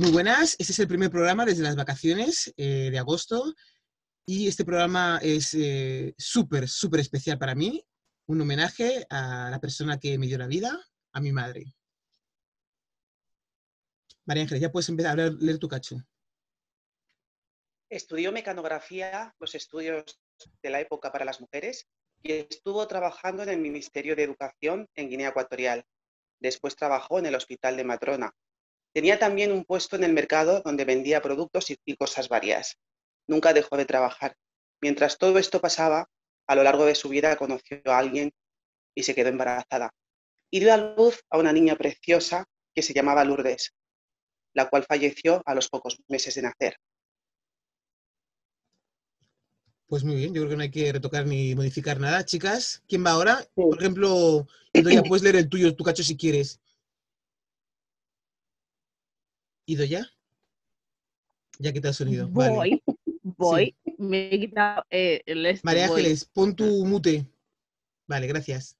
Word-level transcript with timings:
Muy 0.00 0.12
buenas, 0.12 0.56
este 0.58 0.72
es 0.72 0.78
el 0.78 0.88
primer 0.88 1.10
programa 1.10 1.44
desde 1.44 1.62
las 1.62 1.76
vacaciones 1.76 2.54
eh, 2.56 2.88
de 2.90 2.98
agosto 2.98 3.52
y 4.24 4.48
este 4.48 4.64
programa 4.64 5.20
es 5.22 5.52
eh, 5.52 6.14
súper, 6.16 6.70
súper 6.70 7.00
especial 7.00 7.36
para 7.38 7.54
mí, 7.54 7.84
un 8.26 8.40
homenaje 8.40 9.04
a 9.10 9.50
la 9.50 9.60
persona 9.60 9.98
que 9.98 10.16
me 10.16 10.26
dio 10.26 10.38
la 10.38 10.46
vida, 10.46 10.82
a 11.12 11.20
mi 11.20 11.32
madre. 11.32 11.74
María 14.24 14.44
Ángeles, 14.44 14.62
ya 14.62 14.72
puedes 14.72 14.88
empezar 14.88 15.20
a 15.20 15.28
leer 15.28 15.58
tu 15.58 15.68
cacho. 15.68 15.96
Estudió 17.90 18.32
mecanografía, 18.32 19.34
los 19.38 19.54
estudios 19.54 20.18
de 20.62 20.70
la 20.70 20.80
época 20.80 21.12
para 21.12 21.26
las 21.26 21.42
mujeres, 21.42 21.86
y 22.22 22.32
estuvo 22.32 22.88
trabajando 22.88 23.42
en 23.42 23.50
el 23.50 23.58
Ministerio 23.58 24.16
de 24.16 24.22
Educación 24.22 24.88
en 24.94 25.10
Guinea 25.10 25.28
Ecuatorial. 25.28 25.84
Después 26.40 26.74
trabajó 26.74 27.18
en 27.18 27.26
el 27.26 27.34
Hospital 27.34 27.76
de 27.76 27.84
Matrona, 27.84 28.34
Tenía 28.92 29.18
también 29.18 29.52
un 29.52 29.64
puesto 29.64 29.96
en 29.96 30.04
el 30.04 30.12
mercado 30.12 30.62
donde 30.64 30.84
vendía 30.84 31.22
productos 31.22 31.66
y, 31.70 31.96
cosas 31.96 32.28
varias. 32.28 32.76
Nunca 33.28 33.52
dejó 33.52 33.76
de 33.76 33.84
trabajar. 33.84 34.34
Mientras 34.82 35.18
todo 35.18 35.38
esto 35.38 35.60
pasaba, 35.60 36.08
a 36.48 36.54
lo 36.56 36.64
largo 36.64 36.86
de 36.86 36.96
su 36.96 37.08
vida 37.08 37.36
conoció 37.36 37.80
a 37.86 37.98
alguien 37.98 38.32
y 38.94 39.04
se 39.04 39.14
quedó 39.14 39.28
embarazada. 39.28 39.90
Y 40.50 40.60
dio 40.60 40.74
a 40.74 40.76
luz 40.76 41.20
a 41.30 41.38
una 41.38 41.52
niña 41.52 41.76
preciosa 41.76 42.44
que 42.74 42.82
se 42.82 42.92
llamaba 42.92 43.24
Lourdes, 43.24 43.72
la 44.54 44.68
cual 44.68 44.84
falleció 44.84 45.42
a 45.46 45.54
los 45.54 45.68
pocos 45.68 45.96
meses 46.08 46.34
de 46.34 46.42
nacer. 46.42 46.76
Pues 49.86 50.04
muy 50.04 50.16
bien, 50.16 50.32
yo 50.32 50.42
creo 50.42 50.50
que 50.50 50.56
no 50.56 50.62
hay 50.62 50.70
que 50.70 50.92
retocar 50.92 51.26
ni 51.26 51.54
modificar 51.54 52.00
nada. 52.00 52.24
Chicas, 52.24 52.82
¿quién 52.88 53.04
va 53.04 53.10
ahora? 53.10 53.44
Por 53.54 53.78
ejemplo, 53.78 54.46
ya 54.72 55.02
puedes 55.08 55.22
leer 55.22 55.36
el 55.36 55.48
tuyo, 55.48 55.74
tu 55.74 55.84
cacho 55.84 56.02
si 56.02 56.16
quieres. 56.16 56.60
¿Ido 59.70 59.84
ya? 59.84 60.04
Ya 61.60 61.72
quita 61.72 61.88
el 61.90 61.94
sonido. 61.94 62.26
Voy, 62.26 62.82
voy. 63.22 63.76
Me 63.98 64.34
he 64.34 64.40
quitado 64.40 64.82
eh, 64.90 65.22
el 65.26 65.46
este, 65.46 65.64
María 65.64 65.86
Ángeles, 65.86 66.24
pon 66.24 66.56
tu 66.56 66.84
mute. 66.84 67.24
Vale, 68.08 68.26
gracias. 68.26 68.76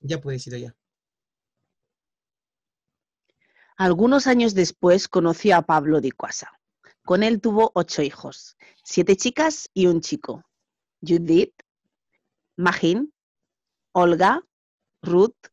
Ya 0.00 0.20
puedes 0.20 0.44
ir 0.48 0.58
ya. 0.58 0.76
Algunos 3.76 4.26
años 4.26 4.54
después 4.54 5.06
conoció 5.06 5.54
a 5.54 5.62
Pablo 5.62 6.00
de 6.00 6.10
Cuasa. 6.10 6.50
Con 7.04 7.22
él 7.22 7.40
tuvo 7.40 7.70
ocho 7.76 8.02
hijos, 8.02 8.56
siete 8.82 9.14
chicas 9.14 9.70
y 9.72 9.86
un 9.86 10.00
chico. 10.00 10.42
Judith, 11.00 11.54
Magín, 12.56 13.14
Olga, 13.92 14.44
Ruth, 15.00 15.46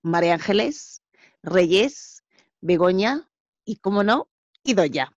María 0.00 0.34
Ángeles, 0.34 1.02
Reyes, 1.42 2.19
Begoña 2.60 3.28
y, 3.64 3.76
como 3.76 4.02
no, 4.02 4.28
Idoya. 4.64 5.12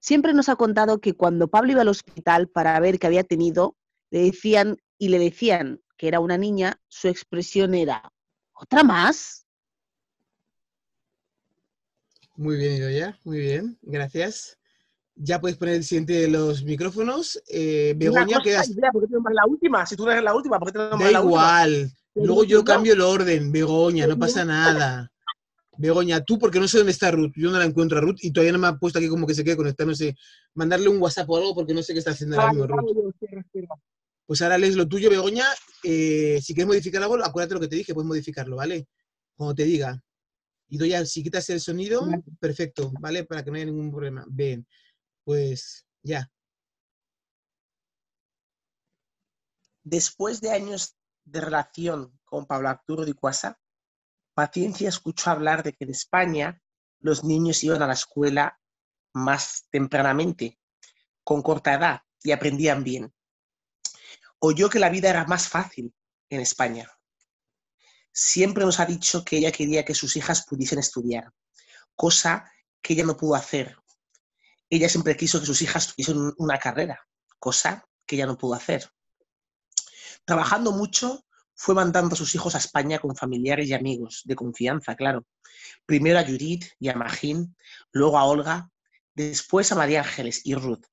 Siempre 0.00 0.32
nos 0.32 0.48
ha 0.48 0.56
contado 0.56 1.00
que 1.00 1.14
cuando 1.14 1.48
Pablo 1.48 1.72
iba 1.72 1.82
al 1.82 1.88
hospital 1.88 2.48
para 2.48 2.78
ver 2.80 2.98
qué 2.98 3.06
había 3.06 3.24
tenido, 3.24 3.76
le 4.10 4.20
decían 4.20 4.76
y 4.98 5.08
le 5.08 5.18
decían 5.18 5.80
que 5.96 6.08
era 6.08 6.20
una 6.20 6.38
niña, 6.38 6.80
su 6.88 7.08
expresión 7.08 7.74
era, 7.74 8.12
¿otra 8.52 8.84
más? 8.84 9.46
Muy 12.36 12.56
bien, 12.56 12.76
Idoya, 12.76 13.18
muy 13.24 13.38
bien, 13.38 13.78
gracias. 13.82 14.58
Ya 15.16 15.40
puedes 15.40 15.56
poner 15.56 15.74
el 15.74 15.84
siguiente 15.84 16.12
de 16.12 16.28
los 16.28 16.62
micrófonos. 16.62 17.42
Eh, 17.48 17.94
Begoña, 17.96 18.38
quedas... 18.40 18.70
¿Por 18.92 19.02
qué 19.02 19.08
te 19.08 19.34
la 19.34 19.46
última? 19.48 19.84
Si 19.84 19.96
tú 19.96 20.04
no 20.04 20.12
eres 20.12 20.22
la 20.22 20.34
última, 20.34 20.60
¿por 20.60 20.68
qué 20.68 20.78
te 20.78 20.78
da 20.78 21.10
la 21.10 21.20
igual. 21.20 21.92
Luego 22.14 22.44
yo 22.44 22.64
cambio 22.64 22.92
el 22.92 23.00
orden, 23.00 23.50
Begoña, 23.50 24.06
no 24.06 24.16
pasa 24.16 24.44
nada. 24.44 25.10
Begoña, 25.78 26.24
tú, 26.24 26.40
porque 26.40 26.58
no 26.58 26.66
sé 26.66 26.78
dónde 26.78 26.90
está 26.90 27.12
Ruth. 27.12 27.32
Yo 27.36 27.52
no 27.52 27.58
la 27.58 27.64
encuentro 27.64 27.98
a 27.98 28.00
Ruth 28.00 28.18
y 28.20 28.32
todavía 28.32 28.52
no 28.52 28.58
me 28.58 28.66
ha 28.66 28.76
puesto 28.76 28.98
aquí 28.98 29.08
como 29.08 29.28
que 29.28 29.34
se 29.34 29.44
quede 29.44 29.56
conectada. 29.56 29.88
No 29.88 29.94
sé, 29.94 30.16
mandarle 30.54 30.88
un 30.88 31.00
WhatsApp 31.00 31.30
o 31.30 31.36
algo 31.36 31.54
porque 31.54 31.72
no 31.72 31.82
sé 31.84 31.92
qué 31.92 32.00
está 32.00 32.10
haciendo 32.10 32.38
ahora 32.38 32.52
mismo 32.52 32.66
Ruth. 32.66 33.14
Pues 34.26 34.42
ahora 34.42 34.58
lees 34.58 34.74
lo 34.74 34.88
tuyo, 34.88 35.08
Begoña. 35.08 35.46
Eh, 35.84 36.40
si 36.42 36.52
quieres 36.52 36.66
modificar 36.66 37.00
algo, 37.00 37.14
acuérdate 37.24 37.54
lo 37.54 37.60
que 37.60 37.68
te 37.68 37.76
dije, 37.76 37.94
puedes 37.94 38.08
modificarlo, 38.08 38.56
¿vale? 38.56 38.88
Cuando 39.36 39.54
te 39.54 39.64
diga. 39.64 40.02
Y 40.68 40.78
doy 40.78 40.92
si 41.06 41.22
quitas 41.22 41.48
el 41.50 41.60
sonido, 41.60 42.06
perfecto, 42.40 42.92
¿vale? 43.00 43.24
Para 43.24 43.44
que 43.44 43.50
no 43.50 43.56
haya 43.56 43.66
ningún 43.66 43.92
problema. 43.92 44.26
Bien, 44.28 44.66
pues 45.24 45.86
ya. 46.02 46.28
Después 49.84 50.40
de 50.40 50.50
años 50.50 50.96
de 51.24 51.40
relación 51.40 52.18
con 52.24 52.46
Pablo 52.46 52.68
Arturo 52.68 53.06
de 53.06 53.14
Cuasa, 53.14 53.58
Paciencia 54.38 54.88
escuchó 54.88 55.30
hablar 55.30 55.64
de 55.64 55.72
que 55.72 55.82
en 55.82 55.90
España 55.90 56.62
los 57.00 57.24
niños 57.24 57.64
iban 57.64 57.82
a 57.82 57.88
la 57.88 57.94
escuela 57.94 58.56
más 59.12 59.66
tempranamente, 59.68 60.60
con 61.24 61.42
corta 61.42 61.74
edad, 61.74 62.02
y 62.22 62.30
aprendían 62.30 62.84
bien. 62.84 63.12
Oyó 64.38 64.70
que 64.70 64.78
la 64.78 64.90
vida 64.90 65.10
era 65.10 65.24
más 65.24 65.48
fácil 65.48 65.92
en 66.30 66.40
España. 66.40 66.88
Siempre 68.12 68.64
nos 68.64 68.78
ha 68.78 68.86
dicho 68.86 69.24
que 69.24 69.38
ella 69.38 69.50
quería 69.50 69.84
que 69.84 69.96
sus 69.96 70.14
hijas 70.14 70.46
pudiesen 70.46 70.78
estudiar, 70.78 71.32
cosa 71.96 72.48
que 72.80 72.92
ella 72.92 73.06
no 73.06 73.16
pudo 73.16 73.34
hacer. 73.34 73.76
Ella 74.70 74.88
siempre 74.88 75.16
quiso 75.16 75.40
que 75.40 75.46
sus 75.46 75.62
hijas 75.62 75.88
tuviesen 75.88 76.32
una 76.38 76.60
carrera, 76.60 77.04
cosa 77.40 77.84
que 78.06 78.14
ella 78.14 78.26
no 78.26 78.38
pudo 78.38 78.54
hacer. 78.54 78.88
Trabajando 80.24 80.70
mucho, 80.70 81.26
fue 81.58 81.74
mandando 81.74 82.14
a 82.14 82.16
sus 82.16 82.36
hijos 82.36 82.54
a 82.54 82.58
España 82.58 83.00
con 83.00 83.16
familiares 83.16 83.68
y 83.68 83.74
amigos, 83.74 84.22
de 84.24 84.36
confianza, 84.36 84.94
claro. 84.94 85.26
Primero 85.86 86.20
a 86.20 86.24
Judith 86.24 86.66
y 86.78 86.88
a 86.88 86.94
Magín, 86.94 87.56
luego 87.90 88.16
a 88.16 88.24
Olga, 88.24 88.70
después 89.12 89.72
a 89.72 89.74
María 89.74 90.02
Ángeles 90.02 90.42
y 90.44 90.54
Ruth. 90.54 90.84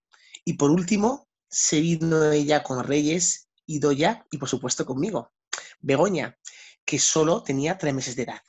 Y 0.43 0.53
por 0.53 0.71
último, 0.71 1.29
se 1.47 1.79
vino 1.81 2.31
ella 2.31 2.63
con 2.63 2.83
Reyes 2.83 3.47
y 3.67 3.77
Doya 3.77 4.25
y 4.31 4.39
por 4.39 4.49
supuesto 4.49 4.87
conmigo, 4.87 5.31
Begoña, 5.81 6.35
que 6.83 6.97
solo 6.97 7.43
tenía 7.43 7.77
tres 7.77 7.93
meses 7.93 8.15
de 8.15 8.23
edad. 8.23 8.41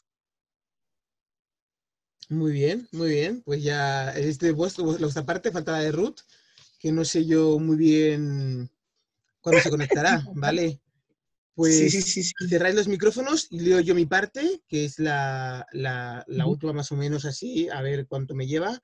Muy 2.31 2.53
bien, 2.53 2.88
muy 2.93 3.10
bien. 3.10 3.43
Pues 3.43 3.62
ya 3.62 4.10
este 4.12 4.53
vuestro, 4.53 4.84
vuestra 4.84 5.27
parte, 5.27 5.53
falta 5.53 5.72
la 5.72 5.81
de 5.81 5.93
Ruth, 5.93 6.21
que 6.78 6.91
no 6.93 7.04
sé 7.04 7.27
yo 7.27 7.59
muy 7.59 7.77
bien 7.77 8.71
cuándo 9.43 9.60
se 9.60 9.71
conectará, 9.71 10.27
¿vale? 10.34 10.81
Pues 11.56 11.90
sí, 11.90 12.22
cerráis 12.50 12.76
los 12.76 12.86
micrófonos 12.86 13.46
y 13.48 13.60
leo 13.60 13.80
yo 13.80 13.94
mi 13.94 14.04
parte, 14.04 14.60
que 14.68 14.84
es 14.84 14.98
la, 14.98 15.66
última 16.46 16.74
más 16.74 16.92
o 16.92 16.96
menos 16.96 17.24
así, 17.24 17.66
a 17.70 17.80
ver 17.80 18.06
cuánto 18.06 18.34
me 18.34 18.46
lleva. 18.46 18.78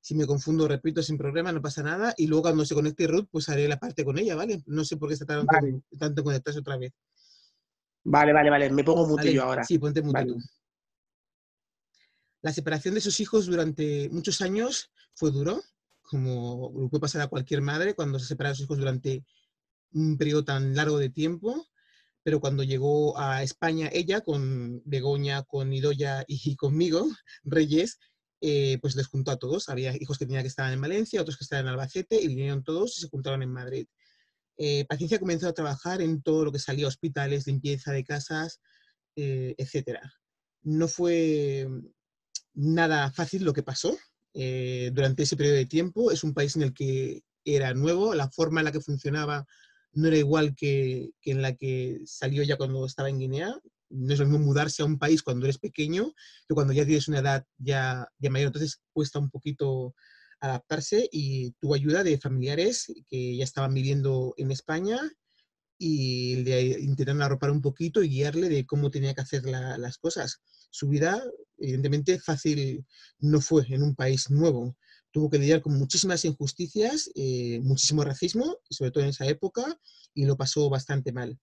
Si 0.00 0.14
me 0.14 0.26
confundo, 0.26 0.66
repito 0.66 1.02
sin 1.02 1.18
problema, 1.18 1.52
no 1.52 1.60
pasa 1.60 1.82
nada. 1.82 2.14
Y 2.16 2.26
luego 2.26 2.44
cuando 2.44 2.64
se 2.64 2.74
conecte 2.74 3.06
Ruth, 3.06 3.28
pues 3.30 3.50
haré 3.50 3.68
la 3.68 3.78
parte 3.78 4.02
con 4.02 4.16
ella, 4.16 4.34
¿vale? 4.34 4.62
No 4.64 4.82
sé 4.82 4.96
por 4.96 5.08
qué 5.08 5.14
está 5.14 5.26
tanto, 5.26 5.54
tanto 5.98 6.24
conectarse 6.24 6.60
otra 6.60 6.78
vez. 6.78 6.94
Vale, 8.04 8.32
vale, 8.32 8.48
vale. 8.48 8.70
Me 8.70 8.82
pongo 8.82 9.06
mute 9.06 9.34
yo 9.34 9.42
ahora. 9.42 9.62
Sí, 9.64 9.78
ponte 9.78 10.00
mute 10.00 10.24
tú. 10.24 10.38
La 12.40 12.52
separación 12.54 12.94
de 12.94 13.02
sus 13.02 13.20
hijos 13.20 13.44
durante 13.44 14.08
muchos 14.08 14.40
años 14.40 14.90
fue 15.12 15.32
duro, 15.32 15.62
como 16.00 16.88
puede 16.88 17.00
pasar 17.00 17.20
a 17.20 17.26
cualquier 17.26 17.60
madre 17.60 17.94
cuando 17.94 18.18
se 18.18 18.26
separa 18.26 18.50
de 18.50 18.56
sus 18.56 18.64
hijos 18.64 18.78
durante 18.78 19.22
un 19.92 20.16
periodo 20.16 20.44
tan 20.44 20.74
largo 20.74 20.98
de 20.98 21.10
tiempo 21.10 21.66
pero 22.26 22.40
cuando 22.40 22.64
llegó 22.64 23.16
a 23.16 23.44
España 23.44 23.88
ella, 23.92 24.20
con 24.20 24.82
Begoña, 24.84 25.44
con 25.44 25.72
Idoya 25.72 26.24
y 26.26 26.56
conmigo, 26.56 27.08
Reyes, 27.44 28.00
eh, 28.40 28.78
pues 28.82 28.96
les 28.96 29.06
juntó 29.06 29.30
a 29.30 29.36
todos. 29.36 29.68
Había 29.68 29.94
hijos 29.94 30.18
que 30.18 30.26
tenían 30.26 30.42
que 30.42 30.48
estar 30.48 30.72
en 30.72 30.80
Valencia, 30.80 31.20
otros 31.20 31.36
que 31.36 31.44
estaban 31.44 31.66
en 31.66 31.70
Albacete, 31.70 32.20
y 32.20 32.26
vinieron 32.26 32.64
todos 32.64 32.98
y 32.98 33.02
se 33.02 33.08
juntaron 33.08 33.44
en 33.44 33.52
Madrid. 33.52 33.86
Eh, 34.56 34.84
Paciencia 34.88 35.20
comenzó 35.20 35.46
a 35.46 35.52
trabajar 35.52 36.02
en 36.02 36.20
todo 36.20 36.46
lo 36.46 36.50
que 36.50 36.58
salía, 36.58 36.88
hospitales, 36.88 37.46
limpieza 37.46 37.92
de 37.92 38.02
casas, 38.02 38.60
eh, 39.14 39.54
etc. 39.56 40.00
No 40.62 40.88
fue 40.88 41.68
nada 42.54 43.12
fácil 43.12 43.44
lo 43.44 43.52
que 43.52 43.62
pasó 43.62 43.96
durante 44.34 45.22
ese 45.22 45.36
periodo 45.36 45.58
de 45.58 45.66
tiempo. 45.66 46.10
Es 46.10 46.24
un 46.24 46.34
país 46.34 46.56
en 46.56 46.62
el 46.62 46.74
que 46.74 47.22
era 47.44 47.72
nuevo, 47.72 48.16
la 48.16 48.28
forma 48.32 48.60
en 48.60 48.64
la 48.64 48.72
que 48.72 48.80
funcionaba 48.80 49.46
no 49.92 50.08
era 50.08 50.16
igual 50.16 50.54
que, 50.54 51.10
en 51.22 51.42
la 51.42 51.54
que 51.54 52.00
salió 52.04 52.42
ya 52.42 52.56
cuando 52.56 52.84
estaba 52.86 53.08
en 53.08 53.18
Guinea. 53.18 53.54
No 53.88 54.12
es 54.12 54.18
lo 54.18 54.26
mismo 54.26 54.44
mudarse 54.44 54.82
a 54.82 54.86
un 54.86 54.98
país 54.98 55.22
cuando 55.22 55.46
eres 55.46 55.58
pequeño 55.58 56.12
que 56.48 56.54
cuando 56.54 56.72
ya 56.72 56.84
tienes 56.84 57.08
una 57.08 57.20
edad 57.20 57.44
ya, 57.58 58.08
ya 58.18 58.30
mayor. 58.30 58.48
Entonces 58.48 58.80
cuesta 58.92 59.18
un 59.18 59.30
poquito 59.30 59.94
adaptarse 60.40 61.08
y 61.10 61.52
tuvo 61.60 61.74
ayuda 61.74 62.02
de 62.02 62.18
familiares 62.18 62.92
que 63.08 63.36
ya 63.36 63.44
estaban 63.44 63.72
viviendo 63.74 64.34
en 64.36 64.50
España 64.50 65.00
y 65.78 66.36
le 66.36 66.80
intentaron 66.80 67.22
arropar 67.22 67.50
un 67.50 67.60
poquito 67.60 68.02
y 68.02 68.08
guiarle 68.08 68.48
de 68.48 68.66
cómo 68.66 68.90
tenía 68.90 69.14
que 69.14 69.20
hacer 69.20 69.44
las 69.44 69.98
cosas. 69.98 70.40
Su 70.70 70.88
vida, 70.88 71.22
evidentemente, 71.58 72.18
fácil 72.18 72.84
no 73.18 73.40
fue 73.40 73.64
en 73.68 73.82
un 73.82 73.94
país 73.94 74.30
nuevo 74.30 74.76
tuvo 75.16 75.30
que 75.30 75.38
lidiar 75.38 75.62
con 75.62 75.78
muchísimas 75.78 76.26
injusticias, 76.26 77.10
eh, 77.14 77.58
muchísimo 77.62 78.04
racismo, 78.04 78.58
sobre 78.68 78.90
todo 78.90 79.02
en 79.02 79.08
esa 79.08 79.26
época, 79.26 79.80
y 80.12 80.26
lo 80.26 80.36
pasó 80.36 80.68
bastante 80.68 81.10
mal. 81.10 81.38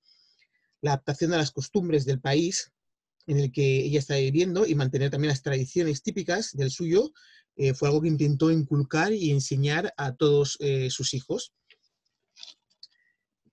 La 0.82 0.92
adaptación 0.92 1.34
a 1.34 1.38
las 1.38 1.50
costumbres 1.50 2.06
del 2.06 2.22
país 2.22 2.72
en 3.26 3.40
el 3.40 3.52
que 3.52 3.84
ella 3.84 3.98
estaba 3.98 4.20
viviendo 4.20 4.68
y 4.68 4.76
mantener 4.76 5.10
también 5.10 5.30
las 5.30 5.42
tradiciones 5.42 6.04
típicas 6.04 6.52
del 6.54 6.70
suyo, 6.70 7.14
eh, 7.56 7.74
fue 7.74 7.88
algo 7.88 8.02
que 8.02 8.10
intentó 8.10 8.52
inculcar 8.52 9.12
y 9.12 9.32
enseñar 9.32 9.92
a 9.98 10.14
todos 10.14 10.56
eh, 10.60 10.92
sus 10.92 11.16
hijos. 11.16 11.52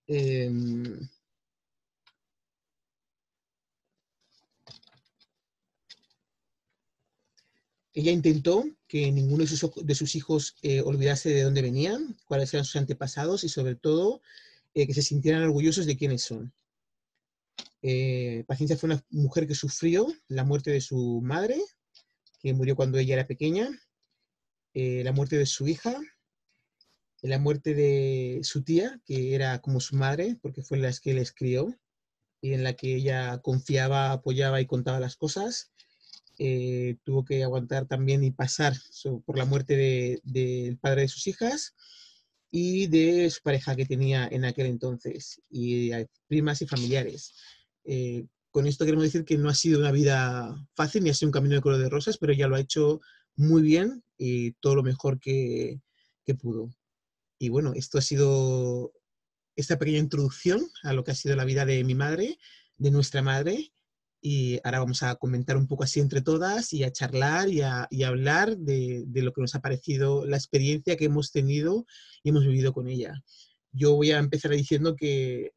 Em, 0.07 1.09
ella 7.95 8.13
intentó 8.13 8.67
que 8.91 9.13
ninguno 9.13 9.45
de 9.45 9.47
sus, 9.47 9.71
de 9.85 9.95
sus 9.95 10.17
hijos 10.17 10.57
eh, 10.63 10.81
olvidase 10.83 11.29
de 11.31 11.43
dónde 11.43 11.63
venían, 11.63 12.19
cuáles 12.27 12.53
eran 12.53 12.65
sus 12.65 12.75
antepasados 12.75 13.45
y 13.45 13.49
sobre 13.49 13.77
todo 13.77 14.21
que 14.75 14.95
se 14.95 15.03
sintieran 15.03 15.43
orgullosos 15.43 15.87
de 15.87 15.97
quiénes 15.97 16.23
son. 16.23 16.53
Paciencia 18.47 18.77
fue 18.77 18.89
una 18.89 19.05
mujer 19.11 19.47
que 19.47 19.55
sufrió 19.55 20.07
la 20.29 20.45
muerte 20.45 20.71
de 20.71 20.81
su 20.81 21.21
madre, 21.23 21.61
que 22.41 22.55
murió 22.55 22.77
cuando 22.77 22.99
ella 22.99 23.15
era 23.15 23.27
pequeña, 23.27 23.69
eh, 24.73 25.03
la 25.05 25.13
muerte 25.13 25.37
de 25.37 25.47
su 25.47 25.67
hija, 25.67 26.01
la 27.23 27.39
muerte 27.39 27.75
de 27.75 28.41
su 28.43 28.63
tía, 28.63 29.01
que 29.05 29.35
era 29.35 29.61
como 29.61 29.81
su 29.81 29.97
madre, 29.97 30.39
porque 30.41 30.63
fue 30.63 30.79
la 30.79 30.93
que 30.93 31.13
les 31.13 31.33
crió 31.33 31.77
y 32.41 32.55
en 32.55 32.65
la 32.65 32.75
que 32.75 32.95
ella 32.95 33.39
confiaba, 33.43 34.13
apoyaba 34.13 34.61
y 34.61 34.67
contaba 34.67 35.01
las 35.01 35.17
cosas. 35.17 35.73
Eh, 36.43 36.97
tuvo 37.05 37.23
que 37.23 37.45
aguantar 37.45 37.85
también 37.85 38.25
y 38.25 38.31
pasar 38.31 38.75
por 39.27 39.37
la 39.37 39.45
muerte 39.45 40.23
del 40.25 40.79
padre 40.79 41.03
de 41.03 41.09
sus 41.09 41.27
hijas 41.27 41.75
y 42.51 42.87
de 42.87 43.29
su 43.29 43.43
pareja 43.43 43.77
que 43.77 43.85
tenía 43.85 44.27
en 44.27 44.47
aquel 44.47 44.65
entonces, 44.65 45.43
y 45.51 45.91
primas 46.29 46.63
y 46.63 46.67
familiares. 46.67 47.35
Eh, 47.85 48.25
con 48.51 48.67
esto 48.67 48.87
queremos 48.87 49.05
decir 49.05 49.27
que 49.27 49.37
no 49.37 49.51
ha 49.51 49.55
sido 49.55 49.81
una 49.81 49.93
vida 49.93 50.67
fácil 50.75 51.05
ni 51.05 51.11
ha 51.11 51.15
sido 51.15 51.29
un 51.29 51.33
camino 51.33 51.57
de 51.57 51.61
color 51.61 51.79
de 51.79 51.91
rosas, 51.91 52.17
pero 52.17 52.33
ella 52.33 52.49
lo 52.49 52.57
ha 52.57 52.61
hecho 52.61 53.03
muy 53.37 53.61
bien 53.61 54.03
y 54.17 54.53
todo 54.53 54.77
lo 54.77 54.83
mejor 54.83 55.21
que, 55.21 55.83
pudo. 56.41 56.71
Y 57.39 57.51
bueno, 57.51 57.73
esto 57.75 57.99
ha 57.99 58.03
sido 58.03 58.95
esta 59.57 59.79
pequeña 59.79 59.99
introducción 59.99 60.63
a 60.85 60.95
lo 60.95 61.05
que 61.05 61.11
ha 61.11 61.15
sido 61.15 61.37
la 61.37 61.45
vida 61.45 61.67
de 61.67 61.85
mi 61.85 61.95
madre, 61.95 62.39
de 62.79 62.91
nuestra 62.91 63.21
madre, 63.21 63.75
y 64.21 64.61
ahora 64.65 64.81
vamos 64.81 65.03
a 65.03 65.15
comentar 65.17 65.57
un 65.57 65.67
poco 65.67 65.85
así 65.85 65.99
entre 66.01 66.21
todas 66.21 66.73
y 66.73 66.85
a 66.85 66.93
charlar 66.93 67.49
y 67.49 67.63
a, 67.63 67.89
hablar 68.07 68.57
de, 68.57 69.07
lo 69.15 69.33
que 69.33 69.41
nos 69.41 69.55
ha 69.55 69.61
parecido 69.61 70.27
la 70.27 70.37
experiencia 70.37 70.97
que 70.97 71.07
hemos 71.07 71.33
tenido 71.33 71.87
y 72.23 72.29
hemos 72.29 72.45
vivido 72.45 72.73
con 72.73 72.89
ella. 72.89 73.23
Yo 73.73 73.95
voy 73.95 74.11
a 74.11 74.19
empezar 74.19 74.51
diciendo 74.51 74.95
que 74.95 75.53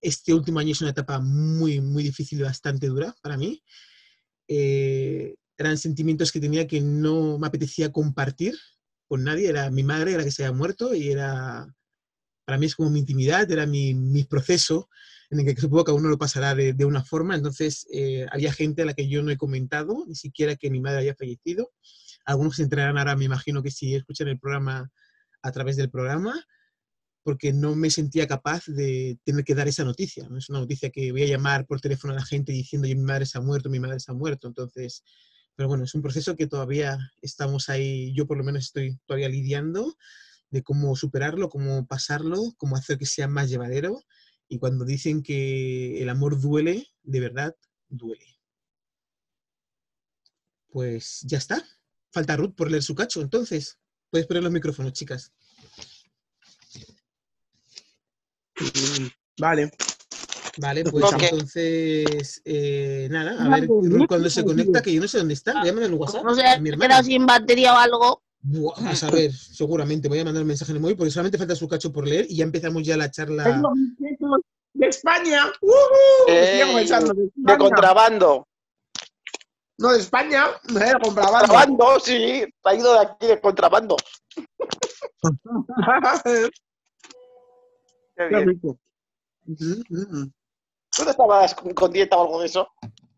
este 0.00 0.32
último 0.32 0.60
año 0.60 0.72
es 0.72 0.80
una 0.80 0.90
etapa 0.90 1.20
muy, 1.20 1.80
muy 1.80 2.04
difícil 2.04 2.40
y 2.40 2.44
bastante 2.44 2.86
dura 2.86 3.14
para 3.20 3.36
mí. 3.36 3.62
Eh, 4.46 5.34
eran 5.58 5.76
sentimientos 5.76 6.32
que 6.32 6.40
tenía 6.40 6.66
que 6.66 6.80
no 6.80 7.38
me 7.38 7.48
apetecía 7.48 7.92
compartir 7.92 8.56
con 9.08 9.24
nadie. 9.24 9.48
Era 9.48 9.70
mi 9.70 9.82
madre, 9.82 10.14
era 10.14 10.24
que 10.24 10.30
se 10.30 10.44
había 10.44 10.56
muerto 10.56 10.94
y 10.94 11.10
era, 11.10 11.66
para 12.46 12.56
mí 12.56 12.66
es 12.66 12.76
como 12.76 12.88
mi 12.88 13.00
intimidad, 13.00 13.50
era 13.50 13.66
mi, 13.66 13.92
mi 13.92 14.24
proceso 14.24 14.88
en 15.30 15.40
el 15.40 15.46
que 15.54 15.60
supongo 15.60 15.84
que 15.84 15.88
cada 15.88 15.98
uno 15.98 16.08
lo 16.08 16.18
pasará 16.18 16.54
de, 16.54 16.84
una 16.84 17.04
forma. 17.04 17.34
Entonces, 17.34 17.86
eh, 17.92 18.26
había 18.30 18.52
gente 18.52 18.82
a 18.82 18.84
la 18.86 18.94
que 18.94 19.08
yo 19.08 19.22
no 19.22 19.30
he 19.30 19.36
comentado, 19.36 20.04
ni 20.06 20.14
siquiera 20.14 20.56
que 20.56 20.70
mi 20.70 20.80
madre 20.80 21.00
haya 21.00 21.14
fallecido. 21.14 21.70
Algunos 22.24 22.56
se 22.56 22.62
enterarán 22.62 22.98
ahora, 22.98 23.16
me 23.16 23.24
imagino 23.24 23.62
que 23.62 23.70
si 23.70 23.94
escuchan 23.94 24.28
el 24.28 24.38
programa 24.38 24.90
a 25.42 25.52
través 25.52 25.76
del 25.76 25.90
programa, 25.90 26.34
porque 27.22 27.52
no 27.52 27.74
me 27.74 27.90
sentía 27.90 28.26
capaz 28.26 28.64
de 28.66 29.18
tener 29.24 29.44
que 29.44 29.54
dar 29.54 29.68
esa 29.68 29.84
noticia. 29.84 30.26
No 30.28 30.38
es 30.38 30.48
una 30.48 30.60
noticia 30.60 30.88
que 30.90 31.12
voy 31.12 31.24
a 31.24 31.26
llamar 31.26 31.66
por 31.66 31.80
teléfono 31.80 32.14
a 32.14 32.16
la 32.16 32.24
gente 32.24 32.52
diciendo, 32.52 32.88
mi 32.88 32.94
madre 32.94 33.26
se 33.26 33.36
ha 33.36 33.42
muerto, 33.42 33.68
mi 33.68 33.80
madre 33.80 34.00
se 34.00 34.10
ha 34.10 34.14
muerto. 34.14 34.48
Entonces, 34.48 35.04
pero 35.54 35.68
bueno, 35.68 35.84
es 35.84 35.94
un 35.94 36.02
proceso 36.02 36.36
que 36.36 36.46
todavía 36.46 36.98
estamos 37.20 37.68
ahí, 37.68 38.14
yo 38.14 38.26
por 38.26 38.38
lo 38.38 38.44
menos 38.44 38.64
estoy 38.64 38.98
todavía 39.04 39.28
lidiando 39.28 39.94
de 40.50 40.62
cómo 40.62 40.96
superarlo, 40.96 41.48
cómo 41.48 41.86
pasarlo, 41.86 42.54
cómo 42.56 42.76
hacer 42.76 42.96
que 42.96 43.06
sea 43.06 43.28
más 43.28 43.50
llevadero. 43.50 44.02
Y 44.48 44.58
cuando 44.58 44.84
dicen 44.84 45.22
que 45.22 46.02
el 46.02 46.08
amor 46.08 46.40
duele, 46.40 46.86
de 47.02 47.20
verdad 47.20 47.56
duele. 47.88 48.26
Pues 50.70 51.20
ya 51.22 51.38
está. 51.38 51.62
Falta 52.10 52.36
Ruth 52.36 52.54
por 52.54 52.70
leer 52.70 52.82
su 52.82 52.94
cacho. 52.94 53.20
Entonces, 53.20 53.78
puedes 54.10 54.26
poner 54.26 54.42
los 54.42 54.52
micrófonos, 54.52 54.92
chicas. 54.92 55.32
Vale. 59.38 59.70
Vale, 60.60 60.82
pues 60.84 61.04
entonces, 61.12 62.42
eh, 62.44 63.06
nada, 63.12 63.44
a 63.44 63.48
ver 63.48 63.68
cuando 64.08 64.28
se 64.28 64.44
conecta, 64.44 64.82
que 64.82 64.92
yo 64.92 65.00
no 65.00 65.06
sé 65.06 65.18
dónde 65.18 65.34
está, 65.34 65.60
voy 65.60 65.68
a 65.68 65.72
mandar 65.72 65.92
un 65.92 66.00
WhatsApp. 66.00 66.24
No 66.24 66.34
sé, 66.34 66.60
me 66.60 66.70
he 66.70 66.76
quedado 66.76 67.04
sin 67.04 67.26
batería 67.26 67.74
o 67.74 67.76
algo. 67.76 68.22
vamos 68.42 69.02
a 69.02 69.10
ver, 69.10 69.32
seguramente 69.32 70.08
voy 70.08 70.20
a 70.20 70.24
mandar 70.24 70.42
un 70.42 70.48
mensaje 70.48 70.72
en 70.72 70.76
el 70.76 70.82
móvil 70.82 70.96
porque 70.96 71.10
solamente 71.10 71.38
falta 71.38 71.54
su 71.54 71.68
cacho 71.68 71.92
por 71.92 72.06
leer 72.06 72.26
y 72.28 72.36
ya 72.36 72.44
empezamos 72.44 72.82
ya 72.82 72.96
la 72.96 73.10
charla. 73.10 73.62
De 74.74 74.86
España, 74.86 75.50
uh 75.60 75.70
de, 76.26 77.58
contrabando. 77.58 78.46
No, 79.78 79.92
de 79.92 79.98
España, 79.98 80.46
de 80.64 80.92
contrabando. 81.02 81.48
Contrabando, 81.48 82.00
sí, 82.00 82.44
traído 82.62 82.92
de 82.94 83.00
aquí 83.00 83.26
de 83.26 83.40
contrabando. 83.40 83.96
Qué 88.16 88.28
bien. 88.28 88.60
¿Tú 90.96 91.04
no 91.04 91.10
estabas 91.10 91.54
con 91.54 91.92
dieta 91.92 92.16
o 92.16 92.22
algo 92.22 92.40
de 92.40 92.46
eso? 92.46 92.68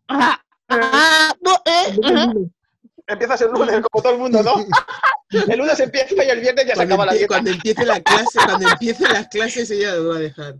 Ah, 0.07 0.39
ah, 0.69 1.33
no, 1.41 1.53
eh, 1.65 1.97
Empiezas 3.07 3.41
el 3.41 3.51
lunes, 3.51 3.81
como 3.89 4.03
todo 4.03 4.13
el 4.13 4.19
mundo, 4.19 4.43
¿no? 4.43 4.55
El 5.31 5.59
lunes 5.59 5.79
empieza 5.79 6.25
y 6.25 6.29
el 6.29 6.41
viernes 6.41 6.65
ya 6.67 6.75
se 6.75 6.81
acaba 6.81 7.05
la 7.05 7.13
dieta. 7.13 7.27
Cuando 7.27 7.51
empiece 7.51 7.85
la 7.85 8.01
clase, 8.01 8.37
cuando 8.45 8.67
empiece 8.67 9.07
las 9.07 9.29
clases, 9.29 9.71
ella 9.71 9.95
lo 9.95 10.09
va 10.09 10.17
a 10.17 10.19
dejar. 10.19 10.55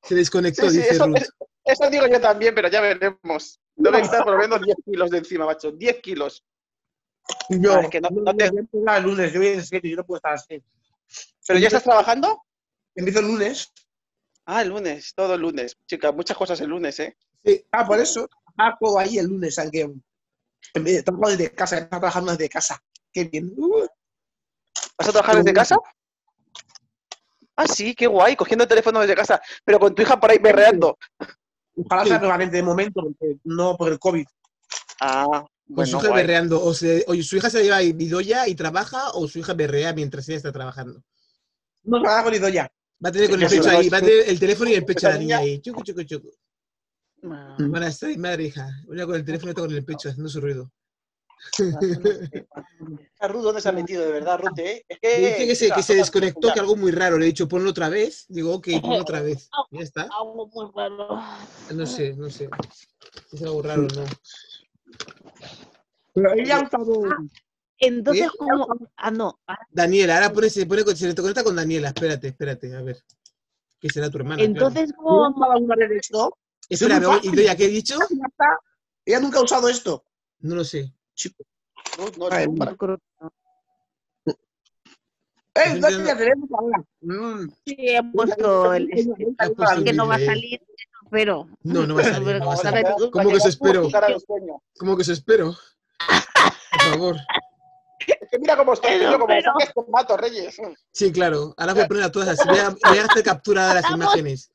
Se 0.00 0.14
desconectó, 0.14 0.70
sí, 0.70 0.76
dice 0.76 0.90
eso, 0.90 1.06
Ruth. 1.08 1.16
Eso 1.64 1.90
digo 1.90 2.06
yo 2.06 2.20
también, 2.20 2.54
pero 2.54 2.68
ya 2.68 2.80
veremos. 2.80 3.58
Debe 3.74 4.00
estar 4.00 4.22
por 4.22 4.34
lo 4.34 4.38
menos 4.38 4.60
10 4.60 4.76
kilos 4.84 5.10
de 5.10 5.18
encima, 5.18 5.44
macho. 5.44 5.72
10 5.72 6.00
kilos. 6.00 6.44
Yo, 7.48 7.78
es 7.78 7.88
que 7.88 8.00
no, 8.00 8.10
no 8.10 8.36
te... 8.36 8.46
el 8.46 9.02
lunes, 9.02 9.32
yo 9.32 9.40
voy 9.40 9.48
a 9.48 9.88
yo 9.88 9.96
no 9.96 10.04
puedo 10.04 10.18
estar 10.18 10.34
así. 10.34 10.62
¿Pero 11.46 11.58
ya 11.58 11.66
estás 11.66 11.84
trabajando? 11.84 12.42
Empiezo 12.94 13.20
el 13.20 13.26
lunes. 13.26 13.72
Ah, 14.44 14.62
el 14.62 14.68
lunes, 14.68 15.14
todo 15.14 15.34
el 15.34 15.40
lunes. 15.40 15.76
Chica, 15.86 16.12
muchas 16.12 16.36
cosas 16.36 16.60
el 16.60 16.68
lunes, 16.68 16.98
¿eh? 17.00 17.16
Sí, 17.44 17.64
ah, 17.72 17.86
por 17.86 17.98
eso. 17.98 18.28
Ah, 18.58 18.76
ahí 18.98 19.18
el 19.18 19.26
lunes, 19.26 19.58
aunque 19.58 19.90
en 20.74 20.84
vez 20.84 20.94
de 20.96 21.02
trabajar 21.02 21.36
desde 21.36 21.54
casa, 21.54 21.76
está 21.78 21.98
trabajando 21.98 22.32
desde 22.32 22.48
casa. 22.48 22.82
Qué 23.12 23.24
bien. 23.24 23.52
Uh. 23.56 23.86
¿Vas 24.98 25.08
a 25.08 25.12
trabajar 25.12 25.36
desde 25.36 25.52
casa? 25.52 25.76
Ah, 27.56 27.66
sí, 27.66 27.94
qué 27.94 28.06
guay, 28.06 28.34
cogiendo 28.34 28.64
el 28.64 28.68
teléfono 28.68 29.00
desde 29.00 29.14
casa, 29.14 29.40
pero 29.64 29.78
con 29.78 29.94
tu 29.94 30.02
hija 30.02 30.18
por 30.18 30.30
ahí 30.30 30.38
berreando. 30.38 30.96
Ojalá 31.76 32.04
sea 32.06 32.20
permanente 32.20 32.56
de 32.56 32.62
momento, 32.62 33.02
no 33.44 33.76
por 33.76 33.92
el 33.92 33.98
COVID. 33.98 34.26
Ah, 35.00 35.26
Con 35.26 35.48
bueno, 35.66 35.90
su 35.90 35.98
hija 35.98 36.08
guay. 36.08 36.22
berreando. 36.22 36.64
O, 36.64 36.72
se, 36.72 37.04
o 37.06 37.14
su 37.22 37.36
hija 37.36 37.50
se 37.50 37.62
lleva 37.62 37.82
Idoya 37.82 38.48
y 38.48 38.54
trabaja, 38.54 39.10
o 39.12 39.28
su 39.28 39.38
hija 39.38 39.52
berrea 39.52 39.92
mientras 39.92 40.28
ella 40.28 40.38
está 40.38 40.52
trabajando. 40.52 41.02
No 41.84 42.00
trabajo 42.00 42.30
ni 42.30 42.38
doy 42.38 42.52
ya. 42.52 42.72
Va 43.04 43.08
a 43.08 43.12
tener 43.12 43.28
con 43.28 43.42
el 43.42 43.48
pecho 43.48 43.68
ahí, 43.68 43.88
va 43.88 43.98
a 43.98 44.00
tener 44.00 44.28
el 44.28 44.38
teléfono 44.38 44.70
y 44.70 44.74
el 44.74 44.84
pecho 44.84 45.08
de 45.08 45.12
la 45.12 45.18
niña- 45.18 45.38
ahí. 45.38 45.60
Chucu, 45.60 45.82
chucu, 45.82 46.04
chucu. 46.04 46.30
Ah, 47.24 47.56
Van 47.58 47.82
a 47.82 47.88
estar 47.88 48.16
madre 48.18 48.44
hija. 48.44 48.68
Una 48.86 49.06
con 49.06 49.14
el 49.16 49.24
teléfono 49.24 49.50
y 49.50 49.52
otra 49.52 49.64
con 49.64 49.74
el 49.74 49.84
pecho 49.84 50.08
haciendo 50.08 50.28
su 50.28 50.40
ruido. 50.40 50.70
Ah, 53.20 53.28
Ruth, 53.28 53.42
¿dónde 53.42 53.60
se 53.60 53.68
ha 53.68 53.72
metido 53.72 54.04
de 54.04 54.12
verdad, 54.12 54.40
Ruth? 54.40 54.58
eh? 54.58 54.84
Es 54.88 54.98
que, 55.00 55.18
dice 55.18 55.46
que 55.46 55.54
se, 55.54 55.70
que 55.70 55.94
desconectó, 56.00 56.52
que 56.52 56.60
algo 56.60 56.76
muy 56.76 56.90
raro. 56.90 57.18
Le 57.18 57.24
he 57.26 57.28
dicho, 57.28 57.48
ponlo 57.48 57.70
otra 57.70 57.88
vez. 57.88 58.26
Digo, 58.28 58.54
ok, 58.54 58.68
ponlo 58.80 59.00
otra 59.02 59.20
vez. 59.22 59.48
Ya 59.70 59.80
está. 59.80 60.02
Algo 60.02 60.48
muy 60.48 60.70
raro. 60.74 61.20
No 61.74 61.86
sé, 61.86 62.14
no 62.16 62.28
sé. 62.30 62.48
Si 63.30 63.36
es 63.36 63.42
algo 63.42 63.62
raro 63.62 63.82
o 63.82 63.94
no. 63.94 64.04
Pero 66.14 66.32
ella 66.34 66.58
ha 66.58 66.62
usado. 66.64 67.02
Entonces, 67.78 68.30
¿Qué? 68.30 68.36
¿cómo? 68.38 68.66
Ah, 68.96 69.10
no. 69.10 69.40
ah, 69.46 69.58
Daniela, 69.70 70.14
ahora 70.16 70.32
pone, 70.32 70.50
se, 70.50 70.66
pone, 70.66 70.82
se 70.94 71.08
le 71.08 71.14
conecta 71.14 71.42
con 71.44 71.56
Daniela. 71.56 71.88
Espérate, 71.88 72.28
espérate, 72.28 72.74
a 72.76 72.82
ver. 72.82 72.98
Que 73.80 73.88
será 73.90 74.10
tu 74.10 74.18
hermana. 74.18 74.36
claro. 74.36 74.50
Entonces, 74.52 74.90
¿Ella 74.90 74.94
ha 74.94 75.02
¿cómo? 75.02 76.38
Voy- 77.08 77.16
fácil. 77.16 77.34
Idoia, 77.34 77.56
¿qué 77.56 77.64
he 77.64 77.68
dicho? 77.68 77.98
Ya. 78.10 78.58
Ella 79.04 79.20
nunca 79.20 79.38
ha 79.38 79.42
usado 79.42 79.68
esto. 79.68 80.04
No 80.40 80.54
lo 80.56 80.64
sé. 80.64 80.92
Chico. 81.14 81.44
Ruth, 81.98 82.16
no, 82.16 82.28
Ay, 82.30 82.46
no, 82.46 82.54
para- 82.54 82.72
Yo 82.72 82.86
no. 83.20 83.32
¡Eh! 85.54 85.78
Yo 85.80 85.90
No 85.98 86.06
ya 86.06 86.16
tenemos 86.16 86.48
ahora. 86.58 86.84
Mm. 87.00 87.50
Sí, 87.66 87.76
he 87.78 88.02
puesto 88.12 88.72
el 88.72 88.88
Ha 89.38 89.48
puesto 89.50 89.84
que 89.84 89.92
no 89.92 90.06
va 90.06 90.14
a 90.14 90.18
salir, 90.18 90.62
pero. 91.10 91.46
No, 91.62 91.86
no 91.86 91.94
va 91.96 92.00
a 92.00 92.04
salir, 92.04 92.38
no 92.38 93.10
¿Cómo 93.10 93.30
que 93.30 93.36
eso 93.36 93.48
espero? 93.48 93.88
¿Cómo 94.78 94.96
que 94.96 95.02
eso 95.02 95.12
espero? 95.12 95.54
Por 96.72 96.90
favor. 96.92 97.16
Es 97.98 98.28
que 98.30 98.38
mira 98.38 98.56
cómo 98.56 98.72
estoy, 98.72 98.90
Pero, 98.92 99.04
yo 99.12 99.12
como 99.12 99.26
pero- 99.26 99.52
con 99.74 99.90
Mato 99.90 100.16
Reyes. 100.16 100.56
Sí, 100.92 101.12
claro. 101.12 101.54
Ahora 101.58 101.74
voy 101.74 101.82
a 101.82 101.88
poner 101.88 102.02
a 102.04 102.10
todas 102.12 102.28
así. 102.28 102.48
Voy 102.48 102.58
a, 102.58 102.70
voy 102.70 102.98
a 102.98 103.04
hacer 103.04 103.22
captura 103.22 103.68
de 103.68 103.74
las 103.80 103.90
imágenes. 103.90 104.50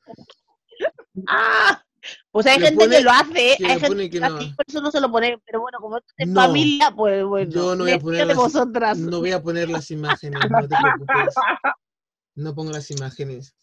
¡Ah! 1.28 1.82
Pues 2.30 2.46
hay 2.46 2.58
Le 2.58 2.66
gente 2.66 2.84
pone 2.84 2.96
que 2.96 3.02
lo 3.02 3.10
hace, 3.10 3.54
que 3.58 3.66
hay 3.66 3.80
gente 3.80 4.10
que 4.10 4.20
no. 4.20 4.26
así, 4.36 4.52
por 4.54 4.64
eso 4.68 4.80
no 4.80 4.90
se 4.90 5.00
lo 5.00 5.10
pone, 5.10 5.38
pero 5.46 5.60
bueno, 5.60 5.78
como 5.80 5.96
esto 5.98 6.12
es 6.16 6.28
No, 6.28 6.40
familia, 6.42 6.92
pues 6.94 7.24
bueno, 7.24 7.50
Yo 7.50 7.74
no 7.74 7.84
voy 7.84 7.92
a 7.92 7.98
poner 7.98 8.26
las, 8.26 8.36
vosotras. 8.36 8.98
no 8.98 9.18
voy 9.20 9.32
a 9.32 9.42
poner 9.42 9.68
las 9.68 9.90
imágenes, 9.90 10.40
no 10.50 10.60
te 10.68 10.68
preocupes. 10.68 11.34
No 12.34 12.54
pongo 12.54 12.70
las 12.72 12.90
imágenes. 12.90 13.54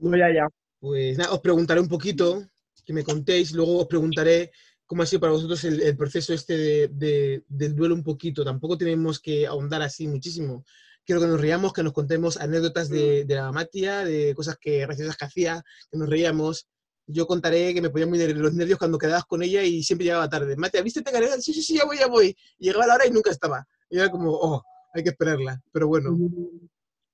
No, 0.00 0.16
ya, 0.16 0.32
ya. 0.32 0.48
Pues 0.80 1.16
nada, 1.16 1.32
os 1.32 1.40
preguntaré 1.40 1.80
un 1.80 1.88
poquito, 1.88 2.42
que 2.84 2.92
me 2.92 3.04
contéis, 3.04 3.52
luego 3.52 3.78
os 3.78 3.86
preguntaré 3.86 4.50
cómo 4.86 5.02
ha 5.02 5.06
sido 5.06 5.20
para 5.20 5.32
vosotros 5.32 5.62
el, 5.64 5.80
el 5.80 5.96
proceso 5.96 6.34
este 6.34 6.56
de- 6.56 6.88
de- 6.88 7.44
del 7.48 7.74
duelo 7.74 7.94
un 7.94 8.02
poquito. 8.04 8.44
Tampoco 8.44 8.76
tenemos 8.76 9.20
que 9.20 9.46
ahondar 9.46 9.80
así 9.82 10.06
muchísimo. 10.08 10.64
Quiero 11.06 11.20
que 11.20 11.26
nos 11.26 11.40
riamos, 11.40 11.72
que 11.72 11.82
nos 11.82 11.92
contemos 11.92 12.36
anécdotas 12.38 12.88
de, 12.88 13.24
de 13.24 13.34
la 13.34 13.42
mamá 13.44 13.64
tía, 13.66 14.04
de 14.04 14.34
cosas 14.34 14.56
que, 14.60 14.80
graciosas 14.80 15.16
que 15.16 15.24
hacía, 15.24 15.64
que 15.90 15.98
nos 15.98 16.08
reíamos. 16.08 16.66
Yo 17.06 17.26
contaré 17.26 17.74
que 17.74 17.82
me 17.82 17.90
ponía 17.90 18.06
muy 18.06 18.18
de 18.18 18.32
los 18.34 18.54
nervios 18.54 18.78
cuando 18.78 18.96
quedabas 18.98 19.24
con 19.26 19.42
ella 19.42 19.62
y 19.62 19.82
siempre 19.82 20.06
llegaba 20.06 20.28
tarde. 20.28 20.56
Matea, 20.56 20.82
¿viste 20.82 21.02
te? 21.02 21.42
Sí, 21.42 21.52
sí, 21.52 21.62
sí, 21.62 21.76
ya 21.76 21.84
voy, 21.84 21.98
ya 21.98 22.06
voy. 22.06 22.36
Y 22.58 22.64
llegaba 22.66 22.86
la 22.86 22.94
hora 22.94 23.06
y 23.06 23.10
nunca 23.10 23.30
estaba. 23.30 23.66
Y 23.90 23.98
era 23.98 24.10
como, 24.10 24.30
oh, 24.32 24.62
hay 24.94 25.02
que 25.02 25.10
esperarla. 25.10 25.60
Pero 25.70 25.86
bueno, 25.88 26.10
o 26.12 26.50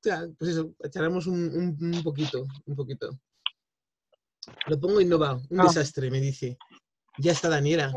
sea, 0.03 0.29
pues 0.39 0.53
eso, 0.53 0.73
echaremos 0.85 1.27
un, 1.27 1.77
un- 1.81 1.95
un 1.97 2.03
poquito, 2.05 2.47
un 2.67 2.77
poquito. 2.77 3.11
Lo 4.67 4.79
pongo 4.79 5.01
y 5.01 5.05
no 5.05 5.19
va. 5.19 5.35
Un 5.51 5.61
Ah. 5.61 5.65
desastre, 5.65 6.11
me 6.11 6.21
dice. 6.21 6.57
Ya 7.19 7.33
está 7.33 7.49
Daniela. 7.49 7.93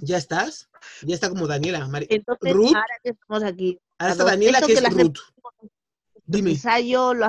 ¿Ya 0.00 0.16
estás? 0.18 0.68
Ya 1.02 1.14
está 1.14 1.28
como 1.28 1.46
Daniela. 1.46 1.86
Mari- 1.86 2.08
Entonces, 2.10 2.52
Ruth. 2.52 2.74
ahora 2.74 2.98
que 3.02 3.10
estamos 3.10 3.42
aquí, 3.44 3.78
Ahora 3.98 4.12
está 4.12 4.24
Daniela, 4.24 4.60
que 4.60 4.66
que 4.66 4.72
es 4.72 4.78
hacemos 4.84 5.02
Ruth. 5.04 5.18
Dime. 6.26 6.50
ensayo 6.50 7.14
lo 7.14 7.26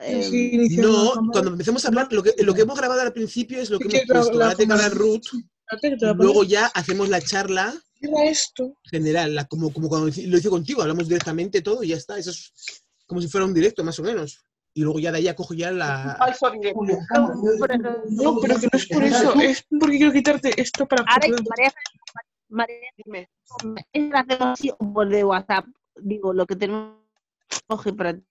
eh, 0.00 0.22
Sí, 0.22 0.76
la 0.76 0.82
No, 0.82 1.12
cuando 1.32 1.50
empecemos 1.52 1.84
a 1.84 1.88
hablar, 1.88 2.08
lo 2.12 2.22
que, 2.22 2.34
lo 2.42 2.54
que 2.54 2.62
hemos 2.62 2.78
grabado 2.78 3.00
al 3.00 3.12
principio 3.12 3.60
es 3.60 3.70
lo 3.70 3.78
que 3.78 3.88
Sí, 3.90 3.96
hemos 3.96 4.06
que 4.06 4.12
la- 4.14 4.20
puesto. 4.20 4.38
la 4.38 4.44
Ahora 4.46 4.56
que 4.56 4.62
hablar 4.72 4.90
cámara- 4.90 4.94
Ruth. 4.94 5.26
Que 5.80 5.96
luego 6.14 6.44
ya 6.44 6.66
hacemos 6.66 7.08
la 7.08 7.20
charla 7.20 7.74
esto. 8.24 8.76
general, 8.90 9.34
la- 9.34 9.46
como, 9.46 9.72
como 9.72 9.88
cuando 9.88 10.06
lo 10.06 10.38
hice 10.38 10.48
contigo. 10.50 10.82
Hablamos 10.82 11.08
directamente 11.08 11.60
todo 11.62 11.82
y 11.82 11.88
ya 11.88 11.96
está. 11.96 12.18
Eso 12.18 12.30
es 12.30 12.52
como 13.06 13.20
si 13.20 13.28
fuera 13.28 13.44
un 13.46 13.54
directo, 13.54 13.82
más 13.84 13.98
o 13.98 14.02
menos. 14.02 14.38
Y 14.74 14.82
luego 14.82 14.98
ya 15.00 15.10
de 15.10 15.18
ahí 15.18 15.34
cojo 15.34 15.54
ya 15.54 15.70
la... 15.72 16.16
Falso 16.18 16.50
directo. 16.50 16.80
No, 18.10 18.38
pero 18.40 18.60
que 18.60 18.68
no 18.70 18.78
es 18.78 18.86
por 18.86 19.02
eso. 19.02 19.34
Es 19.40 19.64
porque 19.80 19.96
quiero 19.96 20.12
quitarte 20.12 20.60
esto 20.60 20.86
para 20.86 21.02
ahora 21.02 21.26
poder- 21.28 21.42
María, 21.48 21.72
María, 22.48 22.90
Dime. 23.04 23.28
es 23.92 24.72
por 24.92 25.08
de 25.08 25.24
WhatsApp. 25.24 25.64
Digo, 25.96 26.32
lo 26.32 26.46
que 26.46 26.56
tenemos 26.56 26.96
coge 27.66 27.92
para 27.92 28.14
tu 28.14 28.22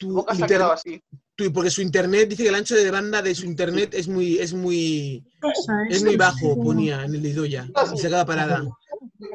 Tu 0.00 0.10
boca 0.14 0.34
se 0.34 0.40
ha 0.42 0.44
inter- 0.46 0.56
quedado 0.56 0.72
así. 0.72 1.02
tu- 1.36 1.52
porque 1.52 1.70
su 1.70 1.82
internet, 1.82 2.26
dice 2.30 2.42
que 2.42 2.48
el 2.48 2.54
ancho 2.54 2.74
de 2.74 2.90
banda 2.90 3.20
de 3.20 3.34
su 3.34 3.44
internet 3.44 3.92
es 3.94 4.08
muy, 4.08 4.38
es 4.38 4.54
muy, 4.54 5.22
¿Qué 5.34 5.48
pasa? 5.48 5.74
es 5.90 6.02
muy 6.02 6.16
bajo, 6.16 6.56
ponía 6.62 7.04
en 7.04 7.14
el 7.14 7.22
de 7.22 7.28
Idoya. 7.28 7.68
Y 7.94 7.98
se 7.98 8.08
queda 8.08 8.24
parada. 8.24 8.64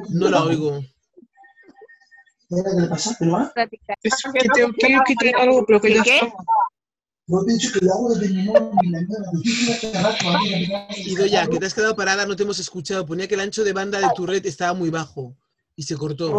No 0.09 0.27
la 0.29 0.43
oigo. 0.43 0.81
practicar. 3.53 3.97
Es 4.01 4.13
que 4.33 4.39
quitar 5.05 5.35
algo, 5.41 5.63
pero 5.67 5.79
que 5.81 5.93
ya 5.93 6.03
¿Qué? 6.03 6.15
está. 6.15 6.33
Idoya, 11.05 11.47
que 11.47 11.59
te 11.59 11.65
has 11.65 11.73
quedado 11.73 11.95
parada, 11.95 12.25
no 12.25 12.35
te 12.35 12.43
hemos 12.43 12.59
escuchado. 12.59 13.05
Ponía 13.05 13.27
que 13.27 13.35
el 13.35 13.41
ancho 13.41 13.63
de 13.63 13.73
banda 13.73 13.99
de 13.99 14.07
tu 14.15 14.25
red 14.25 14.43
estaba 14.45 14.73
muy 14.73 14.89
bajo. 14.89 15.35
Y 15.75 15.83
se 15.83 15.95
cortó. 15.95 16.31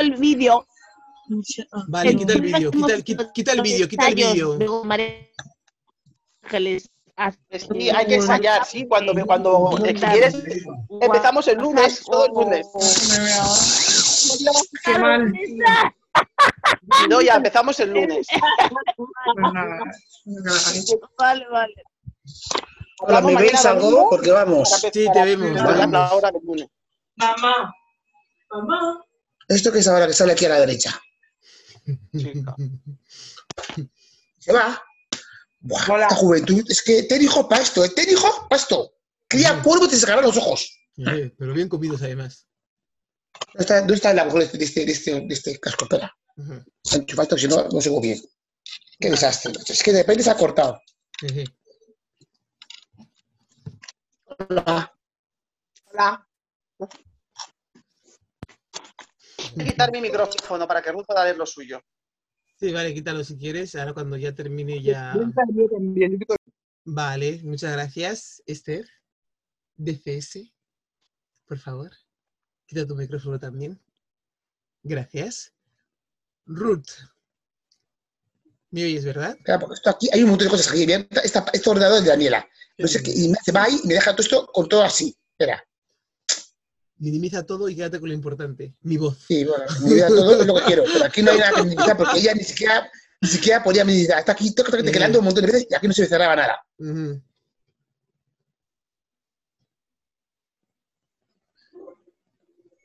El 0.00 0.16
vídeo. 0.16 0.66
ah, 1.72 1.84
Vale, 1.88 2.16
quita 2.16 2.32
el 2.32 2.40
vídeo, 2.40 2.70
quita 2.70 2.94
el, 2.94 3.04
quita, 3.04 3.32
quita 3.32 3.52
el 3.52 3.60
vídeo, 3.60 3.86
quita 3.86 4.08
el 4.08 4.14
vídeo. 4.14 4.58
hace 7.16 7.38
Sí, 7.58 7.90
hay 7.90 8.06
que 8.06 8.14
ensayar, 8.14 8.64
sí, 8.64 8.88
cuando, 8.88 9.12
cuando 9.26 9.76
si 9.76 9.94
quieres, 9.94 10.34
empezamos 11.00 11.46
el 11.48 11.58
lunes, 11.58 12.02
todo 12.04 12.26
el 12.26 12.32
lunes. 12.32 12.66
veo 13.20 13.42
ahora. 13.42 13.60
Qué 14.84 14.98
mal. 14.98 15.32
No, 17.08 17.20
ya 17.20 17.34
empezamos 17.36 17.78
el 17.80 17.92
lunes. 17.92 18.26
Pues. 20.26 20.96
Vale, 21.18 21.46
vale. 21.50 21.74
Hola, 23.00 23.18
Hablamos 23.18 23.32
¿me 23.32 23.40
veis 23.40 23.64
algo? 23.64 24.10
Porque 24.10 24.30
vamos. 24.30 24.68
Sí, 24.92 25.06
te 25.12 25.24
vemos. 25.24 25.52
Mamá. 27.16 27.72
Mamá. 28.50 29.04
Esto 29.50 29.72
que 29.72 29.80
es 29.80 29.88
ahora 29.88 30.06
que 30.06 30.12
sale 30.12 30.32
aquí 30.32 30.44
a 30.44 30.50
la 30.50 30.60
derecha. 30.60 31.02
Chica. 32.16 32.54
Se 34.38 34.52
va. 34.52 34.80
Buah, 35.58 35.84
Hola. 35.88 36.04
esta 36.04 36.14
juventud. 36.14 36.64
Es 36.68 36.80
que 36.82 37.02
te 37.02 37.18
dijo 37.18 37.48
pasto, 37.48 37.84
¿eh? 37.84 37.90
Te 37.90 38.06
dijo 38.06 38.46
pasto. 38.48 38.94
Cría 39.26 39.60
polvo 39.60 39.86
y 39.86 39.88
te 39.88 39.96
sacarán 39.96 40.24
los 40.24 40.36
ojos. 40.36 40.78
Pero 40.94 41.52
bien 41.52 41.68
comidos 41.68 42.00
además. 42.02 42.46
¿Dónde 43.48 43.62
está, 43.62 43.78
dónde 43.80 43.94
está 43.94 44.10
el 44.12 44.20
agujero 44.20 44.38
de 44.38 44.44
este, 44.44 44.58
de 44.58 44.64
este, 44.64 44.84
de 44.84 44.92
este, 44.92 45.20
de 45.26 45.34
este 45.34 45.58
casco? 45.58 45.84
Espera. 45.84 46.16
Esto, 46.84 47.36
si 47.36 47.48
no, 47.48 47.68
no 47.68 47.80
sigo 47.80 48.00
bien. 48.00 48.22
Qué 49.00 49.10
desastre. 49.10 49.52
Es 49.66 49.82
que 49.82 49.92
de 49.92 50.02
repente 50.02 50.22
se 50.22 50.30
ha 50.30 50.36
cortado. 50.36 50.80
Jeje. 51.18 51.44
Hola. 54.38 54.94
Hola. 55.92 56.28
Voy 59.54 59.64
a 59.64 59.68
quitar 59.70 59.92
mi 59.92 60.00
micrófono 60.00 60.66
para 60.66 60.82
que 60.82 60.92
Ruth 60.92 61.06
pueda 61.06 61.24
leer 61.24 61.36
lo 61.36 61.46
suyo. 61.46 61.80
Sí, 62.58 62.72
vale, 62.72 62.92
quítalo 62.94 63.24
si 63.24 63.36
quieres. 63.38 63.74
Ahora 63.74 63.92
cuando 63.94 64.16
ya 64.16 64.34
termine 64.34 64.82
ya... 64.82 65.12
Vale, 66.84 67.40
muchas 67.44 67.72
gracias, 67.72 68.42
Esther. 68.46 68.86
DCS, 69.76 70.52
por 71.46 71.58
favor. 71.58 71.90
Quita 72.66 72.86
tu 72.86 72.94
micrófono 72.96 73.38
también. 73.38 73.80
Gracias. 74.82 75.52
Ruth. 76.46 76.88
¿Me 78.70 78.84
oyes, 78.84 79.04
verdad? 79.04 79.36
Porque 79.58 79.74
esto 79.74 79.90
aquí 79.90 80.08
hay 80.12 80.22
un 80.22 80.30
montón 80.30 80.46
de 80.46 80.50
cosas 80.50 80.70
aquí. 80.70 80.86
Esta, 81.24 81.44
este 81.52 81.70
ordenador 81.70 81.98
es 81.98 82.04
de 82.04 82.10
Daniela. 82.10 82.48
No 82.78 82.86
sé 82.88 83.02
qué, 83.02 83.10
y 83.14 83.28
me- 83.28 83.38
se 83.44 83.52
va 83.52 83.64
ahí 83.64 83.78
y 83.82 83.86
me 83.86 83.94
deja 83.94 84.12
todo 84.12 84.22
esto 84.22 84.46
con 84.46 84.68
todo 84.68 84.82
así. 84.82 85.16
Espera. 85.38 85.62
Minimiza 87.00 87.44
todo 87.46 87.68
y 87.70 87.74
quédate 87.74 87.98
con 87.98 88.10
lo 88.10 88.14
importante. 88.14 88.74
Mi 88.82 88.98
voz. 88.98 89.16
Sí, 89.26 89.42
bueno, 89.44 89.64
mi 89.82 89.94
vida 89.94 90.06
todo 90.06 90.38
es 90.40 90.46
lo 90.46 90.54
que 90.56 90.62
quiero. 90.64 90.84
Pero 90.84 91.04
aquí 91.06 91.22
no 91.22 91.30
hay 91.30 91.38
nada 91.38 91.52
que 91.56 91.62
minimizar 91.62 91.96
porque 91.96 92.18
ella 92.18 92.34
ni 92.34 92.44
siquiera, 92.44 92.90
ni 93.22 93.28
siquiera 93.28 93.62
podía 93.62 93.86
minimizar. 93.86 94.18
Está 94.18 94.32
aquí 94.32 94.54
toc, 94.54 94.70
toc, 94.70 94.84
tecleando 94.84 95.18
un 95.18 95.24
montón 95.24 95.46
de 95.46 95.50
veces 95.50 95.66
y 95.70 95.74
aquí 95.74 95.88
no 95.88 95.94
se 95.94 96.02
me 96.02 96.08
cerraba 96.08 96.36
nada. 96.36 96.60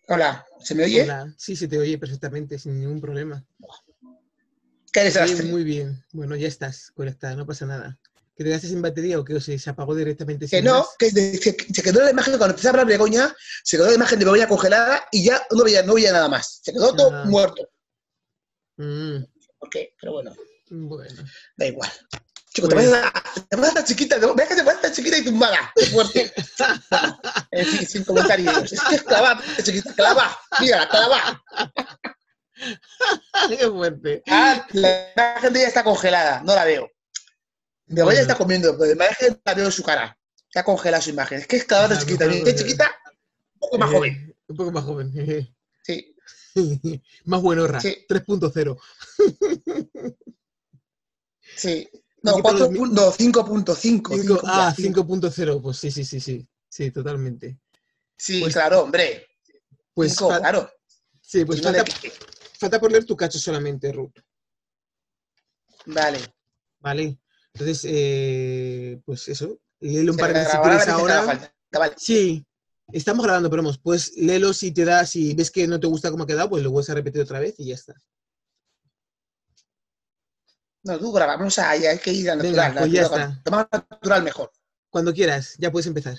Hola, 0.07 0.45
¿se 0.59 0.75
me 0.75 0.83
oye? 0.85 1.03
Hola. 1.03 1.33
Sí, 1.37 1.57
se 1.57 1.67
te 1.67 1.77
oye 1.77 1.97
perfectamente, 1.97 2.57
sin 2.57 2.79
ningún 2.79 3.01
problema. 3.01 3.43
Qué 4.93 5.01
Sí, 5.01 5.05
desastre. 5.07 5.45
muy 5.47 5.65
bien. 5.65 6.05
Bueno, 6.13 6.37
ya 6.37 6.47
estás 6.47 6.91
conectada, 6.91 7.35
no 7.35 7.45
pasa 7.45 7.65
nada. 7.65 7.99
¿Que 8.35 8.43
te 8.43 8.49
quedaste 8.49 8.67
sin 8.67 8.81
batería 8.81 9.17
o 9.17 9.23
que 9.23 9.33
o 9.35 9.39
se, 9.39 9.57
se 9.57 9.69
apagó 9.69 9.95
directamente 9.95 10.45
Que 10.45 10.57
sin 10.57 10.65
no, 10.65 10.79
más? 10.79 10.87
que 10.99 11.09
se, 11.09 11.81
quedó 11.83 12.03
la 12.03 12.11
imagen, 12.11 12.37
cuando 12.37 12.51
empecé 12.53 12.67
a 12.67 12.71
hablar 12.71 12.85
de 12.85 12.93
Begoña, 12.93 13.33
se 13.63 13.77
quedó 13.77 13.87
la 13.87 13.93
imagen 13.93 14.19
de 14.19 14.25
Begoña 14.25 14.47
congelada 14.47 15.07
y 15.11 15.23
ya 15.23 15.41
no 15.51 15.63
veía, 15.63 15.83
no 15.83 15.93
veía 15.93 16.11
nada 16.11 16.27
más. 16.27 16.59
Se 16.61 16.73
quedó 16.73 16.93
todo 16.93 17.25
muerto. 17.25 17.69
Mm, 18.77 19.23
¿Por 19.57 19.69
qué? 19.69 19.93
Pero 20.01 20.11
bueno, 20.13 20.35
bueno. 20.69 21.23
da 21.55 21.65
igual. 21.65 21.89
Chico, 22.53 22.67
te 22.67 22.75
vas 22.75 22.85
a, 22.87 23.23
te 23.49 23.55
vas 23.55 23.71
a 23.71 23.73
tan 23.75 23.85
chiquita, 23.85 24.19
te- 24.19 24.55
que 24.55 24.61
vas 24.63 24.81
tan 24.81 24.93
chiquita 24.93 25.17
y 25.17 25.23
tumbada. 25.23 25.71
Qué 25.75 25.85
fuerte. 25.87 26.33
En 27.51 27.65
fin, 27.65 27.87
sin 27.87 28.03
comentarios. 28.03 28.73
Es 28.73 28.81
que 28.81 28.95
es 28.95 29.03
clava, 29.03 29.41
chiquita, 29.63 29.93
clava. 29.93 30.37
Mira, 30.59 30.87
clava. 30.89 31.41
Qué 33.47 33.69
fuerte. 33.69 34.23
Ah, 34.27 34.65
la 34.73 35.11
imagen 35.15 35.53
de 35.53 35.59
ella 35.59 35.67
está 35.69 35.83
congelada, 35.85 36.41
no 36.43 36.53
la 36.53 36.65
veo. 36.65 36.89
Begoña 37.87 38.05
Bueno. 38.05 38.21
está 38.21 38.35
comiendo, 38.37 38.71
pero 38.77 38.85
la 38.87 39.05
imagen 39.05 39.41
la 39.43 39.53
veo 39.53 39.65
en 39.65 39.71
su 39.71 39.83
cara. 39.83 40.17
Está 40.47 40.63
congelada 40.63 41.01
su 41.01 41.09
imagen. 41.11 41.39
Es 41.39 41.47
que 41.47 41.57
es 41.57 41.65
cada 41.65 41.87
vez 41.87 41.97
Ah, 41.97 42.01
chiquita. 42.01 42.25
eh, 42.25 42.55
chiquita, 42.55 42.91
un 43.53 43.59
poco 43.59 43.77
más 43.77 43.89
Eh, 43.89 43.93
joven. 43.93 44.35
Un 44.47 44.55
poco 44.57 44.71
más 44.71 44.83
joven. 44.83 45.11
jeje. 45.13 45.53
Sí. 45.83 46.15
más 47.25 47.41
buenorra. 47.41 47.79
Sí. 47.81 48.05
3.0. 48.07 48.77
Sí. 51.57 51.87
¿Y 51.91 51.99
No, 52.23 52.35
qué 52.37 52.41
tal 52.41 52.53
los 52.59 52.67
4 52.67 52.71
mi- 52.71 52.77
punto- 52.79 53.01
no, 53.05 53.11
5.5. 53.11 53.75
Cinco- 53.75 54.41
ah, 54.45 54.73
5.5. 54.75 55.05
5.0. 55.31 55.61
Pues 55.61 55.77
sí, 55.77 55.91
sí, 55.91 56.03
sí, 56.03 56.19
sí. 56.19 56.47
Sí, 56.67 56.91
totalmente. 56.91 57.59
Sí, 58.17 58.41
Pues- 58.41 58.53
claro, 58.53 58.81
hombre. 58.81 59.27
Pues, 59.93 60.11
Cinco, 60.11 60.29
fa- 60.29 60.39
claro. 60.39 60.69
sí, 61.21 61.45
pues 61.45 61.61
falta, 61.61 61.83
le- 61.83 62.11
falta 62.59 62.79
por 62.79 62.91
leer 62.91 63.05
tu 63.05 63.15
cacho 63.15 63.39
solamente, 63.39 63.91
Ruth. 63.93 64.17
Vale. 65.85 66.19
Vale. 66.79 67.17
Entonces, 67.55 67.85
eh, 67.87 68.99
pues 69.05 69.29
eso. 69.29 69.57
Léelo 69.79 70.11
un 70.11 70.17
Se 70.17 70.21
par 70.21 70.33
de 70.33 70.39
veces 70.39 70.51
si 70.53 70.59
quieres 70.59 70.87
ahora. 70.89 71.51
Vale. 71.71 71.93
Sí, 71.97 72.45
estamos 72.91 73.23
grabando, 73.25 73.49
pero 73.49 73.63
vamos, 73.63 73.77
pues 73.79 74.11
léelo 74.17 74.53
si 74.53 74.71
te 74.73 74.83
da, 74.83 75.05
si 75.05 75.33
ves 75.33 75.51
que 75.51 75.65
no 75.65 75.79
te 75.79 75.87
gusta 75.87 76.11
cómo 76.11 76.25
ha 76.25 76.27
quedado, 76.27 76.49
pues 76.49 76.63
lo 76.63 76.71
vuelves 76.71 76.89
a 76.89 76.95
repetir 76.95 77.21
otra 77.21 77.39
vez 77.39 77.55
y 77.57 77.67
ya 77.67 77.75
está. 77.75 77.95
No, 80.83 80.99
tú 80.99 81.13
graba, 81.13 81.37
vamos 81.37 81.57
a, 81.59 81.69
hay 81.69 81.97
que 81.97 82.11
ir 82.11 82.29
a 82.29 82.35
Venga, 82.35 82.67
natural. 82.69 82.77
pues 82.77 82.91
ya 82.91 83.01
natural. 83.03 83.31
está. 83.37 83.51
Más 83.51 83.67
natural 83.71 84.23
mejor. 84.23 84.51
Cuando 84.89 85.13
quieras, 85.13 85.55
ya 85.57 85.71
puedes 85.71 85.87
empezar. 85.87 86.17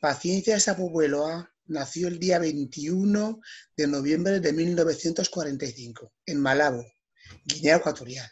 Paciencia 0.00 0.58
Sapubueloa 0.58 1.52
nació 1.66 2.08
el 2.08 2.18
día 2.18 2.38
21 2.38 3.40
de 3.76 3.86
noviembre 3.86 4.40
de 4.40 4.52
1945 4.52 6.12
en 6.26 6.40
Malabo, 6.40 6.84
Guinea 7.44 7.76
Ecuatorial. 7.76 8.30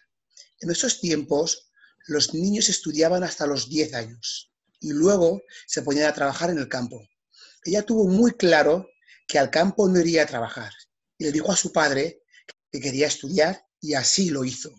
En 0.64 0.70
esos 0.70 0.98
tiempos, 0.98 1.70
los 2.06 2.32
niños 2.32 2.70
estudiaban 2.70 3.22
hasta 3.22 3.46
los 3.46 3.68
10 3.68 3.92
años 3.92 4.50
y 4.80 4.92
luego 4.92 5.42
se 5.66 5.82
ponían 5.82 6.08
a 6.08 6.14
trabajar 6.14 6.48
en 6.48 6.56
el 6.56 6.68
campo. 6.68 7.06
Ella 7.64 7.82
tuvo 7.82 8.08
muy 8.08 8.32
claro 8.32 8.88
que 9.28 9.38
al 9.38 9.50
campo 9.50 9.86
no 9.88 10.00
iría 10.00 10.22
a 10.22 10.26
trabajar 10.26 10.72
y 11.18 11.24
le 11.24 11.32
dijo 11.32 11.52
a 11.52 11.56
su 11.56 11.70
padre 11.70 12.22
que 12.72 12.80
quería 12.80 13.08
estudiar 13.08 13.62
y 13.78 13.92
así 13.92 14.30
lo 14.30 14.42
hizo. 14.42 14.74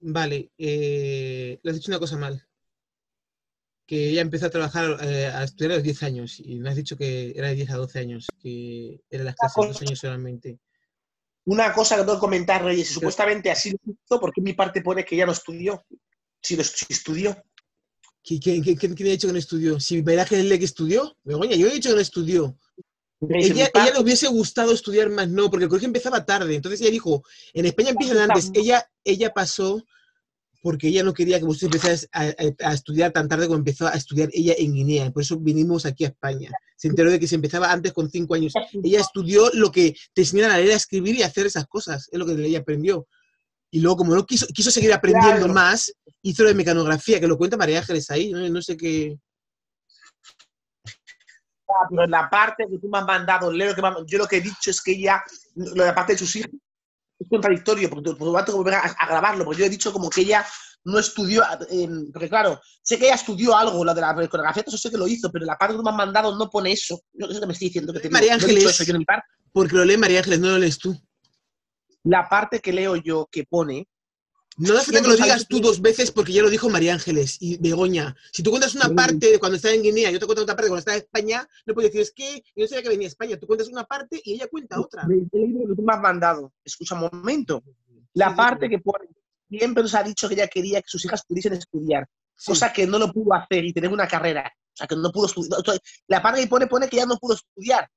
Vale, 0.00 0.50
eh, 0.58 1.60
le 1.62 1.70
has 1.70 1.76
dicho 1.76 1.92
una 1.92 2.00
cosa 2.00 2.16
mal. 2.16 2.44
Que 3.86 4.10
ella 4.10 4.22
empezó 4.22 4.46
a 4.46 4.50
trabajar, 4.50 4.98
eh, 5.02 5.26
a 5.26 5.44
estudiar 5.44 5.72
a 5.72 5.74
los 5.76 5.84
10 5.84 6.02
años 6.02 6.40
y 6.40 6.58
me 6.58 6.70
has 6.70 6.76
dicho 6.76 6.96
que 6.96 7.34
era 7.36 7.48
de 7.48 7.54
10 7.54 7.70
a 7.70 7.76
12 7.76 8.00
años, 8.00 8.26
que 8.42 9.00
eran 9.10 9.26
las 9.26 9.36
clases, 9.36 9.64
dos 9.64 9.82
años 9.82 10.00
solamente. 10.00 10.58
Una 11.46 11.72
cosa 11.72 11.96
que 11.96 12.02
tengo 12.02 12.14
que 12.14 12.20
comentar, 12.20 12.64
Reyes, 12.64 12.90
y 12.90 12.94
supuestamente 12.94 13.50
así 13.50 13.70
lo 13.72 13.78
hizo, 13.84 14.20
porque 14.20 14.40
mi 14.40 14.54
parte 14.54 14.80
pone 14.80 15.04
que 15.04 15.16
ya 15.16 15.26
no 15.26 15.32
estudió. 15.32 15.84
Si, 16.42 16.56
lo, 16.56 16.64
si 16.64 16.86
estudió. 16.88 17.36
¿Qui- 18.22 18.40
¿Quién, 18.42 18.62
quién, 18.62 18.76
quién- 18.76 18.94
quién 18.94 19.08
ha 19.08 19.12
dicho 19.12 19.26
que 19.26 19.32
no 19.34 19.38
estudió? 19.38 19.78
Si 19.78 20.02
María 20.02 20.22
es 20.22 20.28
que 20.28 20.64
estudió, 20.64 21.16
Begoña, 21.22 21.56
yo 21.56 21.68
he 21.68 21.72
dicho 21.72 21.90
que 21.90 21.96
no 21.96 22.00
estudió. 22.00 22.58
Reyes, 23.20 23.50
Ella, 23.50 23.70
ella 23.74 23.92
le 23.94 24.00
hubiese 24.00 24.26
gustado 24.28 24.72
estudiar 24.72 25.10
más, 25.10 25.28
no, 25.28 25.50
porque 25.50 25.64
el 25.64 25.68
colegio 25.68 25.86
empezaba 25.86 26.24
tarde. 26.24 26.54
Entonces 26.54 26.80
ella 26.80 26.90
dijo, 26.90 27.22
en 27.52 27.66
España 27.66 27.90
empiezan 27.90 28.18
antes. 28.18 28.50
Ella, 28.54 28.90
ella 29.04 29.32
pasó 29.32 29.82
porque 30.64 30.88
ella 30.88 31.02
no 31.02 31.12
quería 31.12 31.38
que 31.38 31.44
vosotros 31.44 31.74
empezáis 31.74 32.08
a, 32.10 32.22
a- 32.22 32.70
a 32.70 32.72
estudiar 32.72 33.12
tan 33.12 33.28
tarde 33.28 33.44
como 33.48 33.58
empezó 33.58 33.86
a 33.86 33.90
estudiar 33.90 34.30
ella 34.32 34.54
en 34.56 34.72
Guinea. 34.72 35.10
Por 35.10 35.22
eso 35.22 35.38
vinimos 35.38 35.84
aquí 35.84 36.06
a 36.06 36.08
España. 36.08 36.50
Se 36.74 36.88
enteró 36.88 37.10
de 37.10 37.20
que 37.20 37.28
se 37.28 37.34
empezaba 37.34 37.70
antes 37.70 37.92
con 37.92 38.08
cinco 38.10 38.34
años. 38.34 38.54
Ella 38.82 39.00
estudió 39.00 39.50
lo 39.52 39.70
que 39.70 39.94
te 40.14 40.22
enseñan 40.22 40.50
a 40.50 40.56
leer, 40.56 40.72
a 40.72 40.76
escribir 40.76 41.16
y 41.16 41.22
a 41.22 41.26
hacer 41.26 41.44
esas 41.44 41.66
cosas. 41.66 42.08
Es 42.10 42.18
lo 42.18 42.24
que 42.24 42.32
ella 42.32 42.60
aprendió. 42.60 43.06
Y 43.70 43.80
luego, 43.80 43.98
como 43.98 44.14
no 44.14 44.24
quiso, 44.24 44.46
quiso 44.54 44.70
seguir 44.70 44.94
aprendiendo 44.94 45.40
Claro. 45.40 45.52
más, 45.52 45.92
hizo 46.22 46.44
lo 46.44 46.48
de 46.48 46.54
mecanografía, 46.54 47.20
que 47.20 47.26
lo 47.26 47.36
cuenta 47.36 47.58
María 47.58 47.80
Ángeles 47.80 48.10
ahí. 48.10 48.30
No, 48.32 48.48
no 48.48 48.62
sé 48.62 48.74
qué. 48.78 49.18
Ah, 51.68 51.86
pero 51.90 52.04
en 52.04 52.10
la 52.10 52.30
parte 52.30 52.64
que 52.70 52.78
tú 52.78 52.88
me 52.88 52.98
has 52.98 53.04
mandado, 53.04 53.52
leo 53.52 53.74
que 53.74 53.82
me 53.82 53.88
yo 54.06 54.16
lo 54.16 54.26
que 54.26 54.36
he 54.36 54.40
dicho 54.40 54.70
es 54.70 54.80
que 54.80 54.92
ella, 54.92 55.22
la 55.56 55.94
parte 55.94 56.12
de 56.14 56.18
sus 56.20 56.34
hijos, 56.36 56.52
es 57.24 57.28
contradictorio, 57.28 57.90
porque 57.90 58.12
por 58.14 58.28
lo 58.28 58.32
tanto 58.34 58.52
tengo 58.52 58.64
que 58.64 58.70
volver 58.70 58.74
a, 58.74 58.94
a 58.98 59.06
grabarlo, 59.08 59.44
porque 59.44 59.60
yo 59.60 59.66
he 59.66 59.70
dicho 59.70 59.92
como 59.92 60.08
que 60.08 60.22
ella 60.22 60.46
no 60.84 60.98
estudió, 60.98 61.42
eh, 61.70 61.88
porque 62.12 62.28
claro, 62.28 62.60
sé 62.82 62.98
que 62.98 63.06
ella 63.06 63.14
estudió 63.14 63.56
algo, 63.56 63.84
la 63.84 63.94
de 63.94 64.00
la 64.02 64.14
coreografía, 64.14 64.64
eso 64.66 64.76
sé 64.76 64.90
que 64.90 64.98
lo 64.98 65.08
hizo, 65.08 65.30
pero 65.32 65.46
la 65.46 65.56
parte 65.56 65.76
que 65.76 65.82
me 65.82 65.90
has 65.90 65.96
mandado 65.96 66.36
no 66.36 66.50
pone 66.50 66.72
eso. 66.72 67.00
Yo 67.12 67.26
eso 67.26 67.40
que 67.40 67.46
me 67.46 67.52
estoy 67.54 67.68
diciendo 67.68 67.92
que 67.92 68.00
te 68.00 68.08
digo. 68.08 68.12
María 68.12 68.36
No 68.36 68.44
he 68.44 68.48
dicho 68.48 68.68
Ángeles. 68.68 68.74
eso 68.74 68.84
yo 68.84 68.92
en 68.92 68.98
mi 68.98 69.04
parte. 69.04 69.26
Porque 69.52 69.76
lo 69.76 69.84
lee 69.84 69.96
María 69.96 70.18
Ángeles, 70.18 70.40
no 70.40 70.48
lo 70.48 70.58
lees 70.58 70.78
tú. 70.78 70.94
La 72.02 72.28
parte 72.28 72.60
que 72.60 72.72
leo 72.72 72.96
yo 72.96 73.26
que 73.32 73.44
pone, 73.44 73.88
No 74.56 74.76
hace 74.76 74.92
falta 74.92 75.02
que 75.02 75.08
lo 75.08 75.16
digas 75.16 75.48
tú 75.48 75.60
dos 75.60 75.80
veces 75.80 76.10
porque 76.12 76.32
ya 76.32 76.42
lo 76.42 76.50
dijo 76.50 76.68
María 76.68 76.94
Ángeles 76.94 77.38
y 77.40 77.56
Begoña. 77.58 78.14
Si 78.32 78.42
tú 78.42 78.50
cuentas 78.50 78.74
una 78.74 78.88
parte 78.88 79.30
de 79.32 79.38
cuando 79.38 79.56
estaba 79.56 79.74
en 79.74 79.82
Guinea, 79.82 80.10
yo 80.12 80.20
te 80.20 80.26
cuento 80.26 80.42
otra 80.42 80.54
parte 80.54 80.66
de 80.66 80.70
cuando 80.70 80.78
estaba 80.80 80.96
en 80.96 81.02
España, 81.02 81.48
no 81.66 81.74
puedes 81.74 81.90
decir, 81.90 82.02
es 82.02 82.12
que 82.12 82.44
yo 82.54 82.62
no 82.62 82.68
sabía 82.68 82.82
que 82.82 82.88
venía 82.90 83.06
a 83.06 83.08
España. 83.08 83.36
Tú 83.36 83.46
cuentas 83.46 83.68
una 83.68 83.84
parte 83.84 84.20
y 84.24 84.34
ella 84.34 84.46
cuenta 84.48 84.80
otra. 84.80 85.06
leído 85.08 85.62
lo 85.62 85.68
que 85.68 85.74
tú 85.74 85.82
me 85.82 85.92
has 85.92 86.00
mandado. 86.00 86.52
Escucha 86.64 86.94
un 86.94 87.08
momento. 87.12 87.62
La 88.12 88.36
parte 88.36 88.68
que 88.68 88.78
pone, 88.78 89.08
siempre 89.50 89.82
nos 89.82 89.94
ha 89.94 90.02
dicho 90.04 90.28
que 90.28 90.34
ella 90.34 90.46
quería 90.46 90.80
que 90.80 90.88
sus 90.88 91.04
hijas 91.04 91.24
pudiesen 91.26 91.54
estudiar. 91.54 92.08
Sí. 92.36 92.46
cosa 92.50 92.72
que 92.72 92.84
no 92.84 92.98
lo 92.98 93.12
pudo 93.12 93.32
hacer 93.34 93.64
y 93.64 93.72
tener 93.72 93.92
una 93.92 94.08
carrera. 94.08 94.52
O 94.72 94.76
sea, 94.76 94.88
que 94.88 94.96
no 94.96 95.10
pudo 95.12 95.26
estudiar. 95.26 95.60
La 96.08 96.20
parte 96.20 96.40
que 96.40 96.46
pone, 96.48 96.66
pone 96.66 96.88
que 96.88 96.96
ya 96.96 97.06
no 97.06 97.16
pudo 97.16 97.34
estudiar. 97.34 97.88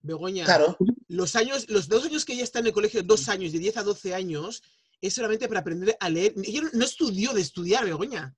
Begoña, 0.00 0.44
Claro. 0.44 0.76
los 1.08 1.36
años, 1.36 1.68
los 1.68 1.88
dos 1.88 2.04
años 2.04 2.24
que 2.24 2.32
ella 2.32 2.42
está 2.44 2.58
en 2.60 2.66
el 2.66 2.72
colegio, 2.72 3.02
dos 3.04 3.28
años, 3.28 3.52
de 3.52 3.58
10 3.60 3.76
a 3.78 3.82
12 3.84 4.14
años, 4.14 4.62
es 5.00 5.14
solamente 5.14 5.48
para 5.48 5.60
aprender 5.60 5.96
a 6.00 6.08
leer. 6.10 6.34
Ella 6.42 6.62
no- 6.72 6.84
estudió 6.84 7.32
de 7.32 7.40
estudiar, 7.40 7.84
Begoña. 7.84 8.34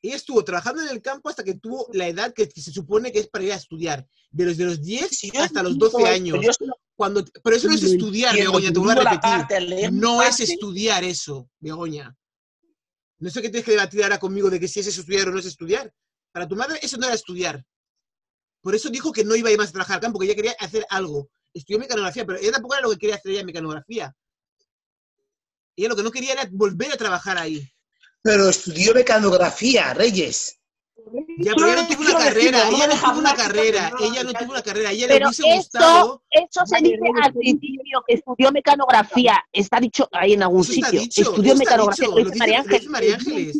Ella 0.00 0.14
estuvo 0.16 0.44
trabajando 0.44 0.82
en 0.82 0.88
el 0.90 1.02
campo 1.02 1.28
hasta 1.28 1.42
que 1.42 1.54
tuvo 1.54 1.88
la 1.92 2.06
edad 2.06 2.32
que, 2.32 2.48
que 2.48 2.60
se 2.62 2.72
supone 2.72 3.10
que 3.10 3.18
es 3.18 3.28
para 3.28 3.44
ir 3.44 3.52
a 3.52 3.56
estudiar. 3.56 4.06
De 4.30 4.44
los, 4.44 4.56
de 4.56 4.64
los 4.66 4.80
10 4.82 5.08
Si 5.10 5.30
yo 5.30 5.42
hasta 5.42 5.62
los 5.62 5.72
entiendo 5.72 5.98
12 5.98 6.02
esto, 6.04 6.14
años. 6.36 6.56
solo 6.56 6.74
Cuando, 6.94 7.24
pero 7.42 7.56
eso 7.56 7.66
no 7.68 7.74
es 7.74 7.82
estudiar, 7.82 8.34
Begoña, 8.36 8.68
te 8.68 8.72
pero 8.74 8.82
vuelvo 8.84 9.00
a 9.02 9.04
repetir. 9.10 9.92
No 9.92 10.22
es 10.22 10.38
estudiar 10.40 11.02
eso, 11.02 11.50
Begoña. 11.58 12.16
No 13.18 13.30
sé 13.30 13.42
qué 13.42 13.48
tienes 13.48 13.64
que 13.64 13.72
debatir 13.72 14.02
ahora 14.04 14.20
conmigo 14.20 14.48
de 14.50 14.60
que 14.60 14.68
si 14.68 14.78
es 14.78 14.86
estudiar 14.86 15.28
o 15.28 15.32
no 15.32 15.40
es 15.40 15.46
estudiar. 15.46 15.92
Para 16.30 16.46
tu 16.46 16.54
madre 16.54 16.78
eso 16.80 16.96
no 16.98 17.06
era 17.06 17.14
estudiar. 17.16 17.64
Por 18.60 18.76
eso 18.76 18.90
dijo 18.90 19.10
que 19.12 19.24
no 19.24 19.34
iba 19.34 19.48
a 19.48 19.52
ir 19.52 19.58
más 19.58 19.70
a 19.70 19.72
trabajar 19.72 19.94
al 19.96 20.00
campo, 20.00 20.20
que 20.20 20.26
ella 20.26 20.34
quería 20.36 20.54
hacer 20.60 20.86
algo. 20.90 21.28
Estudió 21.52 21.80
mecanografía, 21.80 22.24
pero 22.24 22.38
ella 22.38 22.52
tampoco 22.52 22.74
era 22.74 22.82
lo 22.82 22.90
que 22.90 22.98
quería 22.98 23.16
hacer 23.16 23.32
ella 23.32 23.44
mecanografía. 23.44 24.14
Ella 25.78 25.90
lo 25.90 25.96
que 25.96 26.02
no 26.02 26.10
quería 26.10 26.32
era 26.32 26.48
volver 26.50 26.92
a 26.92 26.96
trabajar 26.96 27.38
ahí. 27.38 27.64
Pero 28.20 28.48
estudió 28.48 28.92
mecanografía, 28.94 29.94
Reyes. 29.94 30.58
Ya, 31.38 31.52
pero 31.54 31.68
ella 31.68 31.82
no 31.82 31.88
tuvo 31.88 32.02
una 32.02 32.18
carrera, 32.18 32.68
ella 32.68 32.86
no 32.88 32.94
tuvo 32.94 33.18
una 33.20 33.34
carrera, 33.34 33.92
ella 34.00 34.24
no 34.24 34.32
tuvo 34.32 34.50
una 34.50 34.62
carrera, 34.62 34.90
ella 34.90 35.06
le 35.06 35.14
Pero 35.14 35.28
hubiese 35.28 35.56
gustado. 35.56 36.22
eso, 36.30 36.66
se 36.66 36.82
dice 36.82 36.98
al 37.22 37.32
principio, 37.32 38.04
que 38.06 38.14
estudió 38.14 38.50
mecanografía. 38.50 39.42
Está 39.52 39.78
dicho 39.78 40.08
ahí 40.10 40.32
en 40.32 40.42
algún 40.42 40.64
sitio. 40.64 41.00
estudió 41.00 41.54
mecanografía, 41.54 42.08
lo 42.08 42.16
dice 42.16 42.88
María 42.88 43.14
Ángeles. 43.14 43.56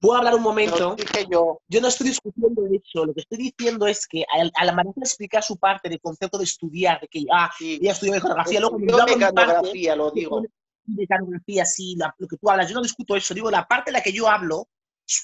¿Puedo 0.00 0.18
hablar 0.18 0.34
un 0.34 0.42
momento? 0.42 0.94
dije 0.96 1.26
yo. 1.30 1.60
Yo 1.68 1.80
no 1.80 1.88
estoy 1.88 2.08
discutiendo 2.08 2.62
eso. 2.66 3.04
Lo 3.04 3.14
que 3.14 3.20
estoy 3.20 3.38
diciendo 3.38 3.86
es 3.86 4.06
que 4.06 4.22
a, 4.22 4.60
a 4.60 4.64
la 4.64 4.72
manera 4.72 4.94
de 4.96 5.02
explicar 5.04 5.42
su 5.42 5.56
parte 5.56 5.88
del 5.88 6.00
concepto 6.00 6.38
de 6.38 6.44
estudiar, 6.44 7.00
de 7.00 7.08
que 7.08 7.24
ah, 7.32 7.50
Sí. 7.58 7.78
ella 7.80 7.92
estudió 7.92 8.12
mecanografía, 8.12 8.60
luego 8.60 8.78
yo 8.78 8.86
parte, 8.96 9.16
mecanografía, 9.16 9.96
lo 9.96 10.10
digo. 10.10 10.42
mecanografía, 10.86 11.64
sí, 11.64 11.94
la- 11.96 12.14
lo 12.18 12.26
que 12.28 12.36
tú 12.36 12.50
hablas, 12.50 12.68
yo 12.68 12.74
no 12.74 12.82
discuto 12.82 13.16
eso, 13.16 13.34
digo, 13.34 13.50
la 13.50 13.66
parte 13.66 13.90
en 13.90 13.94
la 13.94 14.02
que 14.02 14.12
yo 14.12 14.28
hablo 14.28 14.68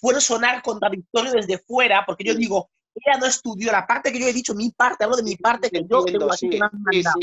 puede 0.00 0.20
sonar 0.20 0.62
contradictorio 0.62 1.32
desde 1.32 1.58
fuera, 1.58 2.04
porque 2.06 2.24
yo 2.24 2.34
digo, 2.34 2.70
ella 2.94 3.18
no 3.18 3.26
estudió, 3.26 3.70
la 3.72 3.86
parte 3.86 4.12
que 4.12 4.18
yo 4.20 4.26
he 4.26 4.32
dicho, 4.32 4.54
mi 4.54 4.70
parte, 4.70 5.04
hablo 5.04 5.16
de 5.16 5.22
mi 5.22 5.36
parte, 5.36 5.70
que 5.70 5.78
yo 5.88 5.98
Entiendo, 5.98 6.18
tengo 6.20 6.32
así 6.32 6.46
sí, 6.46 6.50
que 6.50 6.58
me 6.58 6.64
han 6.64 6.70
sí, 6.70 6.78
mandado. 6.80 7.20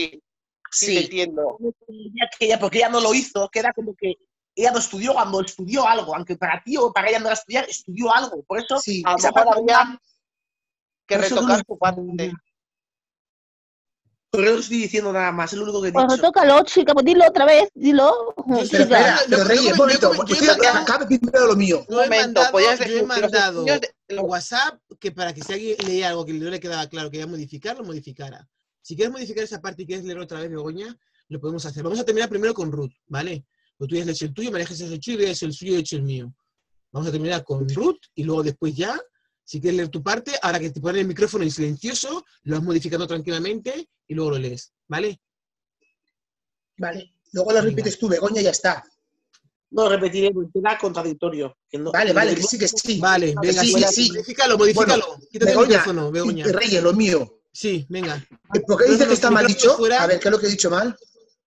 sí, 0.71 0.97
entiendo. 0.97 1.57
Porque 2.59 2.77
ella 2.79 2.89
no 2.89 3.01
lo 3.01 3.13
hizo, 3.13 3.49
queda 3.49 3.71
como 3.73 3.93
que 3.95 4.15
ella 4.55 4.71
no 4.71 4.79
estudió 4.79 5.13
cuando 5.13 5.41
estudió 5.41 5.87
algo, 5.87 6.15
aunque 6.15 6.35
para 6.37 6.61
ti 6.63 6.77
o 6.77 6.91
para 6.93 7.09
ella 7.09 7.19
no 7.19 7.25
era 7.25 7.33
estudiar, 7.33 7.65
estudió 7.69 8.13
algo, 8.13 8.43
por 8.43 8.59
eso 8.59 8.79
Sí. 8.79 9.03
A 9.05 9.11
lo 9.11 9.17
esa 9.17 9.29
habría 9.29 9.99
que 11.07 11.17
retocar 11.17 11.57
no- 11.57 11.63
tu 11.63 11.77
parte. 11.77 12.33
Pero 14.31 14.51
no 14.51 14.59
estoy 14.59 14.77
diciendo 14.79 15.13
nada 15.13 15.31
más, 15.31 15.53
es 15.53 15.57
lo 15.59 15.63
único 15.63 15.81
que 15.81 15.87
he 15.89 15.91
Pues 15.93 16.07
dicho. 16.07 16.15
retócalo, 16.17 16.61
chica, 16.65 16.93
pues 16.93 17.05
dilo 17.05 17.25
otra 17.25 17.45
vez, 17.45 17.69
dilo. 17.73 18.33
Yo 18.35 18.43
Pero 18.45 18.63
Chica, 18.65 18.83
espera, 18.83 19.19
pero 19.29 19.43
Reyes, 19.45 20.49
acá- 20.49 20.81
acabe 20.81 21.05
primero 21.05 21.47
lo 21.47 21.55
mío. 21.55 21.85
Yo 21.89 22.01
he 22.01 22.05
momento, 22.05 22.25
mandado, 22.41 22.51
podías 22.51 22.79
yo 22.79 22.97
he 22.97 23.03
mandado 23.03 23.65
en 24.07 24.19
WhatsApp 24.19 24.79
que 24.99 25.11
para 25.13 25.33
que 25.33 25.41
si 25.41 25.53
alguien 25.53 25.77
leía 25.85 26.09
algo 26.09 26.25
que 26.25 26.33
no 26.33 26.49
le 26.49 26.59
quedaba 26.59 26.87
claro 26.89 27.09
que 27.09 27.17
iba 27.17 27.25
a 27.25 27.29
modificar, 27.29 27.77
lo 27.77 27.85
modificara. 27.85 28.45
Si 28.81 28.95
quieres 28.95 29.13
modificar 29.13 29.43
esa 29.45 29.61
parte 29.61 29.83
y 29.83 29.85
quieres 29.85 30.03
leer 30.03 30.19
otra 30.19 30.39
vez, 30.41 30.49
Begoña, 30.49 30.97
lo 31.29 31.39
podemos 31.39 31.65
hacer. 31.65 31.81
Vamos 31.83 31.99
a 31.99 32.03
terminar 32.03 32.27
primero 32.29 32.53
con 32.53 32.71
Ruth, 32.73 32.91
¿vale? 33.07 33.45
Pues 33.77 33.89
tú 33.89 33.95
ya 33.95 34.03
has 34.03 34.09
hecho 34.09 34.25
el 34.25 34.33
tuyo, 34.33 34.51
Jesús 34.53 34.81
has 34.83 34.91
hecho 34.91 35.11
he 35.11 35.29
hecho 35.31 35.45
el 35.45 35.53
suyo, 35.53 35.71
yo 35.73 35.77
he 35.77 35.81
hecho 35.81 35.95
el 35.97 36.03
mío. 36.03 36.33
Vamos 36.91 37.09
a 37.09 37.11
terminar 37.11 37.43
con 37.43 37.67
Ruth 37.67 37.99
y 38.15 38.23
luego 38.23 38.41
después 38.43 38.73
ya, 38.75 38.97
si 39.43 39.59
quieres 39.59 39.77
leer 39.77 39.89
tu 39.89 40.01
parte, 40.01 40.31
ahora 40.41 40.59
que 40.59 40.69
te 40.69 40.79
pones 40.79 41.01
el 41.01 41.07
micrófono 41.07 41.43
en 41.43 41.51
silencioso, 41.51 42.23
lo 42.43 42.55
vas 42.55 42.63
modificando 42.63 43.05
tranquilamente 43.05 43.89
y 44.07 44.13
luego 44.15 44.31
lo 44.31 44.37
lees, 44.39 44.71
¿vale? 44.87 45.19
Vale. 46.77 47.13
Luego 47.33 47.51
lo 47.51 47.61
repites 47.61 47.97
tú, 47.99 48.07
Begoña, 48.07 48.41
y 48.41 48.45
ya 48.45 48.51
está. 48.51 48.83
No 49.71 49.89
repetiré, 49.89 50.31
porque 50.31 50.59
era 50.59 50.77
contradictorio. 50.77 51.57
que 51.69 51.77
no- 51.77 51.91
Vale, 51.91 52.13
vale, 52.13 52.35
que 52.35 52.43
sí, 52.43 52.57
que 52.57 52.67
sí. 52.67 52.99
Vale, 52.99 53.35
venga, 53.41 53.61
sí, 53.61 53.73
sí, 53.73 53.81
que 53.81 53.87
sí. 53.87 54.09
modifícalo, 54.11 54.57
modifícalo. 54.57 55.19
Quítate 55.29 55.51
el 55.51 55.59
micrófono, 55.59 56.11
Begoña. 56.11 56.45
Reyes, 56.47 56.81
lo 56.83 56.93
mío. 56.93 57.41
Sí, 57.51 57.85
venga. 57.89 58.25
¿Por 58.67 58.77
qué 58.77 58.85
dice 58.91 59.05
Micrófono- 59.05 59.07
que 59.07 59.13
está 59.13 59.31
mal 59.31 59.47
dicho? 59.47 59.75
fuera. 59.75 60.03
A 60.03 60.07
ver, 60.07 60.19
¿qué 60.19 60.27
es 60.29 60.31
lo 60.31 60.39
que 60.39 60.47
he 60.47 60.49
dicho 60.49 60.69
mal? 60.69 60.95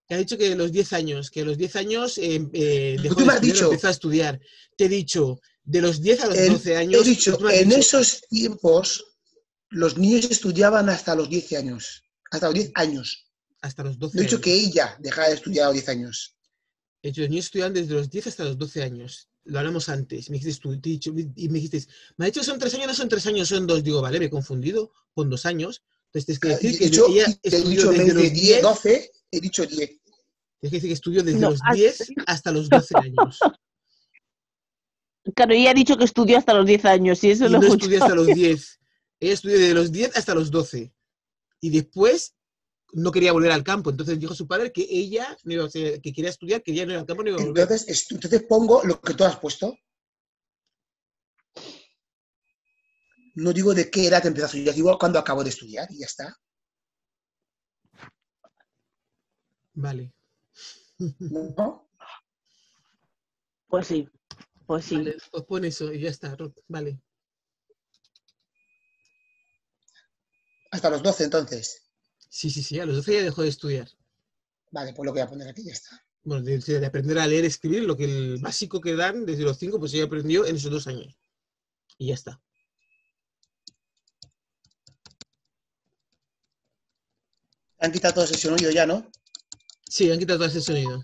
Te 0.08 0.14
ha 0.14 0.18
dicho 0.18 0.38
que 0.38 0.56
los 0.56 0.72
10 0.72 0.92
años, 0.94 1.30
que 1.30 1.42
a 1.42 1.44
los 1.44 1.58
10 1.58 1.76
años 1.76 2.16
eh, 2.16 2.48
eh, 2.54 2.96
dejó 3.02 3.16
Tú 3.16 3.20
de 3.20 3.26
me 3.26 3.32
has 3.32 3.36
estudiar, 3.36 3.54
dicho. 3.54 3.64
empezó 3.66 3.88
a 3.88 3.90
estudiar. 3.90 4.40
Te 4.76 4.84
he 4.86 4.88
dicho, 4.88 5.38
de 5.64 5.80
los 5.82 6.00
10 6.00 6.20
a 6.22 6.26
los 6.28 6.38
En- 6.38 6.52
12 6.54 6.76
años. 6.76 7.06
he 7.06 7.10
dicho, 7.10 7.50
en 7.50 7.68
dicho, 7.68 7.78
esos 7.80 8.22
tiempos, 8.30 9.04
los 9.68 9.98
niños 9.98 10.24
estudiaban 10.30 10.88
hasta 10.88 11.14
los 11.14 11.28
10 11.28 11.52
años. 11.52 12.04
Hasta 12.30 12.46
los 12.46 12.54
10 12.54 12.70
años. 12.74 13.26
Hasta 13.60 13.82
los 13.84 13.98
12 13.98 14.16
No 14.16 14.20
he 14.22 14.24
dicho 14.24 14.36
años. 14.36 14.44
que 14.44 14.54
ella 14.54 14.96
dejara 14.98 15.28
de 15.28 15.34
estudiar 15.34 15.64
a 15.64 15.68
los 15.68 15.74
10 15.74 15.88
años. 15.90 16.34
He 17.02 17.08
dicho, 17.08 17.20
los 17.20 17.30
niños 17.30 17.44
estudian 17.44 17.74
desde 17.74 17.92
los 17.94 18.08
10 18.08 18.26
hasta 18.28 18.44
los 18.44 18.56
12 18.56 18.82
años. 18.82 19.28
Lo 19.44 19.58
hablamos 19.58 19.90
antes. 19.90 20.30
Me 20.30 20.38
dijiste 20.38 20.58
tú, 20.60 20.80
te 20.80 20.88
he 20.88 20.92
dicho- 20.92 21.12
y 21.36 21.48
me 21.50 21.54
dijiste, 21.60 21.84
me 22.16 22.24
ha 22.24 22.26
dicho 22.28 22.40
que 22.40 22.46
son 22.46 22.58
3 22.58 22.72
años, 22.74 22.86
no 22.86 22.94
son 22.94 23.08
3 23.10 23.26
años, 23.26 23.46
son 23.48 23.66
2. 23.66 23.84
Digo, 23.84 24.00
vale, 24.00 24.18
me 24.18 24.26
he 24.26 24.30
confundido, 24.30 24.90
con 25.12 25.28
2 25.28 25.44
años. 25.44 25.82
Entonces 26.06 26.24
tienes 26.24 26.40
que 26.40 26.48
decir 26.66 26.78
que 26.78 26.84
dicho, 26.86 27.06
ella 27.10 27.26
he 27.42 27.48
estudió 27.56 27.90
desde 27.90 28.04
de 28.06 28.14
los 28.14 28.22
10, 28.22 28.32
10, 28.32 28.62
12, 28.62 29.10
he 29.30 29.40
dicho 29.40 29.64
10. 29.66 29.76
tienes 29.78 30.00
que 30.60 30.68
decir 30.70 30.88
que 30.90 30.94
estudió 30.94 31.22
desde 31.22 31.38
No, 31.40 31.50
los 31.50 31.60
has- 31.64 31.76
10 31.76 32.08
hasta 32.26 32.52
los 32.52 32.68
12 32.68 32.94
años. 32.98 33.38
Claro, 35.34 35.52
ella 35.52 35.70
ha 35.70 35.74
dicho 35.74 35.96
que 35.96 36.04
estudió 36.04 36.38
hasta 36.38 36.54
los 36.54 36.66
10 36.66 36.84
años 36.86 37.22
y 37.24 37.30
eso 37.30 37.46
Y 37.46 37.50
lo 37.50 37.60
no 37.60 37.66
estudió 37.66 38.02
hasta 38.02 38.14
los 38.14 38.26
10. 38.26 38.80
Ella 39.20 39.34
estudió 39.34 39.58
desde 39.58 39.74
los 39.74 39.92
10 39.92 40.16
hasta 40.16 40.34
los 40.34 40.50
12. 40.50 40.92
Y 41.60 41.70
después 41.70 42.34
no 42.92 43.12
quería 43.12 43.32
volver 43.32 43.52
al 43.52 43.62
campo. 43.64 43.90
Entonces 43.90 44.18
dijo 44.18 44.32
a 44.32 44.36
su 44.36 44.46
padre 44.48 44.72
que 44.72 44.86
ella 44.88 45.36
no 45.44 45.52
iba 45.52 45.64
a 45.66 45.70
ser- 45.70 46.00
que 46.00 46.12
quería 46.12 46.30
estudiar, 46.30 46.62
que 46.62 46.72
ella 46.72 46.86
no 46.86 46.92
iba 46.92 47.00
al 47.02 47.06
campo, 47.06 47.22
no 47.22 47.28
iba 47.30 47.38
a 47.42 47.44
volver. 47.44 47.62
Entonces, 47.64 48.06
entonces 48.10 48.42
pongo 48.48 48.82
lo 48.84 49.00
que 49.00 49.12
tú 49.14 49.24
has 49.24 49.36
puesto. 49.36 49.76
No 53.34 53.52
digo 53.52 53.74
de 53.74 53.90
qué 53.90 54.06
edad 54.06 54.24
empezó 54.26 54.46
a 54.46 54.48
estudiar, 54.48 54.74
digo 54.74 54.98
cuando 54.98 55.18
acabó 55.18 55.44
de 55.44 55.50
estudiar 55.50 55.86
y 55.92 55.98
ya 56.00 56.06
está. 56.06 56.34
Vale. 59.78 60.12
¿no? 61.20 61.88
Pues 63.68 63.86
sí, 63.86 64.08
pues 64.66 64.84
sí. 64.84 64.96
Vale, 64.96 65.16
pues 65.30 65.44
pon 65.44 65.64
eso 65.64 65.92
y 65.92 66.00
ya 66.00 66.10
está. 66.10 66.34
Ruth. 66.34 66.56
Vale. 66.66 67.00
Hasta 70.72 70.90
los 70.90 71.02
12 71.02 71.24
entonces. 71.24 71.88
Sí, 72.28 72.50
sí, 72.50 72.62
sí. 72.62 72.80
A 72.80 72.86
los 72.86 72.96
12 72.96 73.14
ya 73.14 73.22
dejó 73.22 73.42
de 73.42 73.48
estudiar. 73.48 73.88
Vale, 74.72 74.92
pues 74.94 75.06
lo 75.06 75.12
que 75.12 75.20
voy 75.20 75.26
a 75.26 75.30
poner 75.30 75.48
aquí 75.48 75.62
ya 75.62 75.72
está. 75.72 76.04
Bueno, 76.24 76.42
de, 76.42 76.58
de 76.58 76.86
aprender 76.86 77.18
a 77.20 77.26
leer, 77.28 77.44
escribir, 77.44 77.84
lo 77.84 77.96
que 77.96 78.04
el 78.04 78.38
básico 78.40 78.80
que 78.80 78.96
dan 78.96 79.24
desde 79.24 79.44
los 79.44 79.58
5, 79.58 79.78
pues 79.78 79.94
ella 79.94 80.04
aprendió 80.04 80.44
en 80.44 80.56
esos 80.56 80.72
dos 80.72 80.88
años. 80.88 81.16
Y 81.98 82.08
ya 82.08 82.14
está. 82.14 82.42
Han 87.78 87.92
quitado 87.92 88.14
todo 88.14 88.24
ese 88.24 88.36
sonido 88.36 88.72
ya, 88.72 88.84
¿no? 88.84 89.08
Sí, 89.88 90.10
han 90.10 90.18
quitado 90.18 90.38
todo 90.40 90.48
ese 90.48 90.60
sonido. 90.60 91.02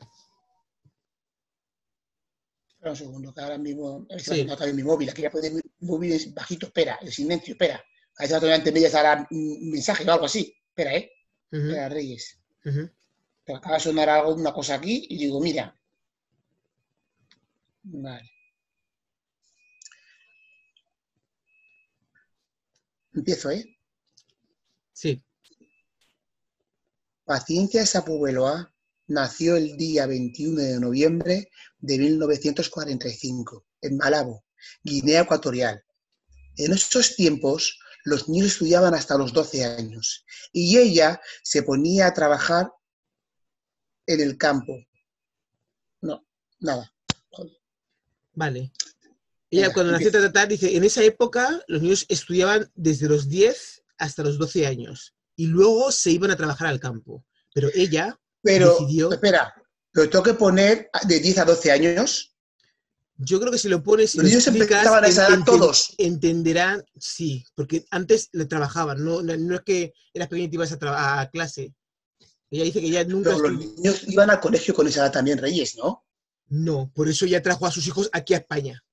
Espera 2.69 2.91
un 2.91 2.97
segundo, 2.97 3.33
que 3.35 3.41
ahora 3.41 3.59
mismo. 3.59 4.07
Sí. 4.19 4.45
notado 4.45 4.69
en 4.71 4.77
mi 4.77 4.83
móvil. 4.83 5.09
Aquí 5.09 5.23
voy 5.23 5.29
a 5.29 5.31
poner 5.33 5.53
mi 5.53 5.61
móvil 5.81 6.13
es 6.13 6.33
bajito. 6.35 6.67
Espera, 6.67 6.99
el 7.01 7.13
silencio, 7.13 7.53
espera. 7.53 7.77
A 7.77 8.23
ver 8.23 8.27
si 8.29 8.33
va 8.33 8.39
a 8.39 8.41
tener 8.41 8.55
ante 8.55 8.73
medias 8.73 8.95
ahora 8.95 9.27
un 9.31 9.71
mensaje 9.71 10.05
o 10.09 10.13
algo 10.13 10.27
así. 10.27 10.55
Espera, 10.69 10.95
¿eh? 10.97 11.11
Ujú, 11.51 11.63
Espera, 11.63 11.89
Reyes. 11.89 12.39
ujú. 12.65 12.91
Pero 13.45 13.59
acaba 13.59 13.75
de 13.77 13.81
sonar 13.81 14.09
algo, 14.09 14.35
una 14.35 14.53
cosa 14.53 14.75
aquí 14.75 15.07
y 15.09 15.19
digo, 15.19 15.41
mira. 15.41 15.79
Vale. 17.85 18.31
Empiezo, 23.15 23.51
¿eh? 23.51 23.65
Sí. 24.93 25.23
Paciencia 27.25 27.87
Sapubeloa 27.87 28.74
nació 29.07 29.57
el 29.57 29.77
día 29.77 30.07
21 30.07 30.61
de 30.61 30.81
noviembre 30.81 31.51
de 31.79 31.99
1945 31.99 33.67
en 33.83 33.97
Malabo, 33.97 34.45
Guinea 34.83 35.23
Ecuatorial. 35.23 35.83
En 36.57 36.73
esos 36.73 37.17
tiempos 37.17 37.79
los 38.05 38.29
niños 38.29 38.49
estudiaban 38.49 38.95
hasta 38.95 39.19
los 39.19 39.33
12 39.33 39.65
años 39.65 40.25
y 40.53 40.79
ella 40.79 41.21
se 41.43 41.63
ponía 41.63 42.07
a 42.07 42.15
trabajar 42.15 42.71
en 44.07 44.21
el 44.21 44.37
campo. 44.37 44.75
No, 46.01 46.25
nada. 46.61 46.93
Vale. 48.35 48.73
Ella 49.51 49.63
Venga, 49.63 49.73
cuando 49.73 49.93
nació. 49.93 50.11
Tatatá 50.11 50.47
dice, 50.47 50.77
en 50.77 50.85
esa 50.85 51.03
época 51.03 51.63
los 51.69 51.81
niños 51.81 52.05
estudiaban 52.09 52.71
desde 52.75 53.09
los 53.09 53.29
10 53.29 53.83
hasta 53.99 54.23
los 54.23 54.39
12 54.39 54.67
años 54.67 55.15
y 55.37 55.47
luego 55.47 55.93
se 55.93 56.11
iban 56.11 56.31
a 56.31 56.37
trabajar 56.37 56.67
al 56.67 56.81
campo. 56.81 57.25
Pero 57.55 57.69
ella, 57.75 58.19
Pero, 58.45 58.77
Decidió- 58.79 59.13
espera, 59.13 59.53
pero 59.93 60.09
tengo 60.11 60.23
que 60.23 60.35
poner 60.35 60.91
de 61.09 61.19
10 61.19 61.39
a 61.39 61.45
12 61.45 61.73
años. 61.73 62.31
yo 63.17 63.39
creo 63.41 63.51
que 63.53 63.59
si 63.59 63.69
lo 63.69 63.83
pones 63.83 64.15
y 64.15 64.19
Los 64.19 64.25
lo 64.25 64.29
niños 64.29 64.47
empezaban 64.49 65.05
a 65.05 65.07
esa 65.09 65.29
edad 65.29 65.39
todos. 65.45 65.95
entenderán, 65.99 66.85
sí, 66.99 67.45
porque 67.55 67.85
antes 67.91 68.29
le 68.33 68.45
trabajaban, 68.47 69.03
no, 69.05 69.23
no, 69.23 69.37
no 69.37 69.55
es 69.55 69.61
que 69.63 69.93
eras 70.13 70.29
pequeña 70.29 70.47
y 70.47 70.49
te 70.51 70.57
ibas 70.57 70.73
a, 70.81 71.21
a 71.21 71.31
clase. 71.31 71.73
Ella 72.51 72.65
dice 72.65 72.81
que 72.81 72.87
ella 72.87 73.05
nunca 73.05 73.31
Pero 73.31 73.49
los 73.49 73.59
niños 73.59 74.03
iban 74.09 74.31
al 74.31 74.41
colegio 74.41 74.75
con 74.75 74.87
esa 74.87 75.01
edad 75.01 75.13
también, 75.13 75.39
Reyes, 75.39 75.77
¿no? 75.77 76.05
No, 76.49 76.91
por 76.95 77.09
eso 77.09 77.25
ella 77.25 77.41
trajo 77.43 77.67
a 77.67 77.71
sus 77.71 77.87
hijos 77.87 78.11
aquí 78.13 78.35
a 78.35 78.39
España. 78.39 78.85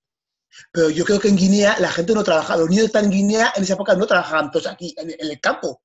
Pero 0.71 0.89
yo 0.89 1.03
creo 1.05 1.19
que 1.19 1.27
en 1.27 1.35
Guinea 1.37 1.77
la 1.79 1.91
gente 1.91 2.13
no 2.13 2.23
trabajaba. 2.23 2.59
Los 2.61 2.69
niños 2.69 2.85
están 2.85 3.05
en 3.05 3.11
Guinea 3.11 3.53
en 3.55 3.63
esa 3.63 3.73
época 3.73 3.95
no 3.95 4.05
trabajaban 4.07 4.51
todos 4.51 4.67
aquí, 4.67 4.93
en, 4.97 5.09
en 5.11 5.31
el 5.31 5.39
campo. 5.39 5.81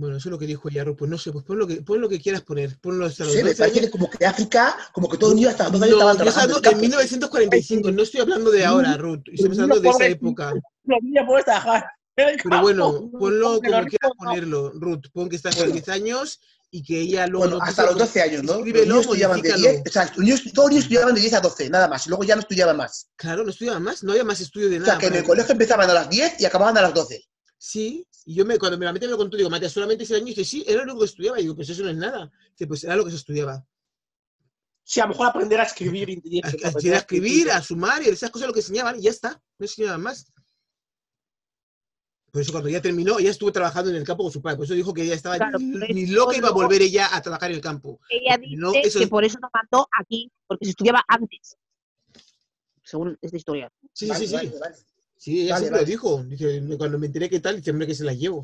Bueno, 0.00 0.16
eso 0.16 0.28
es 0.28 0.30
lo 0.30 0.38
que 0.38 0.46
dijo 0.46 0.66
ella, 0.70 0.82
Ru, 0.82 0.96
pues 0.96 1.10
no 1.10 1.18
sé, 1.18 1.30
pues 1.30 1.44
pon 1.44 1.58
lo 1.58 1.66
que, 1.66 1.82
pon 1.82 2.00
lo 2.00 2.08
que 2.08 2.18
quieras 2.18 2.40
poner, 2.40 2.78
ponlo 2.80 3.04
hasta 3.04 3.24
los 3.24 3.34
Sí, 3.34 3.42
me 3.42 3.50
12 3.50 3.58
parece 3.58 3.78
años. 3.80 3.90
que 3.90 3.98
como 3.98 4.08
que 4.08 4.24
África, 4.24 4.74
como 4.94 5.10
que 5.10 5.18
todos 5.18 5.32
los 5.32 5.36
niños 5.36 5.50
hasta 5.52 5.64
los 5.64 5.72
12 5.72 5.84
años 5.84 5.90
No, 5.90 6.10
estaban 6.10 6.16
yo 6.16 6.30
estoy 6.30 6.32
trabajando 6.32 6.56
en 6.56 6.56
el 6.56 6.56
hablando 6.56 6.60
de 6.60 6.70
campo. 6.70 6.80
1945, 6.80 7.90
no 7.92 8.02
estoy 8.02 8.20
hablando 8.22 8.50
de 8.50 8.64
ahora, 8.64 8.96
Ruth, 8.96 9.22
estamos 9.30 9.58
hablando 9.58 9.80
de 9.82 9.88
esa 9.90 10.06
época. 10.06 10.52
Los 10.84 10.98
niños 11.02 11.24
pueden 11.26 11.44
trabajar. 11.44 11.84
en 12.16 12.28
el 12.30 12.36
Pero 12.42 12.60
bueno, 12.62 13.10
ponlo 13.18 13.60
como 13.60 13.70
los 13.76 13.86
quieras 13.86 14.12
ponerlo, 14.16 14.72
Ruth, 14.74 15.04
pon 15.12 15.28
que 15.28 15.36
estás 15.36 15.54
Bueno. 15.58 15.72
10 15.74 15.88
años 15.90 16.40
y 16.70 16.82
que 16.82 16.98
ella 17.00 17.26
luego... 17.26 17.44
Bueno, 17.46 17.58
no 17.58 17.62
hasta 17.64 17.84
los 17.84 17.98
12 17.98 18.22
años, 18.22 18.42
¿no? 18.42 18.52
Los 18.52 18.56
Escríbelo, 18.60 18.84
niños 18.86 19.00
estudiaban 19.02 19.42
de 19.42 19.48
modifícalo. 19.50 19.76
10, 19.82 19.88
o 19.88 19.92
sea, 19.92 20.04
los 20.06 20.18
niños- 20.18 20.42
todos 20.54 20.56
los 20.66 20.70
niños 20.70 20.84
estudiaban 20.84 21.14
de 21.14 21.20
10 21.20 21.32
a 21.34 21.40
12, 21.40 21.68
nada 21.68 21.88
más. 21.88 22.06
Y 22.06 22.08
luego 22.08 22.24
ya 22.24 22.36
no 22.36 22.40
estudiaban 22.40 22.76
más. 22.78 23.06
Claro, 23.16 23.44
no 23.44 23.50
estudiaba 23.50 23.80
más, 23.80 24.02
no 24.02 24.12
había 24.12 24.24
más 24.24 24.40
estudio 24.40 24.70
de 24.70 24.76
O 24.76 24.80
nada. 24.80 24.92
sea, 24.92 24.98
que 24.98 25.06
en 25.08 25.16
el 25.16 25.24
colegio 25.24 25.52
empezaban 25.52 25.90
a 25.90 25.92
las 25.92 26.08
10 26.08 26.40
y 26.40 26.46
acababan 26.46 26.78
a 26.78 26.82
las 26.82 26.94
12. 26.94 27.22
Sí, 27.62 28.06
y 28.24 28.36
yo 28.36 28.46
me, 28.46 28.58
cuando 28.58 28.78
me 28.78 28.86
la 28.86 28.92
metí 28.94 29.04
me 29.04 29.10
lo 29.10 29.18
contó, 29.18 29.36
digo, 29.36 29.50
Matías, 29.50 29.72
solamente 29.72 30.04
ese 30.04 30.16
año, 30.16 30.24
y 30.24 30.30
dice, 30.30 30.46
sí, 30.46 30.64
era 30.66 30.82
lo 30.82 30.98
que 30.98 31.04
estudiaba. 31.04 31.38
Y 31.38 31.42
digo, 31.42 31.54
pues 31.54 31.68
eso 31.68 31.82
no 31.82 31.90
es 31.90 31.96
nada. 31.96 32.32
Dice, 32.52 32.66
pues 32.66 32.84
era 32.84 32.96
lo 32.96 33.04
que 33.04 33.10
se 33.10 33.18
estudiaba. 33.18 33.66
Sí, 34.82 34.98
a 34.98 35.04
lo 35.04 35.10
mejor 35.10 35.26
aprender 35.26 35.60
a 35.60 35.64
escribir. 35.64 36.08
A, 36.42 36.96
escribir, 36.96 37.50
a 37.50 37.60
sumar 37.62 38.02
y 38.02 38.06
esas 38.08 38.30
cosas 38.30 38.48
lo 38.48 38.54
que 38.54 38.60
enseñaban 38.60 38.98
y 38.98 39.02
ya 39.02 39.10
está. 39.10 39.32
No 39.58 39.64
enseñaban 39.66 40.00
más. 40.00 40.32
Por 42.32 42.40
eso 42.40 42.50
cuando 42.50 42.70
ya 42.70 42.80
terminó, 42.80 43.18
ella 43.18 43.30
estuvo 43.30 43.52
trabajando 43.52 43.90
en 43.90 43.96
el 43.96 44.04
campo 44.04 44.22
con 44.22 44.32
su 44.32 44.40
padre. 44.40 44.56
Por 44.56 44.64
eso 44.64 44.72
dijo 44.72 44.94
que 44.94 45.02
ella 45.02 45.14
estaba 45.14 45.36
Claro, 45.36 45.58
ni, 45.58 46.06
loca 46.06 46.34
iba 46.34 46.48
a 46.48 46.52
volver 46.52 46.80
ella 46.80 47.14
a 47.14 47.20
trabajar 47.20 47.50
en 47.50 47.56
el 47.56 47.62
campo. 47.62 48.00
Ella 48.08 48.38
dice 48.38 48.56
no, 48.56 48.72
eso 48.72 48.98
que 49.00 49.04
es- 49.04 49.10
por 49.10 49.22
eso 49.22 49.38
nos 49.38 49.50
mandó 49.52 49.86
aquí, 50.00 50.32
porque 50.46 50.64
se 50.64 50.70
estudiaba 50.70 51.04
antes. 51.06 51.58
Según 52.82 53.18
esta 53.20 53.36
historia. 53.36 53.70
Sí, 53.92 54.08
Vale, 54.08 54.20
sí, 54.20 54.26
sí. 54.28 54.34
vale, 54.34 54.58
vale. 54.58 54.76
Sí, 55.20 55.42
ella 55.42 55.52
Vale, 55.52 55.66
siempre 55.66 55.80
vale. 55.80 55.82
lo 55.82 55.90
dijo. 55.90 56.24
Dice, 56.24 56.76
cuando 56.78 56.98
me 56.98 57.06
enteré 57.06 57.28
que 57.28 57.40
tal, 57.40 57.56
dice, 57.56 57.70
hombre, 57.70 57.86
que 57.86 57.94
se 57.94 58.04
la 58.04 58.14
llevo. 58.14 58.42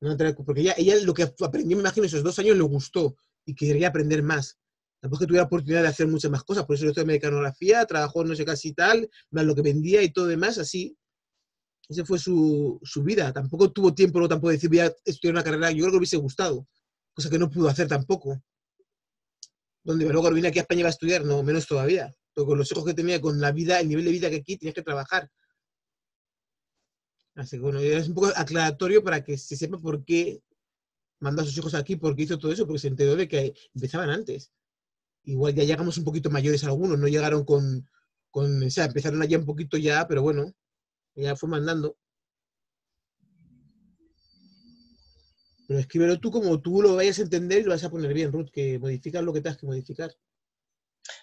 No 0.00 0.16
Porque 0.44 0.60
ella, 0.60 0.74
ella 0.76 0.96
lo 1.04 1.14
que 1.14 1.22
aprendió, 1.22 1.76
me 1.76 1.82
imagino, 1.82 2.04
esos 2.04 2.24
dos 2.24 2.36
años 2.40 2.56
le 2.56 2.64
gustó 2.64 3.16
y 3.44 3.54
quería 3.54 3.88
aprender 3.88 4.24
más. 4.24 4.58
Tampoco 5.00 5.20
que 5.20 5.26
tuviera 5.28 5.44
oportunidad 5.44 5.82
de 5.82 5.88
hacer 5.88 6.08
muchas 6.08 6.28
más 6.32 6.42
cosas. 6.42 6.66
Por 6.66 6.74
eso 6.74 6.84
yo 6.84 6.90
estudió 6.90 7.06
mecanografía, 7.06 7.86
trabajó 7.86 8.24
no 8.24 8.34
sé 8.34 8.44
casi 8.44 8.72
tal, 8.72 9.08
más 9.30 9.44
lo 9.44 9.54
que 9.54 9.62
vendía 9.62 10.02
y 10.02 10.10
todo 10.12 10.26
demás, 10.26 10.58
así. 10.58 10.98
Esa 11.88 12.04
fue 12.04 12.18
su, 12.18 12.80
su 12.82 13.04
vida. 13.04 13.32
Tampoco 13.32 13.70
tuvo 13.70 13.94
tiempo, 13.94 14.18
no 14.18 14.26
tampoco 14.26 14.48
de 14.48 14.56
decir, 14.56 14.68
voy 14.68 14.80
a 14.80 14.92
estudiar 15.04 15.34
una 15.34 15.44
carrera. 15.44 15.70
Yo 15.70 15.76
creo 15.76 15.86
que 15.86 15.92
le 15.92 15.98
hubiese 15.98 16.16
gustado. 16.16 16.66
Cosa 17.14 17.30
que 17.30 17.38
no 17.38 17.48
pudo 17.48 17.68
hacer 17.68 17.86
tampoco. 17.86 18.42
Donde 19.84 20.06
luego 20.06 20.28
vine 20.32 20.48
aquí 20.48 20.58
a 20.58 20.62
España 20.62 20.80
iba 20.80 20.88
a 20.88 20.90
estudiar, 20.90 21.24
no, 21.24 21.44
menos 21.44 21.68
todavía. 21.68 22.12
Pero 22.34 22.48
con 22.48 22.58
los 22.58 22.70
hijos 22.72 22.84
que 22.84 22.94
tenía, 22.94 23.20
con 23.20 23.40
la 23.40 23.52
vida, 23.52 23.78
el 23.78 23.88
nivel 23.88 24.04
de 24.04 24.10
vida 24.10 24.28
que 24.28 24.36
aquí, 24.36 24.56
tenías 24.58 24.74
que 24.74 24.82
trabajar. 24.82 25.30
Así 27.36 27.58
que 27.58 27.62
bueno, 27.62 27.80
es 27.80 28.08
un 28.08 28.14
poco 28.14 28.28
aclaratorio 28.34 29.04
para 29.04 29.22
que 29.22 29.36
se 29.36 29.56
sepa 29.56 29.78
por 29.78 30.04
qué 30.04 30.42
mandó 31.20 31.42
a 31.42 31.44
sus 31.44 31.56
hijos 31.58 31.74
aquí, 31.74 31.96
por 31.96 32.16
qué 32.16 32.22
hizo 32.22 32.38
todo 32.38 32.50
eso, 32.50 32.66
porque 32.66 32.80
se 32.80 32.88
enteró 32.88 33.14
de 33.14 33.28
que 33.28 33.54
empezaban 33.74 34.08
antes. 34.08 34.52
Igual 35.24 35.54
ya 35.54 35.64
llegamos 35.64 35.98
un 35.98 36.04
poquito 36.04 36.30
mayores 36.30 36.64
algunos, 36.64 36.98
no 36.98 37.08
llegaron 37.08 37.44
con, 37.44 37.88
con 38.30 38.62
o 38.62 38.70
sea, 38.70 38.86
empezaron 38.86 39.20
allá 39.20 39.38
un 39.38 39.44
poquito 39.44 39.76
ya, 39.76 40.08
pero 40.08 40.22
bueno, 40.22 40.54
ya 41.14 41.36
fue 41.36 41.50
mandando. 41.50 41.98
Pero 45.68 45.80
escríbelo 45.80 46.18
tú 46.20 46.30
como 46.30 46.60
tú 46.62 46.80
lo 46.80 46.94
vayas 46.96 47.18
a 47.18 47.22
entender 47.22 47.60
y 47.60 47.64
lo 47.64 47.70
vas 47.70 47.84
a 47.84 47.90
poner 47.90 48.14
bien, 48.14 48.32
Ruth, 48.32 48.48
que 48.50 48.78
modificas 48.78 49.22
lo 49.22 49.32
que 49.32 49.42
tengas 49.42 49.58
que 49.58 49.66
modificar. 49.66 50.10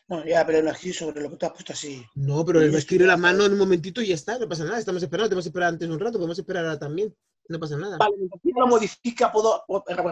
Bueno, 0.07 0.25
ya, 0.25 0.45
pero 0.45 0.61
no 0.61 0.71
aquí 0.71 0.93
sobre 0.93 1.21
lo 1.21 1.29
que 1.29 1.37
tú 1.37 1.45
has 1.45 1.51
puesto 1.53 1.73
así. 1.73 2.05
No, 2.15 2.45
pero 2.45 2.59
a 2.59 2.65
escribir 2.65 3.07
la 3.07 3.17
mano 3.17 3.45
en 3.45 3.53
un 3.53 3.59
momentito 3.59 4.01
y 4.01 4.07
ya 4.07 4.15
está, 4.15 4.37
no 4.37 4.47
pasa 4.47 4.63
nada. 4.63 4.79
Estamos 4.79 5.01
esperando, 5.01 5.29
tenemos 5.29 5.45
que 5.45 5.49
esperar 5.49 5.69
antes 5.69 5.89
un 5.89 5.99
rato, 5.99 6.17
podemos 6.17 6.37
esperar 6.37 6.65
ahora 6.65 6.79
también. 6.79 7.15
No 7.49 7.59
pasa 7.59 7.77
nada. 7.77 7.97
Vale, 7.97 8.15
yo 8.19 8.59
lo 8.59 8.67
modifica, 8.67 9.31
puedo 9.31 9.65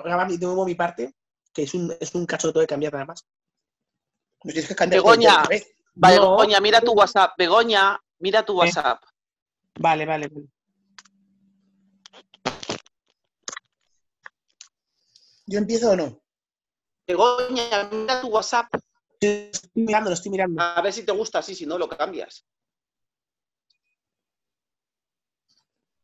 grabar 0.04 0.28
de 0.30 0.38
nuevo 0.38 0.66
mi 0.66 0.76
parte, 0.76 1.16
que 1.54 1.64
es 1.64 1.74
un, 1.74 1.94
es 2.00 2.14
un 2.14 2.26
cacho 2.26 2.50
que 2.50 2.54
tengo 2.54 2.64
que 2.64 2.70
cambiar 2.70 2.94
nada 2.94 3.06
más. 3.06 3.26
Nos 4.44 4.54
tienes 4.54 4.68
que 4.68 4.76
cambiar 4.76 5.02
Begoña. 5.02 5.44
Vale, 5.94 6.18
No. 6.18 6.32
Begoña, 6.32 6.60
mira 6.60 6.82
tu 6.82 6.94
WhatsApp. 6.94 7.34
Begoña, 7.38 8.00
mira 8.20 8.46
tu 8.46 8.58
WhatsApp. 8.58 9.02
Vale, 9.80 10.06
vale, 10.06 10.28
vale. 10.28 10.48
¿Yo 15.46 15.58
empiezo 15.58 15.92
o 15.92 15.96
no? 15.96 16.22
Begoña, 17.08 17.90
mira 17.92 18.22
tu 18.22 18.28
WhatsApp. 18.28 18.68
Estoy 19.22 19.70
mirando, 19.76 20.10
lo 20.10 20.16
estoy 20.16 20.32
mirando. 20.32 20.60
A 20.62 20.82
ver 20.82 20.92
si 20.92 21.04
te 21.04 21.12
gusta 21.12 21.40
así, 21.40 21.54
si 21.54 21.66
no 21.68 21.78
lo 21.78 21.88
cambias. 21.88 22.46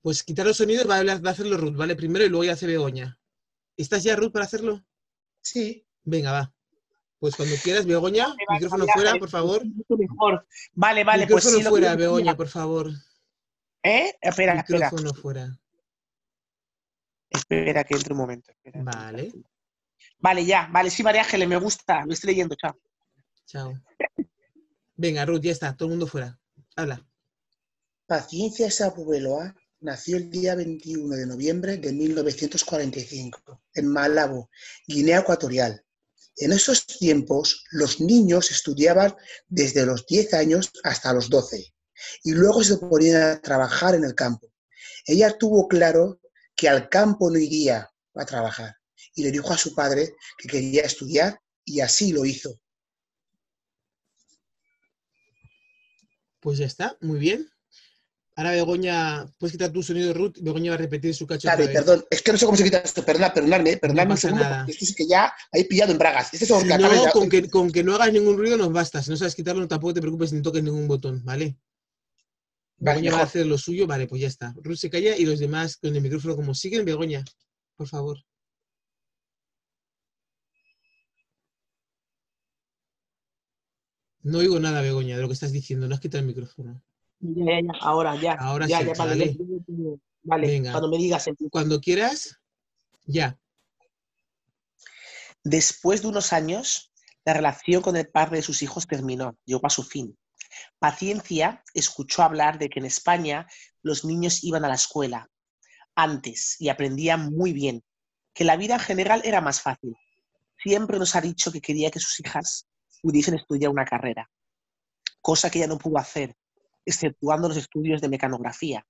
Pues 0.02 0.24
quitar 0.24 0.46
los 0.46 0.58
sonidos 0.58 0.88
va 0.90 0.96
a, 0.96 1.00
hablar- 1.00 1.26
va 1.26 1.30
a 1.30 1.34
hacerlo 1.34 1.58
Ruth, 1.58 1.76
¿vale? 1.76 1.96
Primero 1.96 2.24
y 2.26 2.30
luego 2.30 2.44
ya 2.44 2.54
hace 2.54 2.68
Begoña. 2.68 3.20
¿Estás 3.76 4.04
ya, 4.04 4.16
Ruth, 4.16 4.32
para 4.32 4.46
hacerlo? 4.46 4.86
Sí. 5.42 5.86
Venga, 6.04 6.32
va. 6.32 6.54
Pues 7.20 7.36
cuando 7.36 7.56
quieras, 7.64 7.86
Begoña, 7.88 8.28
Me 8.30 8.56
micrófono 8.56 8.86
cambiar, 8.86 8.98
fuera, 8.98 9.16
eh, 9.16 9.20
por 9.20 9.30
favor. 9.30 9.66
mucho 9.66 9.98
mejor. 9.98 10.48
Vale, 10.74 11.04
vale, 11.04 11.26
pues 11.28 11.44
micrófono 11.44 11.58
sí. 11.58 11.64
lo 11.64 11.70
fuera, 11.72 11.96
Begoña, 11.96 12.38
por 12.38 12.48
favor. 12.48 12.92
¿Eh? 13.84 14.16
Espera, 14.22 14.54
espera. 14.60 14.86
Micrófono 14.92 15.14
fuera. 15.16 15.60
Espera 17.32 17.84
que 17.84 17.96
entre 17.96 18.14
un 18.14 18.20
momento. 18.20 18.52
espera. 18.52 18.84
Vale, 18.84 19.32
Vale, 20.20 20.46
ya. 20.46 20.70
Vale, 20.72 20.92
sí, 20.92 21.02
María 21.04 21.22
Ángeles, 21.22 21.48
me 21.48 21.58
gusta. 21.58 22.06
Lo 22.06 22.14
estoy 22.14 22.30
leyendo, 22.30 22.56
chao. 22.56 22.78
Chao. 23.48 23.74
Venga, 24.96 25.26
Ruth, 25.26 25.42
ya 25.42 25.52
está, 25.52 25.76
todo 25.76 25.88
el 25.88 25.92
mundo 25.92 26.08
fuera. 26.08 26.40
Habla. 26.76 27.06
Paciencia 28.06 28.70
Sapubeloa 28.70 29.56
nació 29.80 30.18
el 30.18 30.30
día 30.30 30.56
21 30.56 31.16
de 31.16 31.26
noviembre 31.26 31.78
de 31.78 31.94
1945 31.94 33.64
en 33.74 33.88
Malabo, 33.88 34.50
Guinea 34.86 35.20
Ecuatorial. 35.20 35.84
En 36.38 36.52
esos 36.52 36.86
tiempos, 36.86 37.64
los 37.72 38.00
niños 38.00 38.52
estudiaban 38.52 39.16
desde 39.48 39.86
los 39.86 40.06
10 40.06 40.34
años 40.34 40.72
hasta 40.84 41.14
los 41.14 41.30
12 41.30 41.74
y 42.24 42.32
luego 42.32 42.64
se 42.64 42.78
ponían 42.78 43.22
a 43.24 43.42
trabajar 43.42 43.96
en 43.96 44.04
el 44.04 44.14
campo. 44.14 44.52
Ella 45.06 45.36
tuvo 45.38 45.68
claro 45.68 46.20
que 46.56 46.70
al 46.70 46.90
campo 46.90 47.32
no 47.32 47.40
iría 47.40 47.90
a 48.14 48.26
trabajar 48.26 48.76
y 49.16 49.24
le 49.24 49.32
dijo 49.32 49.52
a 49.52 49.58
su 49.58 49.74
padre 49.74 50.16
que 50.38 50.48
quería 50.48 50.84
estudiar 50.84 51.40
y 51.66 51.80
así 51.80 52.12
lo 52.12 52.26
hizo. 52.26 52.60
Pues 56.48 56.60
ya 56.60 56.66
está, 56.66 56.98
muy 57.02 57.20
bien. 57.20 57.46
Ahora 58.38 58.52
Begoña, 58.52 59.30
puedes 59.38 59.52
quitar 59.52 59.70
tu 59.70 59.84
sonido, 59.84 60.14
Ruth, 60.14 60.38
y 60.38 60.44
Begoña 60.44 60.72
va 60.72 60.76
a 60.76 60.78
repetir 60.78 61.14
su 61.14 61.28
cacho 61.28 61.50
vez. 61.58 61.72
perdón, 61.72 62.06
es 62.10 62.22
que 62.22 62.32
no 62.32 62.38
sé 62.38 62.46
cómo 62.46 62.56
se 62.56 62.64
quita 62.64 62.78
esto, 62.78 63.04
perdona, 63.04 63.34
perdonadme, 63.34 63.76
perdonadme 63.76 64.12
un 64.12 64.16
pasa 64.16 64.28
segundo, 64.30 64.44
nada. 64.46 64.66
esto 64.66 64.86
sí 64.86 64.96
que 64.96 65.06
ya 65.06 65.34
hay 65.52 65.66
pillado 65.66 65.92
en 65.92 65.98
bragas. 65.98 66.34
Este 66.34 66.46
es 66.46 66.62
Si 66.62 66.66
no, 66.66 67.12
con 67.12 67.28
que, 67.28 67.50
con 67.50 67.70
que 67.70 67.84
no 67.84 67.96
hagas 67.96 68.14
ningún 68.14 68.38
ruido 68.38 68.56
nos 68.56 68.72
basta. 68.72 69.04
Si 69.04 69.10
no 69.10 69.18
sabes 69.18 69.36
quitarlo, 69.36 69.68
tampoco 69.68 69.96
te 69.96 70.00
preocupes 70.00 70.32
ni 70.32 70.42
toques 70.42 70.64
ningún 70.64 70.88
botón, 70.88 71.22
¿vale? 71.26 71.58
Vale, 72.78 73.02
Begoña 73.02 73.12
va 73.12 73.20
a 73.24 73.26
hacer 73.26 73.46
lo 73.46 73.58
suyo, 73.58 73.86
vale, 73.86 74.08
pues 74.08 74.22
ya 74.22 74.30
está. 74.30 74.54
Ruth 74.56 74.78
se 74.78 74.90
calla 74.90 75.18
y 75.18 75.26
los 75.26 75.40
demás 75.40 75.76
con 75.76 75.94
el 75.94 76.02
micrófono 76.02 76.38
como 76.38 76.56
siguen. 76.56 76.86
Begoña, 76.86 77.26
por 77.76 77.90
favor. 77.90 78.24
No 84.28 84.40
oigo 84.40 84.60
nada, 84.60 84.82
Begoña, 84.82 85.16
de 85.16 85.22
lo 85.22 85.30
que 85.30 85.36
estás 85.36 85.54
diciendo. 85.54 85.88
No 85.88 85.96
has 85.96 86.02
quitado 86.02 86.20
el 86.20 86.28
micrófono. 86.28 86.82
Ya, 87.22 87.46
ya, 87.46 87.62
ya. 87.62 87.80
Ahora, 87.80 88.16
ya. 88.20 88.34
Ahora 88.34 88.68
ya, 88.68 88.80
sí, 88.80 88.86
ya, 88.88 88.94
vale. 88.98 89.38
vale. 90.24 90.48
Venga. 90.48 90.72
cuando 90.72 90.90
me 90.90 90.98
digas. 90.98 91.30
Cuando 91.50 91.80
quieras, 91.80 92.38
ya. 93.06 93.40
Después 95.46 96.02
de 96.02 96.10
unos 96.10 96.34
años, 96.34 96.92
la 97.24 97.36
relación 97.36 97.82
con 97.82 97.96
el 97.96 98.10
padre 98.10 98.38
de 98.38 98.44
sus 98.44 98.62
hijos 98.62 98.86
terminó, 98.86 99.38
llegó 99.46 99.66
a 99.66 99.70
su 99.70 99.84
fin. 99.84 100.18
Paciencia 100.78 101.63
escuchó 101.74 102.22
hablar 102.22 102.60
de 102.60 102.68
que 102.68 102.80
en 102.80 102.86
España 102.86 103.48
los 103.82 104.04
niños 104.04 104.44
iban 104.44 104.66
a 104.66 104.68
la 104.68 104.76
escuela 104.76 105.30
antes 105.96 106.58
y 106.60 106.68
aprendían 106.68 107.32
muy 107.34 107.54
bien, 107.54 107.82
que 108.34 108.44
la 108.44 108.58
vida 108.58 108.74
en 108.74 108.82
general 108.82 109.22
era 109.24 109.40
más 109.40 109.62
fácil. 109.62 109.96
Siempre 110.62 111.00
nos 111.00 111.16
ha 111.16 111.22
dicho 111.22 111.50
que 111.50 111.62
quería 111.62 111.92
que 111.92 112.02
sus 112.02 112.20
hijas 112.20 112.67
pudiesen 113.02 113.36
estudiar 113.36 113.72
una 113.72 113.86
carrera, 113.86 114.30
cosa 115.22 115.50
que 115.50 115.60
ella 115.60 115.68
no 115.68 115.78
pudo 115.78 115.98
hacer, 115.98 116.36
exceptuando 116.86 117.48
los 117.48 117.58
estudios 117.58 118.02
de 118.02 118.10
mecanografía. 118.10 118.86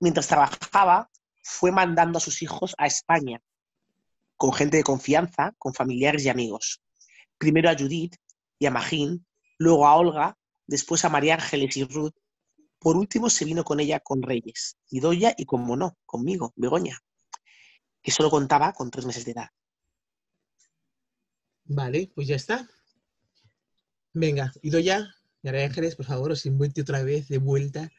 Mientras 0.00 0.26
trabajaba, 0.26 1.10
fue 1.42 1.72
mandando 1.72 2.18
a 2.18 2.20
sus 2.20 2.42
hijos 2.42 2.74
a 2.78 2.86
España 2.86 3.40
con 4.36 4.52
gente 4.52 4.76
de 4.76 4.82
confianza, 4.82 5.54
con 5.58 5.74
familiares 5.74 6.24
y 6.24 6.28
amigos. 6.28 6.82
Primero 7.38 7.70
a 7.70 7.76
Judith 7.76 8.16
y 8.58 8.66
a 8.66 8.70
Magín, 8.70 9.26
luego 9.58 9.86
a 9.86 9.96
Olga, 9.96 10.36
después 10.66 11.04
a 11.04 11.08
María 11.08 11.34
Ángeles 11.34 11.76
y 11.76 11.84
Ruth. 11.84 12.14
Por 12.78 12.96
último 12.96 13.30
se 13.30 13.44
vino 13.44 13.64
con 13.64 13.80
ella 13.80 14.00
con 14.00 14.22
Reyes, 14.22 14.76
y 14.90 15.00
Doya 15.00 15.34
y, 15.36 15.46
como 15.46 15.76
no, 15.76 15.96
conmigo, 16.04 16.52
Begoña, 16.56 16.98
que 18.02 18.10
solo 18.10 18.28
contaba 18.28 18.72
con 18.72 18.90
tres 18.90 19.06
meses 19.06 19.24
de 19.24 19.32
edad. 19.32 19.48
Vale, 21.64 22.10
pues 22.14 22.28
ya 22.28 22.36
está. 22.36 22.68
Venga, 24.14 24.52
ido 24.62 24.78
ya. 24.78 25.08
María 25.42 25.66
Ángeles, 25.66 25.94
por 25.94 26.06
favor, 26.06 26.32
os 26.32 26.46
invito 26.46 26.80
otra 26.80 27.02
vez 27.02 27.28
de 27.28 27.38
vuelta. 27.38 27.90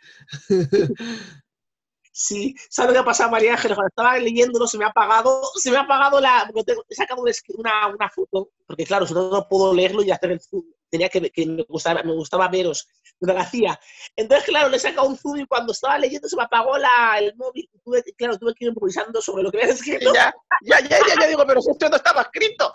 Sí, 2.18 2.56
¿sabes 2.70 2.94
qué 2.94 3.00
ha 3.00 3.04
pasado, 3.04 3.30
María 3.30 3.56
Ángeles? 3.56 3.76
Cuando 3.76 3.90
estaba 3.90 4.18
leyéndolo 4.18 4.68
se 4.68 4.78
me 4.78 4.86
ha 4.86 4.88
apagado, 4.88 5.42
se 5.56 5.70
me 5.70 5.76
ha 5.76 5.82
apagado 5.82 6.22
la... 6.22 6.50
he 6.90 6.96
sacado 6.96 7.22
una, 7.22 7.34
una, 7.58 7.88
una 7.94 8.10
foto, 8.10 8.52
porque 8.66 8.86
claro, 8.86 9.06
si 9.06 9.14
no, 9.14 9.30
no 9.30 9.46
puedo 9.50 9.74
leerlo 9.74 10.02
y 10.02 10.12
hacer 10.12 10.32
el 10.32 10.40
zoom. 10.40 10.64
Tenía 10.90 11.10
que, 11.10 11.30
que 11.32 11.46
me, 11.46 11.64
gustaba, 11.64 12.04
me 12.04 12.14
gustaba 12.14 12.48
veros, 12.48 12.88
lo 13.20 13.38
hacía. 13.38 13.80
Entonces, 14.16 14.46
claro, 14.46 14.70
le 14.70 14.78
he 14.78 14.80
sacado 14.80 15.08
un 15.08 15.18
zoom 15.18 15.38
y 15.40 15.46
cuando 15.46 15.74
estaba 15.74 15.98
leyendo 15.98 16.28
se 16.28 16.36
me 16.36 16.44
apagó 16.44 16.78
la, 16.78 17.18
el 17.20 17.36
móvil. 17.36 17.70
Tuve, 17.84 18.04
claro, 18.18 18.38
tuve 18.38 18.54
que 18.54 18.66
ir 18.66 18.70
improvisando 18.70 19.22
sobre 19.22 19.44
lo 19.44 19.52
que 19.52 19.62
había 19.62 19.74
escrito. 19.74 20.14
Ya, 20.14 20.34
ya, 20.62 20.80
ya, 20.82 21.00
ya, 21.08 21.16
ya 21.20 21.28
digo, 21.28 21.46
pero 21.46 21.62
si 21.62 21.72
esto 21.72 21.90
no 21.90 21.96
estaba 21.98 22.22
escrito. 22.22 22.72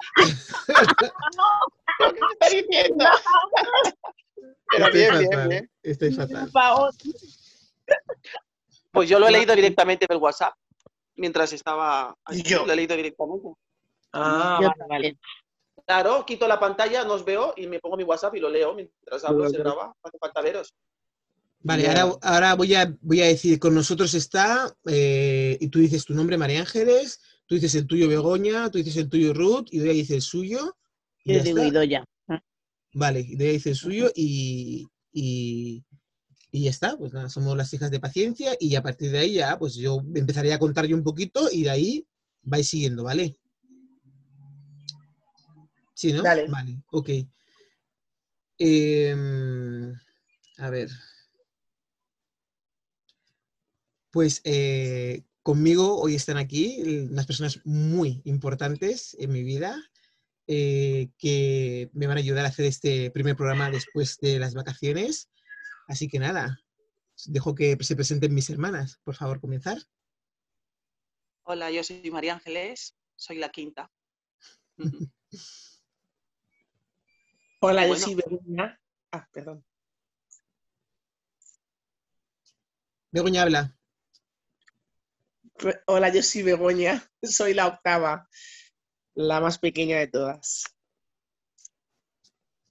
¿Pero 0.66 0.76
¿Qué 2.14 2.20
me 2.20 2.32
está 2.32 2.48
diciendo? 2.48 3.04
Pero 4.70 4.86
Estoy 4.86 5.00
bien, 5.00 5.18
bien, 5.18 5.30
fatal, 5.30 5.48
bien. 5.48 5.70
Estoy 5.82 6.10
me 6.10 6.16
fatal. 6.16 6.50
Pues 8.92 9.08
yo 9.08 9.18
lo 9.18 9.28
he 9.28 9.30
leído 9.30 9.54
directamente 9.54 10.06
del 10.08 10.18
WhatsApp 10.18 10.54
mientras 11.16 11.52
estaba. 11.52 12.16
Yo. 12.30 12.66
Lo 12.66 12.72
he 12.72 12.76
leído 12.76 12.96
directamente. 12.96 13.48
Ah, 14.12 14.58
vale, 14.60 14.84
vale. 14.88 15.18
Claro, 15.90 16.24
quito 16.24 16.46
la 16.46 16.60
pantalla, 16.60 17.02
no 17.02 17.14
os 17.14 17.24
veo 17.24 17.52
y 17.56 17.66
me 17.66 17.80
pongo 17.80 17.96
mi 17.96 18.04
WhatsApp 18.04 18.36
y 18.36 18.38
lo 18.38 18.48
leo 18.48 18.74
mientras 18.76 19.24
hablo, 19.24 19.48
se 19.48 19.58
graba. 19.58 19.86
No 19.86 19.94
hace 20.04 20.18
falta 20.18 20.40
veros. 20.40 20.72
Vale, 21.62 21.88
ahora, 21.88 22.16
ahora 22.22 22.54
voy, 22.54 22.74
a, 22.74 22.96
voy 23.00 23.22
a 23.22 23.26
decir, 23.26 23.58
con 23.58 23.74
nosotros 23.74 24.14
está, 24.14 24.72
eh, 24.86 25.58
y 25.60 25.66
tú 25.66 25.80
dices 25.80 26.04
tu 26.04 26.14
nombre, 26.14 26.38
María 26.38 26.60
Ángeles, 26.60 27.18
tú 27.44 27.56
dices 27.56 27.74
el 27.74 27.88
tuyo, 27.88 28.06
Begoña, 28.06 28.70
tú 28.70 28.78
dices 28.78 28.96
el 28.98 29.08
tuyo, 29.08 29.34
Ruth, 29.34 29.66
y 29.72 29.80
Doya 29.80 29.90
dice 29.90 30.14
el 30.14 30.22
suyo. 30.22 30.76
y 31.24 31.32
Yo 31.32 31.38
ya 31.38 31.42
digo 31.42 31.58
está. 31.58 31.68
Idoya. 31.68 32.04
Vale, 32.94 33.20
y 33.28 33.34
Doya 33.34 33.50
dice 33.50 33.70
el 33.70 33.76
suyo 33.76 34.12
y, 34.14 34.86
y, 35.12 35.82
y 36.52 36.62
ya 36.62 36.70
está. 36.70 36.96
Pues 36.96 37.12
nada, 37.12 37.28
somos 37.28 37.56
las 37.56 37.74
hijas 37.74 37.90
de 37.90 37.98
paciencia 37.98 38.56
y 38.60 38.76
a 38.76 38.82
partir 38.84 39.10
de 39.10 39.18
ahí 39.18 39.32
ya, 39.32 39.58
pues 39.58 39.74
yo 39.74 40.00
empezaré 40.14 40.52
a 40.52 40.60
contar 40.60 40.86
yo 40.86 40.94
un 40.94 41.02
poquito 41.02 41.48
y 41.50 41.64
de 41.64 41.70
ahí 41.70 42.06
vais 42.42 42.68
siguiendo, 42.68 43.02
¿vale? 43.02 43.39
Sí, 46.00 46.14
¿no? 46.14 46.22
Dale. 46.22 46.46
Vale, 46.48 46.82
ok. 46.92 47.10
Em, 48.56 49.94
a 50.56 50.70
ver. 50.70 50.88
Pues 54.10 54.40
eh, 54.44 55.24
conmigo 55.42 56.00
hoy 56.00 56.14
están 56.14 56.38
aquí 56.38 56.80
unas 57.10 57.26
personas 57.26 57.60
muy 57.66 58.22
importantes 58.24 59.14
en 59.20 59.30
mi 59.30 59.42
vida 59.42 59.76
eh, 60.46 61.10
que 61.18 61.90
me 61.92 62.06
van 62.06 62.16
a 62.16 62.20
ayudar 62.20 62.46
a 62.46 62.48
hacer 62.48 62.64
este 62.64 63.10
primer 63.10 63.36
programa 63.36 63.70
después 63.70 64.16
de 64.20 64.38
las 64.38 64.54
vacaciones. 64.54 65.28
Así 65.86 66.08
que 66.08 66.18
nada, 66.18 66.62
dejo 67.26 67.54
que 67.54 67.76
se 67.82 67.94
presenten 67.94 68.32
mis 68.32 68.48
hermanas. 68.48 69.00
Por 69.04 69.16
favor, 69.16 69.38
comenzar. 69.38 69.76
Hola, 71.42 71.70
yo 71.70 71.84
soy 71.84 72.10
María 72.10 72.32
Ángeles, 72.32 72.96
soy 73.16 73.36
la 73.36 73.50
quinta. 73.50 73.92
Hola, 77.60 77.86
yo 77.86 77.96
soy 77.96 78.14
Begoña. 78.14 78.80
Ah, 79.12 79.28
perdón. 79.32 79.64
Begoña 83.12 83.42
habla. 83.42 83.76
Hola, 85.86 86.08
yo 86.12 86.22
soy 86.22 86.42
Begoña. 86.42 87.10
Soy 87.22 87.52
la 87.54 87.66
octava, 87.66 88.28
la 89.14 89.40
más 89.40 89.58
pequeña 89.58 89.98
de 89.98 90.08
todas. 90.08 90.64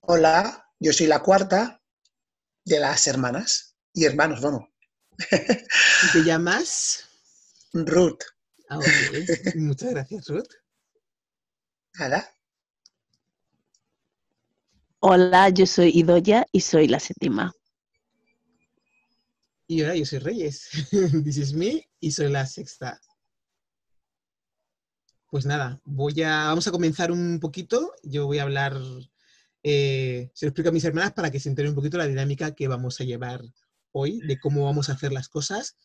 Hola, 0.02 0.68
yo 0.80 0.92
soy 0.92 1.06
la 1.08 1.22
cuarta 1.22 1.84
de 2.66 2.80
las 2.80 3.06
hermanas 3.06 3.76
y 3.94 4.06
hermanos, 4.06 4.42
bueno, 4.42 4.74
¿Y 5.20 6.12
¿Te 6.14 6.24
llamas? 6.24 7.06
Ruth, 7.74 8.22
Ah. 8.70 8.80
Muchas 9.56 9.92
gracias, 9.92 10.28
Ruth. 10.30 10.50
nada, 11.96 12.28
Hola, 15.02 15.48
yo 15.48 15.66
soy 15.66 15.92
Idoya 15.96 16.46
y 16.52 16.60
soy 16.60 16.90
la 16.90 17.00
séptima. 17.00 17.54
Y 19.66 19.82
ahora 19.82 19.96
yo 19.96 20.06
soy 20.06 20.20
Reyes. 20.20 20.68
This 21.24 21.38
is 21.38 21.54
me 21.54 21.90
y 22.02 22.12
soy 22.12 22.30
la 22.30 22.46
sexta. 22.46 23.00
Pues 25.32 25.46
nada, 25.46 25.80
voy 25.86 26.22
a, 26.24 26.48
vamos 26.48 26.68
a 26.68 26.72
comenzar 26.72 27.14
un 27.14 27.40
poquito. 27.40 27.94
Yo 28.04 28.26
voy 28.26 28.40
a 28.40 28.44
hablar, 28.44 28.76
eh, 29.64 30.32
se 30.34 30.46
lo 30.46 30.50
explico 30.50 30.68
a 30.68 30.74
mis 30.74 30.84
hermanas 30.84 31.14
para 31.14 31.32
que 31.32 31.40
se 31.40 31.48
enteren 31.48 31.70
un 31.70 31.76
poquito 31.76 31.98
la 31.98 32.08
dinámica 32.08 32.54
que 32.54 32.68
vamos 32.68 33.00
a 33.00 33.06
llevar 33.06 33.42
hoy, 33.94 34.20
de 34.28 34.38
cómo 34.38 34.66
vamos 34.66 34.90
a 34.90 34.94
hacer 34.94 35.14
las 35.14 35.30
cosas. 35.30 35.78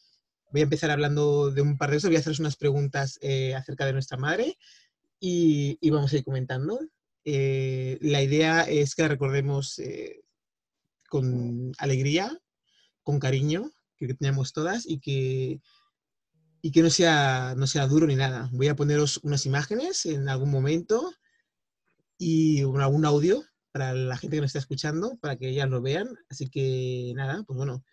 voy 0.51 0.63
a 0.63 0.65
empezar 0.65 0.91
hablando 0.91 1.53
de 1.53 1.63
un 1.63 1.79
par 1.79 1.91
de 1.91 1.99
cosas, 1.99 2.11
voy 2.11 2.17
a 2.17 2.19
haceros 2.19 2.41
unas 2.41 2.57
preguntas 2.57 3.21
eh, 3.23 3.55
acerca 3.55 3.87
de 3.87 3.93
nuestra 3.93 4.19
madre 4.19 4.59
y, 5.21 5.79
y 5.81 5.91
vamos 5.91 6.13
a 6.13 6.17
ir 6.17 6.25
comentando. 6.25 6.81
Eh, 7.25 7.99
la 8.01 8.23
idea 8.23 8.63
es 8.63 8.95
que 8.95 9.03
la 9.03 9.09
recordemos 9.09 9.79
eh, 9.79 10.23
con 11.09 11.73
alegría, 11.79 12.39
con 13.03 13.19
cariño, 13.19 13.71
que 13.97 14.15
teníamos 14.15 14.53
todas 14.53 14.85
y 14.87 14.99
que, 15.01 15.61
y 16.61 16.71
que 16.71 16.83
no, 16.83 16.91
sea, 16.91 17.55
no 17.57 17.67
sea 17.67 17.87
duro 17.87 18.07
ni 18.07 18.17
nada. 18.17 18.51
Voy 18.53 18.69
a 18.69 18.77
poneros 18.77 19.21
unas 19.23 19.47
imágenes 19.47 20.07
en 20.07 20.29
algún 20.29 20.51
momento 20.51 21.13
y 22.19 22.61
algún 22.61 23.05
audio 23.05 23.45
para 23.73 23.93
la 23.93 24.17
gente 24.17 24.37
que 24.37 24.41
nos 24.41 24.51
está 24.51 24.61
escuchando, 24.61 25.17
para 25.21 25.37
que 25.37 25.49
ellas 25.49 25.69
lo 25.69 25.83
vean. 25.83 26.09
Así 26.29 26.49
que 26.49 27.13
nada, 27.17 27.43
pues 27.45 27.57
bueno, 27.57 27.85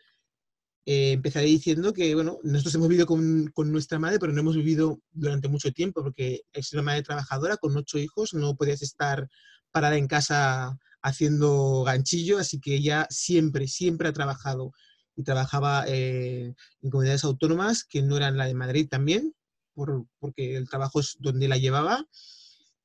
eh, 0.85 1.11
empezaré 1.13 1.45
diciendo 1.47 1.93
que, 1.93 2.13
bueno, 2.15 2.39
nosotros 2.43 2.75
hemos 2.75 2.87
vivido 2.89 3.05
con, 3.05 3.47
con 3.53 3.71
nuestra 3.71 3.99
madre, 3.99 4.19
pero 4.19 4.33
no 4.33 4.39
hemos 4.41 4.55
vivido 4.55 4.99
durante 5.11 5.47
mucho 5.47 5.71
tiempo, 5.71 6.03
porque 6.03 6.41
es 6.53 6.73
una 6.73 6.81
madre 6.81 7.03
trabajadora 7.03 7.57
con 7.57 7.75
ocho 7.77 7.97
hijos, 7.99 8.33
no 8.33 8.55
podías 8.55 8.81
estar 8.81 9.27
parada 9.71 9.97
en 9.97 10.07
casa 10.07 10.77
haciendo 11.01 11.83
ganchillo, 11.83 12.37
así 12.39 12.59
que 12.59 12.75
ella 12.75 13.07
siempre, 13.09 13.67
siempre 13.67 14.07
ha 14.09 14.13
trabajado 14.13 14.71
y 15.15 15.23
trabajaba 15.23 15.85
eh, 15.87 16.53
en 16.81 16.89
comunidades 16.89 17.23
autónomas 17.23 17.83
que 17.83 18.01
no 18.01 18.17
eran 18.17 18.37
la 18.37 18.45
de 18.45 18.53
Madrid 18.53 18.87
también, 18.89 19.33
por- 19.73 20.05
porque 20.19 20.55
el 20.57 20.69
trabajo 20.69 20.99
es 20.99 21.17
donde 21.19 21.47
la 21.47 21.57
llevaba. 21.57 22.05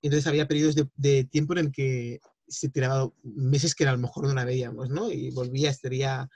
Entonces 0.03 0.27
había 0.27 0.47
periodos 0.49 0.75
de, 0.75 0.89
de 0.97 1.25
tiempo 1.25 1.53
en 1.55 1.59
el 1.59 1.73
que 1.73 2.21
se 2.49 2.69
tiraba 2.69 3.11
meses 3.23 3.75
que 3.75 3.87
a 3.87 3.93
lo 3.93 3.99
mejor 3.99 4.27
no 4.27 4.35
la 4.35 4.45
veíamos, 4.45 4.89
¿no? 4.89 5.11
Y 5.11 5.31
volvía, 5.31 5.71
estaría 5.71 6.29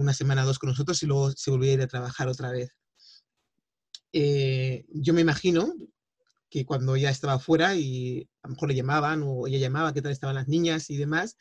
una 0.00 0.14
semana 0.14 0.42
o 0.44 0.46
dos 0.46 0.58
con 0.58 0.70
nosotros 0.70 1.02
y 1.02 1.06
luego 1.06 1.32
se 1.32 1.50
volvía 1.50 1.70
a 1.72 1.74
ir 1.74 1.82
a 1.82 1.86
trabajar 1.88 2.28
otra 2.28 2.50
vez. 2.50 2.70
Eh, 4.12 4.84
yo 4.92 5.14
me 5.14 5.20
imagino 5.20 5.72
que 6.50 6.64
cuando 6.64 6.96
ella 6.96 7.10
estaba 7.10 7.38
fuera 7.38 7.76
y 7.76 8.28
a 8.42 8.48
lo 8.48 8.54
mejor 8.54 8.68
le 8.68 8.74
llamaban 8.74 9.22
o 9.24 9.46
ella 9.46 9.58
llamaba 9.58 9.92
qué 9.94 10.02
tal 10.02 10.12
estaban 10.12 10.34
las 10.36 10.48
niñas 10.48 10.90
y 10.90 10.96
demás, 10.96 11.36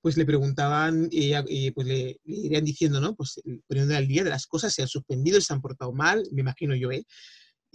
pues 0.00 0.16
le 0.16 0.24
preguntaban 0.26 1.08
y, 1.10 1.26
ella- 1.26 1.44
y, 1.46 1.70
pues 1.72 1.86
le, 1.86 2.20
le 2.24 2.36
irían 2.36 2.64
diciendo, 2.64 3.00
¿no? 3.00 3.14
Pues 3.14 3.40
poniendo 3.66 3.96
al 3.96 4.08
día 4.08 4.24
de 4.24 4.30
las 4.30 4.46
cosas, 4.46 4.72
se 4.74 4.82
han 4.82 4.88
suspendido, 4.88 5.40
se 5.40 5.52
han 5.52 5.60
portado 5.60 5.92
mal, 5.92 6.24
me 6.32 6.40
imagino 6.42 6.74
yo, 6.74 6.90
¿eh? 6.92 7.04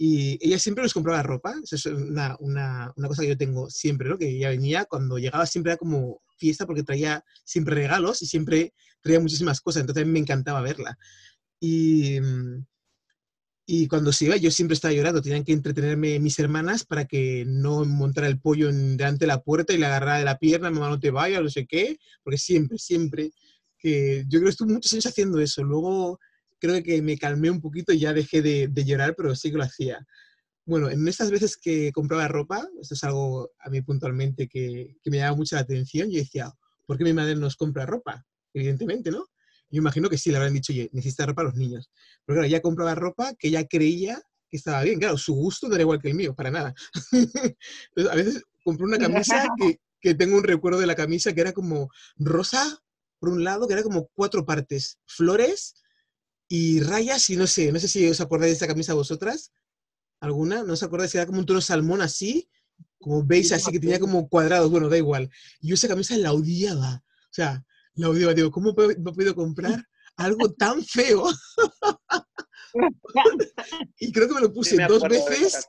Y 0.02 0.38
ella 0.40 0.58
siempre 0.58 0.82
nos 0.82 0.94
compraba 0.94 1.22
ropa, 1.22 1.54
eso 1.62 1.76
es 1.76 1.84
una, 1.84 2.34
una, 2.40 2.90
una 2.96 3.06
cosa 3.08 3.20
que 3.20 3.28
yo 3.28 3.36
tengo 3.36 3.68
siempre, 3.68 4.08
¿no? 4.08 4.16
Que 4.16 4.30
ella 4.30 4.48
venía, 4.48 4.86
cuando 4.86 5.18
llegaba 5.18 5.44
siempre 5.44 5.72
era 5.72 5.78
como 5.78 6.22
fiesta 6.38 6.64
porque 6.66 6.82
traía 6.82 7.22
siempre 7.44 7.74
regalos 7.74 8.22
y 8.22 8.26
siempre 8.26 8.72
traía 9.02 9.20
muchísimas 9.20 9.60
cosas, 9.60 9.82
entonces 9.82 10.02
a 10.02 10.06
mí 10.06 10.12
me 10.12 10.20
encantaba 10.20 10.62
verla. 10.62 10.96
Y, 11.60 12.18
y 13.66 13.86
cuando 13.86 14.12
se 14.12 14.24
iba, 14.24 14.36
yo 14.36 14.50
siempre 14.50 14.74
estaba 14.74 14.92
llorando. 14.92 15.22
Tenían 15.22 15.44
que 15.44 15.52
entretenerme 15.52 16.18
mis 16.18 16.38
hermanas 16.40 16.84
para 16.84 17.04
que 17.04 17.44
no 17.46 17.84
montara 17.84 18.26
el 18.26 18.40
pollo 18.40 18.68
en- 18.68 18.96
delante 18.96 19.20
de 19.24 19.28
la 19.28 19.42
puerta 19.42 19.72
y 19.72 19.78
le 19.78 19.86
agarrara 19.86 20.18
de 20.18 20.24
la 20.24 20.38
pierna, 20.38 20.70
mamá, 20.70 20.88
no 20.88 20.98
te 20.98 21.10
vayas, 21.12 21.42
no 21.42 21.48
sé 21.50 21.66
qué. 21.66 21.96
Porque 22.24 22.38
siempre, 22.38 22.78
siempre, 22.78 23.30
que 23.78 24.24
yo 24.28 24.40
creo 24.40 24.44
que 24.44 24.50
estuve 24.50 24.72
muchos 24.72 24.92
años 24.92 25.06
haciendo 25.06 25.38
eso. 25.40 25.62
Luego 25.62 26.18
creo 26.60 26.82
que 26.82 27.02
me 27.02 27.18
calmé 27.18 27.50
un 27.50 27.60
poquito 27.60 27.92
y 27.92 27.98
ya 27.98 28.12
dejé 28.12 28.42
de, 28.42 28.68
de 28.68 28.84
llorar, 28.84 29.14
pero 29.16 29.34
sí 29.34 29.50
que 29.50 29.56
lo 29.56 29.64
hacía. 29.64 30.06
Bueno, 30.66 30.88
en 30.90 31.06
estas 31.08 31.30
veces 31.30 31.56
que 31.56 31.90
compraba 31.92 32.28
ropa, 32.28 32.68
esto 32.80 32.94
es 32.94 33.02
algo 33.02 33.50
a 33.58 33.70
mí 33.70 33.80
puntualmente 33.80 34.46
que, 34.46 34.96
que 35.02 35.10
me 35.10 35.16
llama 35.16 35.36
mucho 35.36 35.56
la 35.56 35.62
atención, 35.62 36.10
yo 36.10 36.18
decía, 36.18 36.52
¿por 36.86 36.98
qué 36.98 37.04
mi 37.04 37.12
madre 37.12 37.34
nos 37.34 37.56
compra 37.56 37.86
ropa? 37.86 38.24
Evidentemente, 38.52 39.10
¿no? 39.10 39.26
Yo 39.70 39.78
imagino 39.78 40.08
que 40.10 40.18
sí, 40.18 40.30
le 40.30 40.36
habrán 40.36 40.52
dicho, 40.52 40.72
oye, 40.72 40.90
necesitas 40.92 41.26
ropa 41.26 41.42
a 41.42 41.46
los 41.46 41.54
niños. 41.54 41.90
Pero 42.24 42.36
claro, 42.36 42.46
ella 42.46 42.60
compraba 42.60 42.94
ropa 42.94 43.34
que 43.38 43.48
ella 43.48 43.66
creía 43.66 44.20
que 44.50 44.56
estaba 44.56 44.82
bien. 44.82 44.98
Claro, 44.98 45.16
su 45.16 45.34
gusto 45.34 45.68
no 45.68 45.74
era 45.74 45.82
igual 45.82 46.00
que 46.00 46.08
el 46.08 46.14
mío, 46.14 46.34
para 46.34 46.50
nada. 46.50 46.74
Entonces, 47.12 48.12
a 48.12 48.14
veces 48.16 48.42
compré 48.64 48.84
una 48.84 48.98
camisa 48.98 49.48
que, 49.58 49.80
que 50.00 50.14
tengo 50.14 50.36
un 50.36 50.44
recuerdo 50.44 50.80
de 50.80 50.86
la 50.86 50.96
camisa 50.96 51.32
que 51.32 51.40
era 51.40 51.52
como 51.52 51.88
rosa, 52.16 52.80
por 53.18 53.30
un 53.30 53.44
lado, 53.44 53.66
que 53.66 53.74
era 53.74 53.82
como 53.82 54.08
cuatro 54.14 54.44
partes, 54.44 54.98
flores 55.06 55.74
y 56.52 56.80
rayas 56.80 57.30
y 57.30 57.36
no 57.36 57.46
sé, 57.46 57.70
no 57.70 57.78
sé 57.78 57.86
si 57.86 58.08
os 58.08 58.20
acordáis 58.20 58.50
de 58.50 58.54
esta 58.54 58.66
camisa 58.66 58.92
vosotras, 58.92 59.52
alguna, 60.18 60.64
¿no 60.64 60.72
os 60.72 60.82
acordáis? 60.82 61.14
Era 61.14 61.24
como 61.24 61.38
un 61.38 61.46
tono 61.46 61.60
salmón 61.60 62.02
así, 62.02 62.50
como 62.98 63.24
veis 63.24 63.52
así, 63.52 63.70
que 63.70 63.78
tenía 63.78 64.00
como 64.00 64.28
cuadrados, 64.28 64.68
bueno, 64.68 64.88
da 64.88 64.98
igual. 64.98 65.30
Y 65.60 65.68
yo 65.68 65.74
esa 65.74 65.86
camisa 65.86 66.16
la 66.16 66.32
odiaba, 66.32 67.04
o 67.04 67.32
sea, 67.32 67.64
la 67.94 68.08
odiaba, 68.08 68.34
digo, 68.34 68.50
¿cómo 68.50 68.70
he 68.70 68.96
podido 68.96 69.36
comprar 69.36 69.86
algo 70.16 70.52
tan 70.52 70.84
feo? 70.84 71.24
y 74.00 74.10
creo 74.10 74.26
que 74.26 74.34
me 74.34 74.40
lo 74.40 74.52
puse 74.52 74.70
Sí 74.70 74.76
me 74.76 74.88
dos 74.88 75.02
veces 75.04 75.68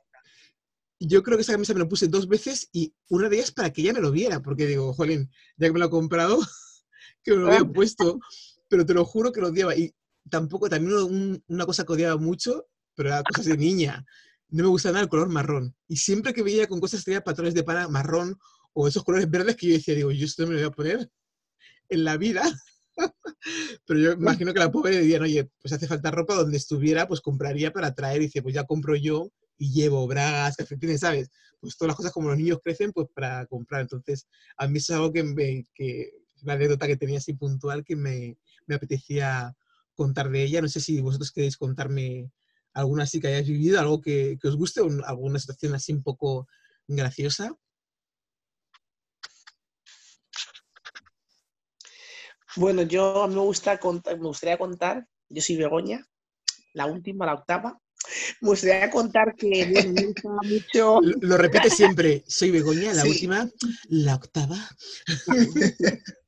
yo 1.03 1.23
creo 1.23 1.37
que 1.37 1.41
esa 1.41 1.53
camisa 1.53 1.73
me 1.73 1.79
lo 1.79 1.89
puse 1.89 2.07
dos 2.07 2.27
veces 2.27 2.69
y 2.71 2.93
una 3.09 3.27
de 3.29 3.37
ellas 3.37 3.51
para 3.51 3.71
que 3.71 3.81
ella 3.81 3.93
me 3.93 4.01
lo 4.01 4.11
viera, 4.11 4.41
porque 4.41 4.67
digo, 4.67 4.93
jolín, 4.93 5.31
ya 5.57 5.67
que 5.67 5.73
me 5.73 5.79
lo 5.79 5.85
he 5.85 5.89
comprado, 5.89 6.39
que 7.23 7.31
me 7.31 7.37
lo 7.37 7.47
había 7.47 7.65
puesto, 7.65 8.19
pero 8.67 8.85
te 8.85 8.93
lo 8.93 9.03
juro 9.05 9.31
que 9.31 9.41
lo 9.41 9.47
odiaba. 9.47 9.75
Y 9.75 9.93
tampoco, 10.29 10.69
también 10.69 10.95
un- 10.97 11.43
una 11.47 11.65
cosa 11.65 11.83
que 11.85 11.93
odiaba 11.93 12.17
mucho, 12.17 12.67
pero 12.95 13.09
era 13.09 13.23
cosas 13.23 13.45
de 13.45 13.57
niña, 13.57 14.05
no 14.49 14.63
me 14.63 14.69
gustaba 14.69 14.93
nada 14.93 15.03
el 15.03 15.09
color 15.09 15.29
marrón. 15.29 15.75
Y 15.87 15.97
siempre 15.97 16.33
que 16.33 16.43
veía 16.43 16.67
con 16.67 16.79
cosas 16.79 17.03
tenía 17.03 17.23
patrones 17.23 17.53
de 17.53 17.63
pana 17.63 17.87
marrón 17.87 18.37
o 18.73 18.87
esos 18.87 19.03
colores 19.03 19.29
verdes 19.29 19.55
que 19.55 19.67
yo 19.67 19.73
decía, 19.73 19.95
digo, 19.95 20.11
yo 20.11 20.25
esto 20.25 20.45
me 20.45 20.53
lo 20.53 20.59
voy 20.59 20.67
a 20.67 20.71
poner 20.71 21.09
en 21.89 22.03
la 22.03 22.17
vida. 22.17 22.43
Pero 23.85 23.99
yo 23.99 24.11
imagino 24.13 24.53
que 24.53 24.59
la 24.59 24.71
pobre 24.71 24.99
diría, 24.99 25.19
oye, 25.21 25.49
pues 25.61 25.73
hace 25.73 25.87
falta 25.87 26.11
ropa 26.11 26.35
donde 26.35 26.57
estuviera, 26.57 27.07
pues 27.07 27.21
compraría 27.21 27.71
para 27.71 27.93
traer. 27.93 28.21
Y 28.21 28.25
dice, 28.25 28.41
pues 28.41 28.53
ya 28.53 28.65
compro 28.65 28.95
yo 28.95 29.31
y 29.57 29.71
llevo 29.71 30.07
bragas, 30.07 30.55
calcetines, 30.57 30.99
¿sabes? 31.01 31.29
Pues 31.59 31.77
todas 31.77 31.89
las 31.89 31.95
cosas 31.97 32.11
como 32.11 32.29
los 32.29 32.37
niños 32.37 32.59
crecen, 32.63 32.91
pues 32.91 33.07
para 33.13 33.45
comprar. 33.45 33.81
Entonces, 33.81 34.27
a 34.57 34.67
mí 34.67 34.77
eso 34.77 34.93
es 34.93 34.97
algo 34.97 35.11
que, 35.13 35.23
me, 35.23 35.67
que 35.73 36.11
una 36.43 36.53
anécdota 36.53 36.87
que 36.87 36.97
tenía 36.97 37.17
así 37.19 37.33
puntual 37.33 37.83
que 37.83 37.95
me, 37.95 38.37
me 38.67 38.75
apetecía 38.75 39.55
contar 39.95 40.29
de 40.29 40.43
ella. 40.43 40.61
No 40.61 40.67
sé 40.67 40.79
si 40.79 40.99
vosotros 41.01 41.31
queréis 41.31 41.57
contarme 41.57 42.31
alguna 42.73 43.03
así 43.03 43.19
que 43.19 43.27
hayáis 43.27 43.47
vivido, 43.47 43.79
algo 43.79 44.01
que, 44.01 44.37
que 44.41 44.47
os 44.47 44.55
guste, 44.55 44.81
o 44.81 44.87
alguna 45.05 45.39
situación 45.39 45.75
así 45.75 45.91
un 45.93 46.03
poco 46.03 46.47
graciosa. 46.87 47.53
Bueno, 52.55 52.81
yo 52.81 53.27
me 53.29 53.39
gusta 53.39 53.79
contar, 53.79 54.17
me 54.17 54.27
gustaría 54.27 54.57
contar, 54.57 55.07
yo 55.29 55.41
soy 55.41 55.55
Begoña, 55.55 56.05
la 56.73 56.85
última, 56.85 57.25
la 57.25 57.35
octava. 57.35 57.79
Me 58.41 58.49
gustaría 58.49 58.89
contar 58.89 59.35
que 59.37 59.65
me 59.87 60.05
gustaba 60.07 60.41
mucho. 60.43 61.01
Lo, 61.01 61.15
lo 61.21 61.37
repite 61.37 61.69
siempre, 61.69 62.23
soy 62.27 62.51
Begoña, 62.51 62.93
la 62.93 63.03
Sí. 63.03 63.09
última, 63.09 63.49
la 63.89 64.15
octava. 64.15 64.57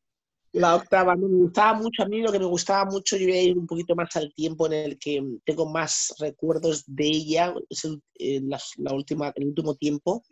La 0.54 0.76
octava, 0.76 1.16
me 1.16 1.28
gustaba 1.28 1.74
mucho, 1.80 2.04
a 2.04 2.06
mí 2.08 2.22
lo 2.22 2.32
que 2.32 2.38
me 2.38 2.46
gustaba 2.46 2.86
mucho, 2.86 3.18
yo 3.18 3.26
voy 3.26 3.38
a 3.38 3.42
ir 3.42 3.58
un 3.58 3.66
poquito 3.66 3.96
más 3.96 4.16
al 4.16 4.32
tiempo 4.36 4.68
en 4.68 4.74
el 4.74 5.00
que 5.00 5.20
tengo 5.44 5.66
más 5.68 6.13
recuerdos 6.20 6.84
de 6.86 7.06
ella, 7.08 7.56
es 7.70 7.86
el, 7.86 8.02
en 8.16 8.50
las- 8.52 8.74
la 8.78 8.94
última, 8.94 9.34
el 9.36 9.48
último 9.48 9.74
tiempo 9.76 10.24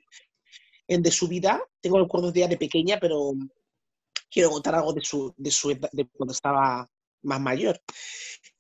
en, 0.88 1.02
de 1.02 1.12
su 1.12 1.28
vida. 1.28 1.60
Tengo 1.82 2.00
recuerdos 2.00 2.34
de 2.34 2.42
ella 2.42 2.50
de 2.50 2.58
pequeña, 2.58 3.00
pero 3.02 3.32
quiero 4.30 4.52
contar 4.52 4.76
algo 4.76 4.94
de, 4.94 5.02
su, 5.02 5.34
de, 5.38 5.50
su, 5.50 5.70
de 5.70 6.08
cuando 6.14 6.34
estaba 6.34 6.88
más 7.24 7.42
mayor, 7.42 7.82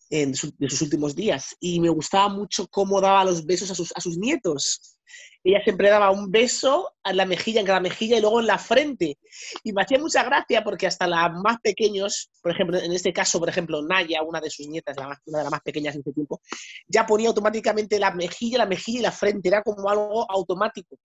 en 0.10 0.32
de 0.32 0.69
sus 0.69 0.82
últimos 0.82 1.15
días. 1.15 1.56
Y 1.60 1.80
me 1.80 1.89
gustaba 1.89 2.28
mucho 2.28 2.67
cómo 2.69 3.00
daba 3.00 3.24
los 3.26 3.45
besos 3.45 3.69
a 3.69 3.76
sus, 3.76 3.91
a 3.95 4.02
sus 4.02 4.17
nietos. 4.17 4.97
Ella 5.43 5.62
siempre 5.63 5.89
daba 5.89 6.12
un 6.12 6.32
beso 6.32 6.93
en 7.04 7.17
la 7.17 7.26
mejilla, 7.26 7.62
en 7.62 7.65
cada 7.65 7.80
mejilla 7.80 8.17
y 8.17 8.21
luego 8.21 8.39
en 8.39 8.47
la 8.47 8.60
frente. 8.60 9.17
Y 9.63 9.74
me 9.74 9.82
hacía 9.82 9.97
mucha 10.00 10.24
gracia 10.24 10.63
porque 10.63 10.86
hasta 10.88 11.08
las 11.08 11.32
más 11.34 11.58
pequeños, 11.62 12.30
por 12.41 12.52
ejemplo, 12.52 12.78
en 12.80 12.91
este 12.93 13.12
caso, 13.13 13.39
por 13.39 13.50
ejemplo, 13.50 13.82
Naya, 13.82 14.21
una 14.24 14.39
de 14.39 14.50
sus 14.52 14.67
nietas, 14.67 14.95
la 14.97 15.08
más- 15.08 15.19
una 15.26 15.39
de 15.39 15.43
las 15.45 15.52
más 15.52 15.62
pequeñas 15.62 15.95
en 15.95 16.02
ese 16.02 16.13
tiempo, 16.13 16.41
ya 16.88 17.05
ponía 17.05 17.30
automáticamente 17.30 17.99
la 17.99 18.12
mejilla, 18.14 18.59
la 18.59 18.66
mejilla 18.68 18.99
y 18.99 19.03
la 19.03 19.12
frente. 19.12 19.49
Era 19.49 19.64
como 19.64 19.89
algo 19.89 20.30
automático. 20.32 20.97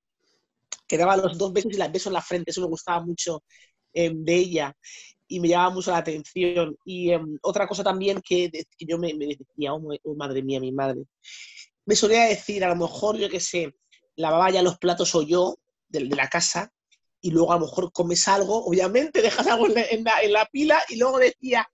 Que 0.88 0.98
daba 0.98 1.16
los 1.16 1.36
dos 1.38 1.52
besos 1.52 1.72
y 1.72 1.80
el 1.80 1.90
beso 1.92 2.08
en 2.08 2.14
la 2.14 2.22
frente. 2.22 2.50
Eso 2.50 2.60
me 2.62 2.68
gustaba 2.68 3.00
mucho 3.04 3.42
eh, 3.92 4.10
de 4.14 4.34
ella 4.36 4.76
y 5.28 5.40
me 5.40 5.48
llamaba 5.48 5.70
mucho 5.74 5.90
la 5.90 5.98
atención. 5.98 6.76
Y 6.84 7.10
em, 7.12 7.38
otra 7.42 7.66
cosa 7.66 7.82
también 7.84 8.20
que, 8.22 8.50
que 8.50 8.86
yo 8.86 8.98
me, 8.98 9.14
me 9.14 9.26
decía, 9.26 9.74
oh, 9.74 10.14
madre 10.16 10.42
mía, 10.42 10.60
mi 10.60 10.72
madre, 10.72 11.02
me 11.86 11.96
solía 11.96 12.24
decir, 12.26 12.64
a 12.64 12.68
lo 12.70 12.76
mejor, 12.76 13.18
yo 13.18 13.28
qué 13.30 13.40
sé, 13.40 13.74
lavaba 14.16 14.50
ya 14.50 14.62
los 14.62 14.78
platos 14.78 15.14
o 15.14 15.22
yo 15.22 15.56
de, 15.88 16.04
de 16.04 16.16
la 16.16 16.28
casa 16.28 16.72
y 17.20 17.30
luego 17.30 17.52
a 17.52 17.56
lo 17.58 17.66
mejor 17.66 17.92
comes 17.92 18.26
algo, 18.28 18.64
obviamente 18.66 19.22
dejas 19.22 19.46
algo 19.46 19.66
en 19.66 19.74
la, 19.74 19.82
en 19.82 20.04
la- 20.04 20.20
en 20.22 20.32
la 20.32 20.46
pila 20.46 20.78
y 20.88 20.96
luego 20.96 21.18
decía, 21.18 21.68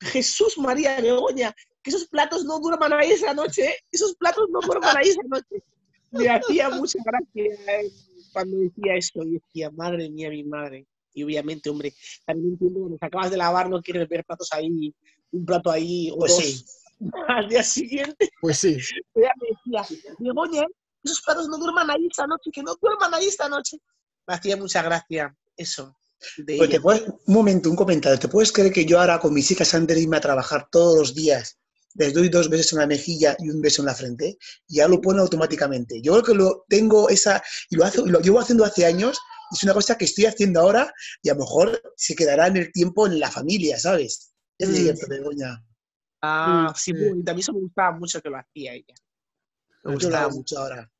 Jesús 0.00 0.58
María 0.58 1.00
Begoña, 1.00 1.54
que 1.82 1.90
esos 1.90 2.06
platos 2.08 2.44
no 2.44 2.58
duerman 2.58 2.92
ahí 2.92 3.12
esa 3.12 3.34
noche, 3.34 3.64
¿eh? 3.66 3.76
esos 3.90 4.14
platos 4.16 4.46
no 4.50 4.60
duerman 4.60 4.96
ahí 4.96 5.08
esa 5.10 5.22
noche. 5.24 5.62
Me 6.10 6.28
hacía 6.28 6.68
mucha 6.70 6.98
gracia 7.04 7.44
eh, 7.44 7.90
cuando 8.32 8.58
decía 8.58 8.94
eso, 8.96 9.22
y 9.22 9.32
decía, 9.38 9.70
madre 9.70 10.10
mía, 10.10 10.28
mi 10.30 10.44
madre. 10.44 10.86
Y 11.14 11.22
obviamente, 11.24 11.70
hombre, 11.70 11.94
también 12.26 12.52
entiendo 12.52 12.80
cuando 12.80 12.98
acabas 13.00 13.30
de 13.30 13.36
lavar, 13.36 13.68
no 13.70 13.80
quieres 13.82 14.08
ver 14.08 14.24
platos 14.24 14.48
ahí, 14.52 14.94
un 15.30 15.44
plato 15.46 15.70
ahí 15.70 16.10
o 16.12 16.18
Pues 16.18 16.32
dos. 16.36 16.44
sí. 16.44 16.64
Al 17.28 17.48
día 17.48 17.62
siguiente, 17.62 18.28
Pues 18.40 18.58
sí. 18.58 18.76
ella 19.14 19.32
me 19.40 19.48
decía, 19.80 20.14
Begoña, 20.18 20.64
esos 21.04 21.20
perros 21.22 21.48
no 21.48 21.58
duerman 21.58 21.90
ahí 21.90 22.06
esta 22.10 22.26
noche, 22.26 22.50
que 22.52 22.62
no 22.62 22.74
duerman 22.80 23.14
ahí 23.14 23.26
esta 23.26 23.48
noche. 23.48 23.78
Me 24.26 24.34
hacía 24.34 24.56
mucha 24.56 24.82
gracia 24.82 25.36
eso. 25.56 25.96
De 26.36 26.56
Pues 26.56 26.70
te 26.70 26.80
puedes- 26.80 27.02
un 27.26 27.34
momento, 27.34 27.68
un 27.68 27.76
comentario. 27.76 28.18
¿Te 28.18 28.28
puedes 28.28 28.52
creer 28.52 28.72
que 28.72 28.84
yo 28.84 29.00
ahora 29.00 29.18
con 29.18 29.34
mis 29.34 29.50
hijas 29.50 29.74
antes 29.74 29.96
de 29.96 30.02
irme 30.02 30.16
a 30.18 30.20
trabajar 30.20 30.68
todos 30.70 30.96
los 30.98 31.14
días 31.14 31.58
les 31.94 32.14
doy 32.14 32.28
dos 32.30 32.48
besos 32.48 32.72
en 32.72 32.78
la 32.78 32.86
mejilla 32.86 33.36
y 33.40 33.50
un 33.50 33.60
beso 33.60 33.82
en 33.82 33.86
la 33.86 33.94
frente? 33.94 34.38
Y 34.68 34.76
ya 34.76 34.86
lo 34.88 35.00
pone 35.00 35.20
automáticamente. 35.20 36.00
Yo 36.00 36.12
creo 36.12 36.22
que 36.24 36.34
lo 36.34 36.64
tengo 36.68 37.08
esa, 37.08 37.42
y 37.68 37.76
lo, 37.76 37.84
hace, 37.84 38.02
lo 38.06 38.20
llevo 38.20 38.38
haciendo 38.40 38.64
hace 38.64 38.86
años, 38.86 39.18
y 39.50 39.56
es 39.56 39.62
una 39.64 39.74
cosa 39.74 39.98
que 39.98 40.04
estoy 40.04 40.26
haciendo 40.26 40.60
ahora 40.60 40.94
y 41.22 41.28
a 41.28 41.34
lo 41.34 41.40
mejor 41.40 41.82
se 41.96 42.14
quedará 42.14 42.46
en 42.46 42.56
el 42.56 42.72
tiempo 42.72 43.06
en 43.08 43.18
la 43.18 43.30
familia, 43.30 43.78
¿sabes? 43.78 44.32
Es 44.58 44.68
Mm. 44.68 44.74
cierto, 44.74 45.06
Begoña. 45.08 45.62
Ah, 46.22 46.72
sí, 46.76 46.92
sí. 46.92 46.94
mí 47.34 47.40
eso 47.40 47.52
me 47.52 47.60
gustaba 47.60 47.98
mucho 47.98 48.22
que 48.22 48.30
lo 48.30 48.38
hacía 48.38 48.74
ella. 48.74 48.94
Me 49.84 49.90
Yo 49.92 49.92
lo 49.92 49.94
gustaba 49.94 50.24
hago 50.24 50.36
mucho. 50.36 50.58
ahora. 50.58 50.90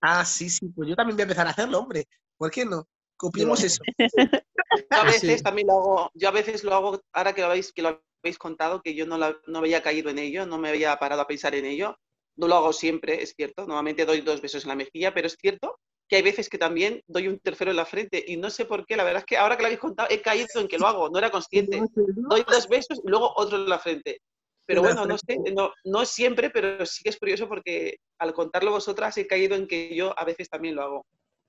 Ah, 0.00 0.24
sí, 0.24 0.48
sí, 0.48 0.68
pues 0.68 0.88
yo 0.88 0.96
también 0.96 1.16
voy 1.16 1.22
a 1.22 1.24
empezar 1.24 1.46
a 1.46 1.50
hacerlo, 1.50 1.78
hombre. 1.78 2.06
¿Por 2.36 2.50
qué 2.50 2.64
no? 2.64 2.88
Copiemos 3.16 3.62
eso. 3.62 3.82
Yo 4.90 5.00
a 5.00 5.04
veces 5.04 5.38
Sí. 5.38 5.42
también 5.42 5.66
lo 5.66 5.72
hago, 5.74 6.10
yo 6.14 6.28
a 6.28 6.32
veces 6.32 6.62
lo 6.64 6.74
hago, 6.74 7.00
ahora 7.12 7.32
que 7.34 7.40
lo 7.40 7.48
habéis, 7.48 7.72
que 7.72 7.82
lo 7.82 8.00
habéis 8.22 8.38
contado, 8.38 8.80
que 8.82 8.94
yo 8.94 9.04
no, 9.06 9.18
la- 9.18 9.36
no 9.46 9.58
había 9.58 9.82
caído 9.82 10.10
en 10.10 10.18
ello, 10.18 10.46
no 10.46 10.58
me 10.58 10.68
había 10.68 10.96
parado 10.98 11.22
a 11.22 11.26
pensar 11.26 11.54
en 11.54 11.64
ello. 11.64 11.96
No 12.36 12.46
lo 12.48 12.54
hago 12.56 12.72
siempre, 12.72 13.22
es 13.22 13.34
cierto. 13.36 13.62
Normalmente 13.66 14.06
doy 14.06 14.20
dos 14.20 14.40
besos 14.40 14.64
en 14.64 14.68
la 14.68 14.76
mejilla, 14.76 15.12
pero 15.12 15.26
es 15.26 15.36
cierto 15.40 15.78
que 16.08 16.16
hay 16.16 16.22
veces 16.22 16.48
que 16.48 16.58
también 16.58 17.02
doy 17.06 17.28
un 17.28 17.38
tercero 17.40 17.70
en 17.70 17.76
la 17.76 17.84
frente 17.86 18.24
y 18.26 18.36
no 18.36 18.50
sé 18.50 18.64
por 18.64 18.84
qué. 18.86 18.96
La 18.96 19.04
verdad 19.04 19.20
es 19.20 19.26
que 19.26 19.36
ahora 19.36 19.56
que 19.56 19.62
lo 19.62 19.66
habéis 19.66 19.80
contado 19.80 20.08
he 20.10 20.20
caído 20.22 20.46
en 20.56 20.68
que 20.68 20.78
lo 20.78 20.86
hago, 20.86 21.08
no 21.08 21.18
era 21.18 21.30
consciente. 21.30 21.82
Doy 21.94 22.44
dos 22.48 22.68
besos 22.68 23.00
y 23.04 23.08
luego 23.08 23.32
otro 23.36 23.58
en 23.58 23.68
la 23.68 23.78
frente. 23.78 24.20
Pero 24.66 24.82
bueno, 24.82 25.04
no 25.04 25.18
sé, 25.18 25.36
no, 25.54 25.72
no 25.84 26.04
siempre, 26.04 26.50
pero 26.50 26.86
sí 26.86 27.02
que 27.02 27.10
es 27.10 27.18
curioso 27.18 27.48
porque 27.48 27.96
al 28.18 28.32
contarlo 28.32 28.70
vosotras 28.70 29.16
he 29.18 29.26
caído 29.26 29.56
en 29.56 29.66
que 29.66 29.94
yo 29.94 30.16
a 30.18 30.24
veces 30.24 30.48
también 30.48 30.76
lo 30.76 30.82
hago. 30.82 31.06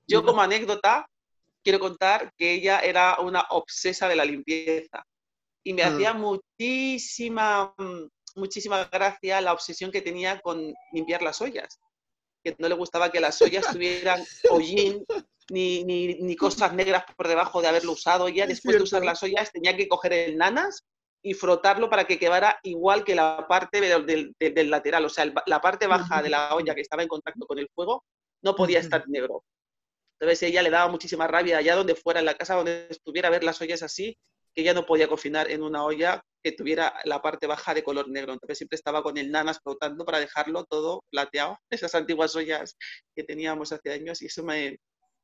Yo 0.08 0.24
como 0.24 0.42
anécdota 0.42 1.06
quiero 1.62 1.78
contar 1.78 2.32
que 2.36 2.52
ella 2.54 2.80
era 2.80 3.18
una 3.20 3.42
obsesa 3.50 4.08
de 4.08 4.16
la 4.16 4.24
limpieza 4.24 5.04
y 5.64 5.72
me 5.72 5.84
Mm. 5.84 5.94
hacía 5.94 6.14
muchísima, 6.14 7.72
mm, 7.78 8.08
muchísima 8.36 8.84
gracia 8.86 9.40
la 9.40 9.52
obsesión 9.52 9.92
que 9.92 10.02
tenía 10.02 10.40
con 10.40 10.74
limpiar 10.92 11.22
las 11.22 11.40
ollas. 11.40 11.78
Que 12.42 12.56
no 12.58 12.68
le 12.68 12.74
gustaba 12.74 13.12
que 13.12 13.20
las 13.20 13.40
ollas 13.40 13.64
tuvieran 13.78 14.24
hollín 14.50 15.04
ni, 15.50 15.84
ni, 15.84 16.14
ni 16.14 16.34
cosas 16.34 16.72
negras 16.72 17.04
por 17.16 17.28
debajo 17.28 17.62
de 17.62 17.68
haberlo 17.68 17.92
usado. 17.92 18.26
Es 18.26 18.34
después 18.48 18.76
de 18.76 18.82
usar 18.82 19.00
cierto. 19.02 19.06
las 19.06 19.22
ollas 19.22 19.52
tenía 19.52 19.76
que 19.76 19.86
coger 19.86 20.12
el 20.12 20.36
nanas 20.36 20.82
y 21.22 21.34
frotarlo 21.34 21.88
para 21.88 22.04
que 22.06 22.18
quedara 22.18 22.58
igual 22.64 23.04
que 23.04 23.14
la 23.14 23.46
parte 23.48 23.80
del, 23.80 24.34
del- 24.38 24.70
lateral. 24.70 25.04
O 25.04 25.08
sea, 25.08 25.24
el 25.24 25.34
la 25.46 25.60
parte 25.60 25.86
baja 25.86 26.22
de 26.22 26.30
la 26.30 26.54
olla 26.54 26.74
que 26.74 26.80
estaba 26.80 27.02
en 27.02 27.08
contacto 27.08 27.46
con 27.46 27.58
el 27.58 27.68
fuego 27.74 28.04
no 28.42 28.56
podía 28.56 28.80
estar 28.80 29.08
negro. 29.08 29.44
Entonces 30.20 30.42
ella 30.48 30.62
le 30.62 30.70
daba 30.70 30.90
muchísima 30.90 31.26
rabia 31.26 31.58
allá 31.58 31.74
donde 31.76 31.94
fuera, 31.94 32.20
en 32.20 32.26
la 32.26 32.34
casa 32.34 32.54
donde 32.54 32.86
estuviera, 32.90 33.30
ver 33.30 33.44
las 33.44 33.60
ollas 33.60 33.82
así, 33.82 34.16
que 34.54 34.62
ella 34.62 34.74
no 34.74 34.86
podía 34.86 35.08
cocinar 35.08 35.50
en 35.50 35.62
una 35.62 35.84
olla 35.84 36.22
que 36.44 36.52
tuviera 36.52 36.94
la 37.04 37.22
parte 37.22 37.46
baja 37.46 37.74
de 37.74 37.82
color 37.82 38.08
negro. 38.08 38.32
Entonces 38.32 38.58
siempre 38.58 38.76
estaba 38.76 39.02
con 39.02 39.16
el 39.18 39.30
nanas 39.30 39.60
flotando 39.62 40.04
para 40.04 40.20
dejarlo 40.20 40.64
todo 40.64 41.02
plateado, 41.10 41.58
esas 41.70 41.94
antiguas 41.94 42.34
ollas 42.36 42.76
que 43.16 43.24
teníamos 43.24 43.72
hace 43.72 43.92
años 43.92 44.22
y 44.22 44.26
eso 44.26 44.42
me 44.44 44.78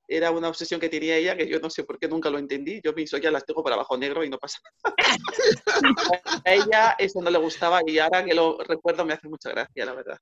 era 0.09 0.30
una 0.30 0.48
obsesión 0.48 0.80
que 0.80 0.88
tenía 0.88 1.16
ella 1.16 1.36
que 1.36 1.46
yo 1.46 1.61
no 1.61 1.68
sé 1.68 1.84
por 1.84 1.98
qué 1.98 2.09
nunca 2.09 2.30
lo 2.30 2.38
entendí. 2.38 2.80
Yo 2.82 2.94
mis 2.94 3.12
ollas 3.12 3.32
las 3.32 3.44
tengo 3.44 3.62
para 3.62 3.76
abajo 3.76 3.96
negro 3.98 4.24
y 4.24 4.30
no 4.30 4.38
pasa 4.38 4.59
nada. 4.82 4.96
A 6.46 6.52
ella 6.52 6.96
eso 6.98 7.20
no 7.20 7.30
le 7.30 7.38
gustaba 7.38 7.80
y 7.86 7.98
ahora 7.98 8.24
que 8.24 8.34
lo 8.34 8.59
recuerdo 8.59 9.04
me 9.04 9.12
hace 9.12 9.28
mucha 9.28 9.50
gracia, 9.50 9.84
la 9.84 9.92
verdad. 9.92 10.18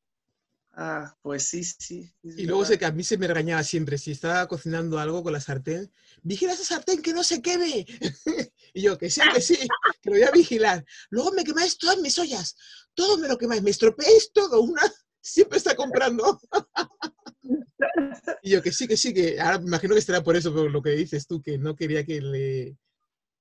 Ah, 0.78 1.14
pues 1.22 1.48
sí, 1.48 1.64
sí. 1.64 2.12
Y 2.22 2.44
luego 2.44 2.60
verdad. 2.60 2.72
sé 2.74 2.78
que 2.78 2.84
a 2.84 2.92
mí 2.92 3.02
se 3.02 3.16
me 3.16 3.26
regañaba 3.26 3.62
siempre, 3.62 3.96
si 3.96 4.10
estaba 4.10 4.46
cocinando 4.46 4.98
algo 4.98 5.22
con 5.22 5.32
la 5.32 5.40
sartén, 5.40 5.90
vigila 6.22 6.52
esa 6.52 6.64
sartén 6.64 7.00
que 7.00 7.14
no 7.14 7.24
se 7.24 7.40
queme. 7.40 7.86
y 8.74 8.82
yo, 8.82 8.98
que 8.98 9.08
sí, 9.08 9.22
que 9.32 9.40
sí, 9.40 9.56
que 10.02 10.10
lo 10.10 10.16
voy 10.16 10.24
a 10.24 10.30
vigilar. 10.32 10.84
Luego 11.08 11.32
me 11.32 11.44
quemáis 11.44 11.78
todas 11.78 11.98
mis 11.98 12.18
ollas, 12.18 12.56
todo 12.92 13.16
me 13.16 13.26
lo 13.26 13.38
quemáis, 13.38 13.62
me 13.62 13.70
estropeáis 13.70 14.32
todo, 14.34 14.60
una 14.60 14.82
siempre 15.26 15.58
está 15.58 15.74
comprando. 15.74 16.40
y 18.42 18.50
yo, 18.50 18.62
que 18.62 18.72
sí, 18.72 18.86
que 18.86 18.96
sí, 18.96 19.12
que 19.12 19.40
ahora 19.40 19.58
me 19.58 19.66
imagino 19.66 19.94
que 19.94 19.98
estará 20.00 20.22
por 20.22 20.36
eso, 20.36 20.52
por 20.54 20.70
lo 20.70 20.82
que 20.82 20.90
dices 20.90 21.26
tú, 21.26 21.42
que 21.42 21.58
no 21.58 21.74
quería 21.76 22.04
que 22.04 22.20
le... 22.20 22.78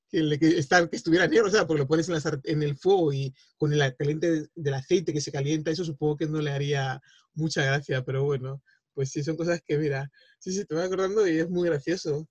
Que, 0.09 0.21
le- 0.21 0.37
que 0.39 0.47
estar- 0.59 0.87
que 0.89 0.95
estuviera 0.97 1.27
negro, 1.27 1.47
o 1.47 1.49
sea, 1.49 1.65
porque 1.65 1.79
lo 1.81 1.87
pones 1.87 2.07
en, 2.07 2.13
la 2.13 2.39
en 2.43 2.61
el 2.63 2.77
fuego 2.77 3.11
y 3.11 3.33
con 3.57 3.73
el 3.73 3.95
caliente 3.95 4.47
del 4.53 4.73
aceite 4.75 5.11
que 5.11 5.19
se 5.19 5.31
calienta, 5.31 5.71
eso 5.71 5.83
supongo 5.83 6.15
que 6.15 6.27
no 6.27 6.39
le 6.41 6.51
haría 6.51 7.01
mucha 7.33 7.63
gracia, 7.65 8.03
pero 8.05 8.23
bueno, 8.23 8.61
pues 8.93 9.09
sí, 9.09 9.23
son 9.23 9.35
cosas 9.35 9.61
que, 9.65 9.77
mira, 9.79 10.09
sí, 10.39 10.51
sí, 10.53 10.63
te 10.63 10.75
voy 10.75 10.83
acordando 10.83 11.27
y 11.27 11.39
es 11.39 11.49
muy 11.49 11.67
gracioso. 11.67 12.29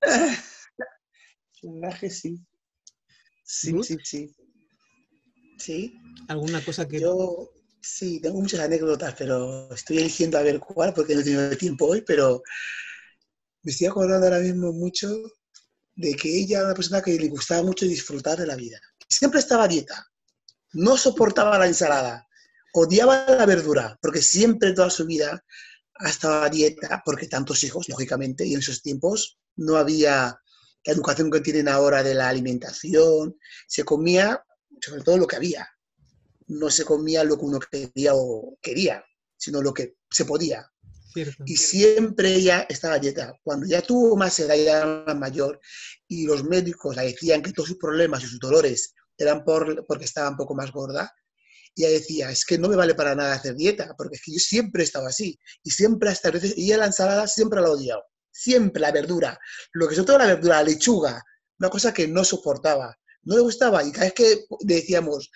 La 1.62 1.72
verdad 1.80 1.98
que 2.00 2.10
sí. 2.10 2.38
Sí, 3.44 3.72
Ruth, 3.72 3.84
sí, 3.84 3.96
sí. 4.04 4.36
Sí, 5.58 5.94
¿Alguna 6.28 6.64
cosa 6.64 6.86
que... 6.86 7.00
yo 7.00 7.50
sí, 7.80 8.20
tengo 8.20 8.40
muchas 8.40 8.60
anécdotas, 8.60 9.14
pero 9.16 9.72
estoy 9.72 9.98
eligiendo 9.98 10.38
a 10.38 10.42
ver 10.42 10.58
cuál 10.60 10.92
porque 10.94 11.14
no 11.14 11.20
he 11.20 11.24
tenido 11.24 11.56
tiempo 11.56 11.86
hoy, 11.86 12.02
pero 12.02 12.42
me 13.62 13.72
estoy 13.72 13.86
acordando 13.86 14.26
ahora 14.26 14.40
mismo 14.40 14.72
mucho 14.72 15.08
de 15.94 16.14
que 16.14 16.28
ella 16.28 16.58
era 16.58 16.66
una 16.66 16.74
persona 16.74 17.02
que 17.02 17.18
le 17.18 17.28
gustaba 17.28 17.62
mucho 17.62 17.84
disfrutar 17.84 18.38
de 18.38 18.46
la 18.46 18.56
vida. 18.56 18.78
Siempre 19.08 19.40
estaba 19.40 19.66
dieta, 19.66 20.06
no 20.72 20.96
soportaba 20.96 21.58
la 21.58 21.66
ensalada, 21.66 22.26
odiaba 22.72 23.26
la 23.26 23.46
verdura, 23.46 23.98
porque 24.00 24.22
siempre 24.22 24.72
toda 24.72 24.90
su 24.90 25.06
vida 25.06 25.44
ha 25.94 26.08
estado 26.08 26.48
dieta, 26.50 27.02
porque 27.04 27.26
tantos 27.26 27.64
hijos, 27.64 27.88
lógicamente, 27.88 28.46
y 28.46 28.54
en 28.54 28.60
esos 28.60 28.82
tiempos 28.82 29.38
no 29.56 29.76
había 29.76 30.38
la 30.84 30.92
educación 30.92 31.30
que 31.30 31.40
tienen 31.40 31.68
ahora 31.68 32.02
de 32.02 32.14
la 32.14 32.28
alimentación, 32.28 33.36
se 33.66 33.84
comía 33.84 34.42
sobre 34.80 35.02
todo 35.02 35.18
lo 35.18 35.26
que 35.26 35.36
había, 35.36 35.68
no 36.48 36.70
se 36.70 36.84
comía 36.84 37.24
lo 37.24 37.38
que 37.38 37.44
uno 37.44 37.58
quería 37.58 38.12
o 38.14 38.58
quería, 38.60 39.04
sino 39.36 39.62
lo 39.62 39.72
que 39.72 39.96
se 40.10 40.24
podía. 40.24 40.66
Cierto. 41.12 41.42
Y 41.46 41.56
siempre 41.56 42.34
ella 42.34 42.66
estaba 42.68 42.94
a 42.94 42.98
dieta. 42.98 43.34
Cuando 43.42 43.66
ya 43.66 43.80
tuvo 43.80 44.16
más 44.16 44.38
edad, 44.40 44.56
ya 44.56 44.78
era 44.78 45.04
más 45.06 45.16
mayor, 45.16 45.60
y 46.06 46.26
los 46.26 46.44
médicos 46.44 46.96
le 46.96 47.04
decían 47.04 47.42
que 47.42 47.52
todos 47.52 47.68
sus 47.70 47.78
problemas 47.78 48.22
y 48.22 48.26
sus 48.26 48.38
dolores 48.38 48.94
eran 49.16 49.44
por, 49.44 49.86
porque 49.86 50.04
estaba 50.04 50.30
un 50.30 50.36
poco 50.36 50.54
más 50.54 50.70
gorda, 50.70 51.12
ella 51.76 51.90
decía, 51.90 52.30
es 52.30 52.44
que 52.44 52.58
no 52.58 52.68
me 52.68 52.76
vale 52.76 52.94
para 52.94 53.14
nada 53.14 53.34
hacer 53.34 53.54
dieta, 53.54 53.94
porque 53.96 54.16
es 54.16 54.22
que 54.22 54.32
yo 54.32 54.38
siempre 54.38 54.82
he 54.82 54.84
estado 54.84 55.06
así, 55.06 55.38
y 55.62 55.70
siempre 55.70 56.10
hasta 56.10 56.30
veces, 56.30 56.54
y 56.56 56.66
ella 56.66 56.78
la 56.78 56.86
ensalada 56.86 57.26
siempre 57.26 57.60
la 57.60 57.68
ha 57.68 57.72
odiado, 57.72 58.02
siempre 58.30 58.80
la 58.80 58.92
verdura, 58.92 59.38
lo 59.72 59.88
que 59.88 59.94
sobre 59.94 60.06
todo 60.06 60.18
la 60.18 60.26
verdura, 60.26 60.56
la 60.56 60.64
lechuga, 60.64 61.22
una 61.58 61.70
cosa 61.70 61.94
que 61.94 62.08
no 62.08 62.24
soportaba, 62.24 62.96
no 63.22 63.36
le 63.36 63.42
gustaba, 63.42 63.84
y 63.84 63.92
cada 63.92 64.06
vez 64.06 64.14
que 64.14 64.44
le 64.66 64.74
decíamos, 64.74 65.30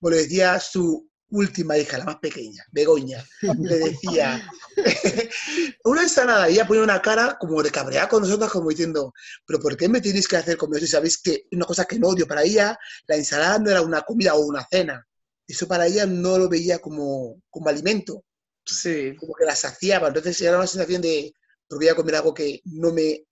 o 0.00 0.10
le 0.10 0.16
decía 0.18 0.58
su 0.60 1.08
última 1.30 1.76
hija, 1.76 1.98
la 1.98 2.04
más 2.04 2.16
pequeña, 2.16 2.64
Begoña, 2.70 3.24
le 3.60 3.78
decía, 3.78 4.48
una 5.84 6.02
ensalada, 6.02 6.48
y 6.48 6.54
ella 6.54 6.66
ponía 6.66 6.82
una 6.82 7.02
cara 7.02 7.36
como 7.40 7.62
de 7.62 7.70
cabreada 7.70 8.08
con 8.08 8.22
nosotros, 8.22 8.52
como 8.52 8.70
diciendo, 8.70 9.12
pero 9.46 9.58
¿por 9.58 9.76
qué 9.76 9.88
me 9.88 10.00
tenéis 10.00 10.28
que 10.28 10.36
hacer 10.36 10.56
comer 10.56 10.78
eso? 10.78 10.86
Si 10.86 10.92
sabéis 10.92 11.18
que 11.20 11.46
una 11.52 11.64
cosa 11.64 11.84
que 11.86 11.98
no 11.98 12.08
odio 12.08 12.26
para 12.26 12.42
ella, 12.42 12.78
la 13.06 13.16
ensalada 13.16 13.58
no 13.58 13.70
era 13.70 13.82
una 13.82 14.02
comida 14.02 14.34
o 14.34 14.46
una 14.46 14.66
cena. 14.70 15.04
Eso 15.46 15.66
para 15.66 15.86
ella 15.86 16.06
no 16.06 16.38
lo 16.38 16.48
veía 16.48 16.78
como, 16.78 17.42
como 17.50 17.68
alimento, 17.68 18.24
Sí. 18.66 19.14
como 19.18 19.34
que 19.34 19.44
la 19.44 19.54
saciaba. 19.56 20.08
Entonces 20.08 20.40
era 20.40 20.56
una 20.56 20.66
sensación 20.66 21.02
de, 21.02 21.34
porque 21.68 21.86
voy 21.86 21.92
a 21.92 21.96
comer 21.96 22.16
algo 22.16 22.32
que 22.32 22.60
no 22.64 22.92
me, 22.92 23.24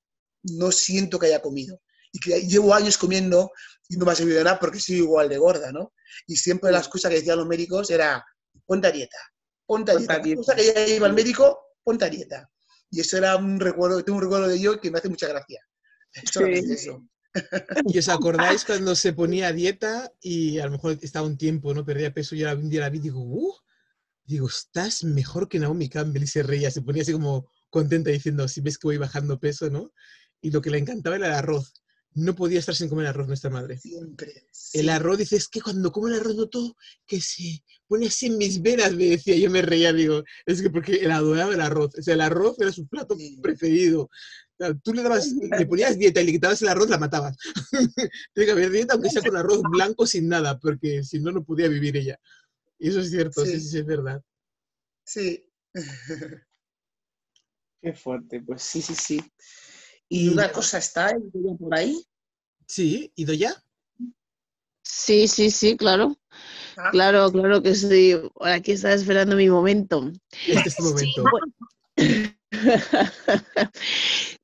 no 0.42 0.72
siento 0.72 1.18
que 1.18 1.26
haya 1.26 1.40
comido. 1.40 1.80
Y 2.12 2.20
que 2.20 2.42
llevo 2.46 2.74
años 2.74 2.98
comiendo 2.98 3.50
y 3.88 3.96
no 3.96 4.06
me 4.06 4.12
ha 4.12 4.14
servido 4.14 4.38
de 4.38 4.44
nada 4.44 4.58
porque 4.58 4.80
soy 4.80 4.96
igual 4.96 5.28
de 5.28 5.38
gorda, 5.38 5.72
¿no? 5.72 5.92
Y 6.26 6.36
siempre 6.36 6.70
la 6.70 6.78
excusa 6.78 7.08
que 7.08 7.16
decían 7.16 7.38
los 7.38 7.46
médicos 7.46 7.90
era, 7.90 8.24
ponte 8.66 8.88
a 8.88 8.90
dieta, 8.90 9.18
ponte 9.66 9.92
a 9.92 9.96
dieta. 9.96 10.18
La 10.18 10.26
excusa 10.26 10.54
que 10.54 10.68
ella 10.68 10.86
iba 10.88 11.06
al 11.06 11.12
médico, 11.14 11.58
ponte 11.82 12.04
a 12.04 12.08
dieta. 12.08 12.48
Y 12.90 13.00
eso 13.00 13.16
era 13.16 13.36
un 13.36 13.58
recuerdo, 13.58 14.04
tengo 14.04 14.18
un 14.18 14.24
recuerdo 14.24 14.48
de 14.48 14.56
ello 14.56 14.80
que 14.80 14.90
me 14.90 14.98
hace 14.98 15.08
mucha 15.08 15.28
gracia. 15.28 15.60
Solamente 16.30 16.76
Sí. 16.76 16.88
eso. 16.88 17.06
¿Y 17.86 17.98
os 17.98 18.08
acordáis 18.08 18.64
cuando 18.64 18.94
se 18.94 19.14
ponía 19.14 19.48
a 19.48 19.52
dieta 19.52 20.12
y 20.20 20.58
a 20.58 20.66
lo 20.66 20.72
mejor 20.72 20.98
estaba 21.00 21.26
un 21.26 21.38
tiempo, 21.38 21.72
no 21.72 21.84
perdía 21.84 22.12
peso 22.12 22.34
y 22.34 22.44
ahora 22.44 22.60
un 22.60 22.68
día 22.68 22.82
la 22.82 22.90
vi 22.90 22.98
y 22.98 23.02
digo, 23.02 23.20
uh, 23.22 23.54
digo, 24.24 24.48
estás 24.48 25.04
mejor 25.04 25.48
que 25.48 25.58
Naomi 25.58 25.88
Campbell 25.88 26.24
y 26.24 26.26
se 26.26 26.42
reía, 26.42 26.70
se 26.70 26.82
ponía 26.82 27.02
así 27.02 27.12
como 27.12 27.50
contenta 27.70 28.10
diciendo, 28.10 28.46
si 28.48 28.60
ves 28.60 28.76
que 28.76 28.88
voy 28.88 28.98
bajando 28.98 29.40
peso, 29.40 29.70
¿no? 29.70 29.92
Y 30.42 30.50
lo 30.50 30.60
que 30.60 30.70
le 30.70 30.78
encantaba 30.78 31.16
era 31.16 31.28
el 31.28 31.32
arroz. 31.32 31.81
No 32.14 32.34
podía 32.34 32.58
estar 32.58 32.74
sin 32.74 32.88
comer 32.88 33.06
arroz 33.06 33.26
nuestra 33.26 33.48
madre. 33.50 33.78
Siempre. 33.78 34.46
El 34.74 34.82
sí. 34.84 34.88
arroz, 34.88 35.18
dice, 35.18 35.36
es 35.36 35.48
que 35.48 35.60
cuando 35.62 35.90
como 35.92 36.08
el 36.08 36.14
arroz 36.14 36.36
noto 36.36 36.76
que 37.06 37.20
se 37.20 37.62
pone 37.86 38.06
así 38.06 38.26
en 38.26 38.38
mis 38.38 38.60
venas, 38.60 38.92
me 38.94 39.04
decía, 39.06 39.36
yo 39.36 39.50
me 39.50 39.62
reía, 39.62 39.92
digo, 39.92 40.22
es 40.46 40.60
que 40.62 40.70
porque 40.70 40.96
él 40.96 41.10
adoraba 41.10 41.54
el 41.54 41.60
arroz, 41.60 41.94
o 41.98 42.02
sea, 42.02 42.14
el 42.14 42.20
arroz 42.20 42.58
era 42.60 42.72
su 42.72 42.86
plato 42.86 43.16
Sí. 43.16 43.38
preferido. 43.42 44.02
O 44.04 44.10
sea, 44.58 44.74
tú 44.74 44.92
le 44.94 45.02
dabas, 45.02 45.28
le 45.32 45.66
ponías 45.66 45.98
dieta 45.98 46.20
y 46.20 46.26
le 46.26 46.32
quitabas 46.32 46.60
el 46.62 46.68
arroz, 46.68 46.88
la 46.90 46.98
matabas. 46.98 47.36
Tiene 48.34 48.46
que 48.46 48.50
haber 48.52 48.70
dieta, 48.70 48.94
aunque 48.94 49.10
sea 49.10 49.22
con 49.22 49.36
arroz 49.36 49.62
blanco 49.70 50.06
sin 50.06 50.28
nada, 50.28 50.58
porque 50.58 51.02
si 51.04 51.18
no, 51.20 51.32
no 51.32 51.42
podía 51.44 51.68
vivir 51.68 51.96
ella. 51.96 52.20
Y 52.78 52.88
eso 52.90 53.00
es 53.00 53.10
cierto, 53.10 53.44
sí, 53.44 53.52
Sí. 53.52 53.60
sí, 53.60 53.68
sí, 53.70 53.78
es 53.78 53.86
verdad. 53.86 54.22
Sí. 55.04 55.48
Qué 57.80 57.92
fuerte, 57.94 58.40
pues 58.42 58.62
sí, 58.62 58.80
sí, 58.82 58.94
sí. 58.94 59.20
Y- 60.12 60.26
Y 60.26 60.28
una 60.28 60.52
cosa 60.52 60.76
está 60.76 61.08
¿el 61.10 61.30
tuyo 61.32 61.56
por 61.56 61.74
ahí. 61.74 62.04
Sí, 62.66 63.10
¿y 63.16 63.36
ya? 63.38 63.54
Sí, 64.82 65.26
sí, 65.26 65.50
sí, 65.50 65.76
claro. 65.76 66.18
Ah. 66.76 66.90
Claro, 66.90 67.32
claro 67.32 67.62
que 67.62 67.74
sí. 67.74 68.14
Aquí 68.40 68.72
estaba 68.72 68.92
esperando 68.94 69.36
mi 69.36 69.48
momento. 69.48 70.12
Este 70.46 70.68
es 70.68 70.76
tu 70.76 70.82
momento. 70.84 71.24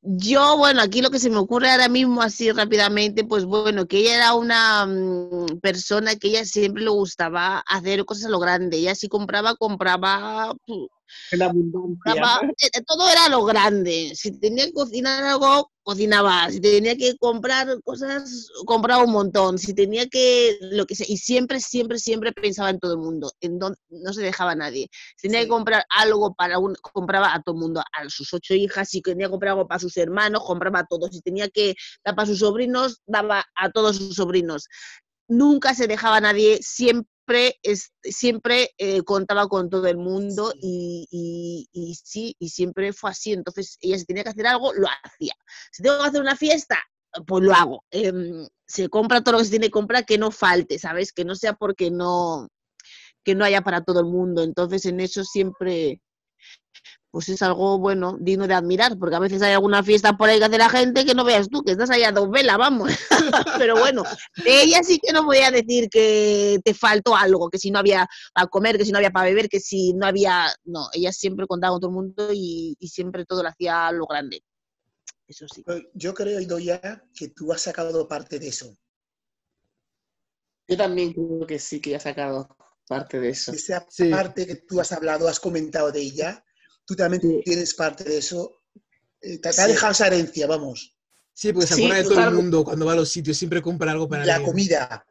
Yo, 0.00 0.56
bueno, 0.56 0.80
aquí 0.80 1.02
lo 1.02 1.10
que 1.10 1.18
se 1.18 1.28
me 1.28 1.36
ocurre 1.36 1.70
ahora 1.70 1.88
mismo 1.88 2.22
así 2.22 2.50
rápidamente, 2.50 3.24
pues 3.24 3.44
bueno, 3.44 3.86
que 3.86 3.98
ella 3.98 4.14
era 4.16 4.34
una 4.34 4.86
mm, 4.86 5.58
persona 5.60 6.16
que 6.16 6.28
ella 6.28 6.44
siempre 6.46 6.82
le 6.84 6.90
gustaba 6.90 7.58
hacer 7.66 8.04
cosas 8.06 8.26
a 8.26 8.30
lo 8.30 8.38
grande. 8.38 8.78
Ella 8.78 8.94
si 8.94 9.08
compraba, 9.08 9.54
compraba, 9.56 10.54
pu- 10.66 10.88
En 11.32 11.42
abundancia. 11.42 12.14
compraba, 12.14 12.40
eh, 12.58 12.68
eh, 12.74 12.82
todo 12.86 13.08
era 13.08 13.28
lo 13.28 13.44
grande. 13.44 14.12
Si 14.14 14.32
tenía 14.38 14.66
que 14.66 14.72
cocinar 14.72 15.24
algo, 15.24 15.70
cocinaba. 15.82 16.50
Si 16.50 16.60
tenía 16.60 16.96
que 16.96 17.16
comprar 17.16 17.66
cosas, 17.82 18.48
compraba 18.66 19.04
un 19.04 19.12
montón. 19.12 19.58
Si 19.58 19.74
tenía 19.74 20.06
que, 20.08 20.58
lo 20.60 20.86
que 20.86 20.94
sea, 20.94 21.06
y 21.08 21.16
siempre, 21.16 21.60
siempre, 21.60 21.98
siempre 21.98 22.32
pensaba 22.32 22.70
en 22.70 22.78
todo 22.78 22.92
el 22.92 22.98
mundo. 22.98 23.32
En 23.40 23.58
don- 23.58 23.76
no 23.88 24.12
se 24.12 24.22
dejaba 24.22 24.52
a 24.52 24.56
nadie. 24.56 24.88
Si 25.16 25.28
tenía 25.28 25.42
que 25.42 25.48
comprar 25.48 25.84
algo 25.90 26.34
para 26.34 26.58
un, 26.58 26.74
compraba 26.82 27.34
a 27.34 27.42
todo 27.42 27.54
el 27.54 27.60
mundo, 27.60 27.80
a 27.80 28.08
sus 28.10 28.32
ocho 28.34 28.54
hijas, 28.54 28.88
si 28.90 29.00
tenía 29.00 29.26
que 29.26 29.30
comprar 29.30 29.52
algo 29.52 29.66
para 29.66 29.78
sus 29.80 29.96
hermanos, 29.96 30.42
compraba 30.44 30.80
a 30.80 30.86
todos, 30.86 31.10
si 31.10 31.20
tenía 31.22 31.48
que 31.48 31.74
dar 32.04 32.14
para 32.14 32.26
sus 32.26 32.40
sobrinos, 32.40 33.00
daba 33.06 33.44
a 33.54 33.70
todos 33.70 33.96
sus 33.96 34.14
sobrinos. 34.16 34.66
Nunca 35.26 35.74
se 35.74 35.86
dejaba 35.86 36.16
a 36.16 36.20
nadie, 36.20 36.58
siempre, 36.62 37.08
es, 37.62 37.92
siempre 38.02 38.70
eh, 38.78 39.02
contaba 39.02 39.48
con 39.48 39.68
todo 39.70 39.86
el 39.86 39.96
mundo 39.98 40.52
y- 41.10 41.68
y 41.72 41.94
sí, 41.94 42.34
y 42.38 42.48
siempre 42.50 42.92
fue 42.92 43.10
así. 43.10 43.32
Entonces, 43.32 43.76
ella 43.80 43.98
si 43.98 44.04
tenía 44.06 44.24
que 44.24 44.30
hacer 44.30 44.46
algo, 44.46 44.72
lo 44.74 44.86
hacía. 45.04 45.34
Si 45.72 45.82
tengo 45.82 45.98
que 46.02 46.08
hacer 46.08 46.20
una 46.20 46.36
fiesta, 46.36 46.78
pues 47.26 47.44
lo 47.44 47.54
hago. 47.54 47.84
Em, 47.90 48.46
se 48.66 48.88
compra 48.88 49.22
todo 49.22 49.32
lo 49.32 49.38
que 49.38 49.44
se 49.44 49.50
tiene 49.50 49.66
que 49.66 49.70
comprar, 49.72 50.04
que 50.06 50.18
no 50.18 50.30
falte, 50.30 50.78
¿sabes? 50.78 51.12
Que 51.12 51.24
no 51.24 51.34
sea 51.34 51.54
porque 51.54 51.90
no, 51.90 52.48
que 53.24 53.34
no 53.34 53.44
haya 53.44 53.62
para 53.62 53.82
todo 53.84 54.00
el 54.00 54.06
mundo. 54.06 54.42
Entonces, 54.42 54.84
en 54.86 55.00
eso 55.00 55.24
siempre, 55.24 56.00
pues 57.10 57.28
es 57.30 57.40
algo 57.42 57.78
bueno, 57.78 58.16
digno 58.20 58.46
de 58.46 58.54
admirar, 58.54 58.98
porque 58.98 59.16
a 59.16 59.18
veces 59.18 59.40
hay 59.42 59.52
alguna 59.54 59.82
fiesta 59.82 60.16
por 60.16 60.28
ahí 60.28 60.38
que 60.38 60.44
hace 60.44 60.58
la 60.58 60.68
gente 60.68 61.06
que 61.06 61.14
no 61.14 61.24
veas 61.24 61.48
tú, 61.48 61.62
que 61.62 61.72
estás 61.72 61.90
allá 61.90 62.08
a 62.08 62.12
dos 62.12 62.30
velas, 62.30 62.58
vamos. 62.58 62.90
Pero 63.58 63.78
bueno, 63.78 64.02
de 64.44 64.62
ella 64.62 64.82
sí 64.82 64.98
que 65.02 65.12
no 65.12 65.24
voy 65.24 65.38
a 65.38 65.50
decir 65.50 65.88
que 65.88 66.60
te 66.64 66.74
faltó 66.74 67.16
algo, 67.16 67.48
que 67.50 67.58
si 67.58 67.70
no 67.70 67.78
había 67.78 68.06
para 68.34 68.46
comer, 68.48 68.76
que 68.76 68.84
si 68.84 68.92
no 68.92 68.98
había 68.98 69.10
para 69.10 69.26
beber, 69.28 69.48
que 69.48 69.60
si 69.60 69.94
no 69.94 70.06
había. 70.06 70.46
No, 70.64 70.88
ella 70.92 71.12
siempre 71.12 71.46
contaba 71.46 71.72
con 71.72 71.80
todo 71.80 71.90
el 71.90 71.94
mundo 71.94 72.28
y, 72.32 72.76
y 72.78 72.88
siempre 72.88 73.24
todo 73.24 73.42
lo 73.42 73.48
hacía 73.48 73.86
a 73.88 73.92
lo 73.92 74.06
grande. 74.06 74.42
Eso 75.26 75.46
sí. 75.54 75.62
Yo 75.94 76.14
creo, 76.14 76.40
Idoya, 76.40 77.04
que 77.14 77.28
tú 77.28 77.52
has 77.52 77.62
sacado 77.62 78.06
parte 78.08 78.38
de 78.38 78.48
eso. 78.48 78.74
Yo 80.66 80.76
también 80.76 81.12
creo 81.12 81.46
que 81.46 81.58
sí, 81.58 81.80
que 81.80 81.96
ha 81.96 82.00
sacado 82.00 82.48
parte 82.86 83.20
de 83.20 83.30
eso. 83.30 83.52
Esa 83.52 83.86
Sí. 83.88 84.10
parte 84.10 84.46
que 84.46 84.56
tú 84.56 84.80
has 84.80 84.92
hablado, 84.92 85.28
has 85.28 85.40
comentado 85.40 85.90
de 85.92 86.00
ella, 86.00 86.44
tú 86.88 86.96
también 86.96 87.20
Sí. 87.22 87.42
tienes 87.44 87.74
parte 87.74 88.02
de 88.04 88.16
eso. 88.16 88.62
Eh, 89.20 89.38
te, 89.38 89.50
te 89.50 89.60
ha 89.60 89.66
dejado 89.66 89.92
esa 89.92 90.06
herencia, 90.06 90.46
vamos. 90.46 90.96
Sí, 91.34 91.52
porque 91.52 91.66
se 91.68 91.74
Sí, 91.74 91.84
acuerda 91.84 92.02
de 92.02 92.08
todo 92.08 92.28
el 92.28 92.34
mundo 92.34 92.64
cuando 92.64 92.86
va 92.86 92.94
a 92.94 92.96
los 92.96 93.10
sitios, 93.10 93.36
siempre 93.36 93.60
compra 93.60 93.92
algo 93.92 94.08
para 94.08 94.24
La 94.24 94.36
alguien. 94.36 94.50
comida. 94.50 95.04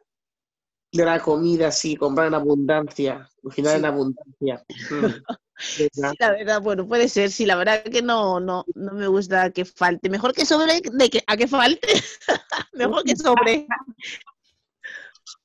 De 0.90 1.04
la 1.04 1.20
comida, 1.20 1.70
sí, 1.70 1.94
comprar 1.96 2.26
en 2.28 2.34
abundancia, 2.34 3.30
cocinar 3.42 3.74
Sí. 3.74 3.78
en 3.78 3.84
abundancia. 3.84 4.64
Mm. 4.90 5.06
Sí, 5.60 5.88
la 6.20 6.30
verdad, 6.30 6.62
bueno, 6.62 6.86
puede 6.86 7.08
ser, 7.08 7.32
sí, 7.32 7.44
la 7.44 7.56
verdad 7.56 7.82
que 7.82 8.00
no, 8.00 8.38
no, 8.38 8.64
no 8.76 8.92
me 8.92 9.08
gusta 9.08 9.50
que 9.50 9.64
falte. 9.64 10.08
Mejor 10.08 10.32
que 10.32 10.46
sobre 10.46 10.80
de 10.80 11.10
que 11.10 11.24
a 11.26 11.36
que 11.36 11.48
falte. 11.48 11.88
Mejor 12.74 13.02
que 13.02 13.16
sobre. 13.16 13.66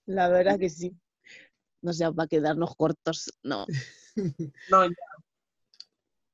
La 0.05 0.29
verdad 0.29 0.59
que 0.59 0.69
sí. 0.69 0.93
No 1.81 1.93
sé, 1.93 2.11
para 2.13 2.27
quedarnos 2.27 2.75
cortos, 2.75 3.33
no. 3.41 3.65
No, 4.69 4.83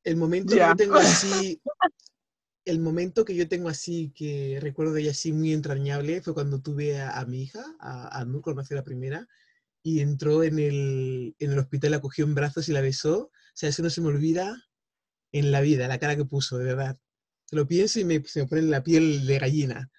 El 0.04 0.18
momento 0.18 0.54
que 0.54 0.60
yo 0.60 0.76
tengo 0.76 0.95
así, 0.97 1.62
el 2.66 2.80
momento 2.80 3.26
que 3.26 3.36
yo 3.36 3.47
tengo 3.47 3.70
así, 3.70 4.12
que 4.16 4.60
recuerdo 4.62 4.93
de 4.93 5.02
ella 5.02 5.12
así 5.12 5.34
muy 5.34 5.54
entrañable, 5.54 6.22
fue 6.22 6.34
cuando 6.34 6.62
tuve 6.62 7.00
a, 7.00 7.20
a 7.20 7.26
mi 7.26 7.43
hija, 7.43 7.64
a, 7.80 8.20
a 8.20 8.26
Nur, 8.26 8.41
cuando 8.41 8.62
nació 8.62 8.76
la 8.76 8.84
primera, 8.84 9.28
y 9.84 10.02
entró 10.02 10.43
en 10.43 10.60
el, 10.60 11.36
en 11.39 11.52
el 11.52 11.60
hospital, 11.60 11.91
la 11.91 12.02
cogió 12.02 12.26
en 12.26 12.36
brazos 12.36 12.70
y 12.70 12.74
la 12.74 12.82
besó. 12.82 13.24
O 13.24 13.32
sea, 13.54 13.70
eso 13.70 13.84
no 13.84 13.89
se 13.89 14.02
me 14.02 14.08
olvida 14.08 14.56
en 15.32 15.52
la 15.52 15.62
vida, 15.62 15.88
la 15.88 16.00
cara 16.00 16.16
que 16.16 16.26
puso, 16.26 16.58
de 16.58 16.66
verdad. 16.66 16.97
Lo 17.52 17.68
pienso 17.68 18.00
y 18.00 18.06
me, 18.06 18.24
se 18.24 18.41
me 18.41 18.47
pone 18.47 18.62
la 18.64 18.84
piel 18.84 19.26
de 19.26 19.39
gallina, 19.39 19.91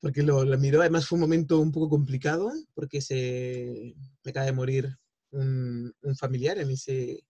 porque 0.00 0.22
lo, 0.22 0.44
la 0.44 0.56
miró. 0.56 0.80
Además 0.80 1.06
fue 1.06 1.16
un 1.16 1.22
momento 1.22 1.60
un 1.60 1.72
poco 1.72 1.88
complicado, 1.90 2.52
porque 2.74 3.00
se 3.00 3.94
me 4.24 4.30
acaba 4.30 4.46
de 4.46 4.52
morir 4.52 4.98
un, 5.30 5.94
un 6.02 6.16
familiar 6.16 6.58
en 6.58 6.70
ese, 6.70 7.24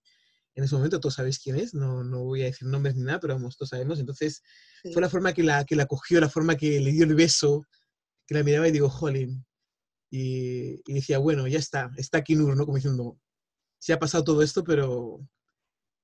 en 0.54 0.64
ese 0.64 0.74
momento, 0.74 1.00
todos 1.00 1.14
sabéis 1.14 1.38
quién 1.38 1.56
es, 1.56 1.72
no, 1.74 2.04
no 2.04 2.24
voy 2.24 2.42
a 2.42 2.46
decir 2.46 2.68
nombres 2.68 2.94
ni 2.94 3.02
nada, 3.02 3.20
pero 3.20 3.34
vamos, 3.34 3.56
todos 3.56 3.70
sabemos. 3.70 3.98
Entonces, 4.00 4.42
Sí. 4.82 4.92
fue 4.92 5.00
la 5.00 5.08
forma 5.08 5.32
que 5.32 5.42
la, 5.42 5.64
que 5.64 5.76
la 5.76 5.86
cogió, 5.86 6.20
la 6.20 6.28
forma 6.28 6.56
que 6.56 6.80
le 6.80 6.90
dio 6.92 7.04
el 7.04 7.14
beso, 7.14 7.64
que 8.26 8.34
la 8.34 8.42
miraba 8.42 8.68
y 8.68 8.72
digo, 8.72 8.90
jolín. 8.90 9.44
Y, 10.10 10.82
y 10.86 10.94
decía, 10.94 11.18
bueno, 11.18 11.46
ya 11.46 11.58
está, 11.58 11.90
está 11.96 12.18
aquí 12.18 12.34
Nur, 12.34 12.56
¿no? 12.56 12.64
Como 12.66 12.76
diciendo, 12.76 13.18
se 13.78 13.92
ha 13.92 13.98
pasado 13.98 14.24
todo 14.24 14.42
esto, 14.42 14.62
pero, 14.62 15.26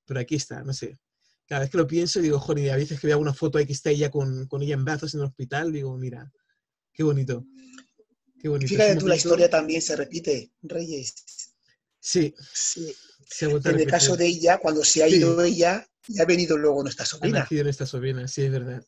pero 0.07 0.21
aquí 0.21 0.37
está, 0.37 0.63
no 0.63 0.73
sé. 0.73 0.99
Cada 1.47 1.63
vez 1.63 1.71
que 1.71 1.79
lo 1.79 1.87
pienso, 1.87 2.21
digo, 2.21 2.39
jolín, 2.39 2.71
a 2.71 2.77
veces 2.77 2.99
que 3.01 3.07
veo 3.07 3.19
una 3.19 3.35
foto 3.35 3.59
ahí 3.59 3.67
que 3.67 3.73
está 3.73 3.91
ella 3.91 4.11
con, 4.11 4.47
con 4.47 4.63
ella 4.63 4.75
en 4.75 4.85
brazos 4.85 5.13
en 5.15 5.21
el 5.21 5.27
hospital, 5.27 5.73
digo, 5.73 5.97
mira, 5.99 6.31
qué 6.93 7.03
bonito. 7.03 7.45
Qué 8.41 8.49
bonito. 8.49 8.69
Fíjate 8.69 8.97
tú, 8.97 9.09
la 9.09 9.17
historia 9.17 9.51
también 9.51 9.83
se 9.83 9.97
repite, 9.97 10.53
Reyes. 10.63 11.15
Sí, 12.01 12.33
Sí. 12.53 12.95
Ha 13.31 13.71
En 13.71 13.81
el 13.81 13.87
caso 13.87 14.17
de 14.17 14.27
ella, 14.27 14.59
cuando 14.59 14.85
se 14.85 15.05
ha 15.05 15.09
Sí. 15.09 15.17
ido 15.17 15.43
ella, 15.43 15.87
ya 16.09 16.23
ha 16.23 16.27
venido 16.27 16.57
luego 16.57 16.83
nuestra 16.83 17.03
Ha 17.05 17.07
sobrina. 17.07 17.41
nacido 17.41 17.65
nuestra 17.65 17.87
sobrina, 17.87 18.27
sí, 18.29 18.43
es 18.45 18.51
verdad. 18.53 18.83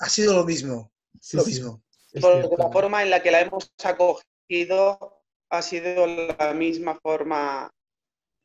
Ha 0.00 0.08
sido 0.08 0.34
lo 0.34 0.44
mismo, 0.44 0.92
Sí, 1.20 1.36
lo 1.36 1.44
sí, 1.44 1.50
mismo. 1.50 1.82
cierto. 2.10 2.56
la 2.58 2.70
forma 2.72 3.02
en 3.02 3.10
la 3.10 3.22
que 3.22 3.30
la 3.30 3.40
hemos 3.42 3.70
acogido 3.84 5.22
ha 5.50 5.62
sido 5.62 6.06
la 6.06 6.54
misma 6.54 6.98
forma, 7.00 7.70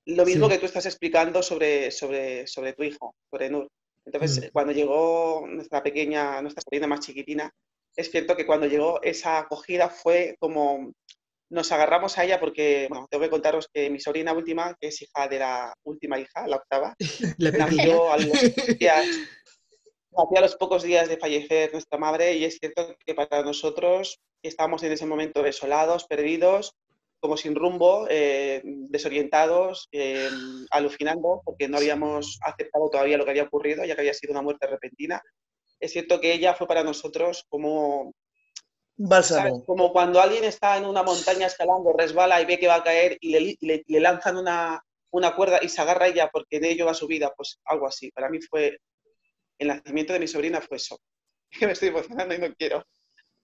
lo 0.05 0.25
mismo 0.25 0.45
Sí. 0.47 0.51
que 0.53 0.59
tú 0.59 0.65
estás 0.67 0.85
explicando 0.85 1.41
sobre, 1.41 1.89
sobre, 1.91 2.45
sobre 2.47 2.73
tu 2.73 2.83
hijo, 2.83 3.15
sobre 3.31 3.49
Nur. 3.49 3.67
Entonces, 4.05 4.45
Mm. 4.45 4.51
cuando 4.53 4.71
llegó 4.71 5.45
nuestra 5.47 5.81
pequeña, 5.81 6.41
nuestra 6.41 6.61
sobrina 6.61 6.85
más 6.85 6.99
chiquitina, 6.99 7.51
es 7.95 8.11
cierto 8.11 8.35
que 8.35 8.45
cuando 8.45 8.67
llegó 8.67 9.01
esa 9.01 9.39
acogida 9.39 9.89
fue 9.89 10.35
como 10.39 10.91
nos 11.55 11.71
agarramos 11.71 12.17
a 12.17 12.25
ella 12.25 12.39
porque, 12.39 12.85
bueno, 12.89 13.07
tengo 13.09 13.23
que 13.23 13.29
contaros 13.29 13.67
que 13.73 13.89
mi 13.89 13.99
sobrina 13.99 14.33
última, 14.33 14.75
que 14.79 14.89
es 14.89 15.01
hija 15.01 15.27
de 15.27 15.39
la 15.39 15.73
última 15.83 16.19
hija, 16.19 16.45
la 16.47 16.57
octava, 16.57 16.93
La 17.39 17.51
nació 17.51 18.11
a 18.11 18.17
los 18.17 18.27
días, 18.79 19.07
a 20.13 20.41
los 20.41 20.55
pocos 20.57 20.83
días 20.83 21.09
de 21.09 21.17
fallecer 21.17 21.71
nuestra 21.71 21.97
madre 21.97 22.35
y 22.35 22.45
es 22.45 22.57
cierto 22.59 22.95
que 23.05 23.15
para 23.15 23.41
nosotros 23.41 24.19
estábamos 24.43 24.83
en 24.83 24.91
ese 24.91 25.05
momento 25.05 25.41
desolados, 25.41 26.05
perdidos, 26.05 26.75
como 27.19 27.37
sin 27.37 27.55
rumbo, 27.55 28.05
eh, 28.09 28.61
desorientados, 28.63 29.87
eh, 29.91 30.29
alucinando, 30.69 31.41
porque 31.43 31.67
no 31.67 31.77
habíamos 31.77 32.37
aceptado 32.41 32.89
todavía 32.89 33.17
lo 33.17 33.25
que 33.25 33.31
había 33.31 33.43
ocurrido, 33.43 33.83
ya 33.83 33.95
que 33.95 34.01
había 34.01 34.13
sido 34.13 34.31
una 34.31 34.43
muerte 34.43 34.67
repentina. 34.67 35.21
Es 35.79 35.91
cierto 35.91 36.19
que 36.19 36.33
ella 36.33 36.53
fue 36.53 36.67
para 36.67 36.83
nosotros 36.83 37.45
como. 37.49 38.13
Bálsamo. 38.97 39.65
como 39.65 39.91
cuando 39.91 40.21
alguien 40.21 40.43
está 40.43 40.77
en 40.77 40.85
una 40.85 41.03
montaña 41.03 41.47
escalando, 41.47 41.93
resbala 41.93 42.41
y 42.41 42.45
ve 42.45 42.57
que 42.59 42.67
va 42.67 42.75
a 42.75 42.83
caer 42.83 43.17
y 43.21 43.29
le, 43.31 43.57
le- 43.61 43.83
le 43.87 43.99
lanzan 43.99 44.37
una, 44.37 44.81
una 45.11 45.35
cuerda 45.35 45.59
y 45.61 45.69
se 45.69 45.81
agarra 45.81 46.07
ella 46.07 46.29
porque 46.31 46.59
de 46.59 46.71
ello 46.71 46.85
va 46.85 46.93
su 46.93 47.07
vida, 47.07 47.33
pues 47.35 47.59
algo 47.65 47.87
así. 47.87 48.11
Para 48.11 48.29
mí 48.29 48.39
fue, 48.41 48.79
el 49.59 49.67
nacimiento 49.67 50.13
de 50.13 50.19
mi 50.19 50.27
sobrina 50.27 50.61
fue 50.61 50.77
eso. 50.77 50.99
Me 51.61 51.71
estoy 51.71 51.89
emocionando 51.89 52.33
y 52.35 52.39
no 52.39 52.53
quiero. 52.55 52.85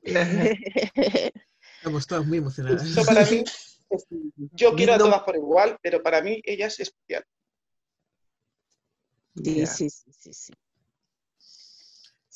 Estamos 1.77 2.07
todas 2.07 2.25
muy 2.25 2.37
emocionadas. 2.39 2.83
Eso 2.83 3.05
para 3.05 3.25
mí, 3.25 3.43
es- 3.89 4.07
yo 4.53 4.75
quiero 4.75 4.93
a 4.93 4.97
todas 4.97 5.23
por 5.23 5.35
igual, 5.35 5.77
pero 5.81 6.01
para 6.01 6.21
mí 6.21 6.39
ella 6.43 6.67
es 6.67 6.79
especial. 6.79 7.23
Sí, 9.35 9.65
sí, 9.65 9.89
sí, 9.89 10.11
sí, 10.13 10.33
sí. 10.33 10.53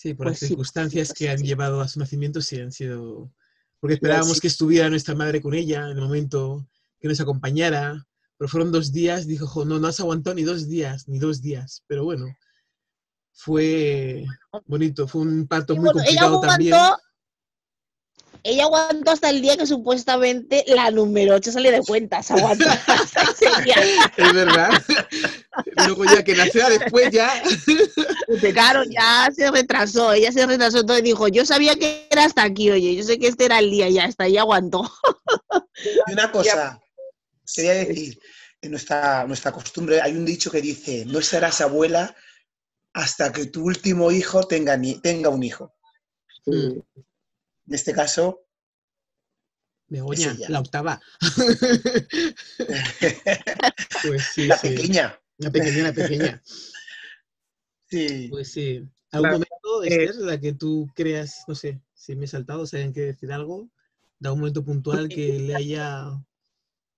Sí, 0.06 0.14
por 0.14 0.28
Pues 0.28 0.34
las 0.34 0.40
sí, 0.42 0.48
circunstancias 0.50 1.08
pues 1.08 1.18
que 1.18 1.30
han 1.32 1.42
llevado 1.42 1.82
a 1.82 1.88
su 1.88 1.98
nacimiento, 1.98 2.40
sí 2.40 2.60
han 2.60 2.72
sido. 2.72 3.32
Porque 3.80 3.96
esperábamos 3.96 4.40
que 4.40 4.46
estuviera 4.46 4.88
nuestra 4.88 5.16
madre 5.16 5.42
con 5.42 5.56
ella 5.56 5.90
en 5.90 5.98
el 5.98 6.04
momento 6.04 6.64
que 7.00 7.08
nos 7.08 7.20
acompañara, 7.20 8.06
pero 8.38 8.48
fueron 8.48 8.72
dos 8.72 8.92
días, 8.92 9.26
dijo, 9.26 9.48
"Jo, 9.48 9.66
no, 9.66 9.80
no 9.80 9.88
has 9.88 10.00
aguantado 10.00 10.36
ni 10.36 10.44
dos 10.44 10.70
días, 10.70 11.08
ni 11.08 11.18
dos 11.18 11.42
días, 11.42 11.84
pero 11.88 12.04
bueno, 12.04 12.28
fue 13.34 14.26
bonito, 14.68 15.08
fue 15.08 15.24
un 15.24 15.48
parto 15.48 15.76
muy 15.76 15.86
bueno, 15.86 16.02
ella 16.02 16.30
complicado 16.30 16.40
también. 16.40 16.76
Ella 18.46 18.64
aguantó 18.66 19.12
hasta 19.12 19.30
el 19.30 19.42
día 19.42 19.58
que 19.58 19.66
supuestamente 19.66 20.64
la 20.68 20.92
número 20.92 21.36
8 21.36 21.52
salió 21.52 21.72
de 21.72 21.82
cuentas. 21.82 22.30
Aguantó 22.32 22.66
hasta 22.70 23.24
ese 23.24 23.62
día. 23.64 23.76
Es 24.18 24.34
verdad. 24.34 24.70
Luego 25.88 26.06
ya 26.06 26.24
que 26.24 26.36
nació 26.36 26.70
después 26.70 27.10
ya. 27.12 27.42
Claro, 28.54 28.84
ya 28.84 29.30
se 29.36 29.50
retrasó, 29.52 30.14
ella 30.14 30.32
se 30.32 30.46
retrasó 30.46 30.84
y 30.98 31.02
dijo, 31.02 31.28
yo 31.28 31.46
sabía 31.46 31.76
que 31.76 32.08
era 32.12 32.26
hasta 32.26 32.44
aquí, 32.44 32.70
oye, 32.72 32.96
yo 32.96 33.04
sé 33.04 33.18
que 33.20 33.28
este 33.28 33.46
era 33.46 33.60
el 33.60 33.72
día 33.72 33.90
y 33.90 33.94
ya 33.96 34.06
hasta 34.06 34.26
ahí 34.26 34.38
aguantó. 34.38 34.90
Y 36.08 36.14
una 36.14 36.32
cosa, 36.32 36.80
quería 37.54 37.74
decir, 37.74 38.20
en 38.62 38.72
nuestra, 38.72 39.26
nuestra 39.26 39.52
costumbre 39.52 40.02
hay 40.02 40.14
un 40.14 40.26
dicho 40.26 40.52
que 40.52 40.62
dice, 40.62 41.04
no 41.06 41.22
serás 41.22 41.62
abuela 41.62 42.16
hasta 42.94 43.32
que 43.32 43.48
tu 43.48 43.64
último 43.66 44.12
hijo 44.12 44.44
tenga, 44.46 44.78
ni- 44.78 45.00
tenga 45.02 45.30
un 45.30 45.44
hijo. 45.44 45.74
Mm, 46.46 46.80
En 47.68 47.74
este 47.74 47.94
caso, 47.94 48.46
Begoña, 49.88 50.36
la 50.50 50.60
octava. 50.60 51.02
Pues 54.08 54.24
sí, 54.34 54.48
la 54.48 54.58
sí. 54.58 54.70
pequeña. 54.70 55.20
La 55.38 55.52
pequeña, 55.52 55.84
la 55.84 55.94
pequeña. 55.94 56.42
Sí. 57.88 58.30
Pues 58.30 58.52
sí. 58.52 58.84
¿Algún 59.12 59.32
momento, 59.32 59.84
eh, 59.84 60.06
Esther, 60.06 60.26
la 60.26 60.40
que 60.40 60.54
tú 60.54 60.90
creas, 60.96 61.44
no 61.48 61.54
sé, 61.54 61.80
si 61.94 62.16
me 62.16 62.26
he 62.26 62.28
saltado, 62.28 62.66
si 62.66 62.76
alguien 62.76 62.94
quiere 62.94 63.14
decir 63.14 63.32
algo, 63.32 63.70
de 64.20 64.28
algún 64.28 64.42
momento 64.42 64.66
puntual 64.66 65.08
que 65.08 65.34
le 65.40 65.56
haya... 65.56 66.08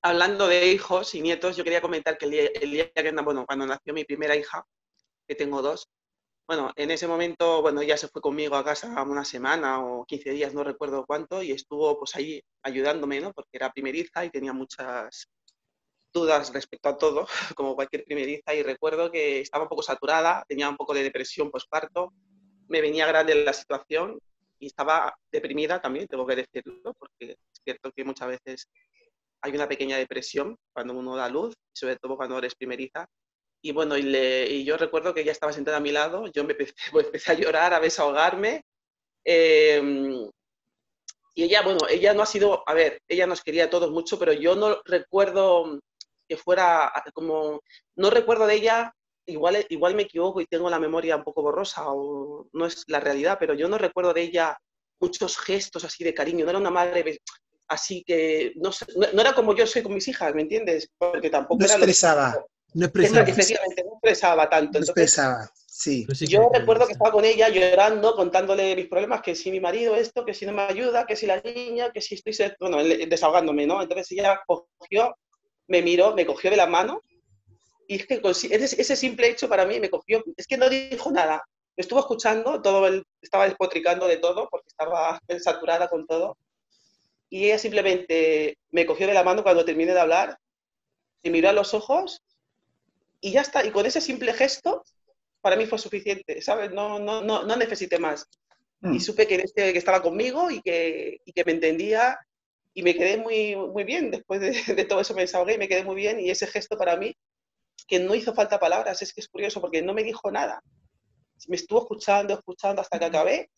Hablando 0.02 0.48
de 0.48 0.72
hijos 0.72 1.14
y 1.14 1.22
nietos, 1.22 1.58
yo 1.58 1.66
quería 1.66 1.82
comentar 1.82 2.18
que 2.18 2.26
el 2.26 2.32
día, 2.32 2.50
el 2.62 2.72
día 2.72 2.92
que, 2.94 3.12
bueno, 3.22 3.46
cuando 3.46 3.68
nació 3.68 3.94
mi 3.94 4.06
primera 4.06 4.36
hija, 4.36 4.66
que 5.28 5.36
tengo 5.36 5.62
dos, 5.62 5.90
bueno, 6.48 6.72
en 6.76 6.92
ese 6.92 7.08
momento, 7.08 7.62
bueno, 7.62 7.82
ella 7.82 7.98
se 7.98 8.08
fue 8.08 8.22
conmigo 8.22 8.56
a 8.56 8.64
casa 8.64 9.04
una 9.04 9.26
semana 9.26 9.84
o 9.84 10.06
15 10.06 10.32
días, 10.32 10.54
no 10.54 10.64
recuerdo 10.64 11.06
cuánto, 11.06 11.44
y 11.44 11.52
estuvo 11.52 11.98
pues 12.00 12.16
ahí 12.16 12.42
ayudándome, 12.64 13.20
¿no? 13.20 13.34
Porque 13.34 13.52
era 13.54 13.72
primeriza 13.72 14.24
y 14.24 14.30
tenía 14.30 14.54
muchas 14.54 15.28
dudas 16.14 16.54
respecto 16.54 16.90
a 16.90 16.98
todo, 16.98 17.28
como 17.56 17.76
cualquier 17.76 18.06
primeriza, 18.06 18.56
y 18.56 18.64
recuerdo 18.64 19.12
que 19.12 19.42
estaba 19.42 19.66
un 19.66 19.70
poco 19.70 19.84
saturada, 19.84 20.46
tenía 20.48 20.70
un 20.70 20.78
poco 20.78 20.94
de 20.94 21.04
depresión 21.04 21.52
postparto, 21.52 22.14
me 22.70 22.82
venía 22.82 23.06
grande 23.08 23.36
la 23.36 23.54
situación 23.54 24.18
y 24.60 24.68
estaba 24.68 25.16
deprimida 25.32 25.82
también, 25.82 26.08
tengo 26.08 26.26
que 26.26 26.38
decirlo, 26.38 26.94
porque 26.98 27.32
es 27.32 27.62
cierto 27.64 27.92
que 27.92 28.04
muchas 28.06 28.30
veces 28.30 28.70
hay 29.42 29.52
una 29.54 29.68
pequeña 29.68 29.98
depresión 29.98 30.58
cuando 30.74 30.94
uno 30.94 31.16
da 31.16 31.30
luz, 31.30 31.54
sobre 31.74 31.98
todo 31.98 32.18
cuando 32.18 32.38
eres 32.38 32.56
primeriza. 32.56 33.08
Y 33.62 33.72
bueno, 33.72 33.98
y, 33.98 34.04
le- 34.04 34.48
y 34.50 34.64
yo 34.66 34.78
recuerdo 34.78 35.14
que 35.14 35.22
ella 35.22 35.32
estaba 35.32 35.52
sentada 35.54 35.78
a 35.78 35.82
mi 35.82 35.92
lado, 35.92 36.28
yo 36.28 36.44
me 36.44 36.54
empecé, 36.54 36.74
pues, 36.92 37.06
empecé 37.22 37.32
a 37.32 37.36
llorar, 37.36 37.74
a 37.74 37.80
desahogarme. 37.80 38.64
eh, 39.26 39.82
y 41.36 41.44
ella, 41.44 41.62
bueno, 41.62 41.80
ella 41.90 42.14
no 42.14 42.24
ha 42.24 42.26
sido, 42.26 42.64
a 42.68 42.74
ver, 42.74 43.00
ella 43.08 43.28
nos 43.28 43.42
quería 43.44 43.66
a 43.66 43.70
todos 43.70 43.92
mucho, 43.92 44.18
pero 44.18 44.34
yo 44.34 44.56
no 44.56 44.82
recuerdo 44.86 45.80
que 46.28 46.36
fuera 46.38 46.92
como, 47.14 47.62
no 47.96 48.10
recuerdo 48.10 48.48
de 48.48 48.56
ella, 48.56 48.94
igual, 49.28 49.64
igual 49.70 49.94
me 49.96 50.04
equivoco 50.04 50.42
y 50.42 50.48
tengo 50.48 50.70
la 50.70 50.80
memoria 50.80 51.16
un 51.16 51.24
poco 51.24 51.44
borrosa 51.44 51.84
o 51.92 52.48
no 52.54 52.66
es 52.66 52.84
la 52.88 53.00
realidad, 53.00 53.38
pero 53.40 53.54
yo 53.54 53.70
no 53.70 53.78
recuerdo 53.78 54.14
de 54.14 54.24
ella 54.24 54.58
muchos 55.00 55.38
gestos 55.38 55.84
así 55.84 56.04
de 56.04 56.14
cariño, 56.16 56.44
no 56.44 56.50
era 56.52 56.60
una 56.60 56.72
madre 56.72 57.20
así 57.68 58.04
que, 58.04 58.54
no, 58.56 58.72
sé, 58.72 58.86
no, 58.96 59.08
no 59.14 59.22
era 59.22 59.36
como 59.36 59.54
yo 59.56 59.68
soy 59.68 59.84
con 59.84 59.94
mis 59.94 60.08
hijas, 60.08 60.34
¿me 60.34 60.42
entiendes? 60.42 60.90
Porque 60.98 61.30
tampoco 61.30 61.60
No 61.60 61.66
era 61.66 61.78
lo 61.78 61.86
que- 61.86 61.92
expresaba, 61.92 62.44
No 62.78 62.86
expresaba. 62.86 63.28
efectivamente, 63.28 63.84
no 63.84 63.94
expresaba 63.94 64.50
tanto. 64.50 64.74
no 64.74 64.86
Entonces, 64.86 64.90
expresaba, 64.90 65.52
sí. 65.66 66.06
yo 66.28 66.52
recuerdo 66.54 66.86
que 66.86 66.92
estaba 66.92 67.12
con 67.12 67.26
ella 67.26 67.50
llorando, 67.50 68.16
contándole 68.16 68.76
mis 68.76 68.88
problemas, 68.88 69.24
que 69.24 69.34
si 69.34 69.50
mi 69.50 69.60
marido 69.60 69.96
esto, 69.96 70.24
que 70.24 70.36
si 70.36 70.46
no 70.46 70.54
me 70.54 70.62
ayuda, 70.62 71.08
que 71.08 71.16
si 71.16 71.26
la 71.26 71.42
niña, 71.42 71.92
que 71.92 72.02
si 72.02 72.14
estoy, 72.14 72.36
bueno, 72.60 72.78
desahogándome, 72.84 73.66
¿no? 73.66 73.82
Entonces 73.82 74.12
ella 74.12 74.40
cogió, 74.46 75.18
me 75.66 75.82
miró, 75.82 76.14
me 76.14 76.28
cogió 76.28 76.52
de 76.52 76.58
la 76.58 76.68
mano 76.68 77.02
y 77.88 77.96
es 77.96 78.06
que 78.06 78.22
ese 78.22 78.96
simple 78.96 79.30
hecho 79.30 79.50
para 79.50 79.66
mí 79.66 79.80
me 79.80 79.90
cogió, 79.90 80.24
es 80.36 80.46
que 80.46 80.58
no 80.58 80.70
dijo 80.70 81.10
nada, 81.10 81.44
me 81.76 81.82
estuvo 81.82 82.00
escuchando, 82.00 82.62
todo 82.62 82.86
el, 82.86 83.04
estaba 83.24 83.46
despotricando 83.46 84.08
de 84.08 84.18
todo 84.18 84.48
porque 84.52 84.68
estaba 84.68 85.20
saturada 85.44 85.88
con 85.88 86.06
todo 86.06 86.38
y 87.28 87.46
ella 87.46 87.58
simplemente 87.58 88.60
me 88.70 88.86
cogió 88.86 89.08
de 89.08 89.16
la 89.16 89.24
mano 89.24 89.42
cuando 89.42 89.66
terminé 89.66 89.94
de 89.94 90.00
hablar, 90.00 90.38
me 91.24 91.32
miró 91.32 91.50
a 91.50 91.54
los 91.54 91.74
ojos 91.74 92.22
y 93.22 93.32
ya 93.32 93.42
está, 93.42 93.66
y 93.66 93.72
con 93.72 93.86
ese 93.86 94.02
simple 94.02 94.34
gesto 94.34 94.84
para 95.42 95.56
mí 95.56 95.66
fue 95.66 95.80
suficiente, 95.80 96.42
¿sabes? 96.42 96.72
No, 96.72 97.00
no, 97.00 97.22
no, 97.24 97.44
no 97.44 97.56
necesité 97.56 98.00
más. 98.00 98.28
Mm. 98.82 98.94
Y 98.96 99.00
supe 99.00 99.28
que, 99.28 99.36
este, 99.36 99.72
que 99.74 99.80
estaba 99.80 100.02
conmigo 100.02 100.52
y 100.52 100.62
que, 100.62 101.20
y 101.26 101.32
que 101.34 101.46
me 101.46 101.54
entendía 101.54 102.18
y 102.74 102.84
me 102.84 102.96
quedé 102.96 103.18
muy, 103.18 103.56
muy 103.56 103.84
bien. 103.84 104.12
Después 104.12 104.40
de, 104.42 104.52
de 104.76 104.86
todo 104.86 105.00
eso 105.02 105.14
me 105.14 105.22
desahogué 105.22 105.56
y 105.56 105.58
me 105.58 105.68
quedé 105.68 105.84
muy 105.84 105.96
bien. 105.96 106.20
Y 106.20 106.30
ese 106.30 106.48
gesto 106.48 106.78
para 106.78 106.96
mí, 106.98 107.16
que 107.88 108.00
no 108.00 108.14
hizo 108.16 108.34
falta 108.34 108.60
palabras, 108.60 109.02
es 109.02 109.14
que 109.14 109.22
es 109.22 109.28
curioso 109.30 109.62
porque 109.62 109.82
no 109.82 109.94
me 109.94 110.04
dijo 110.04 110.30
nada. 110.32 110.62
Me 111.48 111.56
estuvo 111.56 111.80
escuchando, 111.82 112.34
escuchando 112.34 112.82
hasta 112.82 113.00
que 113.00 113.06
acabé 113.06 113.50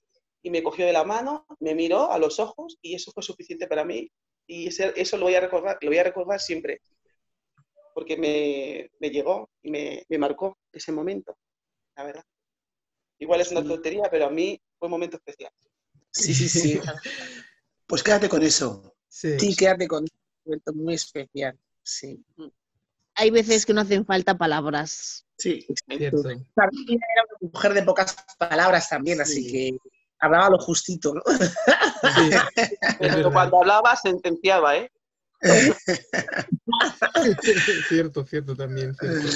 y 0.44 0.50
me 0.52 0.62
cogió 0.64 0.86
de 0.86 0.94
la 0.94 1.04
mano, 1.04 1.46
me 1.60 1.74
miró 1.76 2.12
a 2.12 2.20
los 2.20 2.40
ojos 2.40 2.78
y 2.82 2.96
eso 2.96 3.12
fue 3.12 3.24
suficiente 3.24 3.68
para 3.68 3.84
mí. 3.84 4.10
Y 4.48 4.68
ese- 4.68 4.94
eso 4.96 5.18
lo 5.18 5.26
voy 5.26 5.36
a 5.36 5.42
recordar, 5.42 5.78
lo 5.82 5.90
voy 5.90 5.98
a 5.98 6.04
recordar 6.04 6.40
siempre 6.40 6.82
porque 8.00 8.16
me, 8.16 8.90
me 9.02 9.10
llegó 9.10 9.50
y 9.62 9.72
me, 9.72 10.06
me 10.08 10.18
marcó 10.18 10.58
ese 10.72 10.94
momento, 10.94 11.38
la 11.98 12.06
verdad. 12.06 12.24
Igual 13.18 13.42
es 13.42 13.52
una 13.52 13.62
tontería, 13.62 14.04
pero 14.10 14.28
a 14.28 14.30
mí 14.30 14.58
fue 14.78 14.86
un 14.86 14.92
momento 14.92 15.18
especial. 15.18 15.52
Sí, 16.10 16.34
sí, 16.34 16.48
sí. 16.48 16.80
Pues 17.86 18.02
quédate 18.02 18.30
con 18.30 18.42
eso. 18.42 18.96
Sí. 19.10 19.38
Sí, 19.38 19.54
quédate 19.54 19.86
con 19.86 20.04
un 20.04 20.10
momento 20.46 20.74
muy 20.76 20.94
especial. 20.94 21.60
Sí. 21.84 22.24
Hay 23.16 23.32
veces 23.32 23.66
que 23.66 23.74
no 23.74 23.82
hacen 23.82 24.06
falta 24.06 24.38
palabras. 24.38 25.28
Sí. 25.38 25.68
Cierto. 25.86 26.24
También 26.56 27.02
era 27.14 27.26
una 27.42 27.52
mujer 27.52 27.74
de 27.74 27.84
pocas 27.84 28.16
palabras 28.38 28.88
también, 28.88 29.20
así 29.20 29.44
Sí. 29.44 29.52
que 29.52 29.78
hablaba 30.20 30.52
lo 30.52 30.58
justito, 30.58 31.16
¿no? 31.16 31.22
Sí, 31.28 32.30
Pero 33.02 33.30
cuando 33.34 33.58
hablaba 33.60 33.94
sentenciaba, 33.98 34.78
¿eh? 34.78 34.90
cierto, 37.88 38.26
cierto 38.26 38.56
también. 38.56 38.94
Cierto. 38.96 39.28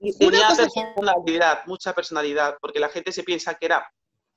Y 0.00 0.16
tenía 0.16 0.48
cosa 0.48 0.66
personalidad, 0.66 1.66
mucha 1.66 1.92
personalidad, 1.92 2.56
porque 2.60 2.80
la 2.80 2.88
gente 2.88 3.12
se 3.12 3.22
piensa 3.22 3.54
que 3.54 3.66
era... 3.66 3.88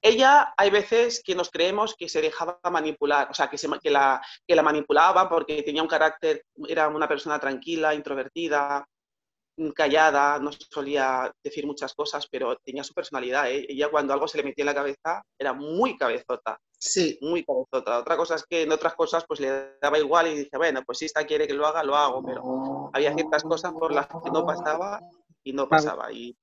Ella, 0.05 0.53
hay 0.57 0.69
veces 0.69 1.21
que 1.23 1.33
nos 1.33 1.49
creemos 1.49 1.95
que 1.97 2.09
se 2.09 2.21
dejaba 2.21 2.59
manipular, 2.69 3.29
o 3.31 3.33
sea, 3.33 3.49
que, 3.49 3.57
se, 3.57 3.69
ma- 3.69 3.79
que, 3.79 3.89
la, 3.89 4.21
que 4.45 4.53
la 4.53 4.61
manipulaba 4.61 5.29
porque 5.29 5.63
tenía 5.63 5.81
un 5.81 5.87
carácter, 5.87 6.43
era 6.67 6.89
una 6.89 7.07
persona 7.07 7.39
tranquila, 7.39 7.95
introvertida, 7.95 8.85
mm, 9.55 9.69
callada, 9.69 10.39
no 10.39 10.51
solía 10.51 11.31
decir 11.41 11.65
muchas 11.65 11.93
cosas, 11.93 12.27
pero 12.29 12.57
tenía 12.65 12.83
su 12.83 12.93
personalidad. 12.93 13.49
¿eh? 13.49 13.65
Ella 13.69 13.89
cuando 13.89 14.11
algo 14.11 14.27
se 14.27 14.39
le 14.39 14.43
metía 14.43 14.63
en 14.63 14.67
la 14.67 14.75
cabeza 14.75 15.23
era 15.39 15.53
muy 15.53 15.97
cabezota, 15.97 16.59
Sí. 16.83 17.17
muy 17.21 17.45
cabezota. 17.45 17.99
Otra 17.99 18.17
cosa 18.17 18.35
es 18.35 18.45
que 18.45 18.63
en 18.63 18.71
otras 18.71 18.93
cosas 18.95 19.23
pues 19.27 19.39
le 19.39 19.77
daba 19.81 19.97
igual 19.97 20.27
y 20.27 20.39
dice, 20.39 20.57
bueno, 20.57 20.83
pues 20.85 20.97
si 20.97 21.05
esta 21.05 21.25
quiere 21.25 21.47
que 21.47 21.53
lo 21.53 21.65
haga, 21.65 21.83
lo 21.83 21.95
hago, 21.95 22.23
pero 22.23 22.91
había 22.93 23.13
ciertas 23.13 23.43
cosas 23.43 23.71
por 23.71 23.93
las 23.93 24.07
que 24.07 24.31
no 24.31 24.45
pasaba 24.45 24.99
y 25.43 25.53
no 25.53 25.69
pasaba. 25.69 26.11
Y 26.11 26.35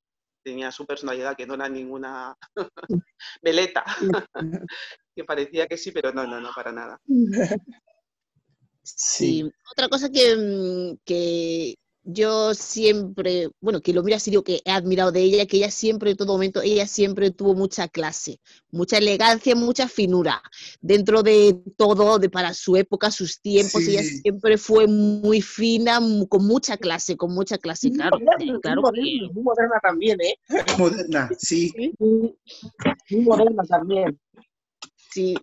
tenía 0.42 0.72
su 0.72 0.86
personalidad 0.86 1.36
que 1.36 1.46
no 1.46 1.54
era 1.54 1.68
ninguna 1.68 2.34
veleta, 3.42 3.84
que 5.14 5.24
parecía 5.24 5.66
que 5.66 5.76
sí, 5.76 5.92
pero 5.92 6.12
no, 6.12 6.26
no, 6.26 6.40
no, 6.40 6.50
para 6.54 6.72
nada. 6.72 7.00
Sí. 8.82 9.48
Otra 9.70 9.88
cosa 9.88 10.10
que, 10.10 10.34
mm, 10.34 10.98
que 11.04 11.76
yo 12.02 12.54
siempre, 12.54 13.50
bueno, 13.60 13.80
que 13.80 13.92
lo 13.92 14.02
mira 14.02 14.16
así, 14.16 14.30
digo 14.30 14.42
que 14.42 14.60
he 14.64 14.70
admirado 14.70 15.12
de 15.12 15.20
ella, 15.20 15.46
que 15.46 15.58
ella 15.58 15.70
siempre, 15.70 16.10
en 16.10 16.16
todo 16.16 16.32
momento, 16.32 16.62
ella 16.62 16.86
siempre 16.86 17.30
tuvo 17.30 17.54
mucha 17.54 17.88
clase, 17.88 18.40
mucha 18.70 18.98
elegancia, 18.98 19.54
mucha 19.54 19.86
finura. 19.88 20.42
Dentro 20.80 21.22
de 21.22 21.58
todo, 21.76 22.18
de 22.18 22.30
para 22.30 22.54
su 22.54 22.76
época, 22.76 23.10
sus 23.10 23.40
tiempos, 23.40 23.86
ella 23.86 24.02
Sí. 24.02 24.18
siempre 24.22 24.56
fue 24.58 24.86
muy 24.86 25.42
fina, 25.42 26.00
con 26.28 26.46
mucha 26.46 26.76
clase, 26.76 27.16
con 27.16 27.34
mucha 27.34 27.58
clase, 27.58 27.88
Muy 27.88 27.98
claro. 27.98 28.18
moderna, 28.18 28.52
muy 28.52 28.60
claro 28.60 28.82
moderna, 28.82 29.28
muy 29.32 29.42
moderna 29.42 29.80
también, 29.82 30.18
¿eh? 30.20 30.34
Moderna, 30.78 31.30
sí. 31.38 31.72
Muy, 31.98 32.36
muy 33.10 33.20
moderna 33.24 33.62
también. 33.64 34.18
sí, 35.10 35.36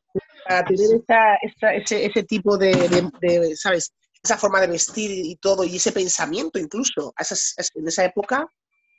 Para 0.43 0.65
tener 0.65 0.95
esa, 0.95 1.35
esa- 1.35 1.73
ese, 1.75 2.05
ese 2.05 2.23
tipo 2.23 2.57
de, 2.57 2.71
de- 2.71 3.11
de, 3.21 3.55
¿sabes? 3.55 3.93
Esa 4.27 4.37
forma 4.37 4.59
de 4.59 4.67
vestir 4.67 5.09
y 5.09 5.37
todo, 5.37 5.63
y 5.63 5.77
ese 5.77 5.93
pensamiento 5.93 6.59
incluso, 6.59 7.13
esas- 7.17 7.53
es- 7.55 7.71
en 7.75 7.87
esa 7.87 8.03
época, 8.03 8.45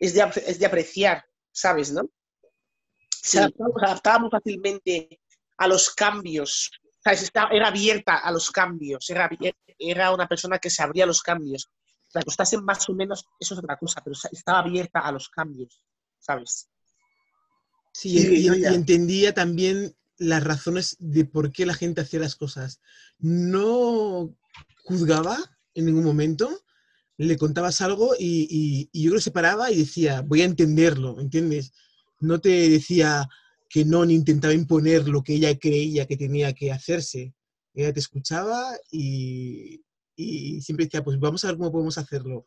es 0.01 0.14
de, 0.14 0.22
es 0.47 0.59
de 0.59 0.64
apreciar, 0.64 1.22
¿sabes? 1.53 1.93
¿no? 1.93 2.09
Se 3.11 3.33
Sí. 3.33 3.39
adaptaba, 3.39 3.70
se 3.79 3.85
adaptaba 3.87 4.18
muy 4.20 4.31
fácilmente 4.31 5.20
a 5.59 5.68
los 5.68 5.91
cambios, 5.91 6.70
¿sabes? 7.05 7.22
Estaba- 7.24 7.51
era 7.53 7.68
abierta 7.68 8.16
a 8.16 8.31
los 8.33 8.51
cambios, 8.51 9.11
era, 9.11 9.29
era 9.79 10.12
una 10.14 10.26
persona 10.26 10.59
que 10.59 10.70
se 10.70 10.83
abría 10.83 11.05
a 11.05 11.07
los 11.07 11.20
cambios. 11.20 11.68
La 12.14 12.22
costasen 12.22 12.64
más 12.64 12.89
o 12.89 12.95
menos, 12.95 13.26
eso 13.39 13.53
es 13.55 13.59
otra 13.61 13.76
cosa, 13.76 14.01
pero 14.03 14.16
estaba 14.33 14.61
abierta 14.61 15.01
a 15.01 15.12
los 15.12 15.29
cambios, 15.29 15.83
¿sabes? 16.18 16.70
Sí, 17.93 18.18
Sí, 18.18 18.47
y, 18.49 18.62
y 18.62 18.74
entendía 18.74 19.35
también 19.35 19.95
las 20.16 20.43
razones 20.43 20.97
de 21.01 21.26
por 21.26 21.53
qué 21.53 21.66
la 21.66 21.74
gente 21.74 22.01
hacía 22.01 22.20
las 22.20 22.35
cosas. 22.35 22.81
No 23.18 24.35
juzgaba 24.89 25.36
en 25.74 25.86
ningún 25.86 26.05
momento, 26.05 26.49
le 27.18 27.36
contabas 27.36 27.80
algo 27.80 28.14
y, 28.18 28.47
y- 28.51 28.89
y 28.93 29.03
yo 29.05 29.11
creo 29.11 29.18
que 29.18 29.24
se 29.24 29.30
paraba 29.30 29.70
y 29.70 29.78
decía, 29.78 30.22
voy 30.22 30.43
a 30.43 30.45
entenderlo, 30.47 31.20
¿entiendes? 31.20 31.72
No 32.20 32.41
te 32.41 32.68
decía 32.70 33.28
que 33.68 33.84
no, 33.84 34.05
ni 34.05 34.14
intentaba 34.14 34.55
imponer 34.55 35.09
lo 35.09 35.22
que 35.22 35.34
ella 35.34 35.57
creía 35.59 36.07
que 36.07 36.16
tenía 36.16 36.53
que 36.55 36.72
hacerse. 36.72 37.34
Ella 37.74 37.93
te 37.93 38.01
escuchaba 38.01 38.72
y, 38.91 39.82
y 40.16 40.61
siempre 40.62 40.86
decía, 40.86 41.05
pues 41.05 41.18
vamos 41.18 41.45
a 41.45 41.49
ver 41.49 41.57
cómo 41.59 41.70
podemos 41.72 41.99
hacerlo. 41.99 42.45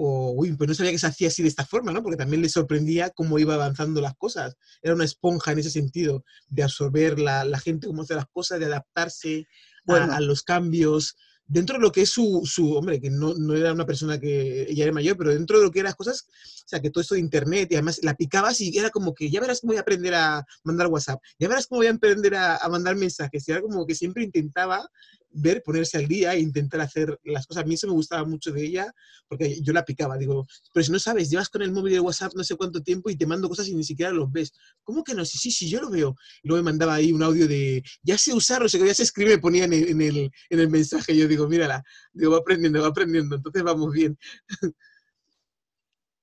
O, 0.00 0.32
uy, 0.36 0.52
pues 0.54 0.68
no 0.68 0.74
sabía 0.74 0.92
que 0.92 0.98
se 0.98 1.06
hacía 1.06 1.28
así 1.28 1.42
de 1.42 1.48
esta 1.48 1.64
forma, 1.66 1.92
¿no? 1.92 2.02
Porque 2.02 2.16
también 2.16 2.42
le 2.42 2.48
sorprendía 2.48 3.10
cómo 3.10 3.38
iba 3.38 3.54
avanzando 3.54 4.00
las 4.00 4.14
cosas. 4.16 4.56
Era 4.82 4.94
una 4.94 5.04
esponja 5.04 5.52
en 5.52 5.58
ese 5.60 5.70
sentido, 5.70 6.24
de 6.48 6.62
absorber 6.62 7.18
la, 7.18 7.44
la 7.44 7.58
gente, 7.58 7.86
cómo 7.86 8.02
hace 8.02 8.14
las 8.14 8.26
cosas, 8.32 8.58
de 8.60 8.66
adaptarse 8.66 9.40
a- 9.40 9.82
Bueno. 9.84 10.12
a, 10.12 10.20
los 10.20 10.42
cambios. 10.42 11.16
Dentro 11.48 11.76
de 11.76 11.82
lo 11.82 11.90
que 11.90 12.02
es 12.02 12.10
su, 12.10 12.42
su 12.44 12.74
hombre, 12.74 13.00
que 13.00 13.10
no, 13.10 13.34
no 13.34 13.54
era 13.54 13.72
una 13.72 13.86
persona 13.86 14.20
que 14.20 14.66
ella 14.70 14.84
era 14.84 14.92
mayor, 14.92 15.16
pero 15.16 15.32
dentro 15.32 15.58
de 15.58 15.64
lo 15.64 15.70
que 15.70 15.80
eran 15.80 15.88
las 15.88 15.96
cosas, 15.96 16.26
o 16.64 16.68
sea, 16.68 16.80
que 16.80 16.90
todo 16.90 17.00
esto 17.00 17.14
de 17.14 17.20
internet 17.20 17.68
y 17.70 17.74
además 17.74 18.00
la 18.02 18.14
picabas 18.14 18.60
y 18.60 18.76
era 18.76 18.90
como 18.90 19.14
que 19.14 19.30
ya 19.30 19.40
verás 19.40 19.60
cómo 19.60 19.70
voy 19.70 19.78
a 19.78 19.80
aprender 19.80 20.14
a 20.14 20.44
mandar 20.62 20.88
WhatsApp, 20.88 21.22
ya 21.38 21.48
verás 21.48 21.66
cómo 21.66 21.80
voy 21.80 21.86
a 21.86 21.92
aprender 21.92 22.34
a, 22.34 22.58
a 22.58 22.68
mandar 22.68 22.96
mensajes. 22.96 23.48
Era 23.48 23.62
como 23.62 23.86
que 23.86 23.94
siempre 23.94 24.24
intentaba 24.24 24.88
ver, 25.30 25.62
ponerse 25.62 25.98
al 25.98 26.08
día 26.08 26.34
e 26.34 26.40
intentar 26.40 26.80
hacer 26.80 27.18
las 27.24 27.46
cosas. 27.46 27.64
A 27.64 27.66
mí 27.66 27.74
eso 27.74 27.86
me 27.86 27.92
gustaba 27.92 28.24
mucho 28.24 28.52
de 28.52 28.64
ella, 28.64 28.92
porque 29.28 29.60
yo 29.62 29.72
la 29.72 29.84
picaba. 29.84 30.16
Digo, 30.16 30.46
pero 30.72 30.84
si 30.84 30.92
no 30.92 30.98
sabes, 30.98 31.30
llevas 31.30 31.48
con 31.48 31.62
el 31.62 31.72
móvil 31.72 31.94
de 31.94 32.00
WhatsApp 32.00 32.32
no 32.34 32.44
sé 32.44 32.56
cuánto 32.56 32.82
tiempo 32.82 33.10
y 33.10 33.16
te 33.16 33.26
mando 33.26 33.48
cosas 33.48 33.68
y 33.68 33.74
ni 33.74 33.84
siquiera 33.84 34.12
los 34.12 34.30
ves. 34.30 34.52
¿Cómo 34.82 35.04
que 35.04 35.14
no? 35.14 35.24
Sí, 35.24 35.38
sí, 35.38 35.50
sí, 35.50 35.68
yo 35.68 35.80
lo 35.80 35.90
veo. 35.90 36.14
Y 36.42 36.48
luego 36.48 36.62
me 36.62 36.70
mandaba 36.70 36.94
ahí 36.94 37.12
un 37.12 37.22
audio 37.22 37.46
de, 37.46 37.82
ya 38.02 38.16
sé 38.18 38.32
usarlo, 38.32 38.68
sé 38.68 38.78
que 38.78 38.86
ya 38.86 38.94
se 38.94 39.02
escribe, 39.04 39.32
me 39.32 39.38
ponía 39.38 39.64
en 39.64 39.72
el, 39.72 39.88
en 39.88 40.00
el, 40.00 40.30
en 40.50 40.60
el 40.60 40.68
mensaje. 40.68 41.16
Yo 41.16 41.28
digo, 41.28 41.48
mírala, 41.48 41.82
digo, 42.12 42.32
va 42.32 42.38
aprendiendo, 42.38 42.82
va 42.82 42.88
aprendiendo, 42.88 43.36
entonces 43.36 43.62
vamos 43.62 43.92
bien. 43.92 44.18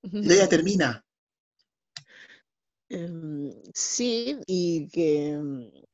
Y 0.02 0.32
ella 0.32 0.48
termina. 0.48 1.04
Em, 2.88 3.52
sí, 3.74 4.38
y 4.46 4.88
que... 4.88 5.85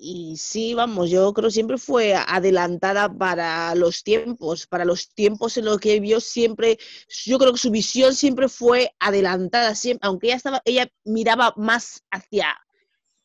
Y 0.00 0.36
sí, 0.36 0.74
vamos, 0.74 1.10
yo 1.10 1.32
creo 1.34 1.50
siempre 1.50 1.76
fue 1.76 2.14
adelantada 2.14 3.12
para 3.12 3.74
los 3.74 4.04
tiempos, 4.04 4.68
para 4.68 4.84
los 4.84 5.12
tiempos 5.12 5.56
en 5.56 5.64
los 5.64 5.80
que 5.80 5.98
vio 5.98 6.20
siempre, 6.20 6.78
yo 7.24 7.36
creo 7.36 7.52
que 7.52 7.58
su 7.58 7.72
visión 7.72 8.14
siempre 8.14 8.48
fue 8.48 8.94
adelantada, 9.00 9.74
siempre, 9.74 10.06
aunque 10.06 10.28
ella 10.28 10.36
estaba, 10.36 10.62
ella 10.64 10.88
miraba 11.04 11.52
más 11.56 12.04
hacia 12.12 12.56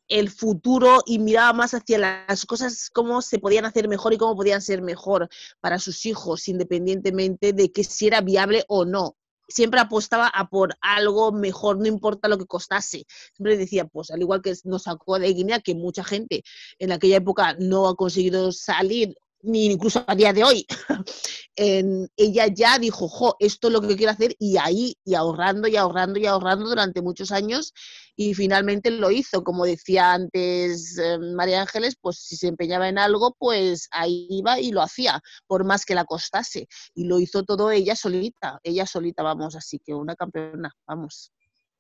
el 0.08 0.32
futuro 0.32 1.04
y 1.06 1.20
miraba 1.20 1.54
más 1.54 1.76
hacia 1.76 2.00
las 2.00 2.44
cosas, 2.48 2.90
cómo 2.90 3.22
se 3.22 3.38
podían 3.38 3.66
hacer 3.66 3.88
mejor 3.88 4.14
y 4.14 4.18
cómo 4.18 4.36
podían 4.36 4.62
ser 4.64 4.82
mejor 4.82 5.30
para 5.62 5.78
sus 5.78 6.08
hijos, 6.08 6.48
independientemente 6.48 7.54
de 7.54 7.72
que 7.72 7.84
si 7.84 8.08
era 8.08 8.22
viable 8.22 8.66
o 8.68 8.84
no. 8.84 9.16
Siempre 9.48 9.80
apostaba 9.80 10.28
a 10.28 10.50
por 10.50 10.76
algo 10.82 11.32
mejor, 11.32 11.78
no 11.78 11.88
importa 11.88 12.28
lo 12.28 12.38
que 12.38 12.46
costase. 12.46 13.06
Siempre 13.36 13.58
decía, 13.58 13.86
pues 13.86 14.12
al 14.12 14.22
igual 14.22 14.42
que 14.42 14.54
nos 14.64 14.84
sacó 14.84 15.20
de 15.20 15.34
Guinea, 15.34 15.60
que 15.60 15.76
mucha 15.76 16.04
gente 16.04 16.44
en 16.80 16.92
aquella 16.92 17.18
época 17.18 17.56
no 17.60 17.88
ha 17.88 17.96
conseguido 17.96 18.52
salir, 18.52 19.16
ni 19.44 19.66
incluso 19.66 20.04
a 20.08 20.16
día 20.16 20.34
de 20.34 20.44
hoy, 20.44 20.66
en- 21.56 22.10
ella 22.18 22.48
ya 22.48 22.80
dijo, 22.80 23.08
jo, 23.08 23.36
esto 23.40 23.68
es 23.68 23.74
lo 23.74 23.82
que 23.82 23.96
quiero 23.96 24.12
hacer, 24.12 24.36
y 24.40 24.58
ahí, 24.58 24.96
y 25.06 25.14
ahorrando, 25.16 25.68
y 25.68 25.76
ahorrando, 25.76 26.20
y 26.20 26.26
ahorrando 26.26 26.66
durante 26.68 27.02
muchos 27.02 27.32
años, 27.32 27.74
y 28.16 28.34
finalmente 28.34 28.90
lo 28.92 29.12
hizo. 29.12 29.44
Como 29.44 29.66
decía 29.66 30.14
antes 30.14 30.98
eh, 30.98 31.18
María 31.20 31.62
Ángeles, 31.62 31.96
pues 32.00 32.18
si 32.20 32.36
se 32.38 32.48
empeñaba 32.48 32.88
en 32.88 32.98
algo, 32.98 33.36
pues 33.38 33.88
ahí 33.92 34.28
iba 34.30 34.60
y 34.60 34.72
lo 34.72 34.82
hacía, 34.82 35.22
por 35.48 35.66
más 35.66 35.86
que 35.86 35.96
la 35.96 36.06
costase. 36.06 36.68
Y 36.96 37.06
lo 37.06 37.20
hizo 37.20 37.44
todo 37.44 37.72
ella 37.72 37.96
solita, 37.96 38.60
ella 38.64 38.86
solita, 38.86 39.24
vamos, 39.24 39.56
así 39.56 39.80
que 39.80 39.94
una 39.94 40.16
campeona, 40.16 40.72
vamos. 40.88 41.32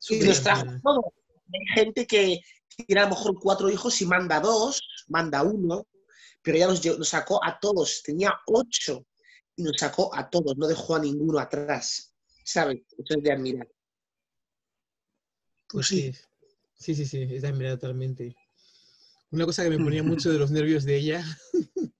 Y 0.09 0.22
los 0.24 0.41
trajo 0.43 0.66
todo. 0.84 1.14
Hay 1.53 1.84
gente 1.84 2.05
que 2.07 2.41
tiene 2.88 3.01
a 3.01 3.03
lo 3.05 3.11
mejor 3.11 3.36
cuatro 3.39 3.70
hijos 3.70 4.01
y 4.01 4.05
manda 4.05 4.39
dos, 4.39 4.82
manda 5.07 5.43
uno, 5.43 5.86
pero 6.44 6.58
ella 6.58 6.68
los, 6.68 6.84
lle- 6.84 6.98
los 6.98 7.10
sacó 7.10 7.44
a 7.44 7.58
todos. 7.60 8.04
Tenía 8.04 8.34
ocho 8.48 9.06
y 9.56 9.64
los 9.64 9.76
sacó 9.78 10.14
a 10.16 10.30
todos, 10.30 10.58
no 10.58 10.68
dejó 10.68 10.96
a 10.96 11.00
ninguno 11.00 11.39
atrás. 11.39 12.14
¿Sabes? 12.46 12.82
Eso 12.98 13.18
es 13.18 13.24
de 13.24 13.32
admirar. 13.32 13.68
Pues 15.70 15.88
sí. 15.88 16.12
Sí, 16.76 16.96
sí, 16.96 17.06
sí, 17.06 17.22
es 17.22 17.41
de 17.41 17.48
admirar 17.48 17.78
totalmente. 17.80 18.36
Una 19.32 19.46
cosa 19.46 19.64
que 19.64 19.70
me 19.70 19.84
ponía 19.84 20.04
mucho 20.04 20.32
de 20.32 20.38
los 20.38 20.52
nervios 20.52 20.84
de 20.84 20.98
ella, 20.98 21.26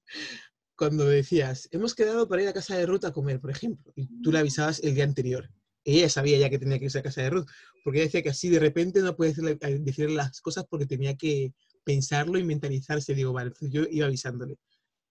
cuando 0.76 1.06
decías, 1.06 1.70
hemos 1.72 1.96
quedado 1.96 2.28
para 2.28 2.42
ir 2.44 2.48
a 2.50 2.54
casa 2.54 2.76
de 2.76 2.86
Ruth 2.86 3.06
a 3.06 3.14
comer, 3.14 3.40
por 3.40 3.52
ejemplo, 3.52 3.92
y 3.96 4.08
tú 4.22 4.32
le 4.32 4.40
avisabas 4.40 4.80
el 4.84 4.96
día 4.96 5.06
anterior. 5.06 5.50
Ella 5.86 6.10
sabía 6.10 6.38
ya 6.38 6.50
que 6.50 6.60
tenía 6.60 6.80
que 6.80 6.86
irse 6.86 7.00
a 7.00 7.04
casa 7.04 7.22
de 7.22 7.30
Ruth, 7.30 7.48
porque 7.84 8.00
ella 8.00 8.06
decía 8.06 8.24
que 8.24 8.30
así 8.30 8.50
de 8.50 8.60
repente 8.60 9.02
no 9.02 9.16
puede 9.16 9.32
decirle, 9.32 9.58
decirle 9.80 10.16
las 10.16 10.40
cosas 10.42 10.66
porque 10.70 10.86
tenía 10.86 11.16
que 11.16 11.54
pensarlo 11.84 12.38
y 12.38 12.44
mentalizarse. 12.44 13.14
Digo, 13.14 13.34
vale, 13.34 13.48
entonces 13.48 13.72
yo 13.72 13.84
iba 13.90 14.08
avisándole. 14.08 14.58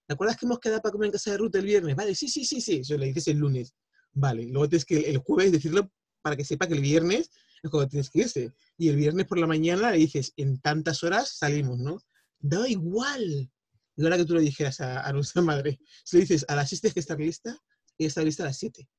¿Te 0.07 0.13
acuerdas 0.13 0.37
que 0.37 0.45
hemos 0.45 0.59
quedado 0.59 0.81
para 0.81 0.91
comer 0.91 1.07
en 1.07 1.11
casa 1.13 1.31
de 1.31 1.37
Ruth 1.37 1.55
el 1.55 1.65
viernes? 1.65 1.95
Vale, 1.95 2.13
sí, 2.15 2.27
sí, 2.27 2.45
sí, 2.45 2.61
sí. 2.61 2.77
Eso 2.77 2.97
le 2.97 3.07
dices 3.07 3.27
el 3.29 3.37
lunes. 3.37 3.73
Vale, 4.11 4.45
luego 4.45 4.69
tienes 4.69 4.85
que 4.85 4.99
el 4.99 5.17
jueves 5.17 5.51
decirlo 5.51 5.91
para 6.21 6.35
que 6.35 6.45
sepa 6.45 6.67
que 6.67 6.75
el 6.75 6.81
viernes 6.81 7.31
es 7.63 7.71
cuando 7.71 7.89
tienes 7.89 8.09
que 8.09 8.19
irse. 8.19 8.53
Y 8.77 8.89
el 8.89 8.97
viernes 8.97 9.25
por 9.25 9.37
la 9.39 9.47
mañana 9.47 9.91
le 9.91 9.97
dices, 9.97 10.33
en 10.35 10.59
tantas 10.59 11.03
horas 11.03 11.37
salimos, 11.37 11.79
¿no? 11.79 11.99
Da 12.39 12.67
igual. 12.67 13.49
Y 13.95 14.03
ahora 14.03 14.17
que 14.17 14.25
tú 14.25 14.35
le 14.35 14.41
dijeras 14.41 14.81
a, 14.81 15.01
a 15.07 15.13
nuestra 15.13 15.41
madre, 15.41 15.79
si 16.03 16.17
le 16.17 16.21
dices, 16.21 16.45
a 16.47 16.55
las 16.55 16.69
6 16.69 16.81
tienes 16.81 16.93
que 16.93 16.99
estar 16.99 17.19
lista, 17.19 17.57
ella 17.97 18.07
está 18.07 18.21
lista 18.23 18.43
a 18.43 18.47
las 18.47 18.57
7. 18.57 18.89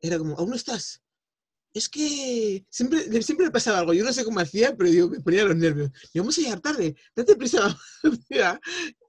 Era 0.00 0.18
como, 0.18 0.36
¿aún 0.36 0.50
no 0.50 0.56
estás? 0.56 1.03
Es 1.74 1.88
que 1.88 2.64
siempre, 2.70 3.06
le- 3.08 3.20
siempre 3.22 3.46
le 3.46 3.52
pasaba 3.52 3.78
algo. 3.80 3.92
Yo 3.92 4.04
no 4.04 4.12
sé 4.12 4.24
cómo 4.24 4.38
hacía, 4.40 4.74
pero 4.76 4.88
digo, 4.90 5.08
me 5.10 5.20
ponía 5.20 5.44
los 5.44 5.56
nervios. 5.56 5.90
Y 6.12 6.20
vamos 6.20 6.38
a 6.38 6.40
llegar 6.40 6.60
tarde, 6.60 6.94
date 7.16 7.34
prisa. 7.36 7.76
mamá". 8.30 8.60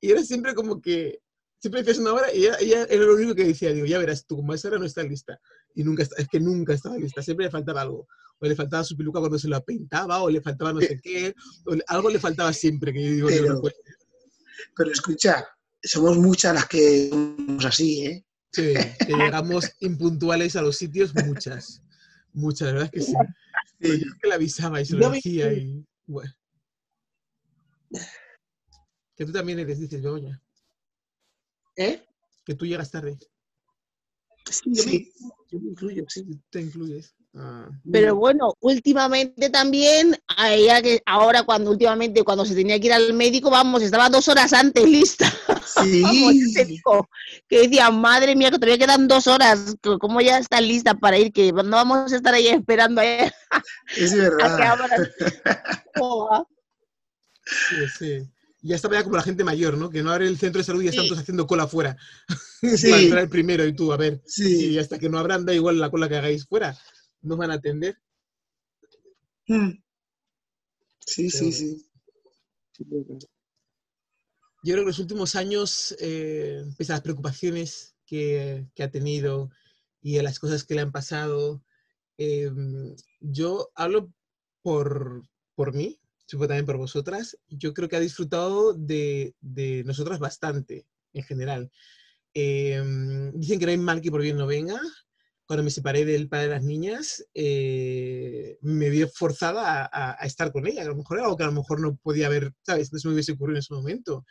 y 0.02 0.12
era 0.12 0.24
siempre 0.24 0.54
como 0.56 0.82
que, 0.82 1.20
siempre 1.62 1.82
decías 1.82 2.00
una 2.00 2.14
hora 2.14 2.34
y 2.34 2.46
ella, 2.48 2.84
era 2.90 3.04
lo 3.06 3.14
único 3.16 3.36
que 3.36 3.46
decía. 3.46 3.72
Digo, 3.72 3.86
ya 3.86 4.00
verás, 4.00 4.26
tú 4.26 4.38
como 4.38 4.52
a 4.52 4.56
esa 4.56 4.68
hora 4.70 4.80
no 4.80 4.86
estás 4.86 5.06
lista. 5.08 5.40
Y 5.76 5.84
nunca, 5.84 6.04
está- 6.04 6.20
es 6.22 6.28
que 6.28 6.40
nunca 6.40 6.74
estaba 6.74 6.98
lista, 6.98 7.22
siempre 7.22 7.46
le 7.46 7.52
faltaba 7.52 7.82
algo. 7.82 8.08
O 8.40 8.48
le 8.48 8.56
faltaba 8.56 8.84
su 8.84 8.98
peluca 8.98 9.20
cuando 9.20 9.38
se 9.40 9.48
la 9.48 9.62
pintaba, 9.64 10.22
o 10.24 10.30
le 10.30 10.42
faltaba 10.42 10.74
no 10.74 10.82
sé 10.82 11.00
qué, 11.02 11.34
o 11.68 11.76
algo 11.88 12.10
le 12.10 12.20
faltaba 12.20 12.52
siempre, 12.52 12.92
que 12.92 13.02
yo 13.02 13.12
digo, 13.12 13.28
"Dios, 13.30 13.48
no 13.48 13.62
Pero- 13.62 13.76
Pero 14.76 14.92
escucha, 14.92 15.48
somos 15.84 16.18
muchas 16.18 16.54
las 16.56 16.66
que 16.68 17.10
somos 17.10 17.64
así, 17.66 18.06
¿eh? 18.06 18.26
Sí, 18.52 18.74
que 19.06 19.14
llegamos 19.14 19.70
impuntuales 19.82 20.56
a 20.56 20.62
los 20.62 20.78
sitios, 20.78 21.14
muchas. 21.26 21.82
Muchas, 22.36 22.68
la 22.68 22.74
verdad 22.74 22.90
es 22.92 22.92
que 22.92 23.02
sí. 23.02 23.14
Pero 23.80 23.94
yo 23.96 24.06
que 24.22 24.28
le 24.28 24.34
avisaba 24.34 24.82
y 24.82 24.86
se 24.86 24.98
lo 24.98 25.10
decía 25.10 25.54
y. 25.54 25.86
Bueno. 26.06 26.32
Que 29.16 29.26
tú 29.26 29.32
también 29.32 29.60
eres, 29.60 29.80
dices, 29.80 30.02
Begoña. 30.02 30.42
¿Eh? 31.78 32.06
Que 32.46 32.54
tú 32.56 32.66
llegas 32.66 32.92
tarde. 32.92 33.18
Sí, 34.50 34.62
yo, 34.66 34.84
Sí. 34.84 35.14
Me, 35.22 35.30
yo 35.50 35.60
me 35.62 35.70
incluyo, 35.72 36.06
sí. 36.10 36.26
Te 36.50 36.62
incluyes. 36.62 37.16
Ah, 37.38 37.68
Pero 37.92 38.16
bueno, 38.16 38.54
últimamente 38.62 39.50
también, 39.50 40.18
a 40.38 40.54
ella 40.54 40.82
que 40.82 41.02
ahora 41.06 41.44
cuando 41.44 41.70
últimamente 41.72 42.24
cuando 42.24 42.46
se 42.46 42.56
tenía 42.56 42.80
que 42.80 42.88
ir 42.88 42.94
al 42.94 43.14
médico, 43.14 43.50
vamos, 43.50 43.82
estaba 43.82 44.08
dos 44.10 44.30
horas 44.30 44.54
antes 44.54 44.84
lista. 44.90 45.32
Vamos, 45.48 45.66
Sí. 45.76 46.02
médico 46.56 47.10
que 47.50 47.64
decía, 47.64 47.92
madre 47.92 48.36
mía, 48.38 48.52
que 48.52 48.58
todavía 48.60 48.78
quedan 48.78 49.10
dos 49.10 49.28
horas, 49.28 49.76
¿cómo 50.00 50.22
ya 50.22 50.38
está 50.40 50.62
lista 50.62 50.94
para 50.94 51.18
ir? 51.18 51.34
Que 51.34 51.52
no 51.52 51.64
vamos 51.72 52.14
a 52.14 52.16
estar 52.16 52.34
ahí 52.34 52.48
esperando 52.48 53.02
a, 53.02 53.06
Es 53.06 53.32
a 54.14 54.16
que 54.16 54.22
verdad. 54.22 55.12
¿Cómo 55.96 56.26
va? 56.32 56.46
sí, 57.46 57.76
sí. 58.00 58.30
Ya 58.62 58.76
estaba 58.78 58.96
ya 58.96 59.04
como 59.04 59.18
la 59.18 59.22
gente 59.22 59.44
mayor, 59.44 59.78
¿no? 59.78 59.92
Que 59.92 60.02
no 60.02 60.12
abre 60.12 60.26
el 60.28 60.40
centro 60.40 60.58
de 60.60 60.64
salud 60.66 60.82
y 60.82 60.86
ya 60.86 60.90
están 60.92 61.06
todos 61.06 61.20
haciendo 61.20 61.46
cola 61.46 61.68
fuera. 61.68 61.96
Sí. 62.62 62.90
Para 62.90 63.02
entrar 63.04 63.30
primero 63.30 63.64
y 63.66 63.74
tú, 63.76 63.94
a 63.94 63.98
ver. 63.98 64.22
Sí. 64.26 64.70
Y 64.72 64.80
hasta 64.80 64.98
que 64.98 65.08
no 65.08 65.20
abran, 65.20 65.46
da 65.46 65.54
igual 65.54 65.78
la 65.80 65.92
cola 65.92 66.10
que 66.10 66.16
hagáis 66.16 66.48
fuera. 66.48 66.76
Nos 67.26 67.38
van 67.38 67.52
a 67.52 67.56
atender. 67.56 67.98
Mm. 69.48 69.72
Sí, 71.00 71.30
sí, 71.30 71.52
sí. 71.52 71.90
Yo 74.64 74.74
creo 74.74 74.84
que 74.84 74.86
los 74.86 75.00
últimos 75.00 75.36
años, 75.36 75.96
eh, 76.00 76.64
pese 76.78 76.92
a 76.92 76.96
las 76.96 77.02
preocupaciones 77.02 77.96
que, 78.06 78.68
que 78.76 78.84
ha 78.84 78.92
tenido 78.92 79.50
y 80.02 80.20
a 80.20 80.24
las 80.24 80.40
cosas 80.40 80.64
que 80.64 80.76
le 80.76 80.82
han 80.82 80.92
pasado, 80.92 81.64
eh, 82.18 82.52
yo 83.20 83.72
hablo 83.76 84.14
por, 84.62 85.24
por 85.56 85.74
mí, 85.74 86.00
supongo 86.28 86.50
también 86.50 86.66
por 86.68 86.78
vosotras. 86.78 87.38
Yo 87.48 87.74
creo 87.74 87.90
que 87.90 87.96
ha 87.96 88.00
disfrutado 88.00 88.74
de, 88.74 89.36
de 89.42 89.84
nosotras 89.84 90.20
bastante, 90.20 90.86
en 91.14 91.24
general. 91.24 91.72
Eh, 92.36 93.32
dicen 93.34 93.60
que 93.60 93.66
no 93.66 93.72
hay 93.72 93.78
mal 93.78 94.02
que 94.02 94.12
por 94.12 94.22
bien 94.22 94.38
no 94.38 94.46
venga. 94.46 94.80
Cuando 95.46 95.64
me 95.64 95.70
separé 95.72 96.06
del 96.06 96.28
padre 96.28 96.46
de 96.48 96.54
las 96.56 96.64
niñas, 96.64 97.26
eh, 97.34 98.58
me 98.62 98.90
vi 98.90 99.06
forzada 99.06 99.84
a, 99.84 99.86
a- 99.86 100.18
a 100.20 100.26
estar 100.26 100.52
con 100.52 100.66
ella, 100.68 100.82
a 100.82 100.86
lo 100.86 100.96
mejor 100.96 101.18
era 101.18 101.26
algo 101.26 101.38
que 101.38 101.44
a 101.44 101.48
lo 101.48 101.54
mejor 101.54 101.80
no 101.80 101.96
podía 101.98 102.28
haber, 102.28 102.54
¿sabes? 102.64 102.92
No 102.92 103.00
se 103.00 103.08
me 103.08 103.14
hubiese 103.14 103.34
ocurrido 103.34 103.58
en 103.58 103.60
ese 103.60 103.74
momento. 103.74 104.26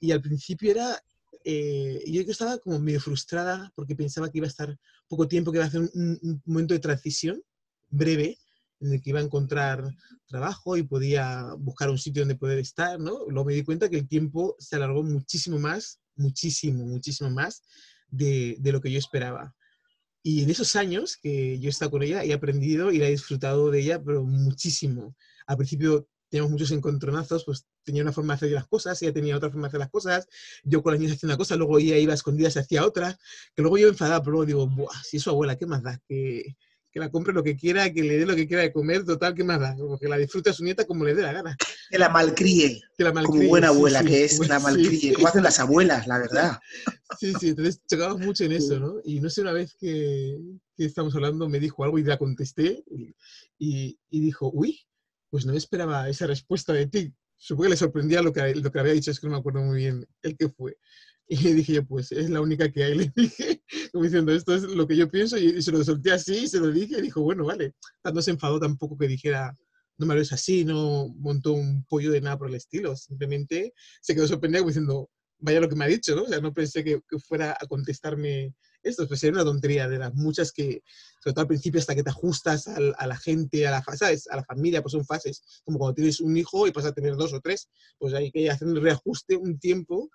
Y 0.00 0.12
al 0.12 0.20
principio 0.22 0.70
era, 0.72 1.00
eh, 1.44 2.02
yo 2.06 2.20
estaba 2.22 2.58
como 2.58 2.78
medio 2.80 3.00
frustrada 3.00 3.72
porque 3.74 3.94
pensaba 3.96 4.30
que 4.30 4.38
iba 4.38 4.46
a 4.46 4.50
estar 4.50 4.76
poco 5.08 5.28
tiempo, 5.28 5.52
que 5.52 5.58
iba 5.58 5.64
a 5.64 5.68
hacer 5.68 5.80
un- 5.82 6.18
un 6.22 6.42
momento 6.44 6.74
de 6.74 6.80
transición 6.80 7.42
breve 7.88 8.38
en 8.80 8.92
el 8.92 9.00
que 9.02 9.10
iba 9.10 9.20
a 9.20 9.22
encontrar 9.22 9.84
trabajo 10.26 10.76
y 10.76 10.82
podía 10.82 11.44
buscar 11.58 11.88
un 11.90 11.98
sitio 11.98 12.22
donde 12.22 12.36
poder 12.36 12.58
estar, 12.58 12.98
¿no? 13.00 13.20
Luego 13.28 13.46
me 13.46 13.54
di 13.54 13.62
cuenta 13.64 13.88
que 13.88 13.96
el 13.98 14.08
tiempo 14.08 14.54
se 14.58 14.76
alargó 14.76 15.02
muchísimo 15.02 15.58
más, 15.58 16.00
muchísimo, 16.16 16.84
muchísimo 16.84 17.30
más 17.30 17.62
de, 18.10 18.56
de 18.58 18.72
lo 18.72 18.80
que 18.80 18.90
yo 18.90 18.98
esperaba. 18.98 19.54
Y 20.28 20.42
en 20.42 20.50
esos 20.50 20.74
años 20.74 21.16
que 21.22 21.56
yo 21.60 21.68
he 21.68 21.70
estado 21.70 21.92
con 21.92 22.02
ella, 22.02 22.24
he 22.24 22.32
aprendido 22.32 22.90
y 22.90 22.98
la 22.98 23.06
he 23.06 23.12
disfrutado 23.12 23.70
de 23.70 23.78
ella, 23.78 24.02
pero 24.02 24.24
muchísimo. 24.24 25.14
Al 25.46 25.56
principio 25.56 26.08
teníamos 26.28 26.50
muchos 26.50 26.72
encontronazos, 26.72 27.44
pues 27.44 27.64
tenía 27.84 28.02
una 28.02 28.12
forma 28.12 28.32
de 28.32 28.38
hacer 28.38 28.50
las 28.50 28.66
cosas, 28.66 29.00
ella 29.00 29.12
tenía 29.12 29.36
otra 29.36 29.50
forma 29.50 29.66
de 29.66 29.68
hacer 29.68 29.78
las 29.78 29.90
cosas, 29.90 30.26
yo 30.64 30.82
con 30.82 30.94
las 30.94 31.00
niñas 31.00 31.16
hacía 31.16 31.28
una 31.28 31.36
cosa, 31.36 31.54
luego 31.54 31.78
ella 31.78 31.96
iba 31.96 32.10
a 32.10 32.16
escondidas 32.16 32.56
y 32.56 32.58
hacía 32.58 32.84
otra, 32.84 33.16
que 33.54 33.62
luego 33.62 33.78
yo 33.78 33.86
enfadaba, 33.86 34.18
pero 34.18 34.32
luego 34.32 34.46
digo, 34.46 34.66
Buah, 34.66 35.00
si 35.04 35.18
es 35.18 35.22
su 35.22 35.30
abuela, 35.30 35.56
¿qué 35.56 35.66
más 35.66 35.84
da? 35.84 36.02
Que, 36.08 36.56
que 36.96 37.00
la 37.00 37.10
compre 37.10 37.34
lo 37.34 37.42
que 37.42 37.54
quiera, 37.58 37.92
que 37.92 38.02
le 38.02 38.16
dé 38.16 38.24
lo 38.24 38.34
que 38.34 38.46
quiera 38.48 38.62
de 38.62 38.72
comer, 38.72 39.04
total, 39.04 39.34
¿qué 39.34 39.44
más 39.44 39.60
da? 39.60 39.76
Como 39.76 39.98
que 39.98 40.08
la 40.08 40.16
disfrute 40.16 40.48
a 40.48 40.54
su 40.54 40.64
nieta 40.64 40.86
como 40.86 41.04
le 41.04 41.14
dé 41.14 41.20
la 41.20 41.30
gana. 41.30 41.54
Que 41.90 41.98
la 41.98 42.08
malcríe, 42.08 42.80
Que 42.96 43.04
la 43.04 43.12
como 43.12 43.28
malcríe, 43.28 43.48
buena 43.50 43.68
sí, 43.68 43.74
abuela 43.74 44.00
sí, 44.00 44.06
que 44.06 44.24
es, 44.24 44.48
la 44.48 44.58
sí. 44.58 44.64
malcríe, 44.64 45.12
como 45.12 45.28
hacen 45.28 45.42
las 45.42 45.60
abuelas, 45.60 46.06
la 46.06 46.18
verdad. 46.18 46.58
Sí, 47.20 47.34
sí, 47.38 47.50
entonces 47.50 47.82
chocamos 47.86 48.20
mucho 48.20 48.44
en 48.44 48.52
eso, 48.52 48.80
¿no? 48.80 48.94
Y 49.04 49.20
no 49.20 49.28
sé, 49.28 49.42
una 49.42 49.52
vez 49.52 49.76
que, 49.78 50.38
que 50.74 50.86
estamos 50.86 51.14
hablando 51.14 51.46
me 51.50 51.60
dijo 51.60 51.84
algo 51.84 51.98
y 51.98 52.04
la 52.04 52.16
contesté 52.16 52.82
y, 52.90 53.14
y- 53.58 53.98
y 54.08 54.20
dijo, 54.20 54.50
uy, 54.54 54.80
pues 55.28 55.44
no 55.44 55.52
esperaba 55.52 56.08
esa 56.08 56.26
respuesta 56.26 56.72
de 56.72 56.86
ti. 56.86 57.12
Supongo 57.36 57.64
que 57.64 57.70
le 57.72 57.76
sorprendía 57.76 58.22
lo 58.22 58.32
que, 58.32 58.54
lo 58.54 58.72
que 58.72 58.78
había 58.80 58.94
dicho, 58.94 59.10
es 59.10 59.20
que 59.20 59.26
no 59.26 59.34
me 59.34 59.38
acuerdo 59.40 59.60
muy 59.60 59.76
bien 59.76 60.06
el 60.22 60.34
que 60.34 60.48
fue. 60.48 60.78
Y 61.28 61.36
le 61.38 61.54
dije 61.54 61.72
yo, 61.74 61.84
pues 61.86 62.12
es 62.12 62.30
la 62.30 62.40
única 62.40 62.70
que 62.70 62.84
hay, 62.84 62.94
le 62.96 63.12
dije, 63.16 63.62
como 63.92 64.04
diciendo, 64.04 64.32
esto 64.32 64.54
es 64.54 64.62
lo 64.62 64.86
que 64.86 64.96
yo 64.96 65.10
pienso 65.10 65.36
y, 65.36 65.46
y 65.58 65.62
se 65.62 65.72
lo 65.72 65.82
solté 65.82 66.12
así 66.12 66.36
y 66.44 66.48
se 66.48 66.60
lo 66.60 66.70
dije 66.70 66.98
y 66.98 67.02
dijo, 67.02 67.20
bueno, 67.22 67.44
vale. 67.44 67.74
No 68.12 68.22
se 68.22 68.30
enfadó 68.30 68.60
tampoco 68.60 68.96
que 68.96 69.08
dijera, 69.08 69.56
no 69.98 70.06
me 70.06 70.14
lo 70.14 70.20
es 70.20 70.32
así, 70.32 70.64
no 70.64 71.08
montó 71.16 71.52
un 71.52 71.84
pollo 71.84 72.12
de 72.12 72.20
nada 72.20 72.38
por 72.38 72.48
el 72.48 72.54
estilo, 72.54 72.94
simplemente 72.96 73.74
se 74.00 74.14
quedó 74.14 74.26
sorprendida 74.28 74.60
como 74.60 74.70
diciendo, 74.70 75.10
vaya 75.38 75.60
lo 75.60 75.68
que 75.68 75.74
me 75.76 75.84
ha 75.84 75.88
dicho, 75.88 76.14
¿no? 76.14 76.22
O 76.24 76.28
sea, 76.28 76.40
no 76.40 76.52
pensé 76.54 76.84
que, 76.84 77.00
que 77.08 77.18
fuera 77.18 77.56
a 77.60 77.66
contestarme 77.66 78.54
esto, 78.82 79.08
pues 79.08 79.22
era 79.24 79.32
una 79.34 79.44
tontería 79.44 79.88
de 79.88 79.98
las 79.98 80.14
muchas 80.14 80.52
que, 80.52 80.82
sobre 81.22 81.34
todo 81.34 81.40
al 81.42 81.48
principio, 81.48 81.80
hasta 81.80 81.94
que 81.96 82.04
te 82.04 82.10
ajustas 82.10 82.68
al- 82.68 82.94
a, 82.98 83.06
la 83.08 83.16
gente, 83.16 83.66
a 83.66 83.72
la, 83.72 83.82
¿sabes? 83.96 84.28
a 84.28 84.36
la 84.36 84.44
familia, 84.44 84.80
pues 84.82 84.92
son 84.92 85.04
fases, 85.04 85.42
como 85.64 85.78
cuando 85.78 85.94
tienes 85.94 86.20
un 86.20 86.36
hijo 86.36 86.66
y 86.68 86.72
pasas 86.72 86.92
a 86.92 86.94
tener 86.94 87.16
dos 87.16 87.32
o 87.32 87.40
tres, 87.40 87.68
pues 87.98 88.14
hay 88.14 88.30
que 88.30 88.48
hacer 88.48 88.68
un 88.68 88.76
reajuste, 88.80 89.36
un 89.36 89.58
tiempo, 89.58 90.08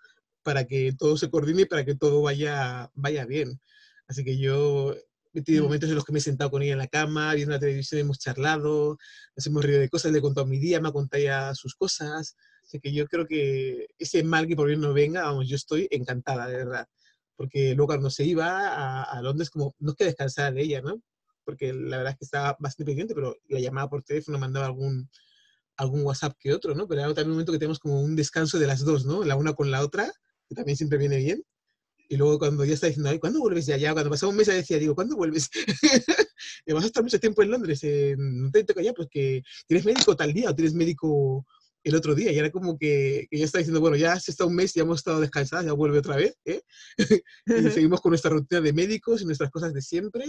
para 0.43 0.65
que 0.65 0.93
todo 0.97 1.17
se 1.17 1.29
coordine 1.29 1.63
y 1.63 1.65
para 1.65 1.85
que 1.85 1.95
todo 1.95 2.21
vaya, 2.21 2.89
vaya 2.93 3.25
bien. 3.25 3.59
Así 4.07 4.23
que 4.23 4.37
yo 4.37 4.95
he 5.33 5.41
tenido 5.41 5.63
Mm. 5.63 5.67
momentos 5.67 5.89
en 5.89 5.95
los 5.95 6.03
que 6.05 6.11
me 6.11 6.19
he 6.19 6.21
sentado 6.21 6.51
con 6.51 6.61
ella 6.61 6.73
en 6.73 6.79
la 6.79 6.87
cama, 6.87 7.33
viendo 7.33 7.53
la 7.53 7.59
televisión, 7.59 8.01
hemos 8.01 8.19
charlado, 8.19 8.97
nos 9.35 9.47
hemos 9.47 9.63
reído 9.63 9.79
de 9.79 9.89
cosas, 9.89 10.11
le 10.11 10.19
he 10.19 10.21
contado 10.21 10.45
mi 10.47 10.59
día, 10.59 10.81
me 10.81 10.89
ha 10.89 10.91
contado 10.91 11.23
ya 11.23 11.55
sus 11.55 11.75
cosas. 11.75 12.35
Así 12.63 12.79
que 12.79 12.93
yo 12.93 13.07
creo 13.07 13.27
que 13.27 13.87
ese 13.97 14.23
mal 14.23 14.47
que 14.47 14.55
por 14.55 14.67
bien 14.67 14.81
no 14.81 14.93
venga, 14.93 15.23
vamos, 15.23 15.47
yo 15.47 15.55
estoy 15.55 15.87
encantada, 15.91 16.47
de 16.47 16.57
verdad. 16.57 16.87
Porque 17.35 17.73
luego 17.75 17.87
cuando 17.87 18.09
se 18.09 18.23
iba 18.23 18.69
a, 18.69 19.03
a 19.03 19.21
Londres, 19.21 19.49
como 19.49 19.75
no 19.79 19.91
es 19.91 19.95
que 19.95 20.05
descansara 20.05 20.51
de 20.51 20.61
ella, 20.61 20.81
¿no? 20.81 21.01
Porque 21.43 21.73
la 21.73 21.97
verdad 21.97 22.13
es 22.13 22.19
que 22.19 22.25
estaba 22.25 22.55
bastante 22.59 22.85
pendiente, 22.85 23.15
pero 23.15 23.35
la 23.47 23.59
llamaba 23.59 23.89
por 23.89 24.03
teléfono, 24.03 24.37
mandaba 24.37 24.67
algún, 24.67 25.09
algún 25.77 26.03
WhatsApp 26.03 26.35
que 26.39 26.53
otro, 26.53 26.75
¿no? 26.75 26.87
Pero 26.87 27.01
era 27.01 27.09
también 27.09 27.29
un 27.29 27.33
momento 27.33 27.51
que 27.51 27.57
tenemos 27.59 27.79
como 27.79 28.01
un 28.01 28.15
descanso 28.15 28.59
de 28.59 28.67
las 28.67 28.83
dos, 28.85 29.05
¿no? 29.05 29.23
La 29.23 29.35
una 29.35 29.53
con 29.53 29.71
la 29.71 29.81
otra, 29.81 30.11
que 30.51 30.55
también 30.55 30.75
siempre 30.75 30.97
viene 30.97 31.17
bien. 31.17 31.43
Y 32.09 32.17
luego 32.17 32.37
cuando 32.39 32.65
ya 32.65 32.73
está 32.73 32.87
diciendo, 32.87 33.09
ay, 33.09 33.19
¿cuándo 33.19 33.39
vuelves 33.39 33.67
de 33.67 33.73
allá? 33.73 33.93
Cuando 33.93 34.09
pasaba 34.09 34.31
un 34.31 34.35
mes 34.35 34.47
ya 34.47 34.53
decía, 34.53 34.77
digo, 34.77 34.93
¿cuándo 34.93 35.15
vuelves? 35.15 35.49
y 36.65 36.73
vas 36.73 36.83
a 36.83 36.87
estar 36.87 37.01
mucho 37.01 37.21
tiempo 37.21 37.41
en 37.41 37.51
Londres, 37.51 37.79
eh, 37.83 38.15
no 38.17 38.51
te 38.51 38.65
toca 38.65 38.81
ya, 38.81 38.91
pues 38.91 39.07
que 39.09 39.41
tienes 39.65 39.85
médico 39.85 40.13
tal 40.13 40.33
día 40.33 40.49
o 40.49 40.55
tienes 40.55 40.73
médico 40.73 41.45
el 41.85 41.95
otro 41.95 42.13
día. 42.13 42.33
Y 42.33 42.37
era 42.37 42.51
como 42.51 42.77
que, 42.77 43.27
que 43.31 43.37
ya 43.37 43.45
está 43.45 43.59
diciendo, 43.59 43.79
bueno, 43.79 43.95
ya 43.95 44.11
has 44.11 44.27
estado 44.27 44.49
un 44.49 44.57
mes, 44.57 44.73
ya 44.73 44.81
hemos 44.81 44.99
estado 44.99 45.21
descansadas, 45.21 45.65
ya 45.65 45.71
vuelve 45.71 45.99
otra 45.99 46.17
vez, 46.17 46.37
¿eh? 46.43 46.61
y 47.45 47.69
seguimos 47.71 48.01
con 48.01 48.09
nuestra 48.09 48.31
rutina 48.31 48.59
de 48.59 48.73
médicos 48.73 49.21
y 49.21 49.25
nuestras 49.25 49.49
cosas 49.49 49.73
de 49.73 49.81
siempre, 49.81 50.25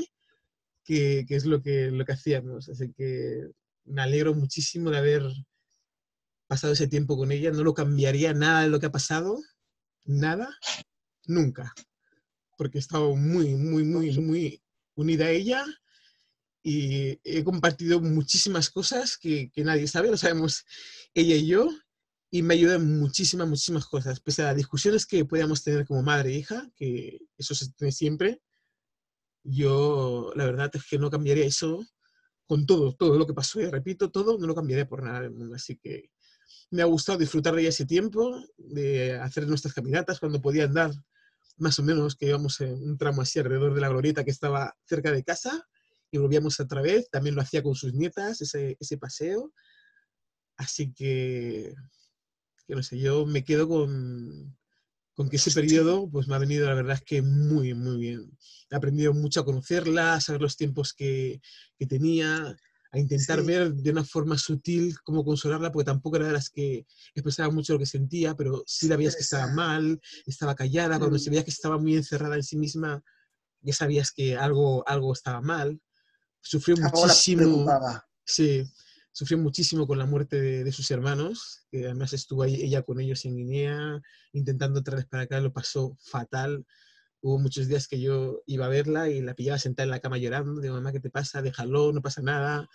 que, 0.85 1.25
que 1.27 1.35
es 1.35 1.47
lo 1.47 1.61
que, 1.61 1.91
lo 1.91 2.05
que 2.05 2.13
hacíamos. 2.13 2.69
Así 2.69 2.93
que 2.97 3.49
me 3.87 4.03
alegro 4.03 4.35
muchísimo 4.35 4.93
de 4.93 4.99
haber 4.99 5.25
pasado 6.47 6.75
ese 6.75 6.87
tiempo 6.87 7.17
con 7.17 7.33
ella. 7.33 7.51
No 7.51 7.65
lo 7.65 7.75
cambiaría 7.75 8.35
nada 8.35 8.63
de 8.63 8.69
lo 8.69 8.79
que 8.79 8.87
ha 8.87 8.93
pasado, 8.93 9.41
nada, 10.05 10.49
nunca. 11.27 11.73
Porque 12.57 12.79
he 12.79 12.81
estado 12.81 13.15
muy, 13.17 13.55
muy, 13.55 13.85
muy, 13.85 14.19
muy 14.19 14.63
unida 14.95 15.27
a 15.27 15.31
ella 15.31 15.65
y 16.63 17.19
he 17.25 17.43
compartido 17.43 18.01
muchísimas 18.01 18.71
cosas 18.71 19.17
que, 19.17 19.51
que 19.51 19.65
nadie 19.65 19.89
sabe, 19.89 20.11
lo 20.11 20.17
sabemos 20.17 20.65
ella 21.15 21.35
y 21.35 21.47
yo, 21.47 21.69
y 22.31 22.43
me 22.43 22.55
ayuda 22.55 22.77
en 22.77 22.99
muchísimas, 22.99 23.49
muchísimas 23.49 23.87
cosas, 23.87 24.21
pese 24.21 24.43
a 24.43 24.47
las 24.47 24.57
discusiones 24.57 25.05
que 25.05 25.25
podíamos 25.25 25.63
tener 25.63 25.87
como 25.87 26.03
madre 26.03 26.31
e 26.31 26.39
hija, 26.39 26.71
que 26.77 27.21
eso 27.37 27.55
se 27.55 27.71
tiene 27.73 27.93
siempre, 27.93 28.41
yo 29.45 30.33
la 30.37 30.45
verdad 30.47 30.71
es 30.73 30.85
que 30.87 30.99
no 30.99 31.11
cambiaría 31.11 31.45
eso 31.45 31.85
con 32.47 32.65
todo, 32.65 32.95
todo 32.95 33.19
lo 33.19 33.27
que 33.27 33.35
pasó, 33.35 33.61
y 33.61 33.67
repito, 33.67 34.11
todo, 34.11 34.39
no 34.39 34.47
lo 34.47 34.55
cambiaría 34.55 34.89
por 34.89 35.03
nada 35.03 35.21
del 35.21 35.33
mundo, 35.33 35.57
así 35.57 35.77
que 35.77 36.11
me 36.71 36.83
ha 36.83 36.87
gustado 36.87 37.19
disfrutar 37.19 37.55
de 37.55 37.67
ese 37.67 37.87
tiempo, 37.87 38.43
de 38.57 39.19
hacer 39.19 39.47
nuestras 39.47 39.75
caminatas 39.75 40.19
cuando 40.21 40.41
podía 40.41 40.65
andar, 40.65 40.93
más 41.59 41.79
o 41.79 41.83
menos, 41.83 42.17
que 42.17 42.27
íbamos 42.27 42.61
en 42.61 42.73
un 42.73 42.97
tramo 42.97 43.23
así 43.23 43.39
alrededor 43.39 43.75
de 43.75 43.81
la 43.81 43.89
glorieta 43.89 44.25
que 44.25 44.31
estaba 44.31 44.75
cerca 44.87 45.13
de 45.13 45.23
casa, 45.23 45.69
y 46.11 46.19
volvíamos 46.19 46.61
otra 46.61 46.83
vez, 46.83 47.09
también 47.11 47.35
lo 47.35 47.43
hacía 47.43 47.63
con 47.63 47.75
sus 47.75 47.95
nietas, 47.95 48.41
ese, 48.41 48.77
ese 48.79 48.99
paseo, 48.99 49.53
así 50.57 50.93
que, 50.93 51.75
que 52.67 52.75
no 52.75 52.83
sé, 52.83 52.99
yo 52.99 53.27
me 53.27 53.45
quedo 53.45 53.69
con, 53.69 54.57
con 55.15 55.29
que 55.29 55.37
ese 55.37 55.51
periodo 55.53 56.09
pues 56.11 56.29
me 56.29 56.35
ha 56.35 56.39
venido 56.39 56.67
la 56.69 56.75
verdad 56.75 56.97
es 56.97 57.03
que 57.03 57.23
muy, 57.23 57.75
muy 57.75 57.99
bien. 57.99 58.39
He 58.71 58.77
aprendido 58.77 59.13
mucho 59.13 59.41
a 59.41 59.45
conocerla, 59.45 60.15
a 60.15 60.21
saber 60.21 60.41
los 60.43 60.57
tiempos 60.57 60.95
que, 60.95 61.41
que 61.79 61.87
tenía, 61.87 62.57
a 62.93 62.99
intentar 62.99 63.41
Sí. 63.41 63.47
ver 63.47 63.73
de 63.73 63.91
una 63.91 64.05
forma 64.05 64.37
sutil 64.37 64.97
cómo 65.03 65.25
consolarla, 65.25 65.73
porque 65.73 65.87
tampoco 65.87 66.17
era 66.17 66.27
de 66.27 66.35
las 66.35 66.51
que 66.51 66.87
expresaba 67.15 67.51
mucho 67.51 67.73
lo 67.73 67.79
que 67.79 67.87
sentía, 67.87 68.37
pero 68.37 68.63
sí 68.67 68.87
la 68.87 68.97
veías 68.97 69.17
que 69.17 69.23
estaba 69.23 69.47
mal, 69.49 70.01
estaba 70.27 70.55
callada, 70.55 70.99
cuando 70.99 71.19
se 71.19 71.31
Mm. 71.31 71.33
veía 71.33 71.45
que 71.45 71.51
estaba 71.51 71.79
muy 71.79 71.97
encerrada 71.97 72.37
en 72.37 72.43
sí 72.43 72.57
misma, 72.59 73.03
ya 73.63 73.73
sabías 73.73 74.13
que 74.13 74.37
algo, 74.37 74.87
algo 74.87 75.13
estaba 75.13 75.41
mal. 75.41 75.81
Sufrió 76.43 76.77
Algo 76.77 77.07
la 77.07 77.07
muchísimo. 77.07 77.81
Sí, 78.25 78.65
sufrió 79.11 79.39
muchísimo 79.39 79.87
con 79.87 79.99
la 79.99 80.07
muerte 80.07 80.41
de, 80.41 80.65
de 80.65 80.73
sus 80.73 80.91
hermanos, 80.91 81.67
que 81.71 81.87
además 81.87 82.13
estuvo 82.13 82.43
ahí 82.43 82.57
ella 82.63 82.83
con 82.83 83.01
ellos 83.01 83.25
en 83.25 83.37
Guinea, 83.37 84.03
intentando 84.33 84.83
traerles 84.83 85.09
para 85.09 85.23
acá, 85.23 85.41
lo 85.41 85.53
pasó 85.53 85.97
fatal. 86.01 86.67
Hubo 87.23 87.39
muchos 87.39 87.69
días 87.69 87.87
que 87.87 88.01
yo 88.01 88.43
iba 88.47 88.67
a 88.67 88.69
verla 88.69 89.09
y 89.09 89.21
la 89.23 89.35
pillaba 89.35 89.59
sentada 89.59 89.85
en 89.85 89.91
la 89.91 90.01
cama 90.01 90.19
llorando, 90.19 90.61
digo, 90.61 90.75
mamá, 90.75 90.93
¿qué 90.93 91.01
te 91.01 91.09
pasa? 91.09 91.41
Déjalo, 91.41 91.93
no 91.93 92.03
pasa 92.03 92.21
nada, 92.21 92.69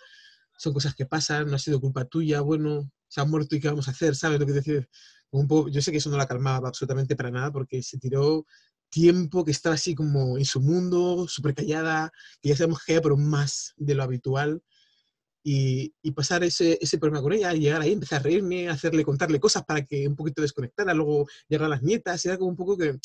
son 0.56 0.72
cosas 0.72 0.94
que 0.94 1.06
pasan, 1.06 1.48
no 1.48 1.56
ha 1.56 1.58
sido 1.58 1.80
culpa 1.80 2.06
tuya, 2.06 2.40
bueno, 2.40 2.90
se 3.08 3.20
ha 3.20 3.24
muerto 3.26 3.56
y 3.56 3.60
¿qué 3.60 3.68
vamos 3.68 3.88
a 3.88 3.90
hacer? 3.90 4.16
¿Sabes 4.16 4.40
lo 4.40 4.46
que 4.46 4.52
decir? 4.52 4.88
Un 5.30 5.46
poco, 5.46 5.68
yo 5.68 5.82
sé 5.82 5.92
que 5.92 5.98
eso 5.98 6.10
no 6.10 6.16
la 6.16 6.26
calmaba 6.26 6.68
absolutamente 6.68 7.14
para 7.14 7.30
nada 7.30 7.52
porque 7.52 7.82
se 7.82 7.98
tiró 7.98 8.46
tiempo 8.90 9.44
que 9.44 9.50
estaba 9.50 9.74
así 9.74 9.94
como 9.94 10.38
en 10.38 10.46
su 10.46 10.60
mundo, 10.60 11.28
súper 11.28 11.54
callada, 11.54 12.10
que 12.40 12.48
ya 12.48 12.56
sabemos 12.56 12.82
que 12.84 12.92
ella, 12.92 13.02
pero 13.02 13.18
más 13.18 13.74
de 13.76 13.94
lo 13.94 14.02
habitual 14.02 14.62
y, 15.42 15.94
y 16.02 16.10
pasar 16.12 16.44
ese, 16.44 16.78
ese 16.80 16.98
problema 16.98 17.22
con 17.22 17.32
ella, 17.32 17.52
llegar 17.52 17.80
ahí, 17.80 17.92
empezar 17.92 18.20
a 18.20 18.22
reírme, 18.24 18.68
hacerle, 18.68 19.04
contarle 19.04 19.40
cosas 19.40 19.64
para 19.64 19.84
que 19.84 20.08
un 20.08 20.16
poquito 20.16 20.42
desconectara, 20.42 20.94
luego 20.94 21.26
llegar 21.48 21.66
a 21.66 21.70
las 21.70 21.82
nietas, 21.82 22.24
era 22.26 22.36
como 22.36 22.50
un 22.50 22.56
poco 22.56 22.76
que 22.76 22.98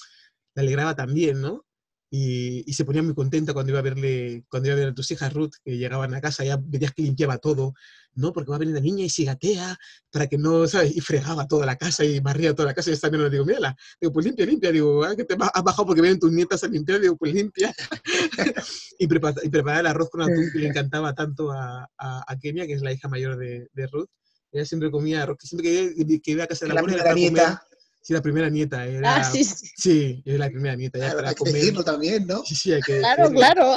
le 0.55 0.61
alegraba 0.61 0.95
también, 0.95 1.41
¿no? 1.41 1.65
Y, 2.09 2.63
y 2.69 2.73
se 2.73 2.85
ponía 2.85 3.01
muy 3.01 3.15
contenta 3.15 3.53
cuando 3.53 3.71
iba 3.71 3.79
a 3.79 3.83
verle, 3.83 4.45
cuando 4.47 4.69
iba 4.69 4.75
a 4.75 4.79
ver 4.79 4.89
a 4.89 4.93
tus 4.93 5.09
hijas 5.09 5.33
Ruth, 5.33 5.53
que 5.65 5.77
llegaban 5.77 6.13
a 6.13 6.21
casa, 6.21 6.43
ya 6.43 6.59
veías 6.61 6.93
que 6.93 7.01
limpiaba 7.01 7.39
todo, 7.39 7.73
¿no? 8.15 8.31
Porque 8.33 8.51
va 8.51 8.57
a 8.57 8.59
venir 8.59 8.75
la 8.75 8.81
niña 8.81 9.03
y 9.03 9.09
se 9.09 9.23
gatea 9.23 9.77
para 10.11 10.27
que 10.27 10.37
no, 10.37 10.67
¿sabes? 10.67 10.95
Y 10.95 11.01
fregaba 11.01 11.47
toda 11.47 11.65
la 11.65 11.75
casa 11.75 12.03
y 12.03 12.19
barría 12.19 12.53
toda 12.53 12.67
la 12.67 12.73
casa 12.73 12.91
y 12.91 12.93
está 12.93 13.09
bien, 13.09 13.29
digo, 13.31 13.45
mírala, 13.45 13.75
digo, 13.99 14.13
pues 14.13 14.25
limpia, 14.25 14.45
limpia, 14.45 14.71
digo, 14.71 15.03
ah, 15.03 15.15
que 15.15 15.23
te 15.23 15.33
has 15.33 15.63
bajado 15.63 15.87
porque 15.87 16.01
vienen 16.01 16.19
tus 16.19 16.31
nietas 16.31 16.63
a 16.63 16.67
limpiar, 16.67 17.01
digo, 17.01 17.17
pues 17.17 17.33
limpia. 17.33 17.73
y, 18.99 19.07
prepara, 19.07 19.41
y 19.43 19.79
el 19.79 19.87
arroz 19.87 20.09
con 20.09 20.21
atún 20.21 20.49
que 20.51 20.59
le 20.59 20.67
encantaba 20.67 21.13
tanto 21.15 21.51
a, 21.51 21.89
a, 21.97 22.31
a, 22.31 22.39
Kenia, 22.39 22.67
que 22.67 22.73
es 22.73 22.81
la 22.81 22.93
hija 22.93 23.07
mayor 23.07 23.37
de, 23.37 23.69
de 23.73 23.87
Ruth. 23.87 24.09
Ella 24.51 24.65
siempre 24.65 24.91
comía 24.91 25.23
arroz, 25.23 25.37
siempre 25.41 25.95
que, 25.95 26.21
que 26.21 26.31
iba 26.31 26.43
a 26.43 26.47
casa 26.47 26.65
de 26.65 26.69
la 26.69 26.75
la 26.75 26.79
abuela 26.81 26.95
era 26.97 27.03
para 27.05 27.15
comer. 27.15 27.57
Sí, 28.05 28.11
la 28.11 28.21
primera 28.21 28.49
nieta. 28.49 28.85
Era, 28.85 29.15
Ah, 29.15 29.23
sí, 29.23 29.45
sí. 29.45 29.65
Sí, 29.77 30.21
es 30.25 30.37
la 30.37 30.49
primera 30.49 30.75
nieta. 30.75 30.99
Ya 30.99 31.05
Claro, 31.05 31.17
para 31.19 31.29
hay 31.29 31.35
que 31.35 31.39
comer. 31.39 31.53
decirlo 31.55 31.83
también, 31.85 32.27
¿no? 32.27 32.43
Sí, 32.43 32.53
sí, 32.53 32.73
hay 32.73 32.81
que 32.81 32.99
Claro, 32.99 33.29
decirlo. 33.29 33.39
claro. 33.39 33.75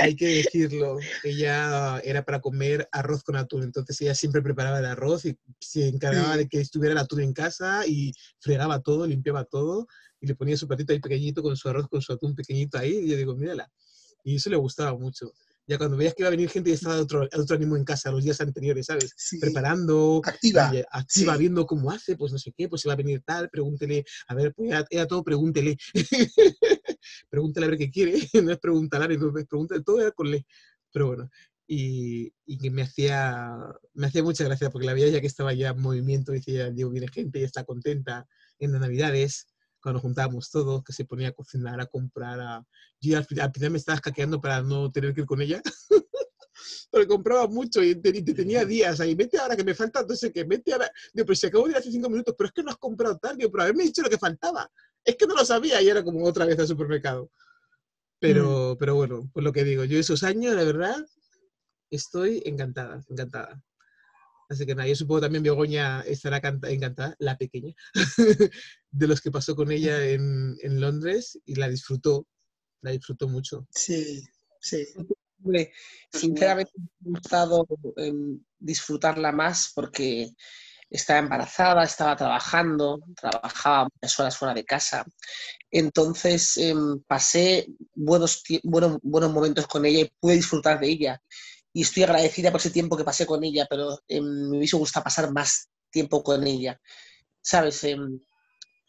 Hay 0.00 0.16
que 0.16 0.26
decirlo. 0.26 0.98
Ella 1.22 2.00
era 2.00 2.24
para 2.24 2.40
comer 2.40 2.88
arroz 2.90 3.22
con 3.22 3.36
atún. 3.36 3.62
Entonces 3.62 4.00
ella 4.00 4.16
siempre 4.16 4.42
preparaba 4.42 4.80
el 4.80 4.86
arroz 4.86 5.26
y 5.26 5.38
se 5.60 5.86
encargaba 5.86 6.32
Sí. 6.32 6.38
de 6.38 6.48
que 6.48 6.60
estuviera 6.60 6.92
el 6.92 6.98
atún 6.98 7.20
en 7.20 7.32
casa 7.32 7.86
y 7.86 8.12
fregaba 8.40 8.80
todo, 8.80 9.06
limpiaba 9.06 9.44
todo 9.44 9.86
y 10.20 10.26
le 10.26 10.34
ponía 10.34 10.56
su 10.56 10.66
platito 10.66 10.92
ahí 10.92 10.98
pequeñito 10.98 11.40
con 11.40 11.56
su 11.56 11.68
arroz, 11.68 11.86
con 11.88 12.02
su 12.02 12.12
atún 12.12 12.34
pequeñito 12.34 12.78
ahí. 12.78 12.96
Y 13.04 13.10
yo 13.10 13.16
digo, 13.16 13.36
mírala. 13.36 13.70
Y 14.24 14.36
eso 14.36 14.50
le 14.50 14.56
gustaba 14.56 14.92
mucho. 14.98 15.32
Ya 15.66 15.78
cuando 15.78 15.96
veías 15.96 16.14
que 16.14 16.22
iba 16.22 16.28
a 16.28 16.30
venir 16.30 16.50
gente, 16.50 16.70
ya 16.70 16.74
estaba 16.74 16.96
de 16.96 17.02
otro, 17.02 17.20
de 17.20 17.40
otro 17.40 17.56
ánimo 17.56 17.76
en 17.76 17.84
casa 17.84 18.10
los 18.10 18.22
días 18.22 18.40
anteriores, 18.40 18.86
¿sabes? 18.86 19.12
Sí. 19.16 19.38
Preparando, 19.38 20.20
Activa. 20.24 20.72
activa, 20.90 21.32
sí. 21.34 21.38
viendo 21.38 21.66
cómo 21.66 21.90
hace, 21.90 22.16
pues 22.16 22.32
no 22.32 22.38
sé 22.38 22.52
qué, 22.56 22.68
pues 22.68 22.82
se 22.82 22.88
va 22.88 22.94
a 22.94 22.98
venir 22.98 23.22
tal, 23.24 23.48
pregúntele, 23.48 24.04
a 24.28 24.34
ver, 24.34 24.52
pues 24.54 24.70
era, 24.70 24.84
era 24.90 25.06
todo, 25.06 25.24
pregúntele. 25.24 25.76
pregúntele 27.30 27.66
a 27.66 27.70
ver 27.70 27.78
qué 27.78 27.90
quiere, 27.90 28.12
no 28.44 28.52
es 28.52 28.58
preguntar, 28.58 29.08
no 29.08 29.38
es 29.38 29.46
pregúntale, 29.46 29.82
todo 29.82 30.00
era 30.00 30.10
con 30.12 30.30
le. 30.30 30.46
Pero 30.92 31.08
bueno, 31.08 31.30
y, 31.66 32.32
y 32.44 32.58
que 32.58 32.70
me 32.70 32.82
hacía, 32.82 33.56
me 33.94 34.06
hacía 34.06 34.22
mucha 34.22 34.44
gracia 34.44 34.70
porque 34.70 34.86
la 34.86 34.94
veía 34.94 35.08
ya 35.08 35.20
que 35.20 35.26
estaba 35.26 35.52
ya 35.54 35.70
en 35.70 35.80
movimiento, 35.80 36.32
decía, 36.32 36.70
Diego, 36.70 36.90
viene 36.90 37.08
gente 37.08 37.40
y 37.40 37.44
está 37.44 37.64
contenta 37.64 38.26
en 38.58 38.72
las 38.72 38.80
navidades, 38.80 39.46
cuando 39.84 39.98
nos 39.98 40.02
juntábamos 40.02 40.50
todos, 40.50 40.82
que 40.82 40.94
se 40.94 41.04
ponía 41.04 41.28
a 41.28 41.32
cocinar, 41.32 41.78
a 41.78 41.84
comprar, 41.86 42.40
a... 42.40 42.66
Yo 43.02 43.18
al, 43.18 43.26
final- 43.26 43.48
al 43.48 43.52
final 43.52 43.70
me 43.70 43.76
estaba 43.76 43.96
escaqueando 43.96 44.40
para 44.40 44.62
no 44.62 44.90
tener 44.90 45.12
que 45.12 45.20
ir 45.20 45.26
con 45.26 45.42
ella. 45.42 45.60
Pero 46.90 47.06
compraba 47.06 47.46
mucho 47.48 47.82
y 47.82 47.94
te, 47.96 48.08
y 48.08 48.22
te 48.22 48.32
tenía 48.32 48.64
días 48.64 48.98
ahí. 49.00 49.14
Vete 49.14 49.36
ahora 49.38 49.56
que 49.56 49.64
me 49.64 49.74
falta, 49.74 50.00
entonces 50.00 50.32
que 50.32 50.44
vete 50.44 50.72
ahora. 50.72 50.90
Digo, 51.12 51.26
pero 51.26 51.36
si 51.36 51.46
acabo 51.48 51.64
de 51.64 51.72
ir 51.72 51.76
hace 51.76 51.90
cinco 51.90 52.08
minutos, 52.08 52.34
pero 52.38 52.46
es 52.48 52.54
que 52.54 52.62
no 52.62 52.70
has 52.70 52.76
comprado 52.78 53.18
tal. 53.18 53.36
Digo, 53.36 53.50
pero 53.50 53.64
haberme 53.64 53.82
dicho 53.84 54.00
lo 54.00 54.08
que 54.08 54.16
faltaba. 54.16 54.70
Es 55.04 55.16
que 55.16 55.26
no 55.26 55.34
lo 55.34 55.44
sabía 55.44 55.82
y 55.82 55.88
era 55.88 56.02
como 56.02 56.24
otra 56.24 56.46
vez 56.46 56.58
al 56.58 56.66
supermercado. 56.68 57.30
Pero, 58.20 58.76
pero 58.78 58.94
bueno, 58.94 59.28
pues 59.34 59.44
lo 59.44 59.52
que 59.52 59.64
digo, 59.64 59.84
yo 59.84 59.98
esos 59.98 60.22
años, 60.22 60.54
la 60.54 60.64
verdad, 60.64 61.04
estoy 61.90 62.42
encantada, 62.46 63.04
encantada. 63.10 63.60
Así 64.48 64.66
que 64.66 64.74
nada, 64.74 64.88
yo 64.88 64.94
supongo 64.96 65.22
también 65.22 65.42
Begoña 65.42 66.02
estará 66.02 66.40
canta- 66.40 66.70
encantada, 66.70 67.16
la 67.18 67.36
pequeña, 67.38 67.74
de 68.90 69.06
los 69.06 69.20
que 69.20 69.30
pasó 69.30 69.56
con 69.56 69.70
ella 69.72 70.04
en, 70.10 70.56
en 70.62 70.80
Londres 70.80 71.38
y 71.44 71.54
la 71.54 71.68
disfrutó, 71.68 72.26
la 72.82 72.90
disfrutó 72.90 73.28
mucho. 73.28 73.66
Sí, 73.70 74.22
sí. 74.60 74.86
Hombre, 75.42 75.72
sinceramente 76.10 76.72
me 76.76 76.84
ha 76.84 77.20
gustado 77.20 77.66
em, 77.96 78.40
disfrutarla 78.58 79.30
más 79.32 79.72
porque 79.74 80.30
estaba 80.88 81.18
embarazada, 81.18 81.84
estaba 81.84 82.16
trabajando, 82.16 83.00
trabajaba 83.20 83.88
muchas 83.92 84.20
horas 84.20 84.36
fuera 84.38 84.54
de 84.54 84.64
casa. 84.64 85.04
Entonces 85.70 86.56
em, 86.56 87.00
pasé 87.06 87.66
buenos, 87.94 88.42
buenos, 88.62 88.98
buenos 89.02 89.32
momentos 89.32 89.66
con 89.66 89.84
ella 89.84 90.00
y 90.00 90.12
pude 90.20 90.34
disfrutar 90.36 90.78
de 90.80 90.88
ella. 90.88 91.22
Y 91.74 91.82
estoy 91.82 92.04
agradecida 92.04 92.52
por 92.52 92.60
ese 92.60 92.70
tiempo 92.70 92.96
que 92.96 93.04
pasé 93.04 93.26
con 93.26 93.42
ella, 93.44 93.66
pero 93.68 93.98
em, 94.08 94.24
me 94.48 94.58
hubiese 94.58 94.76
gustado 94.76 95.04
pasar 95.04 95.32
más 95.32 95.68
tiempo 95.90 96.22
con 96.22 96.46
ella. 96.46 96.80
¿Sabes? 97.42 97.82
Em, 97.84 98.20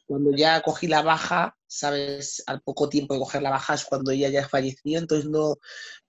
cuando 0.05 0.31
ya 0.35 0.61
cogí 0.61 0.87
la 0.87 1.01
baja, 1.01 1.57
¿sabes? 1.67 2.43
Al 2.45 2.61
poco 2.61 2.87
tiempo 2.87 3.15
de 3.15 3.19
coger 3.21 3.41
la 3.41 3.49
baja 3.49 3.73
es 3.73 3.85
cuando 3.85 4.11
ella 4.11 4.29
ya 4.29 4.47
falleció, 4.47 4.99
entonces 4.99 5.27
no, 5.29 5.55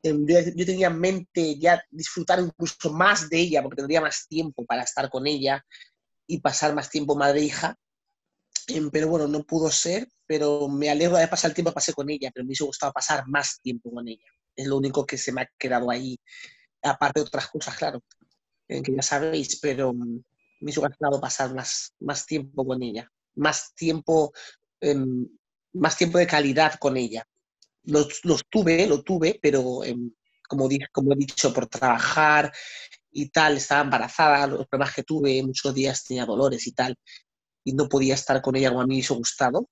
em, 0.03 0.27
yo, 0.29 0.39
yo 0.55 0.67
tenía 0.67 0.89
en 0.89 1.01
mente 1.01 1.59
ya 1.59 1.83
disfrutar 1.91 2.41
incluso 2.41 2.93
más 2.93 3.31
de 3.31 3.39
ella, 3.41 3.63
porque 3.63 3.77
tendría 3.77 4.03
más 4.03 4.27
tiempo 4.29 4.65
para 4.67 4.83
estar 4.83 5.09
con 5.11 5.27
ella 5.27 5.65
y 6.27 6.41
pasar 6.41 6.75
más 6.75 6.91
tiempo 6.91 7.17
madre-hija. 7.17 7.77
Pero 8.93 9.09
bueno, 9.09 9.29
no 9.29 9.45
pudo 9.45 9.71
ser, 9.71 10.09
pero 10.27 10.69
me 10.69 10.91
alegro 10.91 11.17
de 11.17 11.29
pasar 11.29 11.51
el 11.51 11.55
tiempo 11.55 11.71
que 11.71 11.77
pasé 11.77 11.93
con 11.95 12.11
ella, 12.11 12.31
pero 12.35 12.45
me 12.45 12.49
hubiese 12.49 12.65
gustado 12.65 12.93
pasar 12.93 13.25
más 13.29 13.61
tiempo 13.63 13.91
con 13.93 14.09
ella. 14.09 14.25
Es 14.57 14.67
lo 14.67 14.77
único 14.77 15.07
que 15.07 15.17
se 15.17 15.33
me 15.33 15.43
ha 15.43 15.51
quedado 15.59 15.91
ahí, 15.91 16.19
aparte 16.83 17.21
de 17.21 17.27
otras 17.27 17.49
cosas, 17.49 17.77
claro, 17.77 18.03
eh, 18.69 18.83
que 18.83 18.95
ya 18.95 19.03
sabéis, 19.03 19.59
pero 19.61 19.93
mm, 19.93 19.99
me 19.99 20.23
hubiese 20.61 20.81
gustado 20.81 21.21
pasar 21.21 21.55
más, 21.55 21.95
más 22.01 22.27
tiempo 22.27 22.67
con 22.67 22.83
ella, 22.83 23.11
más 23.37 23.75
tiempo, 23.75 24.33
em, 24.81 25.29
más 25.75 25.97
tiempo 25.97 26.19
de 26.19 26.27
calidad 26.27 26.75
con 26.79 26.97
ella 26.97 27.27
los, 27.87 28.25
los 28.25 28.45
tuve, 28.49 28.87
lo 28.87 29.03
tuve, 29.03 29.39
pero 29.41 29.83
em, 29.85 30.13
como, 30.49 30.69
he 30.69 31.17
dicho, 31.17 31.53
por 31.53 31.67
trabajar 31.67 32.53
y 33.11 33.31
tal, 33.31 33.57
estaba 33.57 33.83
embarazada, 33.83 34.47
los 34.47 34.67
problemas 34.67 34.95
que 34.95 35.03
tuve, 35.03 35.43
muchos 35.43 35.75
días 35.75 36.05
tenía 36.05 36.27
dolores 36.27 36.67
y 36.67 36.73
tal, 36.73 36.97
y 37.65 37.73
no 37.73 37.89
podía 37.89 38.15
estar 38.15 38.41
con 38.43 38.55
ella 38.57 38.69
como 38.69 38.83
a 38.83 38.85
mí 38.85 38.89
me 38.89 38.95
hubiese 38.97 39.15
gustado. 39.15 39.69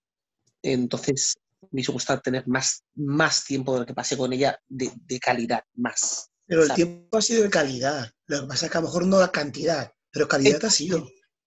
Entonces, 0.63 1.37
me 1.63 1.69
hubiese 1.73 1.93
gustado 1.93 2.21
tener 2.21 2.49
más, 2.49 2.83
más 2.95 3.45
tiempo 3.45 3.75
de 3.75 3.81
lo 3.81 3.87
que 3.87 3.95
pasé 3.95 4.17
con 4.17 4.33
ella 4.33 4.59
de 4.69 5.21
calidad, 5.21 5.63
más. 5.75 6.31
Pero 6.47 6.63
el 6.63 6.69
¿sabes? 6.69 6.77
tiempo 6.85 7.19
ha 7.19 7.23
sido 7.23 7.43
de 7.43 7.51
calidad. 7.51 8.11
Lo 8.27 8.43
que 8.43 8.47
pasa 8.49 8.67
es 8.67 8.73
que 8.73 8.79
a 8.79 8.81
lo 8.81 8.87
mejor 8.89 9.07
no 9.07 9.19
la 9.21 9.33
cantidad, 9.33 9.93
pero 10.11 10.29
calidad 10.29 10.65
ha 10.65 10.71
sido. 10.71 10.99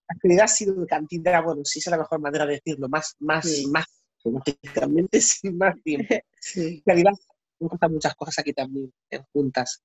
La 0.08 0.16
calidad 0.20 0.44
ha 0.44 0.48
sido 0.48 0.74
de 0.74 0.86
cantidad, 0.86 1.42
bueno, 1.42 1.62
sí 1.64 1.78
es 1.80 1.86
la 1.86 1.98
mejor 1.98 2.20
manera 2.20 2.46
de 2.46 2.54
decirlo, 2.54 2.88
más, 2.88 3.14
más, 3.20 3.44
Sí. 3.46 3.66
más, 3.66 3.84
lógicamente, 4.24 5.20
sí, 5.20 5.50
más 5.50 5.74
tiempo. 5.84 6.14
Sí. 6.40 6.82
calidad, 6.84 7.12
me 7.60 7.68
gustan 7.68 7.92
muchas 7.92 8.14
cosas 8.14 8.38
aquí 8.38 8.52
también, 8.52 8.92
en 9.10 9.22
juntas. 9.32 9.82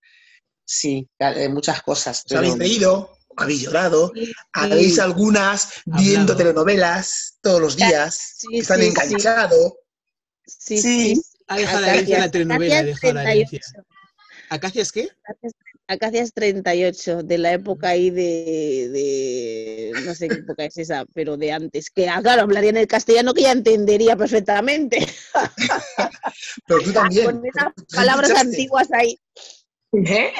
Sí, 0.65 1.07
muchas 1.49 1.81
cosas. 1.83 2.23
Os 2.25 2.31
habéis 2.37 2.53
pero- 2.53 2.59
reído, 2.63 3.17
habéis 3.35 3.61
llorado, 3.63 4.11
Sí, 4.15 4.31
habéis 4.53 4.99
algunas 4.99 5.67
viendo 5.85 6.33
Hablado. 6.33 6.37
telenovelas 6.37 7.37
todos 7.41 7.59
los 7.59 7.75
días, 7.75 8.35
Sí, 8.37 8.47
que 8.49 8.57
están 8.59 8.81
enganchados. 8.81 9.73
Sí, 10.45 10.77
Sí. 10.77 11.15
sí. 11.15 11.21
Ha 11.47 11.57
dejado 11.57 11.81
la 11.81 11.93
herencia 11.93 12.19
la 12.19 12.31
telenovela, 12.31 12.79
ha 12.79 12.83
dejado 12.83 13.13
la 13.15 13.33
herencia. 13.33 13.59
38. 14.53 14.55
¿Acacias 14.55 14.91
qué? 14.91 15.09
Acacias 15.87 16.33
38, 16.33 17.23
de 17.23 17.37
la 17.37 17.53
época 17.53 17.89
ahí 17.89 18.09
de, 18.09 18.89
de- 18.91 19.91
No 20.05 20.15
sé 20.15 20.27
qué 20.27 20.35
época 20.35 20.65
es 20.65 20.77
esa, 20.77 21.05
pero 21.13 21.37
de 21.37 21.51
antes. 21.51 21.89
Que, 21.89 22.07
ah, 22.07 22.21
claro, 22.21 22.43
hablaría 22.43 22.69
en 22.69 22.77
el 22.77 22.87
castellano 22.87 23.33
que 23.33 23.43
ya 23.43 23.51
entendería 23.51 24.15
perfectamente. 24.15 25.05
Pero 26.67 26.81
tú 26.81 26.93
también. 26.93 27.25
Con 27.25 27.45
esas 27.45 27.73
palabras 27.93 28.31
antiguas 28.31 28.87
ahí. 28.91 29.19
¿Eh? 29.93 30.31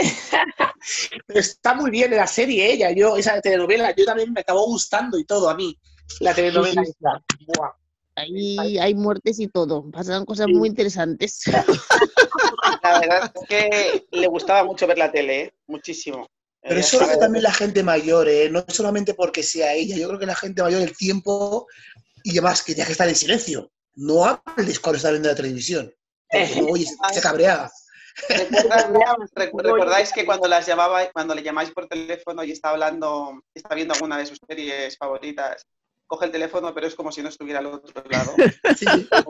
Está 1.28 1.76
muy 1.76 1.92
bien 1.92 2.12
la 2.16 2.26
serie 2.26 2.72
ella, 2.74 2.92
yo, 2.92 3.18
esa 3.18 3.40
telenovela, 3.40 3.94
yo 3.96 4.06
también 4.06 4.34
me 4.34 4.42
acabó 4.42 4.66
gustando 4.66 5.20
y 5.20 5.26
todo 5.26 5.50
a 5.50 5.56
mí. 5.56 5.78
La 6.20 6.34
telenovela. 6.34 6.84
Sí. 6.84 6.94
Buah. 7.48 7.72
Ahí 8.16 8.78
hay 8.80 8.94
muertes 8.96 9.40
y 9.40 9.48
todo. 9.48 9.90
Pasan 9.92 10.26
cosas 10.26 10.46
Sí. 10.48 10.54
muy 10.54 10.70
interesantes. 10.70 11.42
La 12.84 13.00
verdad 13.00 13.32
es 13.36 13.48
que 13.48 14.06
le 14.12 14.28
gustaba 14.28 14.64
mucho 14.64 14.86
ver 14.88 14.98
la 14.98 15.12
tele, 15.12 15.42
¿eh? 15.42 15.54
muchísimo. 15.68 16.28
Pero 16.62 16.76
Ella 16.76 16.82
eso 16.82 17.00
lo 17.00 17.06
hace 17.06 17.18
también 17.18 17.44
la 17.44 17.52
gente 17.54 17.84
mayor, 17.84 18.30
¿eh? 18.30 18.50
no 18.50 18.64
solamente 18.68 19.14
porque 19.14 19.44
sea 19.44 19.74
ella. 19.74 19.98
Yo 19.98 20.08
creo 20.08 20.20
que 20.20 20.26
la 20.26 20.36
gente 20.36 20.62
mayor, 20.62 20.82
el 20.82 20.96
tiempo 20.96 21.68
y 22.24 22.32
además 22.32 22.62
que 22.64 22.74
tenía 22.74 22.86
que 22.86 22.94
estar 22.94 23.08
en 23.10 23.16
silencio. 23.16 23.72
No 23.96 24.24
hables 24.26 24.80
cuando 24.80 24.98
está 24.98 25.12
viendo 25.12 25.30
la 25.30 25.36
televisión. 25.36 25.94
Porque 26.30 26.66
oyes, 26.72 26.96
se 27.12 27.22
cabrea. 27.22 27.70
¿Recuerdas- 28.30 28.88
recu- 29.36 29.62
¿Recordáis 29.62 30.12
que 30.14 30.26
cuando 30.26 30.48
las 30.48 30.66
llamaba, 30.66 31.10
cuando 31.12 31.36
le 31.36 31.44
llamáis 31.44 31.72
por 31.72 31.88
teléfono 31.88 32.44
y 32.44 32.52
está 32.52 32.70
hablando, 32.70 33.42
está 33.54 33.76
viendo 33.76 33.94
alguna 33.94 34.18
de 34.18 34.26
sus 34.28 34.40
series 34.48 34.98
favoritas, 34.98 35.66
coge 36.14 36.26
el 36.28 36.32
teléfono, 36.32 36.74
pero 36.74 36.86
es 36.88 36.96
como 36.96 37.12
si 37.12 37.22
no 37.24 37.30
estuviera 37.30 37.60
al 37.60 37.66
otro 37.68 38.04
lado. 38.10 38.34
Sí. 38.78 38.86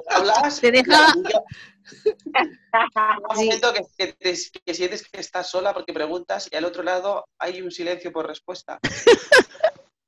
Hablas, 0.10 0.60
Te 0.60 0.72
deja- 0.72 1.14
un 1.16 1.24
momento 3.36 3.74
que, 3.74 3.82
que 3.98 4.14
te- 4.14 4.38
que 4.66 4.74
sientes 4.74 5.04
que 5.10 5.20
estás 5.20 5.50
sola 5.50 5.74
porque 5.74 5.94
preguntas 5.94 6.48
y 6.52 6.56
al 6.56 6.66
otro 6.66 6.84
lado 6.84 7.26
hay 7.40 7.62
un 7.62 7.72
silencio 7.72 8.12
por 8.12 8.28
respuesta. 8.28 8.80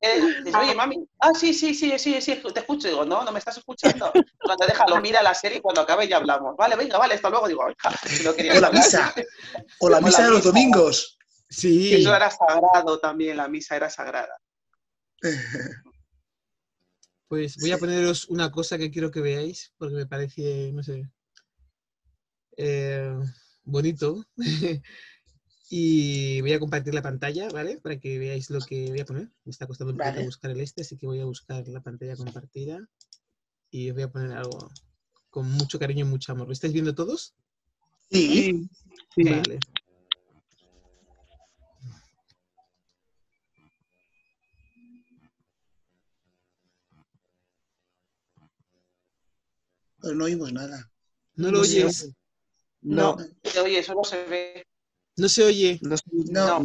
Eh, 0.01 0.21
dices, 0.43 0.53
Oye, 0.61 0.75
mami, 0.75 1.03
ah, 1.19 1.31
sí, 1.33 1.51
sí, 1.51 1.73
sí, 1.73 1.97
sí, 1.97 2.21
sí, 2.21 2.35
te 2.53 2.59
escucho. 2.59 2.87
Digo, 2.87 3.05
no, 3.05 3.23
no 3.23 3.31
me 3.31 3.39
estás 3.39 3.57
escuchando. 3.57 4.11
Cuando 4.39 4.67
déjalo, 4.67 5.01
mira 5.01 5.23
la 5.23 5.33
serie 5.33 5.57
y 5.57 5.61
cuando 5.61 5.81
acabe 5.81 6.07
ya 6.07 6.17
hablamos. 6.17 6.55
Vale, 6.55 6.75
venga, 6.75 6.99
vale, 6.99 7.15
hasta 7.15 7.27
luego. 7.31 7.47
Digo, 7.47 7.63
hija, 7.71 7.89
si 8.05 8.23
no 8.23 8.35
querías 8.35 8.57
O 8.57 8.61
la 8.61 8.67
hablar. 8.67 8.83
misa. 8.83 9.13
O 9.79 9.89
la 9.89 10.01
misa 10.01 10.21
de 10.23 10.29
los 10.29 10.37
misa. 10.39 10.49
domingos. 10.49 11.17
Sí. 11.49 11.95
Eso 11.95 12.13
era 12.15 12.29
sagrado 12.29 12.99
también, 12.99 13.37
la 13.37 13.47
misa 13.47 13.75
era 13.77 13.89
sagrada. 13.89 14.37
Pues 17.35 17.57
voy 17.57 17.71
a 17.71 17.77
poneros 17.77 18.29
una 18.29 18.49
cosa 18.49 18.77
que 18.77 18.89
quiero 18.89 19.11
que 19.11 19.19
veáis, 19.19 19.73
porque 19.77 19.95
me 19.95 20.05
parece, 20.05 20.71
no 20.71 20.81
sé, 20.83 21.09
eh, 22.55 23.13
bonito. 23.65 24.25
y 25.69 26.39
voy 26.39 26.53
a 26.53 26.59
compartir 26.59 26.93
la 26.93 27.01
pantalla, 27.01 27.49
¿vale? 27.49 27.77
Para 27.77 27.99
que 27.99 28.17
veáis 28.17 28.49
lo 28.49 28.61
que 28.61 28.87
voy 28.87 29.01
a 29.01 29.05
poner. 29.05 29.29
Me 29.43 29.51
está 29.51 29.67
costando 29.67 29.91
un 29.91 29.97
poquito 29.97 30.15
Vale. 30.15 30.25
buscar 30.25 30.51
el 30.51 30.61
este, 30.61 30.83
así 30.83 30.95
que 30.95 31.07
voy 31.07 31.19
a 31.19 31.25
buscar 31.25 31.67
la 31.67 31.81
pantalla 31.81 32.15
compartida. 32.15 32.87
Y 33.69 33.89
os 33.89 33.95
voy 33.95 34.03
a 34.03 34.11
poner 34.11 34.31
algo 34.31 34.71
con 35.29 35.51
mucho 35.51 35.77
cariño 35.77 36.05
y 36.05 36.07
mucho 36.07 36.31
amor. 36.31 36.47
¿Lo 36.47 36.53
estáis 36.53 36.71
viendo 36.71 36.95
todos? 36.95 37.35
Sí. 38.09 38.69
Vale. 39.17 39.59
Pero 50.05 50.17
no 50.17 50.25
oímos 50.25 50.53
nada. 50.53 50.91
No 51.35 51.49
lo 51.49 51.57
No 51.57 51.63
se 51.63 51.83
oyes. 51.83 52.11
No, 52.81 53.17
Oye, 53.63 53.79
eso 53.79 53.95
no 53.95 54.03
se 54.03 54.23
ve. 54.25 54.67
No 55.17 55.27
se 55.27 55.43
oye. 55.43 55.79
No, 55.81 55.95
No. 56.29 56.59
no, 56.59 56.63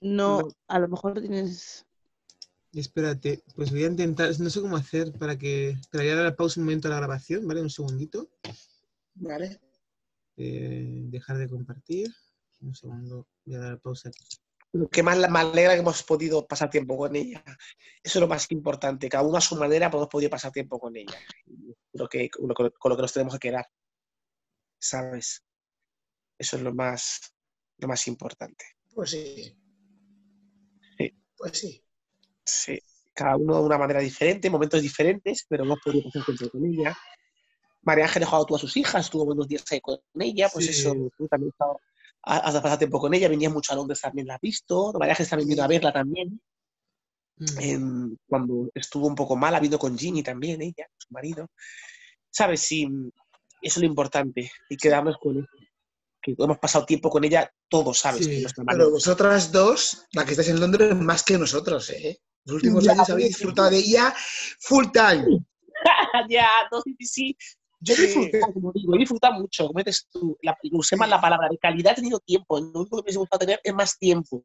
no, 0.00 0.38
No. 0.40 0.48
a 0.68 0.78
lo 0.78 0.88
mejor 0.88 1.20
tienes... 1.20 1.84
Espérate, 2.72 3.42
pues 3.54 3.70
voy 3.70 3.84
a 3.84 3.88
intentar, 3.88 4.30
no 4.40 4.48
sé 4.48 4.62
cómo 4.62 4.76
hacer 4.78 5.12
para 5.12 5.36
que... 5.36 5.76
Te 5.90 5.98
voy 5.98 6.08
a 6.08 6.14
dar 6.14 6.34
pausa 6.34 6.60
un 6.60 6.64
momento 6.64 6.88
a 6.88 6.92
la 6.92 6.96
grabación, 6.96 7.46
¿vale? 7.46 7.60
Un 7.60 7.68
segundito. 7.68 8.30
¿Vale? 9.16 9.60
Eh, 10.38 11.02
dejar 11.10 11.36
de 11.36 11.48
compartir. 11.50 12.10
Un 12.62 12.74
segundo, 12.74 13.26
voy 13.44 13.54
a 13.56 13.60
dar 13.60 13.80
pausa 13.80 14.08
aquí. 14.08 14.24
Lo 14.78 14.88
que 14.88 15.02
más 15.02 15.18
me 15.18 15.38
alegra 15.40 15.74
que 15.74 15.80
hemos 15.80 16.02
podido 16.04 16.46
pasar 16.46 16.70
tiempo 16.70 16.96
con 16.96 17.16
ella. 17.16 17.42
Eso 18.02 18.18
es 18.18 18.20
lo 18.20 18.28
más 18.28 18.48
importante. 18.52 19.08
Cada 19.08 19.24
uno 19.24 19.36
a 19.38 19.40
su 19.40 19.56
manera 19.56 19.86
hemos 19.86 20.06
podido 20.06 20.30
pasar 20.30 20.52
tiempo 20.52 20.78
con 20.78 20.96
ella. 20.96 21.18
Lo 21.92 22.08
que, 22.08 22.30
lo 22.38 22.54
con 22.54 22.90
lo 22.90 22.96
que 22.96 23.02
nos 23.02 23.12
tenemos 23.12 23.34
que 23.34 23.48
quedar. 23.48 23.66
¿Sabes? 24.78 25.44
Eso 26.38 26.56
es 26.56 26.62
lo 26.62 26.72
más, 26.72 27.34
lo 27.78 27.88
más 27.88 28.06
importante. 28.06 28.64
Pues 28.94 29.10
sí. 29.10 29.56
Sí. 30.96 31.14
Pues 31.36 31.58
sí. 31.58 31.82
Sí. 32.44 32.78
Cada 33.12 33.36
uno 33.36 33.56
de 33.58 33.62
una 33.64 33.78
manera 33.78 33.98
diferente, 33.98 34.48
momentos 34.48 34.80
diferentes, 34.80 35.44
pero 35.48 35.64
hemos 35.64 35.80
podido 35.84 36.04
pasar 36.04 36.24
tiempo 36.36 36.50
con 36.50 36.64
ella. 36.66 36.96
María 37.82 38.04
Ángel 38.04 38.22
ha 38.22 38.26
jugado 38.26 38.46
tú 38.46 38.54
a 38.54 38.58
sus 38.60 38.76
hijas, 38.76 39.10
tuvo 39.10 39.24
buenos 39.26 39.48
días 39.48 39.64
ahí 39.72 39.80
con 39.80 39.98
ella, 40.20 40.48
pues 40.52 40.66
Sí. 40.66 40.70
eso, 40.70 40.94
tú 41.16 41.26
también 41.26 41.48
has 41.48 41.54
estado- 41.54 41.80
has 42.22 42.54
pasado 42.54 42.78
tiempo 42.78 42.98
con 43.00 43.14
ella, 43.14 43.28
venía 43.28 43.50
mucho 43.50 43.72
a 43.72 43.76
Londres 43.76 44.00
también 44.00 44.26
la 44.26 44.34
has 44.34 44.40
visto, 44.40 44.92
María 44.98 45.12
Ángel 45.12 45.28
también 45.28 45.48
vino 45.48 45.62
a 45.62 45.68
verla 45.68 45.92
también. 45.92 46.40
Mm. 47.40 47.60
en- 47.60 48.18
cuando 48.26 48.68
estuvo 48.74 49.06
un 49.06 49.14
poco 49.14 49.36
mala, 49.36 49.60
vino 49.60 49.78
con 49.78 49.96
Ginny 49.96 50.24
también, 50.24 50.60
ella, 50.60 50.88
su 50.96 51.06
marido. 51.12 51.46
¿Sabes? 52.30 52.62
Sí, 52.62 52.82
eso 52.84 53.10
es 53.62 53.76
lo 53.78 53.86
importante. 53.86 54.50
Y 54.68 54.76
quedamos 54.76 55.16
con 55.20 55.38
eso. 55.38 55.46
Que 56.20 56.34
hemos 56.36 56.58
pasado 56.58 56.84
tiempo 56.84 57.08
con 57.08 57.22
ella 57.22 57.48
todos, 57.68 58.00
¿sabes? 58.00 58.24
Sí, 58.26 58.44
Que 58.44 58.62
Pero 58.66 58.90
vosotras 58.90 59.52
dos, 59.52 60.06
la 60.14 60.24
que 60.24 60.32
estáis 60.32 60.48
en 60.48 60.58
Londres, 60.58 60.96
más 60.96 61.22
que 61.22 61.38
nosotros, 61.38 61.88
¿eh? 61.90 62.18
Los 62.44 62.56
últimos 62.56 62.82
Ya, 62.82 62.92
años 62.92 63.08
habéis 63.10 63.28
disfrutado 63.28 63.70
de 63.70 63.78
ella 63.78 64.12
full 64.58 64.86
time. 64.92 65.38
ya, 66.28 66.48
no, 66.72 66.80
sí, 66.82 66.96
sí. 66.98 67.36
Yo 67.80 67.94
Sí. 67.94 68.02
disfrutado, 68.02 68.52
como 68.52 68.72
digo, 68.72 68.94
he 68.94 68.98
disfrutado 68.98 69.34
mucho, 69.34 69.66
como 69.68 69.78
dices 69.78 70.08
tú, 70.10 70.36
la, 70.42 70.56
usé 70.72 70.96
más 70.96 71.08
la 71.08 71.20
palabra 71.20 71.48
de 71.48 71.58
calidad, 71.58 71.92
he 71.92 71.96
tenido 71.96 72.18
tiempo, 72.20 72.58
lo 72.58 72.80
único 72.80 72.96
que 72.96 72.96
me 72.96 73.02
hubiese 73.02 73.18
gustado 73.18 73.38
tener 73.40 73.60
es 73.62 73.74
más 73.74 73.98
tiempo, 73.98 74.42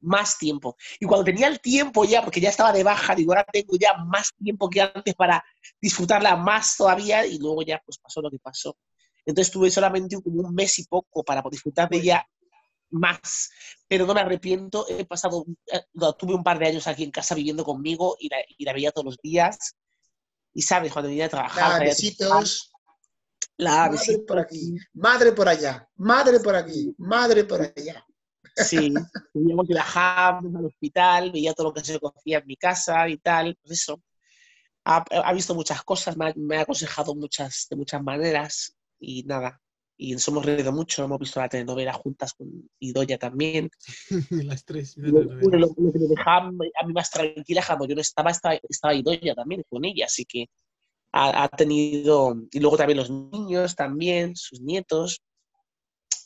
más 0.00 0.38
tiempo. 0.38 0.76
Y 0.98 1.06
cuando 1.06 1.24
tenía 1.24 1.48
el 1.48 1.60
tiempo 1.60 2.04
ya, 2.04 2.22
porque 2.22 2.40
ya 2.40 2.48
estaba 2.48 2.72
de 2.72 2.82
baja, 2.82 3.14
digo, 3.14 3.32
ahora 3.32 3.44
tengo 3.52 3.76
ya 3.78 3.96
más 4.04 4.30
tiempo 4.42 4.70
que 4.70 4.80
antes 4.80 5.14
para 5.14 5.44
disfrutarla 5.80 6.36
más 6.36 6.76
todavía, 6.76 7.26
y 7.26 7.38
luego 7.38 7.62
ya 7.62 7.82
pues 7.84 7.98
pasó 7.98 8.22
lo 8.22 8.30
que 8.30 8.38
pasó. 8.38 8.76
Entonces 9.26 9.52
tuve 9.52 9.70
solamente 9.70 10.20
como 10.22 10.40
un 10.40 10.54
mes 10.54 10.78
y 10.78 10.86
poco 10.86 11.22
para 11.22 11.42
disfrutar 11.50 11.88
de 11.90 11.98
ella 11.98 12.26
más, 12.90 13.50
pero 13.86 14.06
no 14.06 14.14
me 14.14 14.20
arrepiento, 14.20 14.86
he 14.88 15.04
pasado, 15.04 15.44
eh, 15.72 15.80
tuve 16.18 16.34
un 16.34 16.42
par 16.42 16.58
de 16.58 16.68
años 16.68 16.86
aquí 16.86 17.04
en 17.04 17.10
casa 17.10 17.34
viviendo 17.34 17.62
conmigo 17.64 18.16
y 18.18 18.28
la, 18.28 18.38
y 18.48 18.64
la 18.64 18.72
veía 18.72 18.90
todos 18.90 19.04
los 19.04 19.16
días, 19.22 19.76
y 20.52 20.62
sabes, 20.62 20.92
cuando 20.92 21.08
venía 21.08 21.26
a 21.26 21.28
trabajar, 21.28 21.80
besitos. 21.80 22.72
la 23.56 23.90
Madre 23.90 24.18
por 24.26 24.38
aquí, 24.38 24.76
madre 24.94 25.32
por 25.32 25.48
allá, 25.48 25.88
madre 25.96 26.40
por 26.40 26.56
aquí, 26.56 26.94
madre 26.98 27.44
por 27.44 27.60
allá. 27.60 28.04
Sí, 28.56 28.92
veíamos 29.32 29.68
de 29.68 29.74
la 29.74 29.86
Ham 29.94 30.56
al 30.56 30.66
hospital, 30.66 31.30
veía 31.30 31.54
todo 31.54 31.68
lo 31.68 31.74
que 31.74 31.84
se 31.84 31.98
cocía 31.98 32.38
en 32.38 32.46
mi 32.46 32.56
casa 32.56 33.08
y 33.08 33.16
tal, 33.18 33.56
pues 33.62 33.80
eso. 33.80 34.02
Ha, 34.84 35.04
ha 35.24 35.32
visto 35.32 35.54
muchas 35.54 35.82
cosas, 35.82 36.16
me 36.16 36.28
ha, 36.28 36.32
me 36.36 36.56
ha 36.56 36.62
aconsejado 36.62 37.14
muchas, 37.14 37.66
de 37.70 37.76
muchas 37.76 38.02
maneras 38.02 38.76
y 38.98 39.22
nada. 39.24 39.60
Y 40.02 40.12
nos 40.12 40.26
hemos 40.28 40.46
reído 40.46 40.72
mucho, 40.72 41.04
hemos 41.04 41.18
visto 41.18 41.40
la 41.40 41.48
telenovela 41.50 41.92
juntas 41.92 42.32
con 42.32 42.48
Idoya 42.78 43.18
también. 43.18 43.68
Las 44.30 44.64
tres. 44.64 44.96
Y 44.96 45.02
lo, 45.02 45.20
lo- 45.24 45.58
lo 45.58 45.74
que 45.74 45.98
me 45.98 46.08
dejaba 46.08 46.48
a 46.48 46.86
mí 46.86 46.92
más 46.94 47.10
tranquila, 47.10 47.62
cuando 47.66 47.86
yo 47.86 47.94
no 47.94 48.00
estaba, 48.00 48.30
estaba, 48.30 48.58
estaba 48.66 48.94
Idoya 48.94 49.34
también 49.34 49.62
con 49.68 49.84
ella, 49.84 50.06
así 50.06 50.24
que 50.24 50.46
ha, 51.12 51.44
ha 51.44 51.48
tenido, 51.50 52.34
y 52.50 52.60
luego 52.60 52.78
también 52.78 52.96
los 52.96 53.10
niños 53.10 53.76
también, 53.76 54.34
sus 54.36 54.62
nietos, 54.62 55.20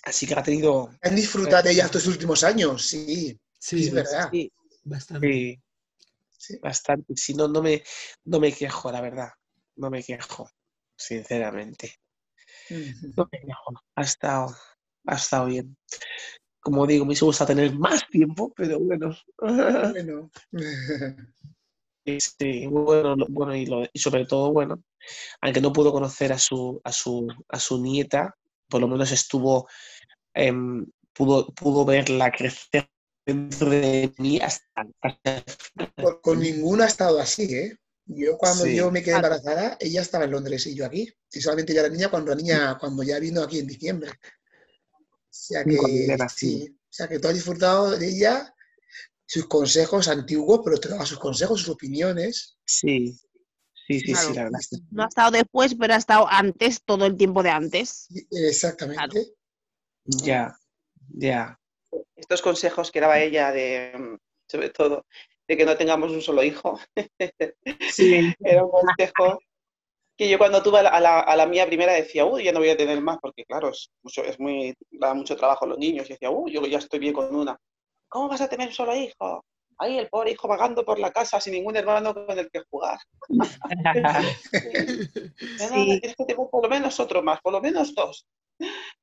así 0.05 0.27
que 0.29 0.35
ha 0.35 0.43
tenido, 0.45 0.91
Han 1.03 1.16
disfrutado 1.16 1.64
de 1.64 1.72
ella 1.72 1.87
estos 1.87 2.07
últimos 2.07 2.45
años, 2.45 2.87
sí, 2.87 3.37
Sí, 3.59 3.87
es 3.87 3.93
verdad. 3.93 4.29
sí, 4.31 4.53
bastante. 4.85 5.27
sí, 5.27 5.59
Sí. 6.39 6.59
bastante. 6.62 7.16
Si 7.16 7.35
no, 7.35 7.49
no 7.49 7.61
me, 7.61 7.83
no 8.25 8.39
me 8.39 8.53
quejo, 8.53 8.93
la 8.93 9.01
verdad. 9.01 9.31
No 9.77 9.91
me 9.91 10.01
quejo, 10.03 10.49
sinceramente. 10.97 11.97
No 13.17 13.29
quejo. 13.29 13.75
Ha 13.97 14.03
estado, 14.03 14.55
ha 15.07 15.15
estado 15.15 15.47
bien. 15.47 15.77
Como 16.61 16.87
digo, 16.87 17.05
me 17.05 17.09
hubiese 17.11 17.25
gustado 17.25 17.49
tener 17.49 17.75
más 17.75 18.07
tiempo, 18.09 18.53
pero 18.57 18.79
bueno. 18.81 19.15
Bueno. 19.39 20.31
Este, 22.07 22.69
bueno, 22.69 23.17
bueno 23.31 23.57
y, 23.57 23.65
lo- 23.65 23.89
y 23.91 23.99
sobre 23.99 24.27
todo, 24.27 24.53
bueno, 24.53 24.83
aunque 25.41 25.62
no 25.62 25.73
pudo 25.73 25.91
conocer 25.91 26.35
a 26.35 26.39
su, 26.39 26.79
a 26.85 26.93
su, 26.93 27.27
a 27.49 27.59
su 27.59 27.81
nieta, 27.81 28.37
por 28.69 28.83
lo 28.83 28.89
menos 28.89 29.11
estuvo, 29.11 29.67
em, 30.35 30.85
pudo, 31.15 31.47
pudo 31.55 31.87
verla 31.87 32.31
crecer 32.31 32.91
dentro 33.27 33.71
de 33.71 34.12
mí 34.19 34.39
hasta, 34.39 34.87
hasta- 35.01 35.45
Con, 35.97 36.21
con 36.21 36.41
ninguno 36.41 36.83
ha 36.83 36.89
estado 36.89 37.19
así, 37.19 37.45
¿eh? 37.55 37.75
Yo 38.07 38.36
cuando 38.36 38.64
Sí. 38.64 38.76
yo 38.76 38.90
me 38.90 39.02
quedé 39.02 39.16
embarazada, 39.16 39.76
ella 39.80 40.02
estaba 40.02 40.24
en 40.24 40.32
Londres 40.32 40.66
y 40.66 40.74
yo 40.74 40.84
aquí. 40.84 41.12
Y 41.32 41.40
solamente 41.40 41.72
ya 41.72 41.80
era 41.80 41.88
niña 41.88 42.11
cuando 42.11 42.30
la 42.30 42.36
niña, 42.36 42.76
cuando 42.78 43.02
ya 43.02 43.18
vino 43.18 43.42
aquí 43.42 43.59
en 43.61 43.66
diciembre. 43.66 44.11
O 44.11 45.26
sea 45.30 45.64
que 45.64 45.78
sí. 46.34 46.68
O 46.70 46.92
sea 46.92 47.09
que 47.09 47.18
tú 47.18 47.28
has 47.28 47.34
disfrutado 47.34 47.90
de 47.98 48.07
ella, 48.09 48.55
sus 49.26 49.46
consejos 49.46 50.07
antiguos, 50.09 50.61
pero 50.64 50.78
te 50.78 50.88
daba 50.88 51.07
sus 51.07 51.18
consejos, 51.18 51.61
sus 51.61 51.70
opiniones. 51.70 52.57
Sí, 52.64 53.18
sí, 53.86 54.00
sí, 54.00 54.12
Claro. 54.12 54.28
sí, 54.28 54.34
la 54.34 54.44
verdad. 54.44 54.61
No 54.90 55.02
ha 55.02 55.09
estado 55.09 55.30
después, 55.32 55.74
pero 55.74 55.94
ha 55.94 55.96
estado 55.96 56.28
antes, 56.28 56.82
todo 56.84 57.07
el 57.07 57.16
tiempo 57.16 57.42
de 57.42 57.50
antes. 57.50 58.07
Exactamente. 58.30 59.32
Ya, 60.05 60.57
ya. 61.09 61.59
Estos 62.14 62.42
consejos 62.42 62.92
que 62.92 63.00
daba 63.00 63.18
ella 63.18 63.50
de, 63.50 64.18
sobre 64.46 64.68
todo, 64.70 65.07
de 65.49 65.57
que 65.57 65.64
no 65.64 65.76
tengamos 65.76 66.11
un 66.11 66.22
solo 66.22 66.42
hijo, 66.42 66.78
Sí, 67.90 68.34
era 68.40 68.64
un 68.64 68.70
consejo 68.70 69.38
que 70.16 70.28
yo 70.28 70.38
cuando 70.38 70.62
tuve 70.62 70.78
a 70.78 70.82
la, 70.84 70.90
a 70.90 71.01
la- 71.01 71.20
a 71.20 71.36
la 71.36 71.47
mía 71.47 71.66
primera 71.66 71.92
decía, 71.92 72.24
uy, 72.24 72.45
ya 72.45 72.53
no 72.53 72.61
voy 72.61 72.68
a 72.70 72.76
tener 72.76 73.01
más, 73.01 73.18
porque 73.20 73.45
claro, 73.45 73.70
es, 73.70 73.90
mucho, 74.03 74.22
es 74.24 74.38
muy, 74.38 74.72
da 74.92 75.12
mucho 75.12 75.36
trabajo 75.36 75.64
a 75.64 75.68
los 75.68 75.78
niños. 75.78 76.09
Y 76.09 76.12
decía, 76.12 76.30
uy, 76.30 76.53
yo 76.53 76.64
ya 76.66 76.78
estoy 76.78 77.01
bien 77.01 77.12
con 77.12 77.34
una. 77.34 77.59
¿Cómo 78.09 78.28
vas 78.28 78.40
a 78.40 78.49
tener 78.49 78.68
un 78.68 78.74
solo 78.74 78.95
hijo? 78.95 79.45
Ahí 79.76 79.99
el 79.99 80.09
pobre 80.09 80.30
hijo 80.30 80.47
vagando 80.47 80.84
por 80.84 81.01
la 81.01 81.11
casa 81.11 81.40
sin 81.40 81.55
ningún 81.55 81.74
hermano 81.76 82.14
con 82.14 82.38
el 82.38 82.49
que 82.49 82.62
jugar. 82.70 82.99
Sí. 85.59 85.98
tienes 86.01 86.14
que 86.16 86.24
tener 86.24 86.36
por 86.51 86.62
lo 86.62 86.69
menos 86.69 86.98
otro 87.01 87.23
más, 87.23 87.40
por 87.40 87.52
lo 87.52 87.60
menos 87.60 87.93
dos. 87.94 88.24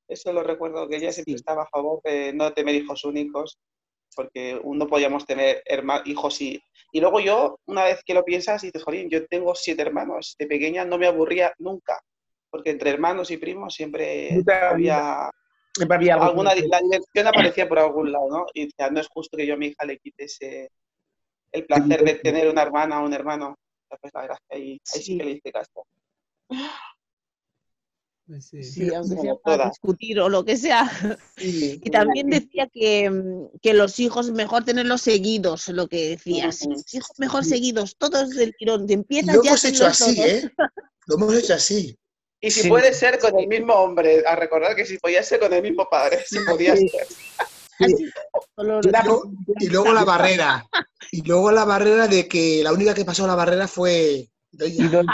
Eso 0.08 0.32
lo 0.34 0.44
recuerdo, 0.44 0.88
que 0.88 0.96
ella 0.98 1.12
siempre 1.12 1.34
Sí. 1.34 1.36
estaba 1.36 1.64
a 1.64 1.68
favor 1.70 2.02
de 2.04 2.34
no 2.34 2.52
tener 2.54 2.76
hijos 2.76 3.04
únicos, 3.04 3.58
porque 4.16 4.60
no 4.64 4.88
podíamos 4.88 5.26
tener 5.26 5.64
herma- 5.66 6.02
hijos 6.06 6.42
y... 6.42 6.62
Y 6.94 7.00
luego 7.00 7.22
yo, 7.22 7.58
una 7.68 7.86
vez 7.86 8.02
que 8.04 8.14
lo 8.14 8.26
piensas, 8.26 8.62
dices, 8.64 8.84
jolín, 8.84 9.10
yo 9.10 9.26
tengo 9.28 9.56
siete 9.56 9.82
hermanos, 9.82 10.36
de 10.38 10.46
pequeña 10.46 10.84
no 10.84 10.98
me 10.98 11.08
aburría 11.08 11.54
nunca, 11.58 11.98
porque 12.50 12.72
entre 12.72 12.90
hermanos 12.90 13.32
y 13.32 13.38
primos 13.38 13.74
siempre 13.74 14.32
había 14.62 15.30
alguna, 16.26 16.54
la 16.54 16.82
diversión 16.82 17.28
aparecía 17.28 17.70
por 17.70 17.80
algún 17.80 18.12
lado, 18.12 18.28
¿no? 18.30 18.46
Y 18.54 18.66
decía, 18.66 18.90
no 18.90 19.00
es 19.00 19.08
justo 19.08 19.38
que 19.38 19.48
yo 19.48 19.54
a 19.54 19.58
mi 19.58 19.68
hija 19.68 19.86
le 19.86 19.98
quite 20.00 20.26
ese, 20.26 20.70
el 21.54 21.66
placer 21.66 22.04
de 22.04 22.16
tener 22.16 22.50
una 22.50 22.62
hermana 22.64 23.02
o 23.02 23.06
un 23.06 23.14
hermano. 23.14 23.56
Pues 23.88 24.12
la 24.14 24.22
verdad 24.22 24.38
que 24.50 24.56
ahí, 24.58 24.72
ahí 24.72 24.80
sí 24.84 25.02
Sí. 25.04 25.18
que 25.18 25.24
le 25.24 25.32
hice 25.32 25.52
caso. 25.52 25.86
Sí. 28.40 28.64
Sí, 28.64 28.94
aunque 28.94 29.16
sea 29.20 29.36
para 29.44 29.58
todas. 29.58 29.72
discutir 29.72 30.20
o 30.20 30.30
lo 30.30 30.46
que 30.46 30.56
sea. 30.58 30.90
Sí. 31.38 31.82
Y 31.84 31.90
también 31.90 32.30
decía 32.30 32.68
que, 32.72 33.10
mm, 33.10 33.58
que 33.62 33.74
los 33.74 34.00
hijos 34.00 34.32
mejor 34.32 34.64
tenerlos 34.64 35.02
seguidos, 35.02 35.68
lo 35.70 35.88
que 35.88 36.10
decía. 36.12 36.52
Sí, 36.52 36.66
Ujú. 36.68 36.74
los 36.76 36.94
hijos 36.94 37.12
mejor 37.18 37.44
seguidos, 37.46 37.96
todos 37.98 38.30
del 38.30 38.56
tirón. 38.56 38.86
Te 38.88 38.94
empiezas 38.94 39.36
lo 39.36 39.44
ya 39.44 39.50
hemos 39.50 39.66
hecho 39.66 39.86
así, 39.88 40.16
todos. 40.16 40.28
¿eh? 40.30 40.52
Lo 41.08 41.16
hemos 41.16 41.34
hecho 41.36 41.54
así. 41.56 41.98
Y 42.40 42.52
si 42.52 42.62
Sí. 42.62 42.70
puede 42.70 42.94
ser 42.94 43.20
con 43.20 43.38
el 43.40 43.48
mismo 43.48 43.74
hombre, 43.74 44.24
a 44.26 44.36
recordar 44.36 44.76
que 44.76 44.86
si 44.86 44.98
podía 44.98 45.22
ser 45.24 45.40
con 45.40 45.52
el 45.54 45.62
mismo 45.62 45.88
padre, 45.90 46.24
si 46.28 46.38
podía 46.46 46.76
Sí. 46.76 46.88
ser. 46.90 47.08
Así, 47.80 48.06
y 49.60 49.68
luego 49.70 49.92
la 49.94 50.04
barrera. 50.06 50.68
Y 51.12 51.24
luego 51.24 51.52
la 51.52 51.66
barrera 51.66 52.08
de 52.08 52.28
que 52.28 52.62
la 52.64 52.72
única 52.74 52.94
que 52.94 53.06
pasó 53.06 53.26
la 53.26 53.36
barrera 53.36 53.68
fue 53.68 54.30
y 54.54 54.64
ella. 54.64 54.88
dos- 54.90 55.06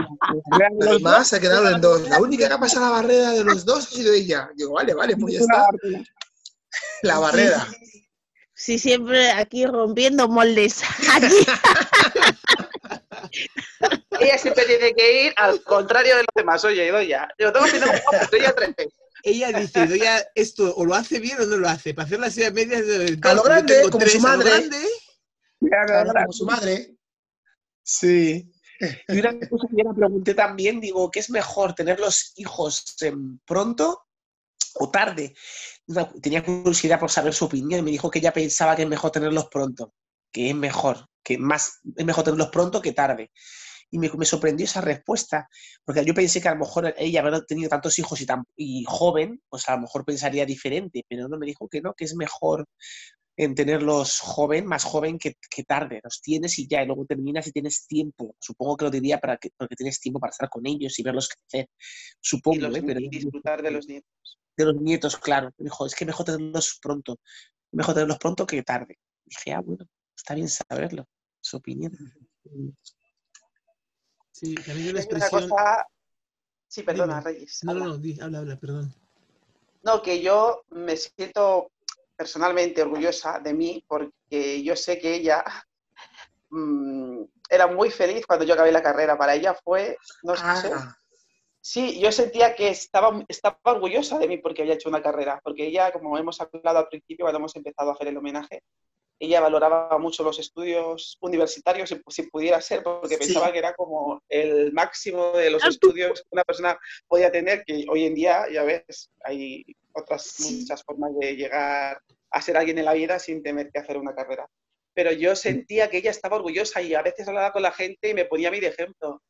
eran 0.60 0.74
Los 0.80 0.98
demás 0.98 1.28
se 1.28 1.40
quedaron 1.40 1.76
en 1.76 1.82
dos. 1.82 2.08
La 2.10 2.20
única 2.20 2.48
que 2.48 2.54
ha 2.54 2.60
pasado 2.60 2.86
la 2.86 2.92
barrera 3.02 3.32
de 3.32 3.44
los 3.44 3.66
dos 3.66 3.88
ha 3.88 3.96
sido 3.96 4.14
ella. 4.14 4.50
Digo, 4.56 4.74
vale, 4.74 4.94
vale, 4.94 5.16
pues 5.18 5.34
ya 5.36 5.40
está. 5.42 5.66
La 7.04 7.20
barrera. 7.20 7.68
Sí, 8.54 8.80
siempre 8.80 9.30
aquí 9.32 9.66
rompiendo 9.68 10.28
moldes. 10.28 10.82
Aquí. 11.14 11.28
ella 14.20 14.38
siempre 14.38 14.66
tiene 14.66 14.94
que 14.94 15.26
ir 15.26 15.34
al 15.38 15.62
contrario 15.64 16.16
de 16.16 16.22
los 16.24 16.34
demás. 16.36 16.64
Oye, 16.66 16.88
Idoya, 16.88 17.28
yo 17.38 17.52
tengo 17.54 17.66
que 17.68 17.80
tener 17.80 18.02
Idoya 18.32 18.56
tres. 18.56 18.76
Ella 19.24 19.52
dice, 19.52 19.84
Idoia, 19.86 20.26
esto 20.36 20.74
o 20.76 20.86
lo 20.86 20.96
hace 20.96 21.20
bien 21.20 21.40
o 21.42 21.46
no 21.46 21.58
lo 21.58 21.68
hace. 21.70 21.94
Para 21.94 22.06
hacer 22.08 22.20
las 22.20 22.36
ideas 22.38 22.54
medias 22.54 22.86
de 22.86 23.18
A 23.22 23.34
lo 23.34 23.44
grande, 23.44 23.82
como 23.92 24.06
su 24.08 24.18
a 24.18 24.22
lo 24.22 24.28
madre. 24.38 24.50
grande. 24.50 24.78
Como 26.24 26.34
su 26.34 26.46
madre. 26.46 26.96
Sí. 27.84 28.52
Y 29.08 29.20
una 29.20 29.34
cosa 29.48 29.68
que 29.68 29.76
yo 29.78 29.90
le 29.90 29.96
pregunté 29.96 30.34
también, 30.34 30.80
digo, 30.80 31.10
¿qué 31.10 31.20
es 31.20 31.30
mejor, 31.30 31.74
tener 31.74 32.00
los 32.00 32.34
hijos 32.36 32.96
em, 33.02 33.40
pronto 33.46 34.06
o 34.76 34.90
tarde? 34.90 35.36
Tenía 36.22 36.44
curiosidad 36.44 37.00
por 37.00 37.10
saber 37.10 37.34
su 37.34 37.46
opinión 37.46 37.80
y 37.80 37.84
me 37.84 37.92
dijo 37.92 38.10
que 38.10 38.20
ella 38.20 38.34
pensaba 38.34 38.76
que 38.76 38.84
es 38.84 38.88
mejor 38.88 39.12
tenerlos 39.12 39.48
pronto, 39.50 39.94
que 40.32 40.50
es 40.50 40.56
mejor, 40.56 41.08
que 41.24 41.38
más 41.38 41.80
es 41.96 42.06
mejor 42.06 42.24
tenerlos 42.24 42.50
pronto 42.50 42.82
que 42.82 42.94
tarde. 42.94 43.32
Y 43.90 44.00
me, 44.00 44.10
me 44.10 44.26
sorprendió 44.26 44.66
esa 44.66 44.82
respuesta, 44.82 45.48
porque 45.86 46.04
yo 46.04 46.14
pensé 46.14 46.42
que 46.42 46.50
a 46.50 46.54
lo 46.54 46.60
mejor 46.60 46.94
ella 46.98 47.22
haber 47.22 47.46
tenido 47.46 47.70
tantos 47.70 47.98
hijos 48.00 48.20
y, 48.20 48.26
tan, 48.26 48.44
y 48.58 48.84
joven, 48.86 49.42
pues 49.48 49.70
a 49.70 49.76
lo 49.76 49.82
mejor 49.84 50.04
pensaría 50.04 50.46
diferente, 50.46 51.06
pero 51.08 51.30
no 51.30 51.38
me 51.38 51.46
dijo 51.46 51.70
que 51.70 51.80
no, 51.80 51.94
que 51.94 52.04
es 52.04 52.14
mejor 52.14 52.68
en 53.40 53.54
tenerlos 53.54 54.20
joven, 54.20 54.66
más 54.66 54.84
joven 54.84 55.20
que, 55.20 55.36
que 55.50 55.64
tarde. 55.64 56.02
Los 56.04 56.22
tienes 56.22 56.58
y 56.58 56.68
ya, 56.68 56.82
y 56.82 56.88
luego 56.88 57.06
terminas 57.06 57.46
y 57.48 57.52
tienes 57.52 57.86
tiempo. 57.88 58.36
Supongo 58.40 58.76
que 58.76 58.86
lo 58.86 58.92
diría 58.92 59.20
para 59.20 59.38
que, 59.38 59.52
porque 59.56 59.76
tienes 59.76 60.00
tiempo 60.00 60.20
para 60.20 60.32
estar 60.32 60.50
con 60.50 60.66
ellos 60.66 60.98
y 60.98 61.04
verlos 61.04 61.30
crecer. 61.30 61.70
Y, 61.70 61.78
Supongo, 62.20 62.62
los- 62.68 62.78
¿eh? 62.78 62.84
Pero 62.86 63.00
y 63.00 63.10
disfrutar 63.10 63.62
de 63.62 63.72
los 63.72 63.88
nietos. 63.88 64.10
de 64.58 64.66
los 64.66 64.76
nietos, 64.82 65.18
claro. 65.18 65.52
Me 65.58 65.66
dijo, 65.66 65.86
es 65.86 65.94
que 65.96 66.06
mejor 66.06 66.26
tenerlos 66.26 66.80
pronto. 66.82 67.20
Mejor 67.72 67.94
tenerlos 67.94 68.18
pronto 68.18 68.48
que 68.48 68.64
tarde. 68.64 68.98
Dije, 69.24 69.54
ah, 69.54 69.62
bueno, 69.62 69.86
está 70.16 70.34
bien 70.34 70.50
saberlo. 70.50 71.06
Su 71.40 71.58
opinión. 71.58 71.92
Sí, 74.32 74.56
también 74.56 74.90
una 74.90 75.00
expresión. 75.00 75.48
cosa... 75.50 75.86
Sí, 76.68 76.84
perdona, 76.84 77.20
Dime. 77.20 77.32
Reyes. 77.32 77.60
No, 77.64 77.74
no, 77.74 77.86
no, 77.86 77.98
di- 77.98 78.20
habla, 78.20 78.40
habla, 78.40 78.60
perdón. 78.60 78.94
No, 79.84 80.02
que 80.02 80.22
yo 80.22 80.64
me 80.72 80.98
siento 80.98 81.72
personalmente 82.18 82.82
orgullosa 82.82 83.40
de 83.40 83.54
mí 83.54 83.84
porque 83.88 84.64
yo 84.64 84.76
sé 84.76 85.00
que 85.00 85.16
ella 85.16 85.44
mm, 86.50 87.24
era 87.50 87.68
muy 87.68 87.90
feliz 87.92 88.26
cuando 88.26 88.46
yo 88.46 88.54
acabé 88.56 88.72
la 88.72 88.82
carrera. 88.84 89.18
Para 89.18 89.36
ella 89.36 89.54
fue, 89.54 89.98
no 90.24 90.36
sé, 90.36 90.72
Ah, 90.74 90.96
sí, 91.62 92.00
yo 92.00 92.12
sentía 92.12 92.56
que 92.56 92.70
estaba, 92.70 93.24
estaba 93.28 93.60
orgullosa 93.64 94.18
de 94.20 94.28
mí 94.28 94.38
porque 94.38 94.64
había 94.64 94.74
hecho 94.76 94.90
una 94.90 95.02
carrera, 95.02 95.40
porque 95.44 95.68
ella, 95.68 95.92
como 95.92 96.18
hemos 96.18 96.40
hablado 96.42 96.80
al 96.80 96.88
principio, 96.90 97.26
cuando 97.26 97.40
hemos 97.40 97.56
empezado 97.56 97.92
a 97.92 97.94
hacer 97.94 98.08
el 98.08 98.18
homenaje, 98.18 98.64
ella 99.20 99.42
valoraba 99.42 99.98
mucho 99.98 100.24
los 100.24 100.38
estudios 100.38 101.18
universitarios, 101.22 101.90
si, 101.90 102.00
si 102.08 102.24
pudiera 102.30 102.62
ser, 102.62 102.84
porque 102.84 103.16
Sí. 103.18 103.34
pensaba 103.34 103.52
que 103.52 103.58
era 103.58 103.74
como 103.74 104.22
el 104.30 104.72
máximo 104.74 105.32
de 105.32 105.50
los 105.50 105.64
Ah, 105.64 105.70
estudios 105.70 106.22
que 106.22 106.28
una 106.32 106.44
persona 106.44 106.78
podía 107.08 107.32
tener, 107.32 107.64
que 107.66 107.86
hoy 107.90 108.06
en 108.06 108.14
día, 108.14 108.46
ya 108.52 108.64
ves, 108.64 109.10
hay 109.24 109.66
otras 109.98 110.36
muchas 110.40 110.84
formas 110.84 111.12
de 111.20 111.36
llegar 111.36 112.02
a 112.32 112.42
ser 112.42 112.58
alguien 112.58 112.78
en 112.78 112.86
la 112.86 112.94
vida 112.94 113.20
sin 113.20 113.42
tener 113.44 113.72
que 113.72 113.80
hacer 113.80 113.98
una 113.98 114.14
carrera. 114.16 114.48
Pero 114.94 115.12
yo 115.12 115.36
sentía 115.36 115.90
que 115.90 115.98
ella 115.98 116.12
estaba 116.12 116.38
orgullosa 116.38 116.82
y 116.82 116.94
a 116.96 117.02
veces 117.02 117.28
hablaba 117.28 117.52
con 117.54 117.62
la 117.62 117.72
gente 117.72 118.10
y 118.10 118.14
me 118.14 118.26
ponía 118.26 118.48
a 118.50 118.52
mí 118.52 118.60
de 118.60 118.68
ejemplo. 118.68 119.22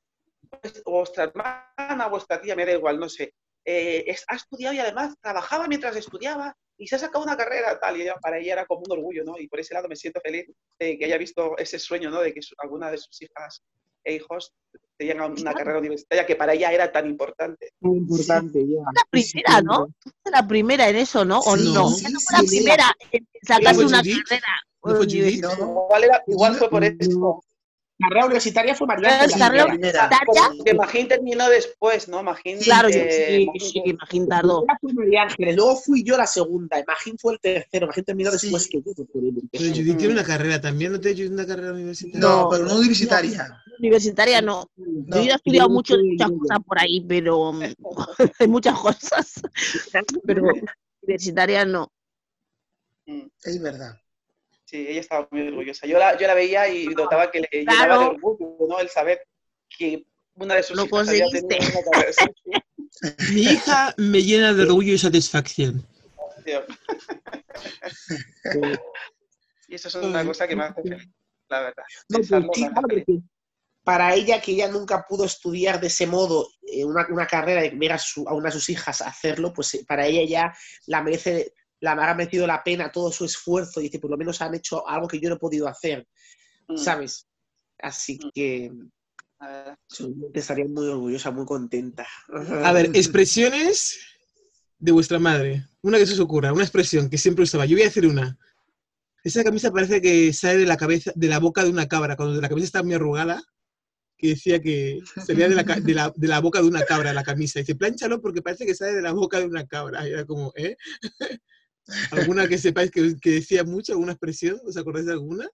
Pues, 0.50 0.82
vuestra 0.84 1.26
hermana, 1.26 2.08
vuestra 2.10 2.40
tía, 2.42 2.56
me 2.56 2.66
da 2.66 2.72
igual, 2.74 3.00
no 3.00 3.10
sé. 3.10 3.34
eh, 3.70 4.06
es- 4.08 4.24
ha 4.30 4.38
estudiado 4.38 4.74
y 4.76 4.80
además 4.80 5.14
trabajaba 5.22 5.68
mientras 5.68 5.94
estudiaba 5.98 6.56
y 6.78 6.88
se 6.88 6.96
ha 6.96 7.00
sacado 7.00 7.22
una 7.26 7.36
carrera 7.36 7.78
tal 7.78 7.98
y 7.98 8.04
ella- 8.04 8.16
para 8.22 8.38
ella 8.40 8.54
era 8.54 8.66
como 8.66 8.84
un 8.86 8.92
orgullo, 8.98 9.26
¿no? 9.26 9.38
Y 9.38 9.50
por 9.50 9.60
ese 9.60 9.74
lado 9.74 9.90
me 9.90 9.98
siento 9.98 10.22
feliz 10.22 10.46
de 10.80 10.98
que 10.98 11.04
haya 11.04 11.18
visto 11.18 11.58
ese 11.58 11.78
sueño, 11.78 12.10
¿no? 12.10 12.22
De 12.22 12.34
que 12.34 12.42
su- 12.42 12.56
alguna 12.60 12.90
de 12.90 12.98
sus 12.98 13.22
hijas 13.22 13.62
e 14.08 14.14
hijos 14.16 14.54
tengan 14.98 15.32
una 15.40 15.54
carrera 15.54 15.78
universitaria 15.80 16.26
que 16.26 16.36
para 16.36 16.54
ella 16.54 16.72
era 16.72 16.92
tan 16.92 17.06
importante. 17.08 17.72
Muy 17.82 17.98
importante, 18.00 18.66
ya. 18.68 18.80
La 18.96 19.04
primera, 19.12 19.62
¿no? 19.62 19.88
La 20.32 20.48
primera 20.48 20.90
en 20.90 20.96
eso, 20.96 21.24
¿no? 21.26 21.40
¿O 21.40 21.56
Sí, 21.58 21.72
no? 21.74 21.90
sí, 21.90 22.06
no 22.12 22.20
sí, 22.20 22.26
fue 22.26 22.34
la 22.34 22.40
sí. 22.48 22.48
primera 22.58 22.96
en 23.12 23.28
sacarse 23.44 23.86
una 23.86 24.00
Judith? 24.00 24.24
carrera. 24.28 24.48
¿No 24.84 24.96
fue 24.96 25.06
Judith? 25.06 25.42
no. 25.44 25.52
Igual, 25.54 26.04
era- 26.04 26.24
igual 26.28 26.56
fue 26.56 26.70
por 26.70 26.84
eso. 26.84 27.44
Carrera 28.00 28.26
universitaria 28.28 28.76
fue 28.76 28.86
María 28.86 29.10
Claro, 29.10 29.32
carrera 29.40 29.64
la 29.66 29.70
primera. 29.72 30.04
universitaria. 30.06 30.52
Porque 30.58 30.74
Magín 30.76 31.08
terminó 31.08 31.50
después, 31.50 32.08
¿no? 32.08 32.22
Magín. 32.22 32.60
Claro, 32.60 32.90
yo 32.90 33.00
eh, 33.00 33.10
sí, 33.10 33.48
Magín- 33.48 33.72
sí, 33.86 33.94
Magín 34.00 34.24
La 34.30 34.36
tardó. 34.36 34.60
primera 34.62 34.78
fue 34.82 34.94
María 34.94 35.22
Ángeles, 35.24 35.56
luego 35.56 35.76
fui 35.78 36.04
yo 36.04 36.16
la 36.16 36.28
segunda, 36.28 36.84
Magín 36.88 37.18
fue 37.18 37.34
el 37.34 37.40
tercero, 37.40 37.88
Magín 37.88 38.04
terminó 38.04 38.30
Sí. 38.32 38.38
después 38.52 38.68
que 38.68 38.78
yo. 38.84 38.94
que 38.94 39.04
fue 39.12 39.22
el 39.22 39.50
Pero. 39.52 39.64
Judith 39.76 39.98
tiene 39.98 40.14
una 40.14 40.24
carrera 40.24 40.62
también, 40.62 40.92
¿no 40.92 41.00
Judith 41.00 41.32
una 41.32 41.48
carrera 41.48 41.74
universitaria? 41.74 42.20
No, 42.20 42.42
No, 42.44 42.50
pero 42.50 42.66
no 42.66 42.76
universitaria. 42.78 43.64
Universitaria 43.80 44.42
no. 44.42 44.70
No. 44.76 45.18
Yo 45.24 45.32
he 45.32 45.36
estudiado 45.36 45.70
mucho, 45.70 45.96
muchas 45.98 46.30
cosas 46.32 46.60
por 46.66 46.80
ahí, 46.80 47.02
pero 47.08 47.52
hay 48.40 48.48
muchas 48.48 48.78
cosas. 48.80 49.34
Pero 50.26 50.44
universitaria 51.02 51.66
no. 51.66 51.92
Mm, 53.06 53.28
Es 53.44 53.62
verdad. 53.62 53.96
Sí, 54.66 54.86
ella 54.90 55.00
estaba 55.00 55.28
muy 55.32 55.48
orgullosa. 55.48 55.88
Yo 55.88 55.98
la, 55.98 56.18
yo 56.18 56.28
la 56.28 56.34
veía 56.34 56.68
y 56.68 56.88
notaba 56.88 57.32
que 57.32 57.40
le 57.42 57.48
llenaba 57.52 57.78
Claro. 57.86 58.00
de 58.02 58.06
orgullo, 58.08 58.58
¿no? 58.68 58.80
El 58.80 58.90
saber 58.90 59.22
que 59.78 60.06
una 60.36 60.56
de 60.56 60.64
sus 60.64 60.76
Lo 60.76 60.86
hijas 60.86 61.08
había 61.08 61.24
conseguiste. 61.26 61.58
una 61.60 62.64
Mi 63.34 63.42
hija 63.42 63.94
me 63.98 64.22
llena 64.24 64.54
de 64.54 64.64
orgullo 64.64 64.94
y 64.94 64.98
satisfacción. 64.98 65.86
Y 69.68 69.76
eso 69.76 69.88
es 69.90 69.96
una 69.96 70.26
cosa 70.26 70.48
que 70.48 70.56
me 70.56 70.64
hace 70.64 70.82
feliz, 70.82 71.08
la 71.50 71.62
verdad. 71.62 71.84
No, 72.10 72.18
pues 72.18 72.28
sí, 72.28 72.62
claro, 72.64 72.82
porque 72.82 73.06
para 73.88 74.14
ella, 74.14 74.42
que 74.42 74.52
ella 74.52 74.68
nunca 74.68 75.06
pudo 75.08 75.24
estudiar 75.24 75.80
de 75.80 75.88
ese 75.88 76.06
modo 76.08 76.50
eh, 76.62 76.84
una, 76.84 77.08
una 77.10 77.26
carrera 77.26 77.66
y 77.66 77.70
ver 77.78 77.94
a, 77.94 77.98
su- 77.98 78.28
a 78.28 78.34
una 78.34 78.50
de 78.50 78.52
sus 78.52 78.68
hijas 78.70 79.00
hacerlo, 79.02 79.54
pues 79.54 79.74
eh, 79.76 79.86
para 79.88 80.06
ella 80.06 80.28
ya 80.30 80.54
la 80.88 81.02
merece, 81.02 81.54
la 81.80 81.94
ha 81.94 82.14
merecido 82.14 82.46
la 82.46 82.62
pena 82.66 82.92
todo 82.92 83.14
su 83.14 83.24
esfuerzo. 83.24 83.80
Y 83.80 83.84
dice, 83.84 84.00
por 84.00 84.12
lo 84.12 84.18
menos 84.18 84.42
han 84.42 84.54
hecho 84.56 84.86
algo 84.86 85.08
que 85.08 85.22
yo 85.22 85.30
no 85.30 85.36
he 85.36 85.40
podido 85.40 85.70
hacer, 85.70 86.06
Mm, 86.68 86.76
¿sabes? 86.76 87.28
Así 87.82 88.20
Mm. 88.22 88.30
que 88.36 88.72
seguramente 89.88 90.40
estaría 90.42 90.66
muy 90.66 90.88
orgullosa, 90.88 91.32
muy 91.32 91.46
contenta. 91.46 92.06
A 92.66 92.74
ver, 92.74 92.88
expresiones 92.94 93.98
de 94.80 94.92
vuestra 94.92 95.18
madre. 95.18 95.66
Una 95.82 95.98
que 95.98 96.06
se 96.06 96.14
os 96.14 96.20
ocurra, 96.20 96.52
una 96.52 96.64
expresión 96.64 97.10
que 97.10 97.18
siempre 97.18 97.44
usaba. 97.44 97.66
Yo 97.66 97.76
voy 97.78 97.84
a 97.84 97.86
decir 97.86 98.06
una. 98.06 98.38
Esa 99.24 99.46
camisa 99.46 99.72
parece 99.72 100.02
que 100.02 100.34
sale 100.34 100.58
de 100.58 100.66
la 100.66 100.76
cabeza, 100.76 101.14
de 101.16 101.28
la 101.30 101.40
boca 101.40 101.64
de 101.64 101.70
una 101.70 101.88
cabra, 101.88 102.18
cuando 102.18 102.42
la 102.42 102.50
camisa 102.50 102.66
está 102.66 102.84
muy 102.84 102.94
arrugada, 102.96 103.42
que 104.18 104.30
decía 104.30 104.62
que 104.62 105.00
salía 105.26 105.48
de 105.48 105.56
la, 105.56 105.64
de 105.64 105.94
la, 105.94 106.14
de 106.16 106.28
la 106.28 106.40
boca 106.40 106.62
de 106.62 106.68
una 106.68 106.84
cabra 106.84 107.14
la 107.14 107.24
camisa. 107.24 107.60
Dice, 107.60 107.76
plánchalo 107.76 108.22
porque 108.22 108.42
parece 108.42 108.66
que 108.66 108.76
sale 108.76 108.94
de 108.94 109.02
la 109.02 109.14
boca 109.14 109.40
de 109.40 109.46
una 109.46 109.66
cabra. 109.66 110.08
Y 110.08 110.12
era 110.12 110.26
como, 110.26 110.52
¿eh? 110.56 110.76
¿Alguna 112.12 112.48
que 112.48 112.58
sepáis 112.58 112.92
que, 112.92 113.16
que 113.22 113.32
decía 113.32 113.64
mucho, 113.64 113.94
alguna 113.94 114.12
expresión? 114.12 114.60
¿Os 114.66 114.76
acordáis 114.76 115.06
de 115.06 115.14
alguna? 115.14 115.48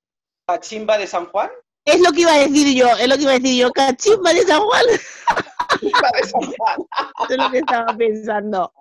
¿La 0.48 0.60
chimba 0.60 0.98
de 0.98 1.08
San 1.08 1.28
Juan? 1.28 1.50
Es 1.86 2.00
lo 2.00 2.12
que 2.12 2.22
iba 2.22 2.34
a 2.34 2.40
decir 2.40 2.76
yo, 2.76 2.88
es 2.98 3.08
lo 3.08 3.16
que 3.16 3.24
iba 3.24 3.32
a 3.32 3.40
decir 3.40 3.62
yo. 3.62 3.72
Cachimba 3.72 4.34
de 4.34 4.44
San 4.44 4.62
Juan. 4.62 4.84
Chimba 5.80 6.10
de 6.14 6.28
San 6.28 6.54
Juan. 6.54 6.80
Es 7.30 7.38
lo 7.38 7.52
que 7.52 7.58
estaba 7.58 7.98
pensando. 7.98 8.74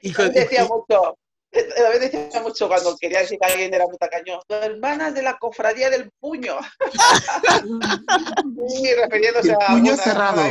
Y 0.00 0.12
decía 0.12 0.64
mucho, 0.64 1.18
David 1.78 2.00
decía 2.10 2.42
mucho 2.42 2.68
cuando 2.68 2.96
quería 2.98 3.20
decir 3.20 3.38
que 3.40 3.46
alguien 3.52 3.72
era 3.74 3.86
muy 3.86 3.96
tacaño. 3.98 4.40
Hermanas 4.48 5.14
de 5.14 5.22
la 5.22 5.36
cofradía 5.38 5.90
del 5.90 6.10
puño. 6.20 6.56
Sí, 8.68 8.94
refiriéndose 8.94 9.50
El 9.50 9.56
a. 9.60 9.66
puño 9.68 9.92
una- 9.94 10.02
cerrado. 10.02 10.42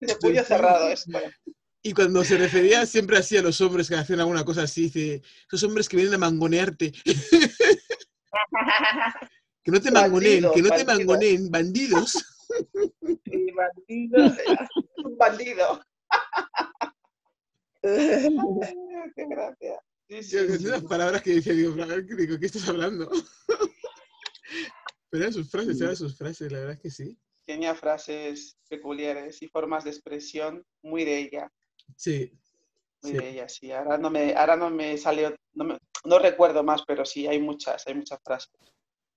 De 0.00 0.16
puño 0.16 0.42
cerrado, 0.44 0.88
esto. 0.88 1.18
Y 1.82 1.92
cuando 1.92 2.24
se 2.24 2.36
refería 2.38 2.84
siempre 2.86 3.18
así 3.18 3.36
a 3.36 3.42
los 3.42 3.60
hombres 3.60 3.88
que 3.88 3.94
hacen 3.94 4.18
alguna 4.20 4.44
cosa 4.44 4.62
así, 4.62 4.84
dice, 4.84 5.22
esos 5.46 5.62
hombres 5.64 5.88
que 5.88 5.96
vienen 5.98 6.14
a 6.14 6.18
mangonearte. 6.18 6.92
que 9.62 9.70
no 9.70 9.80
te 9.80 9.90
mangoneen, 9.90 10.42
Bandidos, 10.42 10.54
que 10.54 10.62
no 10.62 10.68
te 10.70 10.84
bandidos. 10.84 10.98
mangoneen, 11.06 11.50
bandidos. 11.50 12.12
Sí, 13.24 13.46
bandido. 13.54 14.34
Un 15.04 15.16
bandido. 15.18 15.80
Qué 17.82 19.26
gracia. 19.28 19.80
Sí, 20.08 20.22
sí. 20.22 20.36
Unas 20.66 20.84
palabras 20.84 21.22
que 21.22 21.34
decía, 21.36 21.52
digo, 21.54 21.74
digo, 21.74 22.38
¿qué 22.38 22.46
estás 22.46 22.68
hablando? 22.68 23.10
Pero 25.10 25.22
eran 25.24 25.32
sus 25.32 25.50
frases, 25.50 25.80
eran 25.80 25.96
sus 25.96 26.16
frases, 26.16 26.50
la 26.52 26.58
verdad 26.58 26.74
es 26.74 26.80
que 26.80 26.90
sí. 26.90 27.18
Tenía 27.46 27.74
frases 27.74 28.56
peculiares 28.68 29.40
y 29.42 29.48
formas 29.48 29.84
de 29.84 29.90
expresión 29.90 30.64
muy 30.82 31.04
de 31.04 31.18
ella. 31.18 31.52
Sí. 31.96 32.32
Muy 33.02 33.12
Sí. 33.12 33.18
de 33.18 33.28
ella, 33.30 33.48
sí. 33.48 33.70
Ahora 33.72 33.98
no 33.98 34.10
me, 34.10 34.34
ahora 34.34 34.56
no 34.56 34.70
me 34.70 34.96
salió, 34.98 35.34
no, 35.52 35.64
me- 35.64 35.78
no 36.04 36.18
recuerdo 36.18 36.62
más, 36.64 36.82
pero 36.86 37.04
sí, 37.04 37.26
hay 37.26 37.40
muchas, 37.40 37.86
hay 37.86 37.94
muchas 37.94 38.18
frases. 38.24 38.50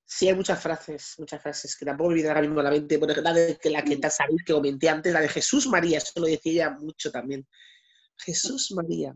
Sí, 0.05 0.27
hay 0.29 0.35
muchas 0.35 0.61
frases, 0.61 1.15
muchas 1.17 1.41
frases 1.41 1.75
que 1.75 1.85
tampoco 1.85 2.09
me 2.09 2.15
vienen 2.15 2.31
ahora 2.31 2.41
mismo 2.41 2.59
a 2.61 2.63
la 2.63 2.71
mente. 2.71 2.97
Por 2.97 3.11
ejemplo, 3.11 3.31
la, 3.33 3.37
de, 3.39 3.57
que 3.57 3.69
la 3.69 3.83
que 3.83 3.97
te 3.97 4.09
sabéis 4.09 4.43
que 4.45 4.53
comenté 4.53 4.87
antes, 4.87 5.11
la 5.11 5.19
de 5.19 5.27
Jesús 5.27 5.67
María, 5.67 5.97
eso 5.97 6.13
lo 6.19 6.27
decía 6.27 6.51
ella 6.51 6.69
mucho 6.71 7.11
también. 7.11 7.45
Jesús 8.17 8.71
María. 8.71 9.13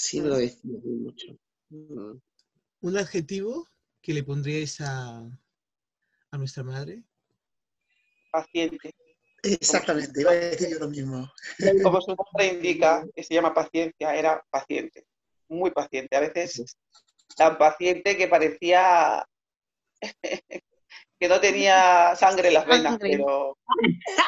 Sí, 0.00 0.18
lo 0.22 0.36
decía 0.36 0.60
muy 0.64 0.96
mucho. 0.96 1.26
Mm. 1.68 2.18
Un 2.80 2.96
adjetivo 2.96 3.68
que 4.00 4.14
le 4.14 4.24
pondríais 4.24 4.80
a, 4.80 5.18
a 6.30 6.38
nuestra 6.38 6.62
madre. 6.62 7.04
Paciente. 8.32 8.94
Exactamente, 9.42 10.22
iba 10.22 10.30
a 10.30 10.34
decir 10.34 10.70
yo 10.70 10.78
lo 10.78 10.88
mismo. 10.88 11.30
Como 11.82 12.00
su 12.00 12.14
nombre 12.14 12.46
indica, 12.46 13.06
que 13.14 13.22
se 13.22 13.34
llama 13.34 13.52
paciencia, 13.52 14.14
era 14.14 14.42
paciente, 14.50 15.04
muy 15.48 15.70
paciente. 15.70 16.16
A 16.16 16.20
veces 16.20 16.64
tan 17.36 17.58
paciente 17.58 18.16
que 18.16 18.26
parecía 18.26 19.26
que 21.20 21.28
no 21.28 21.40
tenía 21.40 22.16
sangre 22.16 22.48
en 22.48 22.54
las 22.54 22.66
venas, 22.66 22.96
pero 22.98 23.58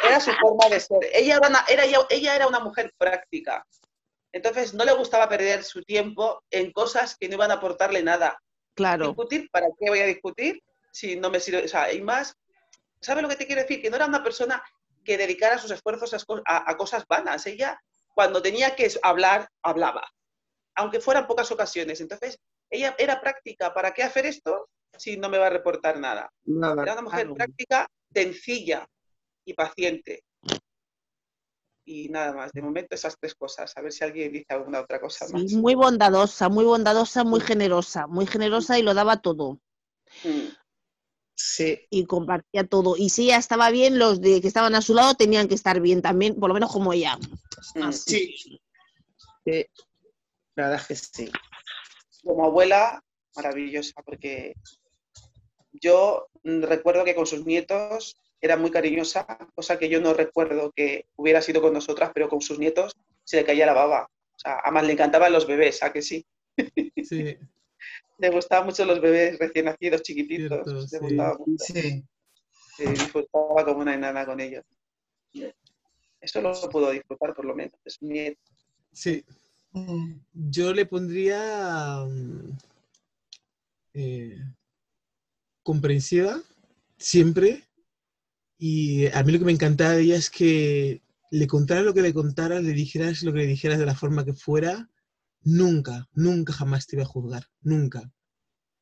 era 0.06 0.20
su 0.20 0.32
forma 0.32 0.68
de 0.68 0.80
ser. 0.80 0.98
Ella 1.14 1.36
era, 1.36 1.48
una, 1.48 1.64
era, 1.66 1.84
ella, 1.86 2.00
ella 2.10 2.36
era 2.36 2.46
una 2.46 2.60
mujer 2.60 2.92
práctica. 2.98 3.66
Entonces 4.32 4.74
no 4.74 4.84
le 4.84 4.92
gustaba 4.94 5.28
perder 5.28 5.62
su 5.64 5.82
tiempo 5.82 6.42
en 6.50 6.72
cosas 6.72 7.16
que 7.18 7.28
no 7.28 7.34
iban 7.34 7.50
a 7.50 7.54
aportarle 7.54 8.02
nada. 8.02 8.38
Claro, 8.74 9.08
discutir, 9.08 9.48
¿para 9.50 9.66
qué 9.78 9.90
voy 9.90 10.00
a 10.00 10.06
discutir 10.06 10.62
si 10.90 11.16
no 11.16 11.30
me 11.30 11.38
sirve? 11.40 11.64
O 11.64 11.68
sea, 11.68 11.92
y 11.92 12.00
más, 12.00 12.34
¿sabes 13.00 13.22
lo 13.22 13.28
que 13.28 13.36
te 13.36 13.46
quiero 13.46 13.60
decir? 13.62 13.82
Que 13.82 13.90
no 13.90 13.96
era 13.96 14.06
una 14.06 14.22
persona 14.22 14.62
que 15.04 15.18
dedicara 15.18 15.58
sus 15.58 15.70
esfuerzos 15.70 16.14
a, 16.14 16.16
esco- 16.16 16.42
a- 16.46 16.70
a 16.70 16.76
cosas 16.76 17.04
vanas. 17.06 17.46
Ella, 17.46 17.78
cuando 18.14 18.40
tenía 18.40 18.74
que 18.74 18.90
hablar, 19.02 19.48
hablaba, 19.62 20.02
aunque 20.74 21.00
fueran 21.00 21.26
pocas 21.26 21.50
ocasiones. 21.50 22.00
Entonces, 22.00 22.38
ella 22.70 22.94
era 22.98 23.20
práctica. 23.20 23.74
¿Para 23.74 23.92
qué 23.92 24.02
hacer 24.02 24.24
esto 24.24 24.70
si 24.96 25.18
no 25.18 25.28
me 25.28 25.36
va 25.38 25.48
a 25.48 25.50
reportar 25.50 25.98
nada? 25.98 26.32
Nada. 26.44 26.82
Era 26.82 26.92
una 26.94 27.02
mujer 27.02 27.22
claro. 27.26 27.34
práctica, 27.34 27.86
sencilla 28.14 28.86
y 29.44 29.52
paciente. 29.52 30.22
Y 31.84 32.08
nada 32.10 32.32
más, 32.32 32.52
de 32.52 32.62
momento 32.62 32.94
esas 32.94 33.16
tres 33.18 33.34
cosas. 33.34 33.72
A 33.76 33.82
ver 33.82 33.92
si 33.92 34.04
alguien 34.04 34.32
dice 34.32 34.46
alguna 34.54 34.80
otra 34.80 35.00
cosa 35.00 35.26
sí, 35.26 35.32
más. 35.32 35.52
muy 35.52 35.74
bondadosa, 35.74 36.48
muy 36.48 36.64
bondadosa, 36.64 37.24
muy 37.24 37.40
generosa, 37.40 38.06
muy 38.06 38.26
generosa 38.26 38.78
y 38.78 38.82
lo 38.82 38.94
daba 38.94 39.20
todo. 39.20 39.60
Mm. 40.24 40.48
Sí, 41.34 41.80
y 41.90 42.04
compartía 42.06 42.66
todo. 42.68 42.96
Y 42.96 43.08
si 43.10 43.24
ella 43.24 43.38
estaba 43.38 43.70
bien, 43.70 43.98
los 43.98 44.20
de 44.20 44.40
que 44.40 44.46
estaban 44.48 44.74
a 44.74 44.82
su 44.82 44.94
lado 44.94 45.14
tenían 45.14 45.48
que 45.48 45.54
estar 45.56 45.80
bien 45.80 46.00
también, 46.02 46.38
por 46.38 46.48
lo 46.48 46.54
menos 46.54 46.70
como 46.70 46.92
ella. 46.92 47.18
Mm. 47.74 47.82
Así. 47.82 48.36
sí. 48.36 48.60
Sí, 49.44 49.66
La 50.54 50.68
verdad 50.68 50.86
es 50.88 51.10
que 51.10 51.24
sí. 51.24 51.32
como 52.22 52.44
abuela, 52.44 53.02
maravillosa, 53.34 54.00
porque 54.04 54.54
yo 55.72 56.28
mm, 56.44 56.62
recuerdo 56.62 57.04
que 57.04 57.16
con 57.16 57.26
sus 57.26 57.44
nietos 57.44 58.16
era 58.42 58.56
muy 58.56 58.72
cariñosa, 58.72 59.24
cosa 59.54 59.78
que 59.78 59.88
yo 59.88 60.00
no 60.00 60.12
recuerdo 60.14 60.72
que 60.74 61.06
hubiera 61.16 61.40
sido 61.40 61.62
con 61.62 61.72
nosotras, 61.72 62.10
pero 62.12 62.28
con 62.28 62.40
sus 62.40 62.58
nietos 62.58 62.92
se 63.22 63.36
le 63.36 63.44
caía 63.44 63.66
la 63.66 63.72
baba. 63.72 64.10
O 64.34 64.38
sea, 64.38 64.58
además 64.64 64.84
le 64.84 64.92
encantaban 64.94 65.32
los 65.32 65.46
bebés, 65.46 65.82
¿a 65.84 65.92
que 65.92 66.02
sí? 66.02 66.26
Sí, 67.02 67.36
Le 68.18 68.30
gustaban 68.30 68.66
mucho 68.66 68.84
los 68.84 69.00
bebés 69.00 69.38
recién 69.38 69.64
nacidos, 69.64 70.02
chiquititos. 70.02 70.62
Cierto, 70.64 70.80
le 70.80 70.86
sí. 70.86 70.98
gustaba 71.00 71.38
mucho. 71.38 71.64
Sí. 71.64 72.04
Se 72.76 72.90
disfrutaba 72.90 73.64
como 73.64 73.80
una 73.80 73.94
enana 73.94 74.26
con 74.26 74.38
ellos. 74.38 74.64
Eso 76.20 76.40
lo 76.40 76.52
pudo 76.68 76.90
disfrutar 76.90 77.34
por 77.34 77.44
lo 77.44 77.54
menos, 77.54 77.74
de 77.84 77.90
su 77.90 78.06
nieto. 78.06 78.40
sí. 78.92 79.24
Yo 80.32 80.74
le 80.74 80.84
pondría 80.84 82.04
mm, 82.06 82.58
eh, 83.94 84.38
comprensiva, 85.62 86.42
siempre. 86.98 87.64
Y 88.64 89.06
a 89.08 89.24
mí 89.24 89.32
lo 89.32 89.40
que 89.40 89.44
me 89.44 89.50
encantaba 89.50 89.94
de 89.94 90.02
ella 90.02 90.14
es 90.14 90.30
que 90.30 91.02
le 91.32 91.48
contaras 91.48 91.82
lo 91.84 91.92
que 91.94 92.00
le 92.00 92.14
contaras, 92.14 92.62
le 92.62 92.70
dijeras 92.72 93.24
lo 93.24 93.32
que 93.32 93.40
le 93.40 93.46
dijeras 93.48 93.76
de 93.80 93.86
la 93.86 93.96
forma 93.96 94.24
que 94.24 94.34
fuera, 94.34 94.88
nunca, 95.42 96.08
nunca 96.12 96.52
jamás 96.52 96.86
te 96.86 96.94
iba 96.94 97.02
a 97.02 97.06
juzgar, 97.06 97.48
nunca. 97.60 98.12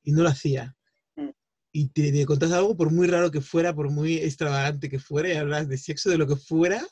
Y 0.02 0.12
no 0.12 0.22
lo 0.22 0.28
hacía. 0.28 0.76
Mm. 1.16 1.30
Y 1.72 1.88
te, 1.88 2.12
te 2.12 2.26
contas 2.26 2.52
algo, 2.52 2.76
por 2.76 2.90
muy 2.92 3.06
raro 3.06 3.30
que 3.30 3.40
fuera, 3.40 3.74
por 3.74 3.88
muy 3.90 4.18
extravagante 4.18 4.90
que 4.90 4.98
fuera, 4.98 5.30
y 5.32 5.36
hablas 5.38 5.66
de 5.66 5.78
sexo, 5.78 6.10
de 6.10 6.18
lo 6.18 6.26
que 6.26 6.36
fuera, 6.36 6.86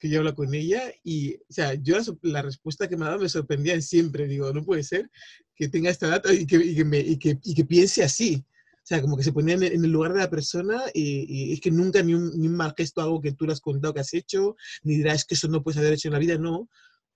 que 0.00 0.08
yo 0.08 0.18
hablo 0.18 0.34
con 0.34 0.52
ella, 0.52 0.82
y, 1.04 1.36
o 1.36 1.38
sea, 1.48 1.74
yo 1.74 1.96
la, 1.96 2.04
la 2.22 2.42
respuesta 2.42 2.88
que 2.88 2.96
me 2.96 3.04
ha 3.04 3.10
dado 3.10 3.20
me 3.20 3.28
sorprendía 3.28 3.80
siempre. 3.80 4.26
Digo, 4.26 4.52
no 4.52 4.64
puede 4.64 4.82
ser 4.82 5.08
que 5.54 5.68
tenga 5.68 5.90
esta 5.90 6.08
data 6.08 6.32
y 6.34 6.44
que, 6.44 6.56
y 6.56 6.74
que, 6.74 6.84
me- 6.84 6.98
y 6.98 7.18
que, 7.20 7.38
y 7.44 7.54
que 7.54 7.64
piense 7.64 8.02
así. 8.02 8.44
O 8.86 8.88
sea, 8.88 9.02
como 9.02 9.16
que 9.16 9.24
se 9.24 9.32
ponía 9.32 9.56
en, 9.56 9.64
el 9.64 9.90
lugar 9.90 10.12
de 10.12 10.20
la 10.20 10.30
persona 10.30 10.80
y, 10.94 11.26
y 11.28 11.52
es 11.52 11.60
que 11.60 11.72
nunca 11.72 12.04
ni 12.04 12.14
un, 12.14 12.38
ni 12.38 12.46
un 12.46 12.54
mal 12.54 12.72
gesto, 12.76 13.00
algo 13.00 13.20
que 13.20 13.32
tú 13.32 13.44
le 13.44 13.52
has 13.52 13.60
contado 13.60 13.92
que 13.92 13.98
has 13.98 14.14
hecho, 14.14 14.54
ni 14.84 14.98
dirás 14.98 15.24
que 15.24 15.34
eso 15.34 15.48
no 15.48 15.64
puedes 15.64 15.78
haber 15.78 15.94
hecho 15.94 16.06
en 16.06 16.12
la 16.12 16.20
vida, 16.20 16.38
no. 16.38 16.68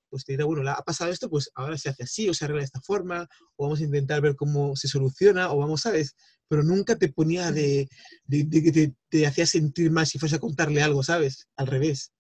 Pues 0.09 0.25
te 0.25 0.33
dirá, 0.33 0.47
bueno, 0.47 0.69
ha 0.69 0.83
pasado 0.83 1.13
esto, 1.13 1.31
pues 1.31 1.49
ahora 1.55 1.79
se 1.79 1.91
hace 1.91 2.03
así, 2.03 2.29
o 2.29 2.35
se 2.35 2.45
arregla 2.45 2.63
de 2.63 2.65
esta 2.65 2.81
forma, 2.81 3.29
o 3.55 3.67
vamos 3.67 3.79
a 3.79 3.85
intentar 3.85 4.21
ver 4.21 4.35
cómo 4.35 4.75
se 4.75 4.89
soluciona, 4.89 5.53
o 5.53 5.59
vamos, 5.59 5.83
¿sabes? 5.83 6.17
Pero 6.49 6.65
nunca 6.65 6.99
te 6.99 7.13
ponía 7.13 7.53
de, 7.53 7.89
de, 8.25 8.43
de 8.43 8.63
que 8.65 8.93
te, 9.09 9.27
hacía 9.29 9.47
sentir 9.47 9.93
mal 9.93 10.09
si 10.09 10.19
fuese 10.19 10.35
a 10.35 10.41
contarle 10.41 10.83
algo, 10.83 11.05
¿sabes? 11.05 11.47
Al 11.55 11.69
revés. 11.69 12.11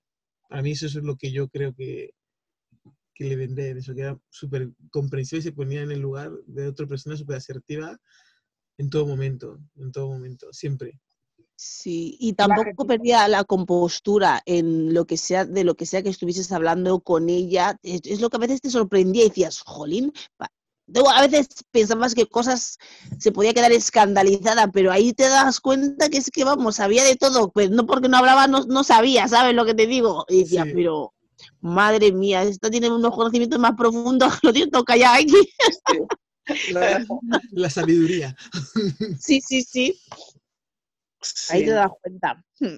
Para 0.48 0.62
mí 0.62 0.70
eso 0.70 0.86
es 0.86 0.94
lo 0.94 1.16
que 1.16 1.32
yo 1.32 1.48
creo 1.48 1.74
que, 1.74 2.10
que 3.12 3.24
le 3.24 3.34
vendé, 3.34 3.72
eso 3.72 3.96
que 3.96 4.02
era 4.02 4.16
súper 4.28 4.70
comprensiva 4.92 5.40
y 5.40 5.42
se 5.42 5.50
ponía 5.50 5.82
en 5.82 5.90
el 5.90 5.98
lugar 5.98 6.30
de 6.46 6.68
otra 6.68 6.86
persona 6.86 7.16
súper 7.16 7.38
asertiva 7.38 7.98
en 8.80 8.88
todo 8.88 9.06
momento, 9.06 9.58
en 9.76 9.92
todo 9.92 10.08
momento, 10.08 10.46
siempre. 10.52 10.98
Sí, 11.54 12.16
y 12.18 12.32
tampoco 12.32 12.86
perdía 12.86 13.28
la 13.28 13.44
compostura 13.44 14.40
en 14.46 14.94
lo 14.94 15.04
que 15.04 15.18
sea, 15.18 15.44
de 15.44 15.64
lo 15.64 15.74
que 15.74 15.84
sea 15.84 16.02
que 16.02 16.08
estuvieses 16.08 16.50
hablando 16.50 17.00
con 17.00 17.28
ella. 17.28 17.76
Es, 17.82 18.00
es 18.04 18.22
lo 18.22 18.30
que 18.30 18.38
a 18.38 18.40
veces 18.40 18.62
te 18.62 18.70
sorprendía 18.70 19.26
y 19.26 19.28
decías, 19.28 19.60
jolín, 19.60 20.14
a 20.38 21.26
veces 21.26 21.48
pensabas 21.70 22.14
que 22.14 22.26
cosas 22.26 22.78
se 23.18 23.32
podía 23.32 23.52
quedar 23.52 23.70
escandalizada, 23.70 24.68
pero 24.72 24.90
ahí 24.90 25.12
te 25.12 25.28
das 25.28 25.60
cuenta 25.60 26.08
que 26.08 26.16
es 26.16 26.30
que, 26.30 26.44
vamos, 26.44 26.76
sabía 26.76 27.04
de 27.04 27.16
todo, 27.16 27.50
pues 27.50 27.70
no 27.70 27.84
porque 27.84 28.08
no 28.08 28.16
hablaba, 28.16 28.46
no, 28.46 28.64
no 28.64 28.82
sabía, 28.82 29.28
¿sabes 29.28 29.54
lo 29.54 29.66
que 29.66 29.74
te 29.74 29.86
digo? 29.86 30.24
Y 30.26 30.44
decía, 30.44 30.64
Sí. 30.64 30.72
pero, 30.74 31.12
madre 31.60 32.12
mía, 32.12 32.44
esta 32.44 32.70
tiene 32.70 32.90
unos 32.90 33.14
conocimientos 33.14 33.58
más 33.58 33.72
profundos, 33.76 34.32
lo 34.42 34.54
tienes 34.54 34.70
todo 34.70 34.84
callado 34.84 35.16
aquí. 35.16 35.52
La, 36.72 37.04
la 37.52 37.70
sabiduría. 37.70 38.36
Sí, 39.18 39.40
sí, 39.40 39.62
sí, 39.62 40.00
ahí 41.50 41.64
te 41.64 41.70
das 41.72 41.90
cuenta. 42.00 42.44
Hmm. 42.58 42.76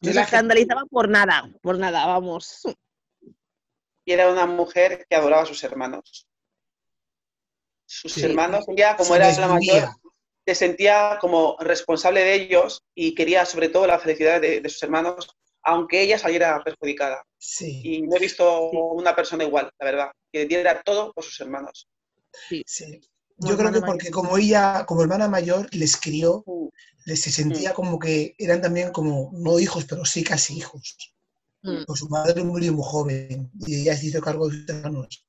No 0.00 0.10
se 0.10 0.14
la 0.14 0.22
gente- 0.22 0.22
escandalizaba 0.22 0.82
por 0.90 1.08
nada, 1.08 1.50
por 1.62 1.78
nada, 1.78 2.06
vamos. 2.06 2.60
y 4.04 4.12
era 4.12 4.30
una 4.32 4.46
mujer 4.46 5.06
que 5.08 5.16
adoraba 5.16 5.42
a 5.42 5.46
sus 5.46 5.62
hermanos. 5.64 6.26
Sus 7.86 8.12
Sí. 8.12 8.22
hermanos, 8.24 8.64
ella 8.68 8.96
como 8.96 9.10
Se 9.10 9.16
era 9.16 9.32
la 9.38 9.48
mayor, 9.48 9.88
se 10.46 10.54
sentía 10.54 11.18
como 11.20 11.56
responsable 11.60 12.20
de 12.22 12.34
ellos 12.34 12.82
y 12.94 13.14
quería 13.14 13.44
sobre 13.44 13.68
todo 13.68 13.86
la 13.86 13.98
felicidad 13.98 14.40
de, 14.40 14.60
de 14.60 14.68
sus 14.68 14.82
hermanos, 14.82 15.28
aunque 15.62 16.00
ella 16.02 16.18
saliera 16.18 16.62
perjudicada. 16.64 17.22
Sí, 17.38 17.80
Y 17.84 18.02
no 18.02 18.16
he 18.16 18.20
visto 18.20 18.70
Sí. 18.70 18.76
una 18.80 19.14
persona 19.16 19.44
igual, 19.44 19.70
la 19.78 19.84
verdad, 19.84 20.10
que 20.32 20.46
diera 20.46 20.82
todo 20.82 21.12
por 21.12 21.24
sus 21.24 21.38
hermanos. 21.40 21.88
Sí. 22.66 23.00
Yo 23.40 23.56
creo 23.56 23.72
que 23.72 23.80
porque 23.80 24.10
como 24.10 24.36
ella, 24.36 24.84
como 24.86 25.02
hermana 25.02 25.28
mayor, 25.28 25.68
les 25.72 25.96
crió, 25.96 26.42
Mm. 26.46 26.68
les 27.06 27.20
se 27.20 27.30
sentía 27.30 27.72
como 27.72 27.98
que 27.98 28.34
eran 28.38 28.60
también 28.60 28.90
como, 28.90 29.30
no 29.32 29.58
hijos, 29.58 29.84
pero 29.84 30.04
sí 30.04 30.24
casi 30.24 30.56
hijos. 30.58 31.14
Mm. 31.62 31.84
Pues 31.86 32.00
su 32.00 32.08
madre 32.08 32.42
murió 32.42 32.72
muy 32.72 32.84
joven 32.84 33.50
y 33.66 33.82
ella 33.82 33.96
se 33.96 34.06
hizo 34.06 34.20
cargo 34.20 34.48
de 34.48 34.56
sus 34.58 34.68
hermanos. 34.68 35.24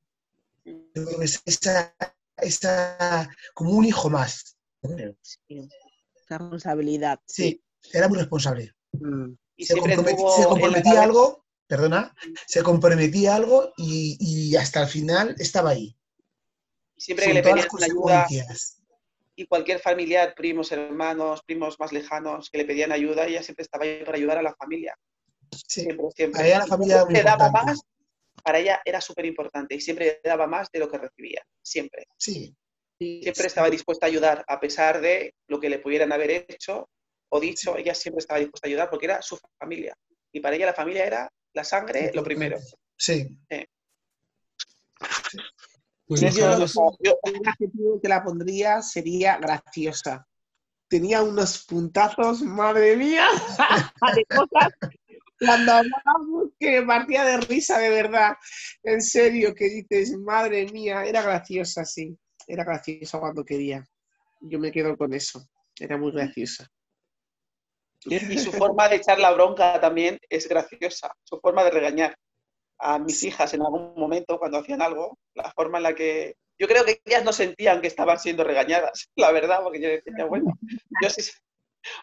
Yo 0.66 1.06
creo 1.06 1.20
que 1.20 1.26
es 1.26 1.42
esa, 1.46 1.96
esa, 2.38 3.30
como 3.54 3.72
un 3.72 3.86
hijo 3.86 4.10
más. 4.10 4.58
Responsabilidad. 6.28 7.20
Sí, 7.26 7.64
era 7.94 8.08
muy 8.08 8.18
responsable. 8.18 8.74
Mm. 8.94 9.34
Y 9.56 9.66
Se, 9.66 9.74
se 9.74 9.80
comprometía 10.48 11.04
algo, 11.04 11.46
perdona, 11.68 12.16
se 12.48 12.64
comprometía 12.64 13.36
algo 13.36 13.74
y, 13.78 14.18
y 14.20 14.56
hasta 14.56 14.82
el 14.84 14.88
final 14.88 15.36
estaba 15.38 15.72
ahí. 15.72 15.96
Siempre 17.00 17.26
que 17.28 17.34
le 17.34 17.42
pedían 17.42 17.60
ayuda 17.60 17.68
consecuencias. 17.70 18.82
y 19.36 19.46
cualquier 19.48 19.80
familiar, 19.80 20.34
primos, 20.36 20.72
hermanos, 20.72 21.42
primos 21.46 21.80
más 21.80 21.92
lejanos 21.92 22.50
que 22.50 22.58
le 22.60 22.66
pedían 22.66 22.92
ayuda, 22.92 23.26
ella 23.26 23.42
siempre 23.42 23.64
estaba 23.64 23.86
ahí 23.86 24.04
para 24.04 24.18
ayudar 24.18 24.38
a 24.38 24.42
la 24.44 24.54
familia. 24.56 24.96
Sí, 25.52 25.82
Siempre, 25.82 26.06
siempre. 26.16 26.38
Para 26.38 26.48
ella 26.48 26.60
la 26.60 26.68
familia 26.68 26.96
siempre 26.98 27.24
daba 27.24 27.50
más, 27.52 27.80
para 28.44 28.60
ella 28.60 28.82
era 28.86 29.02
súper 29.02 29.26
importante 29.26 29.76
y 29.76 29.82
siempre 29.82 30.20
daba 30.24 30.46
más 30.48 30.70
de 30.72 30.80
lo 30.80 30.90
que 30.90 30.98
recibía, 30.98 31.44
siempre. 31.62 32.06
sí, 32.18 32.56
Siempre 33.00 33.48
estaba 33.48 33.70
dispuesta 33.70 34.06
a 34.06 34.10
ayudar, 34.10 34.44
a 34.46 34.60
pesar 34.60 35.00
de 35.00 35.34
lo 35.48 35.60
que 35.60 35.70
le 35.70 35.80
pudieran 35.80 36.12
haber 36.12 36.32
hecho 36.32 36.90
o 37.30 37.40
dicho, 37.40 37.78
ella 37.78 37.96
siempre 37.96 38.20
estaba 38.20 38.40
dispuesta 38.42 38.68
a 38.68 38.70
ayudar 38.70 38.90
porque 38.90 39.06
era 39.06 39.22
su 39.22 39.40
familia. 39.58 39.96
Y 40.34 40.42
para 40.42 40.58
ella 40.58 40.66
la 40.66 40.74
familia 40.74 41.06
era 41.06 41.32
la 41.54 41.64
sangre, 41.64 42.12
lo 42.14 42.24
primero. 42.24 42.58
sí. 42.98 43.40
Sí, 43.50 43.66
yo 46.10 46.66
Yo- 47.00 47.20
El 47.24 47.48
adjetivo 47.48 48.00
que 48.02 48.08
la 48.10 48.24
pondría 48.24 48.82
sería 48.82 49.38
graciosa. 49.38 50.26
Tenía 50.88 51.22
unos 51.22 51.66
puntazos, 51.66 52.42
madre 52.42 52.98
mía, 52.98 53.28
de 54.16 54.26
cosas. 54.26 54.74
Cuando 55.40 55.72
hablábamos 55.72 56.50
que 56.60 56.82
partía 56.82 57.24
de 57.24 57.38
risa, 57.38 57.78
de 57.78 57.90
verdad. 57.90 58.36
En 58.84 59.02
serio, 59.02 59.54
que 59.54 59.70
dices, 59.70 60.18
madre 60.18 60.66
mía, 60.72 61.06
era 61.06 61.22
graciosa, 61.22 61.86
sí. 61.86 62.18
Era 62.48 62.64
graciosa 62.64 63.20
cuando 63.20 63.46
quería. 63.46 63.86
Yo 64.42 64.58
me 64.60 64.72
quedo 64.72 64.98
con 64.98 65.14
eso. 65.14 65.48
Era 65.80 65.96
muy 65.98 66.12
graciosa. 66.12 66.68
Y 68.06 68.38
su 68.40 68.52
forma 68.52 68.90
de 68.90 68.96
echar 68.96 69.20
la 69.20 69.32
bronca 69.32 69.80
también 69.80 70.18
es 70.30 70.48
graciosa, 70.48 71.14
su 71.24 71.40
forma 71.40 71.64
de 71.66 71.72
regañar 71.72 72.18
a 72.80 73.00
mis 73.00 73.24
hijas 73.24 73.54
en 73.54 73.62
algún 73.62 73.94
momento 73.96 74.40
cuando 74.40 74.60
hacían 74.60 74.82
algo, 74.82 75.18
la 75.34 75.52
forma 75.52 75.78
en 75.78 75.84
la 75.84 75.96
que... 75.96 76.36
Yo 76.58 76.68
creo 76.68 76.84
que 76.84 77.02
ellas 77.06 77.24
no 77.24 77.32
sentían 77.32 77.80
que 77.80 77.88
estaban 77.88 78.20
siendo 78.20 78.44
regañadas, 78.44 79.10
la 79.16 79.32
verdad, 79.32 79.62
porque 79.64 79.82
yo 79.82 79.90
decía, 79.90 80.26
bueno, 80.26 80.54
yo 81.02 81.10
sí, 81.10 81.32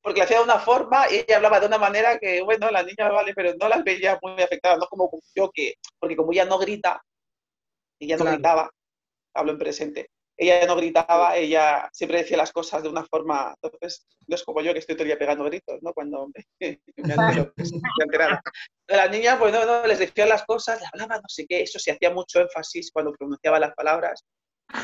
porque 0.02 0.18
la 0.18 0.24
hacía 0.24 0.38
de 0.38 0.44
una 0.44 0.58
forma 0.58 1.10
y 1.10 1.16
ella 1.16 1.36
hablaba 1.36 1.60
de 1.60 1.66
una 1.66 1.78
manera 1.78 2.18
que, 2.18 2.42
bueno, 2.42 2.70
la 2.70 2.82
niña 2.82 3.10
vale, 3.10 3.34
pero 3.34 3.54
no 3.60 3.68
las 3.68 3.84
veía 3.84 4.18
muy 4.22 4.40
afectadas, 4.42 4.78
no 4.78 4.86
como 4.86 5.10
yo 5.34 5.50
que, 5.52 5.74
porque 5.98 6.16
como 6.16 6.32
ella 6.32 6.44
no 6.44 6.58
grita, 6.58 7.02
ella 7.98 8.16
no 8.16 8.22
Claro. 8.24 8.36
gritaba, 8.36 8.70
hablo 9.34 9.52
en 9.52 9.58
presente, 9.58 10.10
ella 10.38 10.66
no 10.66 10.76
gritaba, 10.76 11.36
ella 11.36 11.88
siempre 11.92 12.18
decía 12.18 12.36
las 12.36 12.52
cosas 12.52 12.82
de 12.82 12.88
una 12.88 13.04
forma, 13.04 13.54
entonces 13.62 14.06
no 14.26 14.34
es 14.34 14.42
como 14.44 14.60
yo 14.60 14.72
que 14.72 14.80
estoy 14.80 14.94
todo 14.94 15.04
el 15.04 15.08
día 15.08 15.18
pegando 15.18 15.44
gritos, 15.44 15.82
¿no? 15.82 15.92
Cuando 15.94 16.28
me, 16.28 16.44
me 16.96 17.14
entero, 17.14 17.52
que 17.54 17.62
estoy 17.62 17.80
enterada. 18.04 18.42
La 18.88 19.08
niña, 19.08 19.38
pues 19.38 19.52
no, 19.52 19.64
no, 19.64 19.86
les 19.86 19.98
decía 19.98 20.26
las 20.26 20.44
cosas, 20.44 20.80
le 20.80 20.86
hablaba 20.92 21.16
no 21.16 21.28
sé 21.28 21.46
qué, 21.48 21.62
eso 21.62 21.78
se 21.78 21.92
hacía 21.92 22.10
mucho 22.10 22.40
énfasis 22.40 22.90
cuando 22.92 23.12
pronunciaba 23.12 23.58
las 23.58 23.74
palabras 23.74 24.24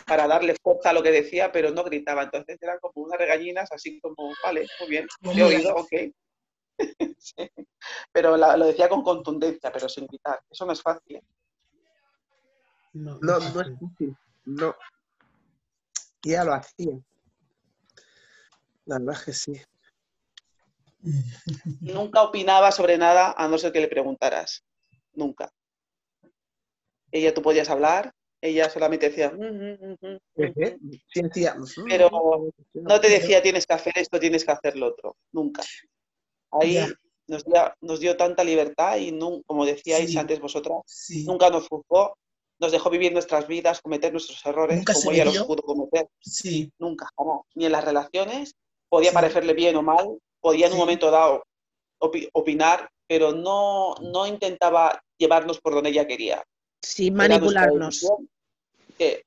para 0.07 0.27
darle 0.29 0.55
fuerza 0.63 0.91
a 0.91 0.93
lo 0.93 1.03
que 1.03 1.11
decía, 1.11 1.51
pero 1.53 1.71
no 1.71 1.83
gritaba. 1.85 2.23
Entonces 2.23 2.57
eran 2.63 2.79
como 2.81 3.05
unas 3.05 3.19
regañinas, 3.19 3.71
así 3.73 4.01
como, 4.01 4.33
vale, 4.45 4.67
muy 4.81 4.89
bien, 4.89 5.07
he 5.37 5.43
oído, 5.43 5.75
ok. 5.75 5.93
Sí. 7.19 7.49
Pero 8.11 8.37
la- 8.37 8.57
lo 8.57 8.67
decía 8.67 8.89
con 8.89 9.03
contundencia, 9.03 9.71
pero 9.71 9.89
sin 9.89 10.07
gritar. 10.07 10.41
Eso 10.51 10.65
no 10.67 10.73
es 10.73 10.83
fácil. 10.83 11.17
¿eh? 11.17 11.23
No, 12.95 13.19
No, 13.21 13.39
no 13.39 13.51
no 13.55 13.61
es 13.61 13.79
fácil. 13.79 14.17
No. 14.45 14.75
Y 16.25 16.31
ella 16.31 16.45
lo 16.45 16.55
hacía. 16.55 16.93
La 18.87 18.99
verdad 18.99 19.15
es 19.17 19.25
que 19.25 19.33
sí. 19.33 19.53
Nunca 21.81 22.23
opinaba 22.23 22.71
sobre 22.73 22.97
nada 22.99 23.35
a 23.37 23.49
no 23.49 23.59
ser 23.59 23.73
que 23.73 23.81
le 23.81 23.89
preguntaras. 23.89 24.65
Nunca. 25.15 25.53
Ella 27.11 27.35
tú 27.35 27.43
podías 27.43 27.69
hablar, 27.69 28.13
ella 28.41 28.71
solamente 28.71 29.11
decía. 29.11 29.31
Sí, 31.13 31.23
decía, 31.23 31.55
"Mm, 31.55 31.65
Pero 31.89 32.11
no 32.75 33.01
te 33.01 33.09
decía 33.09 33.43
tienes 33.43 33.67
que 33.67 33.75
hacer 33.75 33.93
esto, 33.97 34.19
tienes 34.19 34.45
que 34.45 34.53
hacer 34.53 34.77
lo 34.77 34.87
otro. 34.89 35.17
Nunca. 35.33 35.63
Ahí 36.53 36.75
Ya. 36.75 36.89
nos 37.27 37.45
dio, 37.45 37.75
nos 37.81 38.01
dio 38.01 38.17
tanta 38.17 38.43
libertad 38.45 38.97
y, 38.99 39.17
como 39.47 39.67
decíais 39.67 40.11
Sí. 40.11 40.19
antes 40.19 40.41
vosotras, 40.41 40.79
Sí, 40.87 41.25
nunca 41.27 41.51
nos 41.51 41.69
juzgó, 41.69 42.17
nos 42.63 42.71
dejó 42.73 42.89
vivir 42.91 43.13
nuestras 43.13 43.47
vidas, 43.49 43.81
cometer 43.83 44.13
nuestros 44.13 44.45
errores 44.47 44.77
Nunca 44.79 44.95
se 44.95 45.01
como 45.01 45.13
ella 45.13 45.25
los 45.27 45.43
pudo 45.45 45.63
cometer. 45.63 46.07
sí, 46.21 46.73
Nunca, 46.79 47.09
jamás. 47.17 47.41
Ni 47.57 47.67
en 47.67 47.73
las 47.73 47.85
relaciones 47.85 48.55
podía 48.89 49.11
Sí. 49.11 49.15
parecerle 49.15 49.53
bien 49.53 49.75
o 49.77 49.83
mal, 49.83 50.17
podía 50.41 50.67
en 50.69 50.73
un 50.73 50.79
momento 50.79 51.11
dado 51.11 51.43
opi- 52.01 52.29
opinar, 52.33 52.89
pero 53.09 53.33
no, 53.33 53.95
no 54.01 54.27
intentaba 54.27 55.03
llevarnos 55.19 55.61
por 55.61 55.75
donde 55.75 55.91
ella 55.91 56.07
quería. 56.07 56.43
Sí, 56.81 57.11
manipularnos. 57.11 58.07
que 58.97 59.25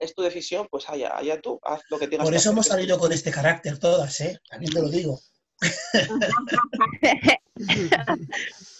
es 0.00 0.14
tu 0.14 0.22
decisión, 0.22 0.66
pues 0.70 0.88
allá, 0.88 1.14
allá 1.16 1.38
tú, 1.40 1.58
haz 1.62 1.82
lo 1.90 1.98
que 1.98 2.08
tengas 2.08 2.24
por 2.24 2.32
que 2.32 2.38
eso 2.38 2.48
hacer, 2.50 2.54
hemos 2.54 2.66
salido 2.66 2.98
con 2.98 3.12
este 3.12 3.30
carácter 3.30 3.78
todas, 3.78 4.18
¿eh? 4.22 4.40
También 4.48 4.72
te 4.72 4.80
lo 4.80 4.88
digo. 4.88 5.20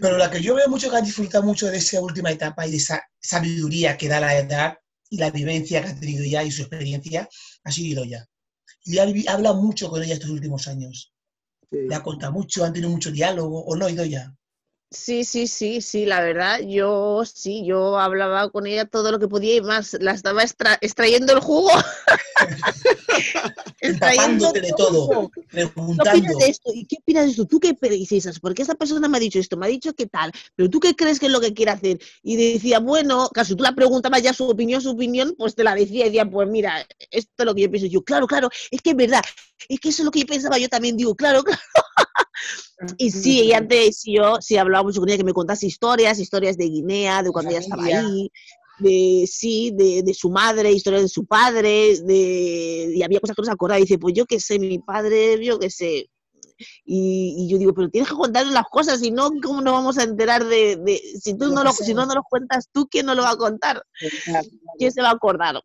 Pero 0.00 0.16
la 0.18 0.30
que 0.30 0.40
yo 0.40 0.54
veo 0.54 0.68
mucho 0.68 0.90
que 0.90 0.96
ha 0.96 1.00
disfrutado 1.00 1.44
mucho 1.44 1.66
de 1.70 1.78
esa 1.78 2.00
última 2.00 2.30
etapa 2.30 2.66
y 2.66 2.70
de 2.70 2.76
esa 2.78 3.02
sabiduría 3.20 3.96
que 3.96 4.08
da 4.08 4.20
la 4.20 4.36
edad 4.38 4.76
y 5.08 5.18
la 5.18 5.30
vivencia 5.30 5.82
que 5.82 5.88
ha 5.90 6.00
tenido 6.00 6.24
ya 6.24 6.42
y 6.44 6.50
su 6.50 6.62
experiencia 6.62 7.28
ha 7.64 7.72
sido 7.72 7.88
Idoya. 8.02 8.26
Y 8.84 8.98
ha, 8.98 9.04
vivi- 9.06 9.28
habla 9.28 9.52
mucho 9.52 9.88
con 9.88 10.02
ella 10.02 10.14
estos 10.14 10.30
últimos 10.30 10.66
años. 10.68 11.12
Sí. 11.70 11.78
Le 11.88 11.94
ha 11.94 12.02
contado 12.02 12.32
mucho, 12.32 12.64
han 12.64 12.72
tenido 12.72 12.90
mucho 12.90 13.10
diálogo, 13.10 13.64
¿o 13.64 13.76
no, 13.76 13.88
Idoya? 13.88 14.34
Sí, 14.88 15.24
sí, 15.24 15.48
sí, 15.48 15.80
sí, 15.82 16.06
la 16.06 16.20
verdad, 16.20 16.60
yo 16.60 17.24
sí, 17.24 17.64
yo 17.66 17.98
hablaba 17.98 18.48
con 18.50 18.68
ella 18.68 18.84
todo 18.84 19.10
lo 19.10 19.18
que 19.18 19.26
podía 19.26 19.56
y 19.56 19.60
más, 19.60 19.96
la 20.00 20.12
estaba 20.12 20.42
extra- 20.42 20.78
extrayendo 20.80 21.32
el 21.32 21.40
jugo. 21.40 21.70
extrayendo 23.80 24.52
de 24.52 24.72
todo. 24.76 25.30
¿Qué 25.50 25.64
opinas 25.64 26.38
de 26.38 26.46
esto? 26.46 26.70
¿Y 26.72 26.86
qué 26.86 26.96
opinas 27.00 27.24
de 27.24 27.30
esto? 27.32 27.46
¿Tú 27.46 27.58
qué 27.58 27.76
dices? 27.90 28.38
¿Por 28.38 28.54
qué 28.54 28.62
esta 28.62 28.76
persona 28.76 29.08
me 29.08 29.16
ha 29.16 29.20
dicho 29.20 29.40
esto? 29.40 29.56
Me 29.56 29.66
ha 29.66 29.68
dicho 29.68 29.92
qué 29.94 30.06
tal, 30.06 30.30
pero 30.54 30.70
tú 30.70 30.78
qué 30.78 30.94
crees 30.94 31.18
que 31.18 31.26
es 31.26 31.32
lo 31.32 31.40
que 31.40 31.52
quiere 31.52 31.72
hacer? 31.72 31.98
Y 32.22 32.36
decía, 32.36 32.78
bueno, 32.78 33.28
caso 33.30 33.56
tú 33.56 33.64
la 33.64 33.74
preguntabas 33.74 34.22
ya 34.22 34.32
su 34.32 34.48
opinión, 34.48 34.80
su 34.80 34.90
opinión, 34.90 35.34
pues 35.36 35.54
te 35.56 35.64
la 35.64 35.74
decía 35.74 36.02
y 36.06 36.10
decía, 36.10 36.30
pues 36.30 36.48
mira, 36.48 36.86
esto 37.10 37.32
es 37.38 37.44
lo 37.44 37.54
que 37.54 37.62
yo 37.62 37.70
pienso. 37.70 37.86
Y 37.86 37.90
yo, 37.90 38.02
claro, 38.02 38.26
claro, 38.26 38.50
es 38.70 38.80
que 38.82 38.90
es 38.90 38.96
verdad, 38.96 39.22
es 39.68 39.80
que 39.80 39.88
eso 39.88 40.02
es 40.02 40.04
lo 40.04 40.10
que 40.12 40.20
yo 40.20 40.26
pensaba, 40.26 40.58
yo 40.58 40.68
también 40.68 40.96
digo, 40.96 41.14
claro, 41.16 41.42
claro. 41.44 41.60
Y 42.98 43.10
sí, 43.10 43.44
y 43.44 43.52
antes 43.52 44.02
yo 44.04 44.36
sí 44.40 44.56
hablaba 44.56 44.84
mucho 44.84 45.00
con 45.00 45.08
ella 45.08 45.18
que 45.18 45.24
me 45.24 45.32
contase 45.32 45.66
historias, 45.66 46.18
historias 46.18 46.56
de 46.56 46.66
Guinea, 46.66 47.22
de 47.22 47.30
cuando 47.30 47.50
ella 47.50 47.60
estaba 47.60 47.84
ahí, 47.84 48.30
de 48.78 49.24
sí, 49.26 49.72
de, 49.74 50.02
de 50.02 50.14
su 50.14 50.30
madre, 50.30 50.70
historias 50.72 51.02
de 51.02 51.08
su 51.08 51.24
padre, 51.24 51.98
de 52.02 52.92
y 52.94 53.02
había 53.02 53.20
cosas 53.20 53.34
que 53.34 53.42
no 53.42 53.46
se 53.46 53.52
acordaba. 53.52 53.78
Y 53.78 53.82
dice, 53.82 53.98
pues 53.98 54.14
yo 54.14 54.26
qué 54.26 54.38
sé, 54.40 54.58
mi 54.58 54.78
padre, 54.78 55.42
yo 55.44 55.58
qué 55.58 55.70
sé. 55.70 56.10
Y, 56.84 57.34
y 57.38 57.48
yo 57.50 57.58
digo, 57.58 57.74
pero 57.74 57.90
tienes 57.90 58.08
que 58.08 58.16
contarnos 58.16 58.54
las 58.54 58.66
cosas, 58.70 59.00
si 59.00 59.10
no, 59.10 59.30
¿cómo 59.42 59.60
nos 59.60 59.74
vamos 59.74 59.98
a 59.98 60.04
enterar 60.04 60.44
de, 60.44 60.76
de- 60.76 61.02
si 61.20 61.36
tú 61.36 61.50
no 61.52 61.62
lo, 61.62 61.72
si 61.72 61.92
no 61.92 62.06
nos 62.06 62.14
lo 62.14 62.22
cuentas 62.22 62.68
tú, 62.72 62.86
¿quién 62.90 63.06
nos 63.06 63.16
lo 63.16 63.22
va 63.22 63.30
a 63.30 63.36
contar? 63.36 63.82
¿Quién 64.78 64.92
se 64.92 65.02
va 65.02 65.10
a 65.10 65.12
acordar? 65.12 65.60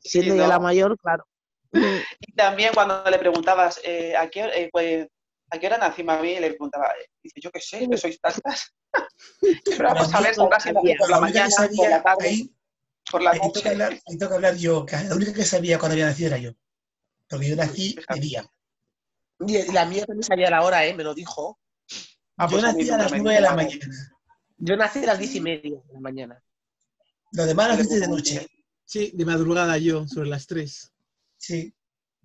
Siendo 0.00 0.34
Sí, 0.34 0.40
ya 0.40 0.48
la 0.48 0.58
mayor, 0.58 0.96
claro. 0.98 1.24
Y 2.26 2.32
también 2.34 2.72
cuando 2.74 3.02
le 3.10 3.18
preguntabas, 3.18 3.80
eh, 3.84 4.14
¿a, 4.16 4.28
qué, 4.28 4.44
eh, 4.54 4.68
pues, 4.72 5.08
¿a 5.52 5.58
qué 5.58 5.66
hora 5.66 5.78
nací 5.78 6.02
mami? 6.02 6.40
Le 6.40 6.48
preguntaba, 6.48 6.86
eh, 6.86 7.10
dice, 7.22 7.40
yo 7.40 7.50
qué 7.50 7.60
sé, 7.60 7.86
que 7.88 7.96
sois 7.96 8.18
tantas. 8.20 8.74
Pero 9.64 9.88
vamos 9.88 10.14
a 10.14 10.20
ver, 10.20 10.34
por 10.34 10.50
la 10.50 10.58
que 10.58 10.72
mañana, 11.20 11.54
por 11.76 11.90
la 11.90 12.02
tarde, 12.02 12.28
ahí, 12.28 12.54
por 13.10 13.22
la 13.22 13.30
ahí 13.32 13.38
noche. 13.38 13.68
hablar, 13.68 13.92
ahí 14.06 14.18
toca 14.18 14.34
hablar 14.34 14.56
yo, 14.56 14.86
que 14.86 14.96
la 14.96 15.14
única 15.14 15.32
que 15.32 15.44
sabía 15.44 15.78
cuando 15.78 15.94
había 15.94 16.06
nacido 16.06 16.28
era 16.28 16.38
yo. 16.38 16.52
Porque 17.28 17.48
yo 17.48 17.56
nací 17.56 17.96
de 18.14 18.20
día. 18.20 18.50
Y 19.46 19.56
y 19.56 19.72
la 19.72 19.84
mía 19.84 20.04
también 20.06 20.24
sabía 20.24 20.50
la 20.50 20.62
hora, 20.62 20.86
¿eh? 20.86 20.94
Me 20.94 21.04
lo 21.04 21.14
dijo. 21.14 21.58
Ah, 22.36 22.46
yo 22.46 22.58
pues 22.58 22.62
mí 22.74 22.84
nací 22.84 22.90
a 22.90 22.98
las 22.98 23.12
9 23.12 23.34
de 23.34 23.40
la 23.40 23.54
mañana. 23.54 23.86
Yo 24.56 24.76
nací 24.76 24.98
a 25.00 25.06
las 25.06 25.18
diez 25.18 25.34
y 25.34 25.40
media 25.40 25.78
de 25.84 25.92
la 25.92 26.00
mañana. 26.00 26.42
Lo 27.32 27.46
demás 27.46 27.68
naciste 27.68 28.00
de 28.00 28.08
noche. 28.08 28.46
Sí, 28.84 29.10
de 29.14 29.24
madrugada 29.24 29.76
yo, 29.78 30.06
sobre 30.06 30.28
las 30.28 30.46
3. 30.46 30.92
Sí. 31.36 31.74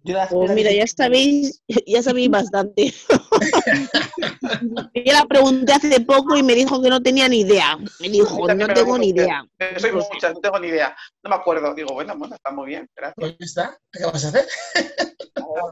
Yo 0.04 0.22
a 0.22 0.28
Pues 0.28 0.48
las 0.50 0.56
mira, 0.56 0.72
ya 0.72 0.88
sabéis, 0.88 1.62
ya 1.86 2.02
sabéis 2.02 2.30
bastante. 2.30 2.94
Yo 4.94 5.14
la 5.14 5.26
pregunté 5.26 5.74
hace 5.74 6.00
poco 6.02 6.38
y 6.38 6.44
me 6.44 6.56
dijo 6.56 6.82
que 6.82 6.90
no 6.90 7.02
tenía 7.02 7.28
ni 7.28 7.42
idea. 7.42 7.78
Me 8.00 8.08
A 8.08 8.10
dijo, 8.10 8.48
no 8.48 8.56
me 8.56 8.74
tengo 8.74 8.98
ni 8.98 9.10
idea. 9.10 9.46
Eh, 9.60 9.80
Soy 9.80 9.92
muchas, 9.92 10.34
no 10.34 10.40
tengo 10.40 10.60
ni 10.60 10.68
idea. 10.68 10.96
No 11.24 11.30
me 11.30 11.36
acuerdo. 11.36 11.74
Digo, 11.74 11.94
bueno, 11.94 12.18
bueno, 12.18 12.36
está 12.36 12.52
muy 12.52 12.68
bien, 12.68 12.90
gracias. 12.96 13.16
Pues 13.18 13.36
ya 13.38 13.46
está. 13.46 13.78
¿Qué 13.92 14.06
vas 14.06 14.26
a 14.26 14.28
hacer? 14.30 14.48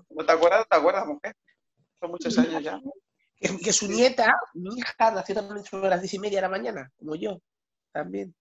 ¿No 0.09 0.25
te 0.25 0.31
acuerdas? 0.31 0.59
¿No 0.59 0.65
te 0.69 0.77
acuerdas, 0.77 1.07
mujer? 1.07 1.35
Son 1.99 2.11
muchos 2.11 2.37
años 2.37 2.63
ya. 2.63 2.81
Que, 3.37 3.57
que 3.57 3.73
su 3.73 3.87
nieta, 3.87 4.35
mi 4.53 4.75
hija, 4.77 5.11
nació 5.11 5.35
también 5.35 5.63
sobre 5.65 5.89
las 5.89 6.01
diez 6.01 6.13
y 6.13 6.19
media 6.19 6.37
de 6.37 6.43
la 6.43 6.49
mañana, 6.49 6.91
como 6.97 7.15
yo. 7.15 7.39
También. 7.91 8.35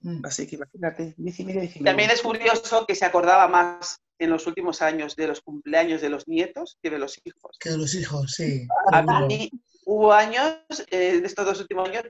Mm. 0.00 0.24
Así 0.24 0.46
que 0.46 0.56
imagínate, 0.56 1.14
diez 1.16 1.40
y 1.40 1.44
media, 1.44 1.60
diez 1.62 1.76
y 1.76 1.80
Y 1.80 1.84
también 1.84 2.08
media. 2.08 2.14
es 2.14 2.22
curioso 2.22 2.86
que 2.86 2.94
se 2.94 3.04
acordaba 3.04 3.48
más 3.48 4.00
en 4.20 4.30
los 4.30 4.46
últimos 4.46 4.80
años 4.82 5.16
de 5.16 5.26
los 5.28 5.40
cumpleaños 5.40 6.00
de 6.00 6.08
los 6.08 6.26
nietos 6.28 6.78
que 6.82 6.90
de 6.90 6.98
los 6.98 7.20
hijos. 7.24 7.56
Que 7.60 7.70
de 7.70 7.78
los 7.78 7.94
hijos, 7.94 8.32
sí. 8.32 8.66
A 8.92 9.02
mí 9.26 9.50
hubo 9.84 10.12
años, 10.12 10.58
eh, 10.90 11.20
de 11.20 11.26
estos 11.26 11.44
dos 11.46 11.60
últimos 11.60 11.88
años, 11.88 12.04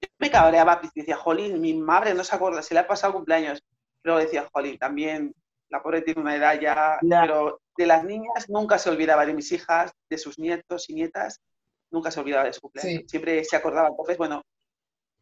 yo 0.00 0.08
me 0.18 0.30
cabreaba 0.30 0.80
y 0.94 1.00
decía, 1.00 1.16
Jolín, 1.16 1.60
mi 1.60 1.74
madre 1.74 2.14
no 2.14 2.22
se 2.24 2.34
acuerda, 2.36 2.62
se 2.62 2.74
le 2.74 2.80
ha 2.80 2.86
pasado 2.86 3.12
cumpleaños. 3.14 3.62
Pero 4.02 4.18
decía, 4.18 4.48
Jolín, 4.52 4.78
también 4.78 5.34
la 5.70 5.82
pobre 5.82 6.02
tiene 6.02 6.20
una 6.20 6.36
edad 6.36 6.58
ya, 6.60 6.98
Ya. 7.02 7.22
pero 7.22 7.60
de 7.76 7.86
las 7.86 8.04
niñas 8.04 8.48
nunca 8.48 8.78
se 8.78 8.88
olvidaba 8.90 9.26
de 9.26 9.34
mis 9.34 9.50
hijas, 9.52 9.90
de 10.08 10.16
sus 10.18 10.38
nietos 10.38 10.88
y 10.88 10.94
nietas, 10.94 11.40
nunca 11.90 12.10
se 12.10 12.20
olvidaba 12.20 12.44
de 12.44 12.52
su 12.52 12.60
cumpleaños. 12.60 13.02
Sí. 13.02 13.08
Siempre 13.08 13.44
se 13.44 13.56
acordaba. 13.56 13.88
Entonces, 13.88 14.16
bueno, 14.18 14.42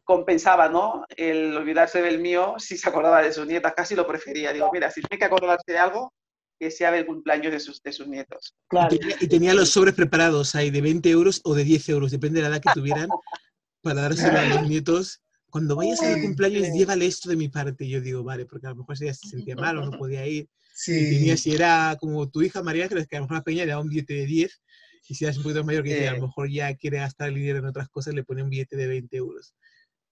compensaba, 0.07 0.69
¿no? 0.69 1.05
El 1.17 1.55
olvidarse 1.55 2.01
del 2.01 2.19
mío 2.19 2.55
si 2.59 2.77
se 2.77 2.87
acordaba 2.87 3.21
de 3.21 3.33
sus 3.33 3.45
nietas, 3.45 3.73
casi 3.75 3.93
lo 3.93 4.07
prefería. 4.07 4.53
Digo, 4.53 4.69
mira, 4.71 4.89
si 4.89 5.01
tiene 5.01 5.19
que 5.19 5.25
acordarse 5.25 5.69
de 5.69 5.77
algo, 5.77 6.13
que 6.57 6.71
sea 6.71 6.91
del 6.91 7.05
cumpleaños 7.05 7.51
de 7.51 7.59
sus, 7.59 7.83
de 7.83 7.91
sus 7.91 8.07
nietos. 8.07 8.55
Claro. 8.69 8.95
Y 8.95 8.99
tenía, 8.99 9.15
y 9.19 9.27
tenía 9.27 9.53
los 9.53 9.69
sobres 9.69 9.93
preparados 9.93 10.55
ahí 10.55 10.71
de 10.71 10.79
20 10.79 11.09
euros 11.09 11.41
o 11.43 11.53
de 11.53 11.65
10 11.65 11.89
euros, 11.89 12.11
depende 12.11 12.41
de 12.41 12.47
la 12.47 12.55
edad 12.55 12.63
que 12.63 12.71
tuvieran, 12.73 13.09
para 13.81 14.01
dárselo 14.03 14.39
a 14.39 14.45
los 14.45 14.69
nietos. 14.69 15.21
Cuando 15.49 15.75
vayas 15.75 16.01
al 16.01 16.21
cumpleaños, 16.21 16.69
llévale 16.73 17.05
esto 17.05 17.29
de 17.29 17.35
mi 17.35 17.49
parte. 17.49 17.83
Y 17.83 17.89
yo 17.89 17.99
digo, 17.99 18.23
vale, 18.23 18.45
porque 18.45 18.67
a 18.67 18.69
lo 18.69 18.77
mejor 18.77 18.95
ella 19.01 19.13
se 19.13 19.27
sentía 19.27 19.57
mal 19.57 19.77
o 19.77 19.85
no 19.85 19.91
podía 19.99 20.25
ir. 20.25 20.43
Y 20.43 20.49
Sí. 20.73 21.09
tenía, 21.17 21.35
si 21.35 21.53
era 21.53 21.97
como 21.99 22.29
tu 22.29 22.41
hija 22.41 22.63
María, 22.63 22.87
que 22.87 22.95
a 22.95 23.19
lo 23.19 23.23
mejor 23.23 23.37
la 23.37 23.43
peña 23.43 23.65
le 23.65 23.71
da 23.71 23.79
un 23.79 23.89
billete 23.89 24.13
de 24.13 24.25
10. 24.25 24.61
Y 25.09 25.15
si 25.15 25.25
eres 25.25 25.37
un 25.37 25.43
poquito 25.43 25.65
mayor, 25.65 25.83
que 25.83 25.89
dice, 25.89 26.07
a 26.07 26.13
lo 26.13 26.27
mejor 26.27 26.49
ya 26.49 26.73
quiere 26.75 26.97
gastar 26.97 27.27
el 27.29 27.35
dinero 27.35 27.59
en 27.59 27.65
otras 27.65 27.89
cosas, 27.89 28.13
le 28.13 28.23
pone 28.23 28.43
un 28.43 28.49
billete 28.49 28.77
de 28.77 28.87
20 28.87 29.17
euros. 29.17 29.53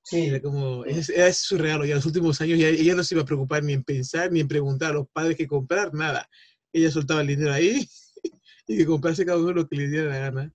Sí. 0.07 0.27
Era 0.27 0.39
como, 0.39 0.85
es, 0.85 1.09
era 1.09 1.33
su 1.33 1.57
regalo. 1.57 1.83
Y 1.83 1.89
en 1.89 1.95
los 1.95 2.05
últimos 2.05 2.39
años 2.39 2.59
ya, 2.59 2.67
ella 2.69 2.93
no 2.93 3.03
se 3.03 3.15
iba 3.15 3.23
a 3.23 3.25
preocupar 3.25 3.63
ni 3.63 3.73
en 3.73 3.83
pensar, 3.83 4.31
ni 4.31 4.39
en 4.39 4.47
preguntar 4.47 4.91
a 4.91 4.93
los 4.95 5.07
padres 5.09 5.35
qué 5.35 5.47
comprar, 5.47 5.93
nada. 5.95 6.29
Ella 6.71 6.91
soltaba 6.91 7.21
el 7.21 7.27
dinero 7.27 7.51
ahí 7.51 7.89
y 8.67 8.77
que 8.77 8.85
comprase 8.85 9.25
cada 9.25 9.39
uno 9.39 9.51
lo 9.51 9.67
que 9.67 9.75
le 9.77 9.87
diera 9.87 10.09
la 10.11 10.19
gana. 10.19 10.53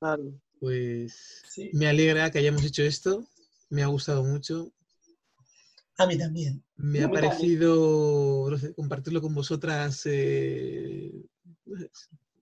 Claro. 0.00 0.40
Pues 0.60 1.42
Sí. 1.48 1.70
me 1.74 1.86
alegra 1.88 2.30
que 2.30 2.38
hayamos 2.38 2.64
hecho 2.64 2.82
esto, 2.82 3.28
me 3.68 3.82
ha 3.82 3.86
gustado 3.86 4.24
mucho, 4.24 4.72
A 5.98 6.06
mí 6.06 6.16
también. 6.18 6.64
me 6.76 7.02
ha 7.02 7.10
parecido, 7.10 8.48
no 8.50 8.56
sé, 8.58 8.72
compartirlo 8.74 9.20
con 9.20 9.34
vosotras, 9.34 10.02
eh, 10.06 11.12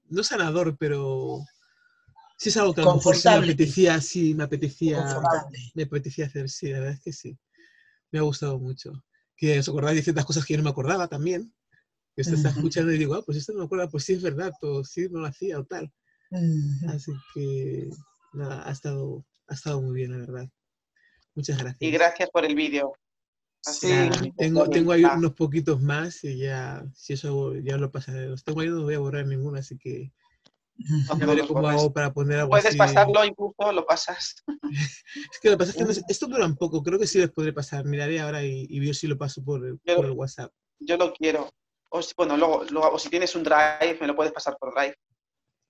no 0.09 0.23
sanador, 0.23 0.77
pero 0.78 1.40
sí 2.37 2.49
es 2.51 2.57
algo 2.57 2.75
que 2.75 2.83
a 2.83 2.85
lo 2.85 2.95
mejor 2.95 3.17
sí 3.17 3.29
me 3.29 3.35
apetecía, 3.35 4.01
sí, 4.01 4.35
me 4.35 4.45
apetecía, 4.45 5.05
me 5.75 5.83
apetecía 5.83 6.27
hacer, 6.27 6.49
sí, 6.49 6.69
la 6.69 6.81
verdad 6.81 6.95
es 6.95 7.01
que 7.01 7.13
sí. 7.13 7.39
Me 8.11 8.19
ha 8.19 8.23
gustado 8.23 8.59
mucho. 8.59 9.05
Que 9.37 9.59
os 9.59 9.69
acordáis 9.69 9.97
de 9.97 10.03
ciertas 10.03 10.25
cosas 10.25 10.45
que 10.45 10.55
yo 10.55 10.59
no 10.59 10.65
me 10.65 10.71
acordaba 10.71 11.09
también. 11.09 11.53
Que 12.15 12.23
esto 12.23 12.35
está 12.35 12.49
Ujú. 12.51 12.59
escuchando 12.59 12.93
y 12.93 12.99
digo, 12.99 13.15
ah, 13.15 13.23
pues 13.25 13.37
esto 13.39 13.53
no 13.53 13.59
me 13.61 13.65
acuerdo, 13.67 13.91
pues 13.91 14.05
sí 14.05 14.15
es 14.15 14.23
verdad, 14.23 14.53
o 14.63 14.85
sí 14.85 15.09
no 15.11 15.21
lo 15.21 15.27
hacía 15.27 15.59
o 15.59 15.65
tal. 15.65 15.93
Mm. 16.31 16.89
Así 16.89 17.13
que, 17.35 17.91
nada, 18.33 18.67
ha 18.67 18.73
estado, 18.73 19.25
ha 19.49 19.55
estado 19.55 19.83
muy 19.83 19.95
bien, 19.95 20.13
la 20.13 20.19
verdad. 20.19 20.49
Muchas 21.35 21.59
gracias. 21.59 21.83
Y 21.83 21.91
gracias 21.91 22.31
por 22.31 22.45
el 22.45 22.55
vídeo. 22.55 22.93
Sí, 23.61 24.33
tengo, 24.37 24.71
tengo 24.71 24.93
ahí 24.93 25.03
está. 25.03 25.17
unos 25.17 25.35
poquitos 25.35 25.83
más 25.83 26.23
y 26.23 26.39
ya, 26.39 26.85
si 26.95 27.15
eso 27.15 27.57
ya 27.57 27.77
lo 27.77 27.91
pasaré. 27.91 28.29
Los 28.29 28.45
tengo 28.45 28.61
ahí, 28.61 28.69
no 28.69 28.83
voy 28.83 28.95
a 28.95 29.01
borrar 29.01 29.27
ninguno, 29.27 29.59
así 29.59 29.77
que 29.77 30.13
No, 30.78 30.98
ya 31.07 31.15
no 31.15 31.27
veré 31.27 31.39
los 31.39 31.47
cómo 31.48 31.62
borres. 31.62 31.81
hago 31.81 31.93
para 31.93 32.12
poner 32.12 32.39
algo 32.40 32.51
Puedes 32.51 32.66
así. 32.66 32.77
pasarlo, 32.77 33.24
incluso 33.24 33.73
lo 33.73 33.86
pasas. 33.86 34.36
Es 35.32 35.40
que 35.40 35.48
lo 35.51 35.55
que 35.57 35.65
pasa 35.65 35.70
es 35.90 35.98
que 36.05 36.12
esto 36.12 36.27
dura 36.27 36.44
un 36.44 36.57
poco, 36.57 36.82
creo 36.82 36.98
que 36.98 37.07
sí 37.07 37.19
les 37.19 37.31
podré 37.31 37.53
pasar. 37.53 37.85
Miraré 37.85 38.20
ahora 38.20 38.44
y, 38.44 38.66
y 38.69 38.78
veo 38.81 38.93
si 38.93 39.07
lo 39.07 39.16
paso 39.16 39.43
por, 39.43 39.65
el- 39.65 39.78
Yo- 39.85 39.97
por 39.97 40.05
el 40.05 40.12
WhatsApp. 40.12 40.53
Yo 40.81 40.97
lo 40.97 41.12
quiero. 41.15 41.51
O 41.90 42.03
si, 42.03 42.12
bueno, 42.16 42.36
luego, 42.36 42.65
luego, 42.70 42.90
o 42.93 42.98
si 42.98 43.09
tienes 43.09 43.35
un 43.35 43.43
drive, 43.44 43.97
me 44.01 44.07
lo 44.07 44.15
puedes 44.16 44.32
pasar 44.32 44.57
por 44.59 44.74
drive, 44.74 44.97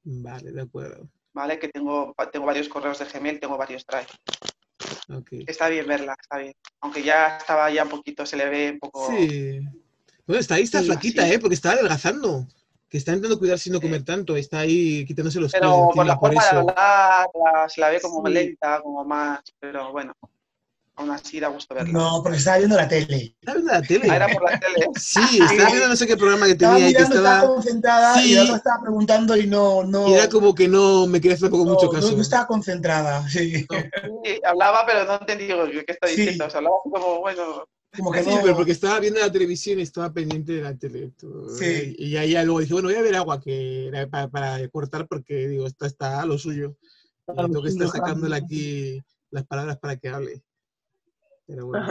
Vale, 0.03 0.51
de 0.53 0.63
acuerdo. 0.63 1.09
¿vale? 1.35 1.59
Que 1.59 1.69
tengo, 1.69 2.15
tengo 2.33 2.47
varios 2.47 2.69
correos 2.69 2.99
de 2.99 3.05
Gmail, 3.05 3.39
tengo 3.39 3.57
varios 3.57 3.85
drive. 3.87 4.09
Está 5.47 5.69
bien 5.69 5.87
verla, 5.87 6.17
está 6.21 6.39
bien. 6.39 6.55
Aunque 6.81 7.03
ya 7.03 7.37
estaba 7.37 7.71
ya 7.71 7.85
un 7.85 7.91
poquito, 7.91 8.25
se 8.27 8.37
le 8.37 8.49
ve 8.49 8.71
un 8.73 8.79
poco... 8.81 9.09
Sí. 9.11 9.61
Bueno, 10.27 10.41
está 10.41 10.57
ahí, 10.57 10.63
está 10.65 10.81
Sí, 10.81 10.87
flaquita. 10.87 11.29
¿eh? 11.29 11.39
Porque 11.39 11.55
está 11.55 11.73
adelgazando. 11.73 12.47
Que 12.89 12.99
está 12.99 13.11
intentando 13.13 13.39
cuidar 13.39 13.59
sin 13.59 13.73
no 13.73 13.81
comer 13.81 14.05
tanto. 14.05 14.37
Está 14.37 14.61
ahí 14.61 15.05
quitándose 15.07 15.41
los 15.41 15.53
kilos 15.53 15.67
de 15.67 15.69
Pero 15.69 15.89
por 15.89 15.89
encima, 15.89 16.05
la 16.05 16.19
por 16.21 16.29
forma 16.35 16.43
de 16.43 16.49
eso. 16.49 16.59
hablar, 16.61 17.27
la- 17.35 17.69
se 17.69 17.81
la 17.81 17.89
ve 17.91 18.01
como 18.01 18.27
Sí. 18.27 18.33
lenta, 18.33 18.81
como 18.81 19.05
más... 19.05 19.41
Pero 19.59 19.91
bueno, 19.93 20.13
aún 20.95 21.11
así 21.11 21.41
da 21.41 21.49
gusto 21.49 21.75
verla. 21.75 21.93
No, 21.93 22.21
porque 22.23 22.39
estaba 22.39 22.59
viendo 22.59 22.77
la 22.77 22.87
tele. 22.89 23.35
Está 23.41 23.55
viendo 23.55 23.73
la 23.73 23.83
tele. 23.83 24.09
Ah, 24.11 24.17
era 24.17 24.29
por 24.29 24.51
la 24.51 24.59
tele. 24.61 24.87
Sí, 24.97 25.19
estaba 25.43 25.69
viendo 25.71 25.89
no 25.89 25.97
sé 25.97 26.07
qué 26.07 26.17
programa 26.17 26.47
que 26.47 26.53
Estaba 26.53 26.75
tenía 26.75 26.87
ahí 26.89 26.95
que 26.95 27.03
estaba 27.03 27.35
estaba. 27.35 27.55
concentrada 27.55 28.15
Sí. 28.15 28.31
y 28.31 28.35
la 28.35 28.43
otra 28.45 28.57
estaba 28.57 28.83
preguntando 28.83 29.37
y 29.37 29.47
no, 29.49 29.83
no, 29.85 30.09
Y 30.09 30.15
era 30.15 30.29
como 30.29 30.55
que 30.55 30.69
no 30.69 31.07
me 31.09 31.21
quería 31.21 31.35
hacer 31.35 31.51
tampoco 31.51 31.65
no, 31.65 31.75
mucho 31.75 31.91
caso. 31.91 32.13
no 32.13 32.23
estaba 32.23 32.47
concentrada. 32.47 33.29
Sí. 33.29 33.67
Sí, 34.25 34.41
hablaba, 34.45 34.87
pero 34.87 35.05
no 35.05 35.15
entendí 35.19 35.49
qué 35.49 35.85
qué 35.87 35.93
está 35.93 36.07
Sí. 36.07 36.17
diciendo. 36.19 36.47
O 36.47 36.51
sea, 36.51 36.59
hablaba 36.59 36.77
como, 36.85 37.19
bueno, 37.19 37.67
Como 37.97 38.13
que 38.13 38.23
Sí, 38.23 38.31
no. 38.31 38.41
pero 38.43 38.57
porque 38.57 38.73
estaba 38.73 39.01
viendo 39.01 39.21
la 39.21 39.31
televisión 39.33 39.79
y 39.79 39.83
estaba 39.83 40.13
pendiente 40.13 40.53
de 40.53 40.63
la 40.63 40.77
tele. 40.77 41.11
todo, 41.19 41.49
Sí. 41.51 41.65
¿eh? 41.65 41.95
Y 41.99 42.11
ya 42.11 42.43
luego 42.45 42.61
dije, 42.61 42.73
bueno, 42.73 42.89
voy 42.89 42.97
a 42.97 43.03
ver 43.03 43.17
agua 43.17 43.41
que 43.41 43.87
era 43.89 44.07
para, 44.09 44.29
para 44.29 44.69
cortar 44.69 45.07
porque 45.09 45.49
digo, 45.49 45.67
esta 45.67 45.87
está 45.87 46.21
a 46.23 46.27
lo 46.27 46.39
suyo. 46.39 46.77
Tengo 47.27 47.63
que 47.63 47.69
estar 47.71 47.89
sacándole 47.89 48.37
aquí 48.37 49.03
las 49.31 49.45
palabras 49.47 49.79
para 49.79 49.97
que 49.97 50.09
hable. 50.09 50.43
Pero 51.47 51.67
bueno, 51.67 51.87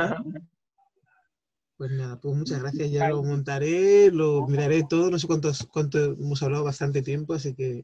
pues 1.77 1.91
nada, 1.91 2.19
pues 2.19 2.35
muchas 2.35 2.61
gracias. 2.61 2.89
Ya 2.91 3.09
lo 3.09 3.21
montaré, 3.23 4.11
lo 4.11 4.47
miraré 4.47 4.83
todo. 4.89 5.11
No 5.11 5.19
sé 5.19 5.27
cuántos, 5.27 5.65
cuánto 5.71 5.97
hemos 6.13 6.41
hablado 6.43 6.63
bastante 6.63 7.01
tiempo, 7.01 7.33
así 7.33 7.53
que 7.53 7.83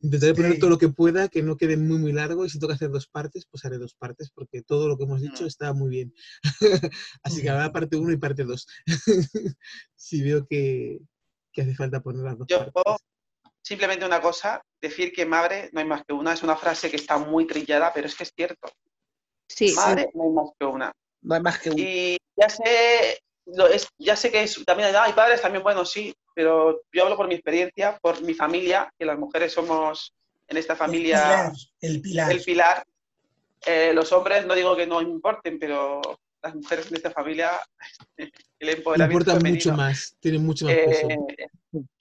intentaré 0.00 0.34
poner 0.34 0.52
Sí. 0.52 0.58
todo 0.58 0.70
lo 0.70 0.78
que 0.78 0.88
pueda, 0.88 1.28
que 1.28 1.42
no 1.42 1.56
quede 1.56 1.76
muy, 1.76 1.98
muy 1.98 2.12
largo. 2.12 2.44
Y 2.44 2.50
si 2.50 2.58
tengo 2.58 2.68
que 2.68 2.74
hacer 2.74 2.90
dos 2.90 3.06
partes, 3.08 3.46
pues 3.50 3.64
haré 3.64 3.78
dos 3.78 3.94
partes, 3.94 4.30
porque 4.30 4.62
todo 4.62 4.88
lo 4.88 4.96
que 4.96 5.04
hemos 5.04 5.20
dicho 5.20 5.46
está 5.46 5.72
muy 5.72 5.90
bien. 5.90 6.14
así 7.22 7.42
que 7.42 7.50
habrá 7.50 7.72
parte 7.72 7.96
uno 7.96 8.12
y 8.12 8.16
parte 8.16 8.44
dos. 8.44 8.66
si 9.96 10.22
veo 10.22 10.46
que, 10.46 11.00
que 11.52 11.62
hace 11.62 11.74
falta 11.74 12.00
poner 12.00 12.22
las 12.24 12.38
dos 12.38 12.46
yo 12.48 12.70
partes. 12.70 12.96
simplemente 13.62 14.04
una 14.06 14.20
cosa, 14.20 14.62
decir 14.80 15.12
que 15.12 15.26
madre 15.26 15.70
no 15.72 15.80
hay 15.80 15.86
más 15.86 16.04
que 16.06 16.12
una, 16.12 16.32
es 16.32 16.42
una 16.42 16.56
frase 16.56 16.90
que 16.90 16.96
está 16.96 17.18
muy 17.18 17.46
trillada, 17.46 17.92
pero 17.92 18.06
es 18.06 18.14
que 18.14 18.22
es 18.24 18.32
cierto. 18.34 18.68
Sí, 19.50 19.72
Madre 19.74 20.10
no 20.14 20.24
hay 20.24 20.30
más 20.30 20.50
que 20.58 20.66
una. 20.66 20.92
No 21.22 21.34
hay 21.34 21.40
más 21.40 21.58
que 21.58 21.70
un. 21.70 21.78
Y 21.78 22.18
ya 22.36 22.48
sé, 22.50 23.18
lo 23.46 23.66
es, 23.66 23.88
ya 23.98 24.14
sé 24.14 24.30
que 24.30 24.42
es, 24.42 24.62
también 24.64 24.94
hay 24.94 25.12
padres 25.14 25.40
también, 25.40 25.62
bueno, 25.64 25.84
sí, 25.84 26.14
pero 26.38 26.82
yo 26.92 27.02
hablo 27.02 27.16
por 27.16 27.26
mi 27.26 27.34
experiencia, 27.34 27.98
por 28.00 28.22
mi 28.22 28.32
familia, 28.32 28.94
que 28.96 29.04
las 29.04 29.18
mujeres 29.18 29.52
somos 29.52 30.14
en 30.46 30.56
esta 30.56 30.76
familia 30.76 31.52
El 31.80 32.00
pilar. 32.00 32.30
el 32.30 32.44
pilar. 32.44 32.86
Eh, 33.66 33.90
los 33.92 34.12
hombres 34.12 34.46
no 34.46 34.54
digo 34.54 34.76
que 34.76 34.86
no 34.86 35.02
importen, 35.02 35.58
pero 35.58 36.00
las 36.40 36.54
mujeres 36.54 36.90
de 36.90 36.96
esta 36.96 37.10
familia, 37.10 37.58
el 38.16 38.68
empoderamiento 38.68 39.32
Importa 39.32 39.32
femenino, 39.40 39.64
mucho 39.72 39.76
más, 39.76 40.16
tiene 40.20 40.38
mucho 40.38 40.66
más 40.66 40.74
peso. 40.76 41.08
eh, 41.08 41.48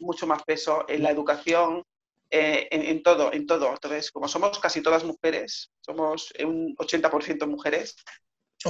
mucho 0.02 0.28
más 0.28 0.44
peso 0.44 0.86
en 0.88 1.02
la 1.02 1.10
educación, 1.10 1.84
eh, 2.30 2.68
en, 2.70 2.84
en 2.84 3.02
todo, 3.02 3.34
en 3.34 3.48
todo. 3.48 3.72
Entonces, 3.72 4.12
como 4.12 4.28
somos 4.28 4.60
casi 4.60 4.82
todas 4.84 5.04
mujeres, 5.04 5.72
somos 5.82 6.32
un 6.46 6.76
80% 6.76 7.48
mujeres, 7.48 7.96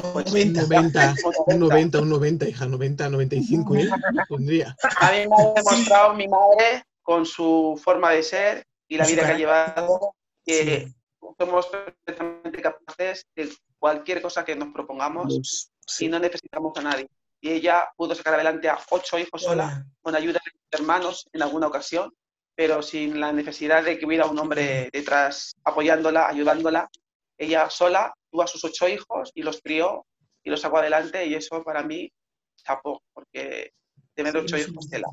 90. 0.02 0.62
90, 0.64 1.16
un 1.46 1.54
un 1.54 1.60
90, 1.60 2.00
un 2.02 2.10
90, 2.10 2.50
hija, 2.50 2.66
90, 2.66 3.10
95, 3.10 3.76
¿eh? 3.76 3.90
Pondría. 4.30 4.76
A 5.00 5.12
mí 5.12 5.18
me 5.28 5.36
ha 5.36 5.54
demostrado 5.56 6.14
mi 6.14 6.28
madre 6.28 6.84
con 7.02 7.26
su 7.26 7.80
forma 7.84 8.12
de 8.12 8.24
ser 8.24 8.66
y 8.88 8.98
la 8.98 9.06
vida 9.06 9.26
que 9.26 9.32
ha 9.34 9.38
llevado, 9.38 10.16
que 10.46 10.86
Sí. 10.88 10.96
somos 11.38 11.68
perfectamente 11.68 12.62
capaces 12.62 13.26
de 13.36 13.50
cualquier 13.80 14.22
cosa 14.22 14.44
que 14.46 14.56
nos 14.56 14.70
propongamos 14.74 15.68
sí. 15.86 16.06
y 16.06 16.10
no 16.10 16.20
necesitamos 16.20 16.78
a 16.78 16.82
nadie. 16.82 17.08
Y 17.40 17.52
ella 17.52 17.88
pudo 17.96 18.16
sacar 18.16 18.34
adelante 18.34 18.68
a 18.68 18.80
ocho 18.90 19.18
hijos 19.20 19.44
sola, 19.44 19.66
Hola. 19.66 19.86
con 20.02 20.16
ayuda 20.16 20.40
de 20.44 20.52
sus 20.52 20.80
hermanos 20.82 21.28
en 21.32 21.44
alguna 21.44 21.68
ocasión, 21.68 22.12
pero 22.56 22.82
sin 22.82 23.20
la 23.20 23.32
necesidad 23.32 23.84
de 23.84 24.00
que 24.00 24.06
hubiera 24.06 24.26
un 24.26 24.40
hombre 24.40 24.90
detrás 24.92 25.54
apoyándola, 25.64 26.28
ayudándola. 26.28 26.90
Ella 27.38 27.70
sola 27.70 28.14
tuvo 28.32 28.44
a 28.44 28.48
sus 28.48 28.64
ocho 28.64 28.88
hijos 28.88 29.32
y 29.34 29.42
los 29.44 29.62
crió 29.62 30.06
y 30.44 30.50
los 30.50 30.62
sacó 30.62 30.78
adelante 30.78 31.26
y 31.26 31.34
eso 31.36 31.64
para 31.64 31.84
mí 31.84 32.12
chapó, 32.58 33.02
porque 33.14 33.72
tener 34.14 34.34
Sí, 34.34 34.40
ocho 34.40 34.58
hijos 34.58 34.90
tela, 34.90 35.08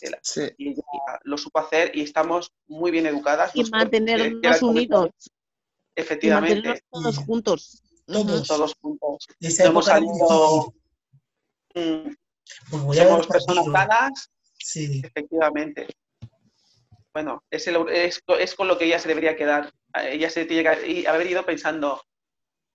tela. 0.00 0.18
Sí. 0.22 0.42
Y 0.58 0.70
ella 0.70 0.82
lo 1.24 1.38
supo 1.38 1.58
hacer 1.58 1.94
y 1.96 2.02
estamos 2.02 2.52
muy 2.66 2.90
bien 2.90 3.06
educadas. 3.06 3.52
y 3.54 3.64
mantenernos 3.70 4.62
unidos. 4.62 5.10
Y 5.96 6.00
Efectivamente, 6.00 6.54
mantenernos 6.68 6.90
todos 6.90 7.18
juntos. 7.18 7.82
Ujú. 8.08 8.24
Todos. 8.24 8.46
todos 8.48 8.74
juntos. 8.80 9.26
Y 9.40 9.62
hemos 9.62 9.86
salido, 9.86 10.74
mm, 11.74 12.10
Porque 12.70 12.84
voy 12.86 12.98
a 12.98 13.02
ver 13.04 13.08
somos 13.12 13.26
personas 13.26 13.64
sanas 13.66 14.30
Sí. 14.58 15.00
Efectivamente. 15.04 15.86
Bueno, 17.12 17.42
es, 17.50 17.66
el- 17.68 17.88
es, 17.88 18.20
es 18.38 18.54
con 18.54 18.68
lo 18.68 18.76
que 18.76 18.84
ella 18.86 18.98
se 18.98 19.08
debería 19.08 19.36
quedar. 19.36 19.72
Ella 19.94 20.28
se 20.28 20.44
tiene 20.44 20.62
que 20.68 20.90
y 20.90 21.06
haber 21.06 21.26
ido 21.30 21.44
pensando, 21.46 22.02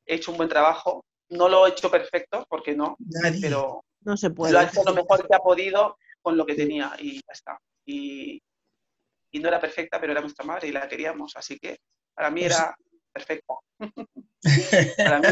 he 0.06 0.16
hecho 0.16 0.32
un 0.32 0.38
buen 0.38 0.50
trabajo, 0.50 1.06
no 1.30 1.48
lo 1.50 1.66
he 1.66 1.70
hecho 1.72 1.90
perfecto, 1.90 2.46
porque 2.50 2.76
no, 2.76 2.96
Nadie. 3.00 3.40
pero 3.42 3.84
No 4.02 4.18
se 4.18 4.28
lo 4.28 4.34
ha 4.34 4.36
puede. 4.36 4.64
hecho 4.64 4.84
lo 4.84 4.94
mejor 4.94 5.28
que 5.28 5.36
ha 5.36 5.40
podido 5.40 5.98
con 6.22 6.38
lo 6.38 6.46
que 6.46 6.56
tenía 6.56 6.94
y 7.00 7.16
ya 7.16 7.32
está. 7.34 7.60
Y, 7.86 8.42
y 9.32 9.40
no 9.40 9.48
era 9.48 9.60
perfecta, 9.60 10.00
pero 10.00 10.12
era 10.12 10.22
nuestra 10.22 10.46
madre 10.46 10.68
y 10.68 10.72
la 10.72 10.88
queríamos, 10.88 11.36
así 11.36 11.58
que 11.58 11.80
para 12.14 12.30
mí 12.30 12.42
Pues- 12.42 12.54
era 12.56 12.76
perfecta. 13.14 13.54
Para 14.98 15.20
mí, 15.20 15.28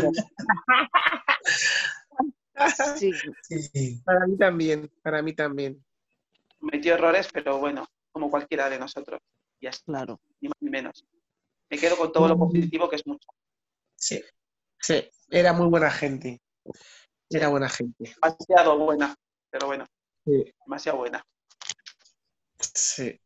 Sí. 2.97 3.11
Sí, 3.43 3.61
sí. 3.61 4.01
Para 4.03 4.27
mí 4.27 4.37
también, 4.37 4.91
para 5.01 5.21
mí 5.21 5.33
también. 5.33 5.81
cometió 6.59 6.93
errores, 6.95 7.29
pero 7.31 7.57
bueno, 7.57 7.87
como 8.11 8.29
cualquiera 8.29 8.69
de 8.69 8.77
nosotros, 8.77 9.21
ya 9.61 9.69
está, 9.69 9.85
Claro. 9.85 10.19
ni 10.41 10.49
más 10.49 10.57
ni 10.59 10.69
menos. 10.69 11.05
Me 11.69 11.77
quedo 11.77 11.95
con 11.97 12.11
todo 12.11 12.27
lo 12.27 12.35
Mm. 12.35 12.39
positivo 12.39 12.89
que 12.89 12.97
es 12.97 13.07
mucho. 13.07 13.29
Sí. 13.95 14.21
Sí, 14.81 15.03
era 15.29 15.53
muy 15.53 15.67
buena 15.67 15.91
gente. 15.91 16.39
Era 17.29 17.49
buena 17.49 17.69
gente. 17.69 18.15
demasiado 18.21 18.77
buena, 18.79 19.15
pero 19.51 19.67
bueno, 19.67 19.85
Sí. 20.25 20.43
demasiado 20.65 20.97
buena. 20.99 21.21
sí. 22.59 23.19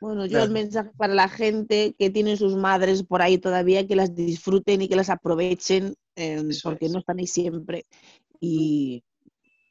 Bueno, 0.00 0.26
yo 0.26 0.42
el 0.42 0.50
mensaje 0.50 0.90
para 0.96 1.14
la 1.14 1.28
gente 1.28 1.94
que 1.98 2.10
tiene 2.10 2.36
sus 2.36 2.54
madres 2.54 3.02
por 3.02 3.22
ahí 3.22 3.38
todavía, 3.38 3.86
que 3.86 3.96
las 3.96 4.14
disfruten 4.14 4.82
y 4.82 4.88
que 4.88 4.96
las 4.96 5.08
aprovechen, 5.08 5.94
eh, 6.16 6.42
Eso 6.48 6.68
porque 6.70 6.86
es. 6.86 6.92
no 6.92 6.98
están 6.98 7.18
ahí 7.18 7.26
siempre 7.26 7.86
y, 8.38 9.02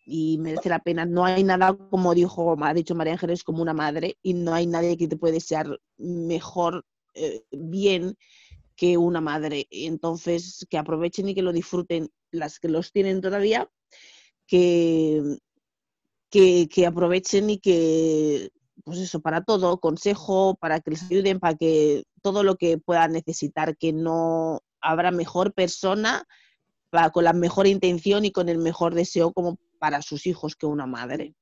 y 0.07 0.39
merece 0.39 0.69
la 0.69 0.79
pena. 0.79 1.05
No 1.05 1.25
hay 1.25 1.43
nada, 1.43 1.77
como 1.77 2.15
dijo, 2.15 2.57
ha 2.59 2.73
dicho 2.73 2.95
María 2.95 3.13
Ángeles, 3.13 3.43
como 3.43 3.61
una 3.61 3.73
madre 3.73 4.17
y 4.23 4.33
no 4.33 4.53
hay 4.53 4.65
nadie 4.65 4.97
que 4.97 5.07
te 5.07 5.15
puede 5.15 5.35
desear 5.35 5.79
mejor, 5.97 6.83
eh, 7.13 7.43
bien 7.51 8.17
que 8.75 8.97
una 8.97 9.21
madre. 9.21 9.67
Entonces, 9.71 10.65
que 10.69 10.77
aprovechen 10.77 11.29
y 11.29 11.35
que 11.35 11.41
lo 11.41 11.53
disfruten 11.53 12.09
las 12.31 12.59
que 12.59 12.67
los 12.67 12.91
tienen 12.91 13.21
todavía, 13.21 13.69
que, 14.47 15.37
que, 16.29 16.67
que 16.69 16.85
aprovechen 16.85 17.49
y 17.49 17.59
que, 17.59 18.51
pues 18.83 18.99
eso, 18.99 19.21
para 19.21 19.43
todo, 19.43 19.79
consejo, 19.79 20.55
para 20.55 20.79
que 20.81 20.91
les 20.91 21.03
ayuden, 21.03 21.39
para 21.39 21.55
que 21.55 22.03
todo 22.21 22.43
lo 22.43 22.55
que 22.57 22.77
puedan 22.77 23.13
necesitar, 23.13 23.77
que 23.77 23.93
no 23.93 24.61
habrá 24.81 25.11
mejor 25.11 25.53
persona 25.53 26.25
para- 26.89 27.09
con 27.11 27.23
la 27.23 27.33
mejor 27.33 27.67
intención 27.67 28.25
y 28.25 28.31
con 28.31 28.49
el 28.49 28.57
mejor 28.57 28.93
deseo 28.93 29.33
como 29.33 29.57
para 29.79 30.01
sus 30.01 30.27
hijos 30.27 30.55
que 30.55 30.65
una 30.65 30.85
madre. 30.85 31.35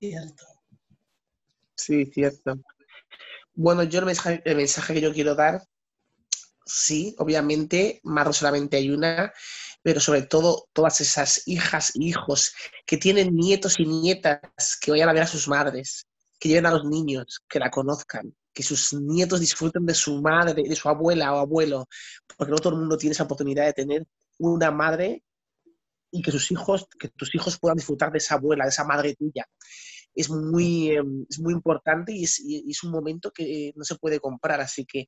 Cierto. 0.00 0.44
Sí, 1.76 2.06
cierto. 2.06 2.58
Bueno, 3.60 3.82
yo 3.82 3.98
el 3.98 4.06
mensaje, 4.06 4.40
el 4.44 4.56
mensaje 4.56 4.94
que 4.94 5.00
yo 5.00 5.12
quiero 5.12 5.34
dar, 5.34 5.60
sí, 6.64 7.16
obviamente, 7.18 8.00
Marro 8.04 8.32
solamente 8.32 8.76
hay 8.76 8.88
una, 8.88 9.32
pero 9.82 9.98
sobre 9.98 10.22
todo 10.22 10.68
todas 10.72 11.00
esas 11.00 11.42
hijas 11.46 11.90
e 11.96 12.04
hijos 12.04 12.52
que 12.86 12.98
tienen 12.98 13.34
nietos 13.34 13.80
y 13.80 13.84
nietas 13.84 14.78
que 14.80 14.92
vayan 14.92 15.08
a 15.08 15.12
ver 15.12 15.24
a 15.24 15.26
sus 15.26 15.48
madres, 15.48 16.06
que 16.38 16.48
lleven 16.48 16.66
a 16.66 16.70
los 16.70 16.84
niños, 16.84 17.40
que 17.48 17.58
la 17.58 17.68
conozcan, 17.68 18.32
que 18.54 18.62
sus 18.62 18.92
nietos 18.92 19.40
disfruten 19.40 19.84
de 19.84 19.94
su 19.94 20.22
madre, 20.22 20.62
de 20.62 20.76
su 20.76 20.88
abuela 20.88 21.34
o 21.34 21.38
abuelo, 21.38 21.88
porque 22.36 22.52
no 22.52 22.58
todo 22.58 22.74
el 22.74 22.78
mundo 22.78 22.96
tiene 22.96 23.14
esa 23.14 23.24
oportunidad 23.24 23.66
de 23.66 23.72
tener 23.72 24.06
una 24.38 24.70
madre 24.70 25.24
y 26.12 26.22
que 26.22 26.30
sus 26.30 26.48
hijos, 26.52 26.86
que 26.96 27.08
tus 27.08 27.34
hijos 27.34 27.58
puedan 27.58 27.78
disfrutar 27.78 28.12
de 28.12 28.18
esa 28.18 28.36
abuela, 28.36 28.66
de 28.66 28.70
esa 28.70 28.84
madre 28.84 29.16
tuya 29.16 29.48
es 30.18 30.28
muy, 30.30 30.90
eh, 30.90 31.02
es 31.30 31.38
muy 31.38 31.54
importante 31.54 32.12
y 32.12 32.24
es, 32.24 32.82
un 32.82 32.90
momento 32.90 33.30
que 33.30 33.72
no 33.76 33.84
se 33.84 33.94
puede 33.94 34.18
comprar. 34.18 34.60
Así 34.60 34.84
que 34.84 35.04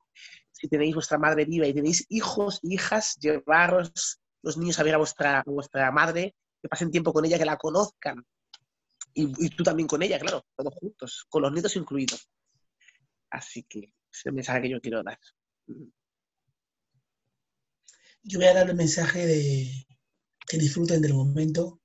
si 0.53 0.69
tenéis 0.69 0.95
vuestra 0.95 1.17
madre 1.17 1.43
viva 1.43 1.67
y 1.67 1.73
tenéis 1.73 2.05
hijos, 2.07 2.59
hijas, 2.63 3.17
llevaros 3.19 4.21
los 4.41 4.57
niños 4.57 4.79
a 4.79 4.83
ver 4.83 4.95
a 4.95 4.99
vuestra, 4.99 5.43
vuestra 5.45 5.91
madre, 5.91 6.33
que 6.61 6.69
pasen 6.69 6.91
tiempo 6.91 7.11
con 7.11 7.25
ella, 7.25 7.37
que 7.37 7.43
la 7.43 7.57
conozcan. 7.57 8.25
Y, 9.13 9.45
y 9.45 9.49
tú 9.49 9.63
también 9.63 9.89
con 9.89 10.01
ella, 10.01 10.17
claro, 10.17 10.45
todos 10.55 10.73
juntos, 10.75 11.25
con 11.27 11.41
los 11.41 11.51
nietos 11.51 11.75
incluidos. 11.75 12.29
Así 13.29 13.63
que 13.63 13.91
es 14.13 14.25
el 14.25 14.31
mensaje 14.31 14.61
que 14.61 14.69
yo 14.69 14.79
quiero 14.79 15.03
dar. 15.03 15.19
Yo 18.23 18.39
voy 18.39 18.47
a 18.47 18.53
dar 18.53 18.69
el 18.69 18.77
mensaje 18.77 19.25
de 19.25 19.87
que 20.47 20.57
disfruten 20.57 21.01
del 21.01 21.15
momento, 21.15 21.80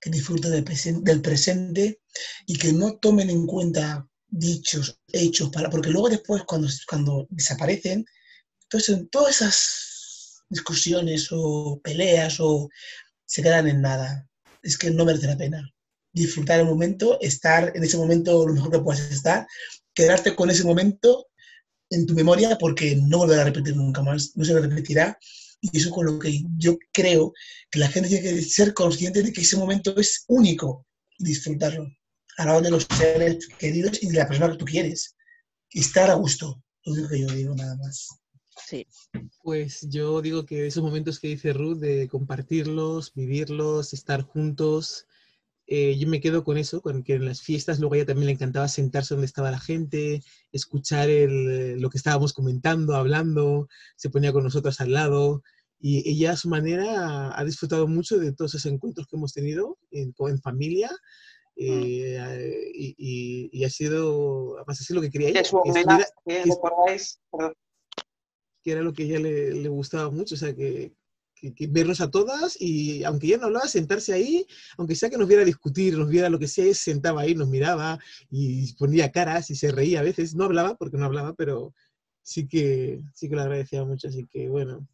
que 0.00 0.10
disfruten 0.10 0.50
del, 0.52 0.64
presen- 0.64 1.02
del 1.02 1.20
presente 1.22 2.00
y 2.46 2.56
que 2.56 2.72
no 2.72 2.96
tomen 2.98 3.30
en 3.30 3.46
cuenta 3.46 4.06
dichos, 4.28 4.98
hechos, 5.12 5.50
para, 5.50 5.70
porque 5.70 5.90
luego 5.90 6.08
después 6.08 6.42
cuando, 6.44 6.68
cuando 6.88 7.26
desaparecen, 7.30 8.04
entonces 8.64 9.00
todas 9.10 9.36
esas 9.36 10.42
discusiones 10.48 11.28
o 11.30 11.80
peleas 11.82 12.38
o 12.40 12.68
se 13.24 13.42
quedan 13.42 13.68
en 13.68 13.80
nada. 13.80 14.28
Es 14.62 14.76
que 14.76 14.90
no 14.90 15.04
merece 15.04 15.26
la 15.26 15.36
pena. 15.36 15.72
Disfrutar 16.12 16.60
el 16.60 16.66
momento, 16.66 17.18
estar 17.20 17.72
en 17.74 17.84
ese 17.84 17.96
momento 17.96 18.46
lo 18.46 18.54
mejor 18.54 18.70
que 18.72 18.80
puedas 18.80 19.10
estar, 19.10 19.46
quedarte 19.94 20.34
con 20.34 20.50
ese 20.50 20.64
momento 20.64 21.28
en 21.90 22.06
tu 22.06 22.14
memoria 22.14 22.56
porque 22.58 22.96
no 22.96 23.18
volverá 23.18 23.42
a 23.42 23.44
repetir 23.46 23.76
nunca 23.76 24.02
más, 24.02 24.32
no 24.34 24.44
se 24.44 24.58
repetirá. 24.58 25.18
Y 25.60 25.76
eso 25.78 25.90
con 25.90 26.06
lo 26.06 26.18
que 26.18 26.42
yo 26.58 26.76
creo 26.92 27.32
que 27.70 27.78
la 27.78 27.88
gente 27.88 28.08
tiene 28.08 28.22
que 28.22 28.42
ser 28.42 28.74
consciente 28.74 29.22
de 29.22 29.32
que 29.32 29.40
ese 29.40 29.56
momento 29.56 29.96
es 29.98 30.24
único 30.28 30.86
y 31.18 31.24
disfrutarlo. 31.24 31.88
Al 32.38 32.46
lado 32.46 32.60
de 32.60 32.70
los 32.70 32.86
seres 32.96 33.48
queridos 33.58 34.02
y 34.02 34.08
de 34.08 34.18
la 34.18 34.28
persona 34.28 34.52
que 34.52 34.58
tú 34.58 34.64
quieres. 34.64 35.16
Y 35.70 35.80
estar 35.80 36.10
a 36.10 36.14
gusto. 36.14 36.62
Lo 36.84 36.92
único 36.92 37.08
que 37.08 37.20
yo 37.20 37.26
digo 37.28 37.54
nada 37.54 37.76
más. 37.76 38.08
Sí. 38.66 38.86
Pues 39.42 39.86
yo 39.88 40.22
digo 40.22 40.44
que 40.46 40.66
esos 40.66 40.82
momentos 40.82 41.18
que 41.18 41.28
dice 41.28 41.52
Ruth 41.52 41.78
de 41.78 42.08
compartirlos, 42.08 43.12
vivirlos, 43.14 43.92
estar 43.92 44.22
juntos, 44.22 45.06
eh, 45.68 45.96
yo 45.98 46.06
me 46.08 46.20
quedo 46.20 46.44
con 46.44 46.56
eso, 46.58 46.80
con 46.80 47.02
que 47.02 47.14
en 47.14 47.24
las 47.24 47.42
fiestas 47.42 47.78
luego 47.80 47.94
a 47.94 47.96
ella 47.98 48.06
también 48.06 48.26
le 48.26 48.32
encantaba 48.32 48.68
sentarse 48.68 49.14
donde 49.14 49.26
estaba 49.26 49.50
la 49.50 49.58
gente, 49.58 50.22
escuchar 50.52 51.10
el, 51.10 51.80
lo 51.80 51.90
que 51.90 51.98
estábamos 51.98 52.32
comentando, 52.32 52.94
hablando, 52.94 53.68
se 53.96 54.10
ponía 54.10 54.32
con 54.32 54.44
nosotros 54.44 54.80
al 54.80 54.92
lado 54.92 55.42
y 55.80 56.08
ella 56.08 56.32
a 56.32 56.36
su 56.36 56.48
manera 56.48 57.38
ha 57.38 57.44
disfrutado 57.44 57.86
mucho 57.88 58.18
de 58.18 58.32
todos 58.32 58.54
esos 58.54 58.70
encuentros 58.72 59.06
que 59.06 59.16
hemos 59.16 59.32
tenido 59.32 59.76
en, 59.90 60.14
en 60.18 60.40
familia 60.40 60.90
eh, 61.56 62.70
y, 62.74 62.94
y- 62.98 63.50
y 63.52 63.64
ha 63.64 63.70
sido, 63.70 64.56
además 64.58 64.80
así 64.80 64.92
lo 64.94 65.00
que 65.00 65.10
quería 65.10 65.28
ella, 65.30 65.42
Que 65.42 65.48
su 65.48 65.56
estuviera- 65.80 66.08
que 68.62 68.72
era 68.72 68.82
lo 68.82 68.92
que 68.92 69.02
a 69.04 69.06
ella 69.06 69.18
le, 69.20 69.52
le 69.52 69.68
gustaba 69.68 70.10
mucho, 70.10 70.34
o 70.34 70.38
sea, 70.38 70.54
que, 70.54 70.92
que- 71.36 71.54
que 71.54 71.66
vernos 71.68 72.00
a 72.00 72.10
todas 72.10 72.56
y 72.60 73.04
aunque 73.04 73.26
ella 73.28 73.38
no 73.38 73.46
hablaba, 73.46 73.68
sentarse 73.68 74.12
ahí, 74.12 74.46
aunque 74.78 74.96
sea 74.96 75.10
que 75.10 75.18
nos 75.18 75.28
viera 75.28 75.44
discutir, 75.44 75.96
nos 75.98 76.08
viera 76.08 76.28
lo 76.30 76.38
que 76.38 76.48
sea, 76.48 76.72
sentaba 76.74 77.22
ahí, 77.22 77.34
nos 77.34 77.48
miraba 77.48 77.98
y 78.30 78.72
ponía 78.74 79.12
caras 79.12 79.50
y 79.50 79.54
se 79.54 79.70
reía 79.72 80.00
a 80.00 80.02
veces, 80.02 80.34
no 80.34 80.44
hablaba 80.44 80.76
porque 80.76 80.96
no 80.98 81.04
hablaba, 81.06 81.34
pero 81.34 81.74
sí 82.22 82.48
que, 82.48 83.02
sí 83.14 83.28
que 83.28 83.36
lo 83.36 83.42
agradecía 83.42 83.84
mucho, 83.84 84.08
así 84.08 84.26
que 84.32 84.48
bueno, 84.48 84.86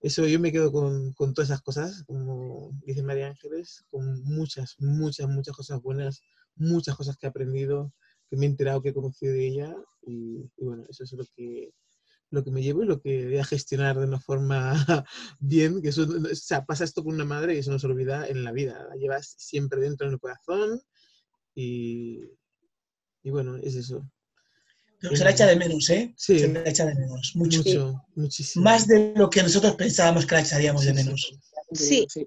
eso 0.00 0.26
yo 0.26 0.38
me 0.38 0.52
quedo 0.52 0.70
con, 0.70 1.12
con 1.14 1.34
todas 1.34 1.48
esas 1.50 1.62
cosas, 1.62 2.04
como 2.04 2.70
dice 2.86 3.02
María 3.02 3.28
Ángeles, 3.28 3.84
con 3.90 4.22
muchas, 4.24 4.76
muchas, 4.78 5.28
muchas 5.28 5.56
cosas 5.56 5.80
buenas, 5.82 6.20
muchas 6.56 6.94
cosas 6.96 7.16
que 7.16 7.26
he 7.26 7.30
aprendido, 7.30 7.92
que 8.30 8.36
me 8.36 8.46
he 8.46 8.48
enterado, 8.48 8.82
que 8.82 8.90
he 8.90 8.94
conocido 8.94 9.32
de 9.32 9.46
ella 9.46 9.76
y, 10.06 10.50
y 10.56 10.64
bueno, 10.64 10.84
eso 10.88 11.04
es 11.04 11.12
lo 11.12 11.24
que 11.34 11.72
lo 12.34 12.44
que 12.44 12.50
me 12.50 12.62
llevo 12.62 12.82
y 12.82 12.86
lo 12.86 13.00
que 13.00 13.24
voy 13.24 13.38
a 13.38 13.44
gestionar 13.44 13.98
de 13.98 14.06
una 14.06 14.20
forma 14.20 14.74
bien, 15.38 15.80
que 15.80 15.88
eso, 15.88 16.02
o 16.02 16.34
sea, 16.34 16.64
pasa 16.64 16.84
esto 16.84 17.02
con 17.02 17.14
una 17.14 17.24
madre 17.24 17.54
y 17.54 17.58
eso 17.58 17.70
no 17.70 17.78
se 17.78 17.86
olvida 17.86 18.26
en 18.28 18.44
la 18.44 18.52
vida, 18.52 18.86
la 18.88 18.96
llevas 18.96 19.34
siempre 19.38 19.80
dentro 19.80 20.06
en 20.06 20.14
el 20.14 20.20
corazón 20.20 20.82
y, 21.54 22.20
y 23.22 23.30
bueno, 23.30 23.56
es 23.56 23.74
eso. 23.74 24.06
Pero 25.00 25.16
se 25.16 25.24
la 25.24 25.30
echa 25.30 25.46
de 25.46 25.56
menos, 25.56 25.90
¿eh? 25.90 26.14
Sí. 26.16 26.38
Se 26.38 26.48
la 26.48 26.66
echa 26.66 26.86
de 26.86 26.94
menos. 26.94 27.32
Mucho. 27.34 27.58
Mucho, 27.58 28.02
muchísimo. 28.14 28.64
Más 28.64 28.86
de 28.86 29.12
lo 29.14 29.28
que 29.28 29.42
nosotros 29.42 29.76
pensábamos 29.76 30.24
que 30.24 30.34
la 30.34 30.40
echaríamos 30.40 30.80
Sí, 30.80 30.86
de 30.88 30.94
menos. 30.94 31.20
Sí, 31.72 31.76
Sí, 31.76 32.06
sí, 32.08 32.26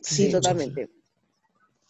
Sí, 0.00 0.30
totalmente. 0.30 0.90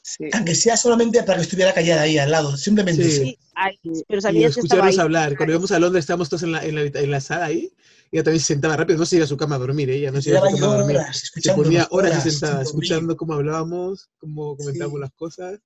Sí. 0.06 0.24
Aunque 0.32 0.54
sea 0.54 0.76
solamente 0.76 1.22
para 1.24 1.38
que 1.38 1.42
estuviera 1.42 1.74
callada 1.74 2.02
ahí 2.02 2.16
al 2.18 2.30
lado. 2.30 2.56
Simplemente 2.56 3.02
Sí. 3.04 3.10
eso. 3.10 3.22
Sí, 3.24 3.38
ay, 3.54 3.78
pero 4.06 4.18
Y 4.18 4.22
sabías 4.22 4.54
que 4.54 4.60
estaba 4.60 4.88
escucharnos 4.88 4.94
ahí. 4.98 5.00
hablar. 5.04 5.36
Cuando 5.36 5.52
íbamos 5.52 5.72
a 5.72 5.78
Londres, 5.80 6.02
estábamos 6.04 6.28
todos 6.28 6.42
en 6.44 6.52
la, 6.52 6.64
en 6.64 6.74
la, 6.76 6.80
habita- 6.82 7.00
en 7.00 7.10
la 7.10 7.20
sala 7.20 7.46
ahí. 7.46 7.72
Ella 8.12 8.22
también 8.22 8.40
se 8.40 8.46
sentaba 8.46 8.76
rápido, 8.76 8.98
no 9.00 9.04
se 9.06 9.16
iba 9.16 9.24
a 9.24 9.28
su 9.28 9.36
cama 9.36 9.56
a 9.56 9.58
dormir, 9.58 9.90
ella 9.90 10.12
no 10.12 10.22
se 10.22 10.30
iba 10.30 10.38
a 10.38 10.48
su 10.50 10.56
cama 10.58 10.74
a 10.74 10.76
dormir. 10.78 10.96
horas 10.98 11.32
Se 11.34 11.52
ponía 11.54 11.88
horas 11.90 12.22
sin 12.22 12.32
sentada, 12.32 12.62
escuchando 12.62 13.16
cómo 13.16 13.32
hablábamos, 13.34 14.08
cómo 14.18 14.56
comentábamos 14.56 14.98
Sí. 14.98 15.00
las 15.00 15.12
cosas. 15.14 15.60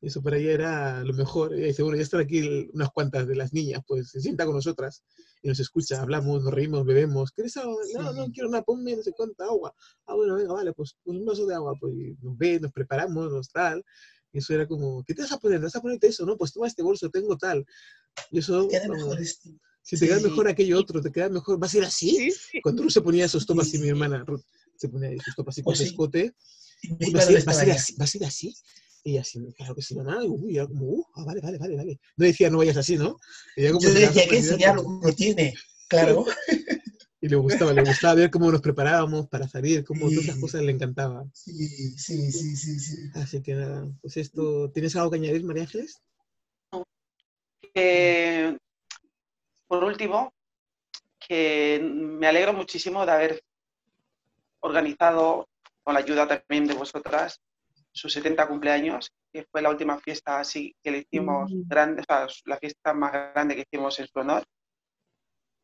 Eso 0.00 0.22
para 0.22 0.36
ella 0.38 0.52
era 0.52 1.04
lo 1.04 1.12
mejor. 1.12 1.54
Ella 1.54 1.66
dice, 1.66 1.82
bueno, 1.82 1.96
ya 1.96 2.04
están 2.04 2.20
aquí 2.20 2.68
unas 2.72 2.90
cuantas 2.90 3.26
de 3.26 3.34
las 3.34 3.52
niñas, 3.52 3.82
pues 3.86 4.10
se 4.10 4.20
sienta 4.20 4.46
con 4.46 4.54
nosotras 4.54 5.02
y 5.42 5.48
nos 5.48 5.58
escucha, 5.58 6.00
hablamos, 6.00 6.44
nos 6.44 6.54
reímos, 6.54 6.84
bebemos. 6.86 7.32
¿Quieres 7.32 7.56
agua? 7.56 7.82
No, 7.94 8.12
no 8.12 8.24
Sí. 8.26 8.32
quiero 8.32 8.48
nada, 8.48 8.62
ponme 8.62 8.94
no 8.94 9.02
sé 9.02 9.12
cuánta 9.12 9.44
agua. 9.46 9.74
Ah, 10.06 10.14
bueno, 10.14 10.36
venga, 10.36 10.52
vale, 10.52 10.72
pues, 10.72 10.96
pues 11.02 11.18
un 11.18 11.24
vaso 11.24 11.46
de 11.46 11.54
agua. 11.56 11.74
Pues 11.80 11.94
y 11.94 12.16
nos 12.22 12.38
ve, 12.38 12.60
nos 12.60 12.70
preparamos, 12.72 13.32
nos 13.32 13.48
tal. 13.50 13.84
Y 14.32 14.38
eso 14.38 14.54
era 14.54 14.68
como, 14.68 15.02
¿qué 15.04 15.14
te 15.14 15.22
vas 15.22 15.32
a 15.32 15.38
poner? 15.38 15.58
¿Te 15.58 15.64
vas 15.64 15.74
a 15.76 15.80
ponerte 15.80 16.06
eso? 16.06 16.24
No, 16.24 16.36
pues 16.36 16.52
toma 16.52 16.68
este 16.68 16.82
bolso, 16.82 17.10
tengo 17.10 17.36
tal. 17.36 17.64
Y 18.30 18.38
eso, 18.38 18.68
Queda 18.68 18.86
mejor 18.88 19.20
este. 19.20 19.50
si 19.82 19.98
te 19.98 20.06
queda 20.06 20.18
Sí. 20.18 20.24
mejor 20.24 20.46
aquello 20.48 20.78
otro, 20.78 21.00
te 21.00 21.10
queda 21.10 21.28
mejor, 21.28 21.58
¿vas 21.58 21.74
a 21.74 21.78
ir 21.78 21.84
así? 21.84 22.30
Cuando 22.62 22.82
Ruth 22.84 22.90
se 22.92 23.00
ponía 23.00 23.24
esos 23.24 23.44
tomas 23.46 23.66
así, 23.66 23.78
mi 23.78 23.84
Sí. 23.84 23.88
hermana 23.90 24.22
Ruth 24.24 24.42
se 24.76 24.88
ponía 24.88 25.10
sus 25.24 25.34
tomas 25.34 25.54
así 25.54 25.62
con 25.62 25.74
su 25.74 25.82
sí. 25.82 25.88
escote, 25.88 26.34
Y 26.82 27.10
¿vas 27.12 27.26
a, 27.26 27.32
ir, 27.32 27.44
vas 27.44 27.58
a 27.58 27.64
ir 27.66 27.72
así? 27.72 27.94
¿Vas 27.96 28.14
a 28.14 28.18
ir 28.18 28.24
así? 28.24 28.54
Y 29.04 29.16
así, 29.16 29.40
claro 29.56 29.74
que 29.74 29.82
sí, 29.82 29.94
mamá. 29.94 30.22
Y 30.24 30.28
uy, 30.28 30.58
como, 30.66 30.84
uh, 30.86 31.04
ah, 31.14 31.24
vale, 31.24 31.40
vale, 31.40 31.58
vale, 31.58 31.76
vale. 31.76 32.00
No 32.16 32.24
decía, 32.26 32.50
no 32.50 32.58
vayas 32.58 32.76
así, 32.76 32.96
¿no? 32.96 33.16
Yo 33.56 33.78
que 33.78 33.88
le 33.88 34.00
decía 34.00 34.28
que 34.28 34.42
pero- 34.58 34.82
uno 34.82 35.12
tiene. 35.12 35.54
Claro. 35.88 36.24
Y 37.20 37.28
le 37.28 37.34
gustaba, 37.34 37.72
le 37.72 37.82
gustaba 37.82 38.14
ver 38.14 38.30
cómo 38.30 38.48
nos 38.52 38.60
preparábamos 38.60 39.26
para 39.28 39.48
salir, 39.48 39.84
cómo 39.84 40.02
todas 40.08 40.22
esas 40.22 40.36
Sí. 40.36 40.40
cosas 40.40 40.62
le 40.62 40.70
encantaba. 40.70 41.24
Sí, 41.32 41.52
sí, 41.96 42.30
sí, 42.30 42.54
sí, 42.54 42.78
sí. 42.78 42.96
Así 43.14 43.42
que 43.42 43.54
nada, 43.54 43.88
pues 44.00 44.16
esto, 44.18 44.70
¿tienes 44.70 44.94
algo 44.94 45.10
que 45.10 45.16
añadir, 45.16 45.42
María 45.42 45.64
Ángeles? 45.64 46.00
Eh, 47.74 48.56
por 49.66 49.82
último, 49.82 50.32
que 51.26 51.80
me 51.82 52.28
alegro 52.28 52.52
muchísimo 52.52 53.04
de 53.04 53.10
haber 53.10 53.42
organizado, 54.60 55.48
con 55.82 55.94
la 55.94 56.00
ayuda 56.00 56.28
también 56.28 56.68
de 56.68 56.74
vosotras, 56.74 57.40
sus 57.98 58.12
70 58.12 58.46
cumpleaños, 58.46 59.10
que 59.32 59.44
fue 59.50 59.60
la 59.60 59.70
última 59.70 59.98
fiesta 59.98 60.38
así 60.38 60.74
que 60.82 60.90
le 60.92 60.98
hicimos 60.98 61.50
Mm. 61.52 61.68
grande, 61.68 62.02
o 62.02 62.04
sea, 62.04 62.26
la 62.46 62.56
fiesta 62.58 62.94
más 62.94 63.12
grande 63.12 63.56
que 63.56 63.62
hicimos 63.68 63.98
en 63.98 64.06
su 64.06 64.18
honor. 64.20 64.44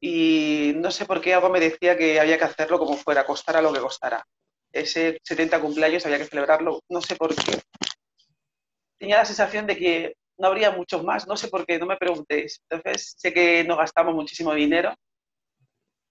Y 0.01 0.73
no 0.77 0.91
sé 0.91 1.07
por 1.07 1.21
qué 1.21 1.33
algo 1.35 1.49
me 1.49 1.61
decía 1.61 1.97
que 1.97 2.21
había 2.21 2.37
que 2.37 2.45
hacerlo 2.45 2.79
como 2.79 2.97
fuera, 2.97 3.25
costara 3.25 3.63
lo 3.63 3.73
que 3.73 3.81
costara. 3.81 4.23
Ese 4.73 5.19
70 5.23 5.61
cumpleaños 5.61 6.05
había 6.05 6.19
que 6.19 6.27
celebrarlo, 6.27 6.81
no 6.89 7.01
sé 7.01 7.17
por 7.17 7.35
qué. 7.35 7.61
Tenía 8.99 9.17
la 9.19 9.25
sensación 9.25 9.67
de 9.67 9.77
que 9.77 10.17
no 10.39 10.49
habría 10.49 10.73
muchos 10.73 11.05
más, 11.05 11.27
no 11.27 11.37
sé 11.37 11.49
por 11.49 11.65
qué, 11.65 11.79
no 11.79 11.87
me 11.87 11.97
preguntéis. 11.97 12.61
Entonces, 12.69 13.15
sé 13.17 13.33
que 13.33 13.63
no 13.65 13.77
gastamos 13.77 14.15
muchísimo 14.15 14.53
dinero, 14.53 14.93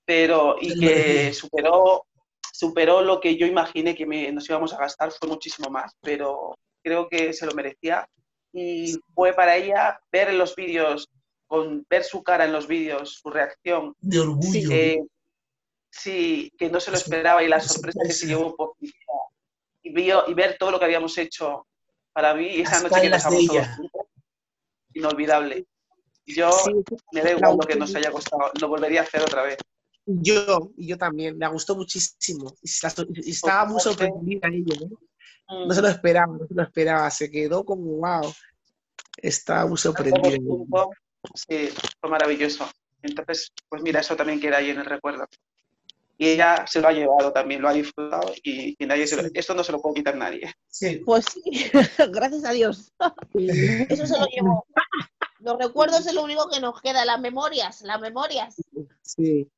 pero 0.06 0.56
y 0.62 0.72
Es 0.72 0.80
que 0.80 1.34
superó 1.34 2.06
superó 2.54 3.02
lo 3.02 3.20
que 3.20 3.36
yo 3.36 3.48
imaginé 3.48 3.96
que 3.96 4.06
me- 4.06 4.32
nos 4.32 4.48
íbamos 4.48 4.74
a 4.74 4.78
gastar, 4.78 5.12
fue 5.12 5.28
muchísimo 5.28 5.70
más, 5.70 5.92
pero 6.02 6.56
creo 6.84 7.10
que 7.10 7.34
se 7.34 7.46
lo 7.48 7.54
merecía. 7.54 8.08
Y 8.54 8.96
fue 9.16 9.34
para 9.34 9.56
ella 9.56 10.00
ver 10.12 10.30
en 10.30 10.38
los 10.38 10.56
vídeos, 10.56 11.10
con 11.48 11.84
ver 11.90 12.04
su 12.04 12.22
cara 12.22 12.46
en 12.46 12.54
los 12.54 12.68
vídeos, 12.68 13.16
su 13.22 13.30
reacción, 13.32 13.96
De 14.00 14.20
orgullo. 14.20 14.70
eh, 14.72 15.00
sí, 15.90 16.52
que 16.58 16.70
no 16.70 16.80
se 16.80 16.92
lo 16.92 16.98
esperaba 16.98 17.44
y 17.44 17.48
la 17.48 17.60
sorpresa 17.60 18.02
que 18.06 18.14
se 18.14 18.28
llevó 18.28 18.56
por 18.56 18.74
mi 18.80 18.92
y, 19.86 19.92
vio, 19.94 20.24
y 20.28 20.34
ver 20.34 20.58
todo 20.58 20.72
lo 20.72 20.80
que 20.80 20.86
habíamos 20.86 21.18
hecho 21.18 21.66
para 22.14 22.34
mí, 22.36 22.46
y 22.48 22.62
esa 22.62 22.74
Las 22.82 22.84
noche 22.84 23.02
que 23.02 23.10
pasamos 23.10 23.48
todos 23.48 23.68
juntos, 23.76 24.02
inolvidable. 24.94 25.66
Yo 26.26 26.52
Sí, 26.52 26.72
me 27.12 27.22
da 27.22 27.32
la 27.32 27.38
igual 27.38 27.58
lo 27.60 27.68
que 27.68 27.76
nos 27.76 27.94
haya 27.96 28.12
costado, 28.12 28.52
lo 28.62 28.68
volvería 28.68 29.02
a 29.02 29.04
hacer 29.04 29.22
otra 29.22 29.42
vez. 29.44 29.58
Yo, 30.06 30.72
y 30.78 30.88
yo 30.88 30.98
también, 30.98 31.38
me 31.38 31.48
gustó 31.50 31.76
muchísimo. 31.76 32.54
Y 32.62 33.30
estaba 33.32 33.66
muy 33.66 33.80
sorprendida 33.80 34.50
ella, 34.50 34.76
¿no? 34.82 34.98
Mm. 35.48 35.68
No 35.68 35.74
se 35.74 35.82
lo 35.82 35.88
esperaba, 35.88 36.38
no 36.38 36.48
se 36.48 36.54
lo 36.54 36.64
esperaba. 36.64 37.10
Se 37.10 37.30
quedó 37.32 37.64
como, 37.64 37.84
wow. 37.98 38.34
Estaba 39.18 39.66
muy 39.68 39.78
sorprendida. 39.78 40.38
Sí, 41.36 41.70
fue 42.02 42.10
maravilloso. 42.10 42.68
Entonces, 43.02 43.52
pues 43.70 43.82
mira, 43.82 44.00
eso 44.02 44.16
también 44.16 44.40
queda 44.40 44.58
ahí 44.58 44.70
en 44.72 44.80
el 44.80 44.86
recuerdo. 44.86 45.26
Y 46.18 46.28
ella 46.30 46.66
se 46.68 46.80
lo 46.80 46.88
ha 46.88 46.92
llevado 46.94 47.32
también, 47.34 47.62
lo 47.62 47.68
ha 47.70 47.74
disfrutado 47.74 48.32
y, 48.44 48.76
y 48.82 48.86
nadie 48.86 49.08
se 49.08 49.16
lo- 49.18 49.24
Sí. 49.24 49.32
esto 49.34 49.54
no 49.56 49.64
se 49.64 49.72
lo 49.72 49.82
puede 49.82 49.96
quitar 49.96 50.16
nadie. 50.16 50.54
Sí. 50.68 51.02
Pues 51.06 51.26
sí, 51.26 51.42
gracias 52.12 52.46
a 52.46 52.52
Dios. 52.52 52.94
Eso 53.34 54.06
se 54.06 54.20
lo 54.20 54.26
llevó. 54.28 54.66
Los 55.40 55.58
recuerdos 55.58 56.06
es 56.06 56.14
lo 56.14 56.24
único 56.24 56.50
que 56.50 56.60
nos 56.62 56.80
queda, 56.82 57.04
las 57.04 57.20
memorias, 57.20 57.82
las 57.82 58.00
memorias. 58.00 58.56
Sí. 59.02 59.50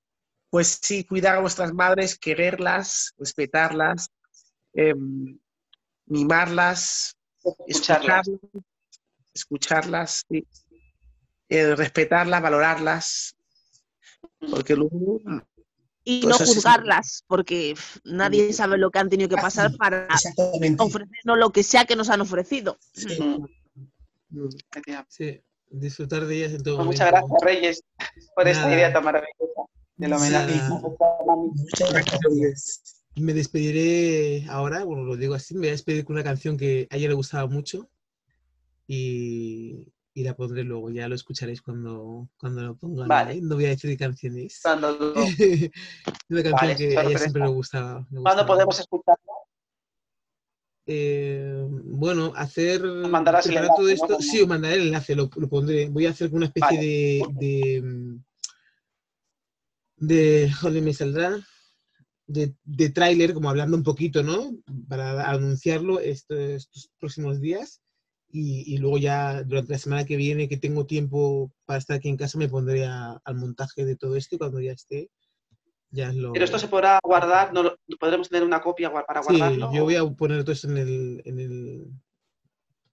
Pues 0.56 0.80
sí, 0.82 1.04
cuidar 1.04 1.36
a 1.36 1.40
vuestras 1.42 1.74
madres, 1.74 2.18
quererlas, 2.18 3.14
respetarlas, 3.18 4.08
em, 4.72 5.38
mimarlas, 6.06 7.18
Escucharlas. 7.68 8.30
escucharlas, 9.34 10.24
sí. 10.30 10.48
Eh, 11.50 11.76
respetarlas, 11.76 12.42
valorarlas, 12.42 13.36
porque 14.50 14.78
luego 14.78 15.20
Y 16.06 16.22
Pues 16.22 16.30
no 16.30 16.36
así- 16.42 16.54
juzgarlas, 16.54 17.26
porque 17.28 17.76
nadie 18.06 18.54
sabe 18.54 18.78
lo 18.78 18.92
que 18.92 19.00
han 19.00 19.10
tenido 19.10 19.28
que 19.28 19.36
pasar 19.36 19.76
para 19.76 20.08
ofrecernos 20.78 21.38
lo 21.38 21.50
que 21.50 21.64
sea 21.64 21.84
que 21.84 21.98
nos 21.98 22.10
han 22.10 22.22
ofrecido. 22.22 22.78
Sí. 22.94 23.20
Mm. 23.22 24.50
Sí, 25.10 25.42
disfrutar 25.70 26.26
de 26.26 26.38
ellas 26.38 26.54
en 26.54 26.64
todo 26.64 26.78
Pues 26.78 26.86
momento. 26.86 27.04
muchas 27.04 27.12
gracias, 27.12 27.42
Reyes, 27.44 27.84
por 28.34 28.48
esta 28.48 28.62
Nada. 28.64 28.74
idea 28.74 28.94
tan 28.94 29.04
maravillosa 29.04 29.65
del 29.98 30.14
homenaje. 30.14 30.62
Muchas 31.56 31.94
gracias. 31.94 33.04
Me 33.16 33.34
despediré 33.34 34.46
ahora, 34.50 34.84
bueno, 34.84 35.04
lo 35.04 35.16
digo 35.16 35.36
así, 35.36 35.54
me 35.54 35.62
voy 35.62 35.68
a 35.70 35.72
despedir 35.72 36.04
con 36.04 36.16
una 36.16 36.24
canción 36.24 36.58
que 36.58 36.88
a 36.90 36.98
ella 36.98 37.08
le 37.08 37.14
gustaba 37.14 37.48
mucho 37.48 37.90
y, 38.88 39.94
y 40.14 40.24
la 40.24 40.36
pondré 40.36 40.64
luego, 40.64 40.90
ya 40.90 41.08
lo 41.08 41.16
escucharéis 41.16 41.62
cuando, 41.62 42.28
cuando 42.38 42.62
lo 42.62 42.76
pongan. 42.76 43.08
Vale. 43.08 43.40
No 43.42 43.56
voy 43.56 43.66
a 43.66 43.70
decir 43.70 43.90
qué 43.90 43.98
canción 43.98 44.38
es. 44.38 44.60
Cuando, 44.62 44.98
una 46.30 46.44
canción 46.44 46.54
Vale, 46.54 46.76
que 46.76 46.98
a 46.98 47.04
ella 47.04 47.18
siempre 47.18 47.44
le 47.44 47.50
gustaba. 47.50 48.06
¿Cuándo 48.22 48.46
podemos 48.46 48.80
escucharlo? 48.80 49.34
Eh, 50.88 51.66
bueno, 51.68 52.32
hacer. 52.36 52.84
mandarás 52.84 53.48
el 53.48 53.56
todo 53.56 53.90
enlace, 53.90 54.22
Sí, 54.22 54.42
os 54.42 54.48
mandaré 54.48 54.76
el 54.76 54.88
enlace, 54.88 55.16
lo, 55.16 55.30
lo 55.36 55.50
pondré. 55.50 55.90
Voy 55.90 56.06
a 56.06 56.12
hacer 56.12 56.34
una 56.34 56.46
especie 56.46 56.80
de. 56.80 57.26
de. 57.34 58.20
De. 59.98 60.52
Joder, 60.62 60.82
me 60.84 60.94
saldrá. 60.94 61.38
De, 62.28 62.56
de 62.64 62.90
tráiler, 62.90 63.36
como 63.36 63.50
hablando 63.52 63.78
un 63.78 63.84
poquito, 63.84 64.24
¿no? 64.24 64.52
Para 64.90 65.30
anunciarlo 65.30 66.00
estos, 66.00 66.38
estos 66.40 66.90
próximos 67.00 67.40
días. 67.40 67.82
Y, 68.32 68.64
y 68.74 68.78
luego 68.80 68.98
ya 68.98 69.44
durante 69.44 69.74
la 69.74 69.78
semana 69.78 70.06
que 70.06 70.16
viene, 70.18 70.50
que 70.50 70.58
tengo 70.58 70.88
tiempo 70.88 71.52
para 71.66 71.78
estar 71.78 71.98
aquí 71.98 72.10
en 72.10 72.18
casa, 72.18 72.40
me 72.40 72.50
pondré 72.50 72.86
a- 72.86 73.22
al 73.24 73.36
montaje 73.36 73.86
de 73.86 73.96
todo 73.96 74.16
esto 74.16 74.36
y 74.36 74.38
cuando 74.40 74.60
ya 74.60 74.72
esté, 74.72 75.10
ya 75.92 76.12
lo. 76.12 76.34
Pero 76.34 76.44
esto 76.46 76.58
se 76.58 76.68
podrá 76.68 77.00
guardar, 77.04 77.54
no 77.54 77.62
lo- 77.62 77.78
podremos 78.00 78.28
tener 78.28 78.44
una 78.44 78.60
copia 78.62 78.92
para 78.92 79.22
Sí, 79.22 79.28
guardarlo. 79.38 79.72
yo 79.72 79.84
voy 79.84 79.96
a 79.96 80.04
poner 80.06 80.44
todo 80.44 80.52
eso 80.54 80.68
en 80.68 80.78
el, 80.80 81.22
en 81.26 81.40
el, 81.40 81.86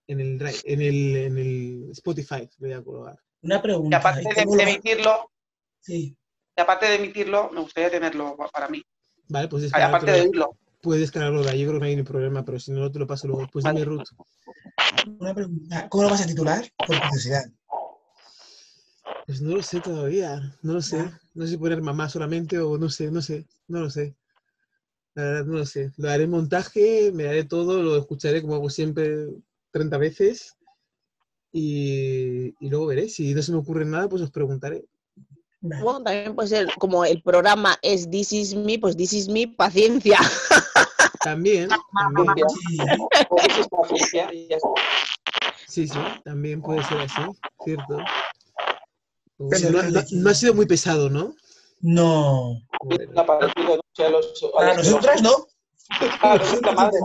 en 0.09 0.21
el, 0.21 0.43
en 0.65 0.81
el, 0.83 1.17
en 1.17 1.39
el 1.39 1.89
Spotify, 1.93 2.49
voy 2.59 2.73
a 2.73 2.83
colocar. 2.85 3.19
Una 3.41 3.57
Y 3.57 3.63
pregunta. 3.63 3.97
aparte 3.97 4.23
¿y 4.31 4.35
de, 4.35 4.45
cómo 4.45 4.57
de 4.59 4.63
emitirlo, 4.65 5.31
Sí. 5.81 6.17
Y 6.57 6.61
aparte 6.61 6.87
de 6.87 6.97
emitirlo, 6.97 7.51
me 7.51 7.61
gustaría 7.61 7.91
tenerlo 7.91 8.37
para 8.53 8.69
mí. 8.69 8.83
Vale, 9.29 9.49
pues 9.49 9.73
aparte 9.75 10.13
de 10.13 10.21
oírlo. 10.21 10.57
puedes 10.81 11.01
descargarlo 11.01 11.43
de 11.43 11.51
ahí, 11.51 11.61
yo 11.61 11.69
creo 11.69 11.81
que 11.81 11.85
no 11.85 11.87
hay 11.87 11.97
ni 11.97 12.03
problema, 12.03 12.45
pero 12.45 12.59
si 12.59 12.73
no 12.73 12.91
te 12.91 12.99
lo 12.99 13.07
paso 13.07 13.27
luego. 13.27 13.47
Pues 13.51 13.65
Vale. 13.65 13.81
dime, 13.81 13.91
Ruth. 13.91 14.09
Una 15.19 15.35
pregunta. 15.35 15.89
¿Cómo 15.89 16.05
lo 16.05 16.11
vas 16.11 16.23
a 16.23 16.27
titular? 16.27 16.65
Por 16.77 17.01
curiosidad. 17.01 17.45
Pues 19.27 19.41
no 19.41 19.57
lo 19.57 19.63
sé 19.63 19.81
todavía, 19.81 20.41
no 20.63 20.75
lo 20.75 20.83
sé. 20.83 21.11
No 21.35 21.45
sé 21.45 21.53
si 21.53 21.57
poner 21.57 21.81
mamá 21.81 22.09
solamente 22.09 22.59
o 22.59 22.77
no 22.77 22.91
sé, 22.91 23.11
no 23.11 23.23
sé, 23.23 23.47
no 23.69 23.81
lo 23.81 23.91
sé. 23.91 24.15
La 25.15 25.23
verdad, 25.23 25.45
no 25.47 25.59
lo 25.59 25.67
sé. 25.67 25.93
Lo 25.97 26.11
haré 26.11 26.25
en 26.25 26.31
montaje, 26.31 27.11
me 27.13 27.29
haré 27.29 27.45
todo, 27.45 27.83
lo 27.83 27.97
escucharé 27.97 28.43
como 28.43 28.55
hago 28.55 28.69
siempre 28.69 29.29
30 29.71 29.97
veces 29.97 30.57
y, 31.53 32.55
y 32.61 32.69
luego 32.69 32.87
veré. 32.87 33.09
Si 33.09 33.33
no 33.33 33.43
se 33.43 33.53
me 33.53 33.59
ocurre 33.59 33.85
nada, 33.85 34.09
pues 34.09 34.23
os 34.23 34.31
preguntaré. 34.31 34.85
Vale. 35.63 35.83
Bueno, 35.83 36.03
también 36.03 36.35
puede 36.35 36.49
ser, 36.49 36.69
como 36.79 37.05
el 37.05 37.23
programa 37.23 37.79
es 37.83 38.11
This 38.11 38.33
is 38.33 38.55
me, 38.55 38.79
pues 38.79 38.97
This 38.97 39.13
is 39.13 39.29
me, 39.29 39.47
paciencia. 39.49 40.19
También, 41.23 41.69
también. 42.15 42.47
Sí. 45.69 45.87
Sí, 45.87 45.89
también 46.25 46.61
puede 46.61 46.83
ser 46.83 47.01
así, 47.01 47.23
cierto. 47.65 47.99
O 49.39 49.49
Pero 49.49 49.59
sea, 49.59 50.03
no, 50.11 50.31
ha 50.31 50.35
sido 50.35 50.55
muy 50.55 50.67
pesado, 50.67 51.09
¿no? 51.09 51.33
No. 51.81 52.61
Bueno, 52.85 53.05
no 53.15 53.27
Para 54.53 54.75
nosotras 54.75 55.23
no. 55.23 55.47
madre, 56.77 56.99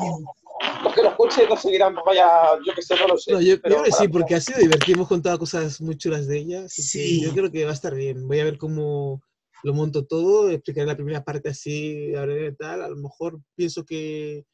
que 0.93 1.01
lo 1.01 1.09
escuchen 1.09 1.49
no 1.49 1.57
seguirán, 1.57 1.95
vaya, 2.05 2.27
yo 2.65 2.73
que 2.73 2.81
sé, 2.81 2.95
no 2.95 3.07
lo 3.07 3.17
sé. 3.17 3.31
no, 3.31 3.41
yo, 3.41 3.55
yo 3.55 3.61
pero 3.61 3.75
creo 3.75 3.85
que 3.85 3.91
sí, 3.91 4.07
porque 4.07 4.35
ha 4.35 4.41
sido 4.41 4.59
divertido, 4.59 4.95
hemos 4.95 5.07
contado 5.07 5.39
cosas 5.39 5.81
muy 5.81 5.97
chulas 5.97 6.27
de 6.27 6.37
ella, 6.37 6.65
así 6.65 6.81
que 6.81 6.87
Sí. 6.87 7.21
yo 7.23 7.31
creo 7.33 7.51
que 7.51 7.65
va 7.65 7.71
a 7.71 7.73
estar 7.73 7.93
bien. 7.93 8.27
Voy 8.27 8.39
a 8.39 8.43
ver 8.43 8.57
cómo 8.57 9.21
lo 9.63 9.73
monto 9.73 10.05
todo, 10.05 10.49
explicaré 10.49 10.87
la 10.87 10.95
primera 10.95 11.23
parte 11.23 11.49
así, 11.49 12.13
hablaré 12.15 12.43
de 12.43 12.51
tal, 12.53 12.81
a 12.81 12.89
lo 12.89 12.95
mejor 12.95 13.39
pienso 13.55 13.85
que, 13.85 14.45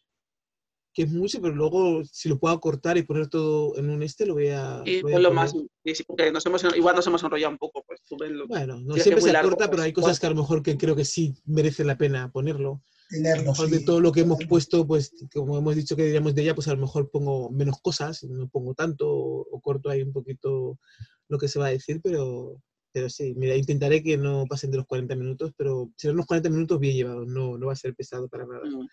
que 0.93 1.03
es 1.03 1.11
mucho, 1.11 1.41
pero 1.41 1.55
luego 1.55 2.03
si 2.05 2.29
lo 2.29 2.39
puedo 2.39 2.59
cortar 2.59 2.97
y 2.97 3.03
poner 3.03 3.27
todo 3.27 3.77
en 3.77 3.89
un 3.89 4.03
este, 4.03 4.25
lo 4.25 4.35
voy 4.35 4.49
a... 4.49 4.81
Y 4.85 5.01
lo 5.01 5.19
lo 5.19 5.33
más, 5.33 5.53
y 5.83 5.95
sí, 5.95 6.03
porque 6.03 6.31
nos 6.31 6.45
hemos, 6.45 6.63
igual 6.75 6.95
nos 6.95 7.07
hemos 7.07 7.23
enrollado 7.23 7.51
un 7.51 7.57
poco, 7.57 7.83
pues 7.85 8.01
tú 8.07 8.15
venlo. 8.17 8.47
Bueno, 8.47 8.79
no 8.79 8.95
siempre 8.95 9.21
se 9.21 9.33
largo, 9.33 9.49
corta, 9.49 9.65
pero 9.65 9.77
pues, 9.77 9.85
hay 9.85 9.93
cosas 9.93 10.19
que 10.19 10.25
a 10.27 10.29
lo 10.29 10.35
mejor 10.35 10.63
que 10.63 10.77
creo 10.77 10.95
que 10.95 11.05
sí 11.05 11.33
merece 11.45 11.83
la 11.83 11.97
pena 11.97 12.31
ponerlo. 12.31 12.81
A 13.11 13.15
lo 13.15 13.23
Tenerlo. 13.23 13.43
mejor 13.51 13.69
de 13.69 13.77
sí. 13.79 13.85
todo 13.85 13.99
lo 14.01 14.11
que 14.11 14.21
hemos 14.21 14.45
puesto, 14.47 14.87
pues 14.87 15.13
como 15.33 15.57
hemos 15.57 15.75
dicho 15.75 15.95
que 15.95 16.03
diríamos 16.05 16.33
de 16.33 16.41
ella, 16.43 16.55
pues 16.55 16.67
a 16.67 16.73
lo 16.73 16.81
mejor 16.81 17.11
pongo 17.11 17.49
menos 17.51 17.79
cosas, 17.81 18.23
no 18.23 18.47
pongo 18.47 18.73
tanto 18.73 19.07
o, 19.09 19.61
corto 19.61 19.89
ahí 19.89 20.01
un 20.01 20.13
poquito 20.13 20.79
lo 21.27 21.37
que 21.37 21.47
se 21.47 21.59
va 21.59 21.67
a 21.67 21.71
decir, 21.71 22.01
pero, 22.01 22.59
pero 22.91 23.09
sí, 23.09 23.33
mira, 23.35 23.55
intentaré 23.55 24.01
que 24.01 24.17
no 24.17 24.45
pasen 24.47 24.71
de 24.71 24.77
los 24.77 24.87
40 24.87 25.15
minutos, 25.15 25.51
pero 25.57 25.91
serán 25.95 26.15
unos 26.15 26.25
40 26.27 26.49
minutos 26.49 26.79
bien 26.79 26.95
llevados, 26.95 27.27
no, 27.27 27.57
no 27.57 27.67
va 27.67 27.73
a 27.73 27.75
ser 27.75 27.93
pesado 27.95 28.27
para 28.27 28.45
nada, 28.45 28.61
Mm. 28.65 28.87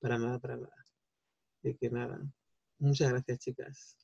para 0.00 0.18
nada, 0.18 0.38
para 0.38 0.56
nada. 0.56 0.74
Así 1.64 1.74
que 1.80 1.90
nada, 1.90 2.20
muchas 2.78 3.10
gracias 3.10 3.38
chicas. 3.38 3.96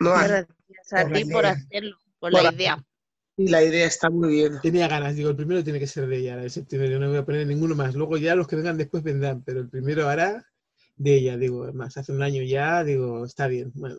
no. 0.00 0.10
Gracias 0.12 0.46
a 0.92 1.06
ti 1.12 1.24
por 1.24 1.46
hacerlo, 1.46 1.96
por 2.20 2.30
Por 2.30 2.32
la 2.32 2.42
la- 2.50 2.52
idea. 2.54 2.86
Y 3.36 3.48
la 3.48 3.62
idea 3.64 3.86
está 3.86 4.10
muy 4.10 4.32
bien. 4.34 4.60
Tenía 4.62 4.86
ganas, 4.86 5.16
digo, 5.16 5.30
el 5.30 5.36
primero 5.36 5.64
tiene 5.64 5.80
que 5.80 5.86
ser 5.86 6.06
de 6.06 6.18
ella, 6.18 6.36
la 6.36 6.42
de 6.42 6.50
septiembre, 6.50 6.90
yo 6.90 7.00
no 7.00 7.08
voy 7.08 7.16
a 7.16 7.24
poner 7.24 7.46
ninguno 7.46 7.74
más, 7.74 7.94
luego 7.94 8.16
ya 8.16 8.36
los 8.36 8.46
que 8.46 8.56
vengan 8.56 8.78
después 8.78 9.02
vendrán, 9.02 9.42
pero 9.42 9.60
el 9.60 9.68
primero 9.68 10.08
hará 10.08 10.46
de 10.96 11.16
ella, 11.16 11.36
digo, 11.36 11.64
además 11.64 11.96
hace 11.96 12.12
un 12.12 12.22
año 12.22 12.42
ya, 12.42 12.84
digo, 12.84 13.24
está 13.24 13.48
bien, 13.48 13.72
bueno. 13.74 13.98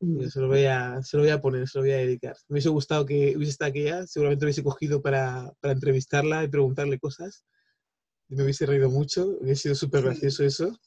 Yo 0.00 0.30
se 0.30 0.40
lo 0.40 0.46
voy 0.46 0.64
a, 0.66 1.02
se 1.02 1.16
lo 1.16 1.24
voy 1.24 1.32
a 1.32 1.40
poner, 1.40 1.66
se 1.68 1.78
lo 1.78 1.82
voy 1.82 1.90
a 1.90 1.96
dedicar. 1.96 2.36
Me 2.48 2.54
hubiese 2.54 2.68
gustado 2.68 3.04
que 3.04 3.36
hubiese 3.36 3.50
estado 3.50 3.70
aquella, 3.70 4.06
seguramente 4.06 4.44
lo 4.44 4.46
hubiese 4.46 4.62
cogido 4.62 5.02
para, 5.02 5.52
para 5.58 5.74
entrevistarla 5.74 6.44
y 6.44 6.48
preguntarle 6.48 7.00
cosas. 7.00 7.44
Me 8.28 8.44
hubiese 8.44 8.64
reído 8.64 8.90
mucho, 8.90 9.26
hubiese 9.40 9.62
sido 9.62 9.74
súper 9.74 10.02
Sí. 10.02 10.06
gracioso 10.06 10.44
eso. 10.44 10.78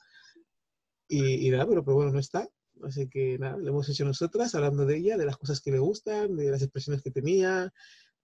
Y, 1.09 1.45
y 1.45 1.51
nada, 1.51 1.67
pero, 1.67 1.83
pero 1.83 1.95
bueno, 1.95 2.13
no 2.13 2.19
está. 2.19 2.47
Así 2.85 3.07
que 3.09 3.37
nada, 3.39 3.57
lo 3.57 3.69
hemos 3.69 3.89
hecho 3.89 4.05
nosotras, 4.05 4.55
hablando 4.55 4.85
de 4.85 4.97
ella, 4.97 5.17
de 5.17 5.25
las 5.25 5.37
cosas 5.37 5.61
que 5.61 5.71
le 5.71 5.79
gustan, 5.79 6.35
de 6.35 6.51
las 6.51 6.61
expresiones 6.61 7.01
que 7.01 7.11
tenía, 7.11 7.73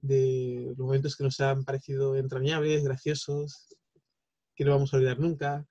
de 0.01 0.65
los 0.69 0.77
momentos 0.77 1.15
que 1.15 1.23
nos 1.23 1.39
han 1.39 1.63
parecido 1.63 2.15
entrañables, 2.15 2.83
graciosos, 2.83 3.75
que 4.55 4.65
no 4.65 4.71
vamos 4.71 4.93
a 4.93 4.97
olvidar 4.97 5.19
nunca. 5.19 5.67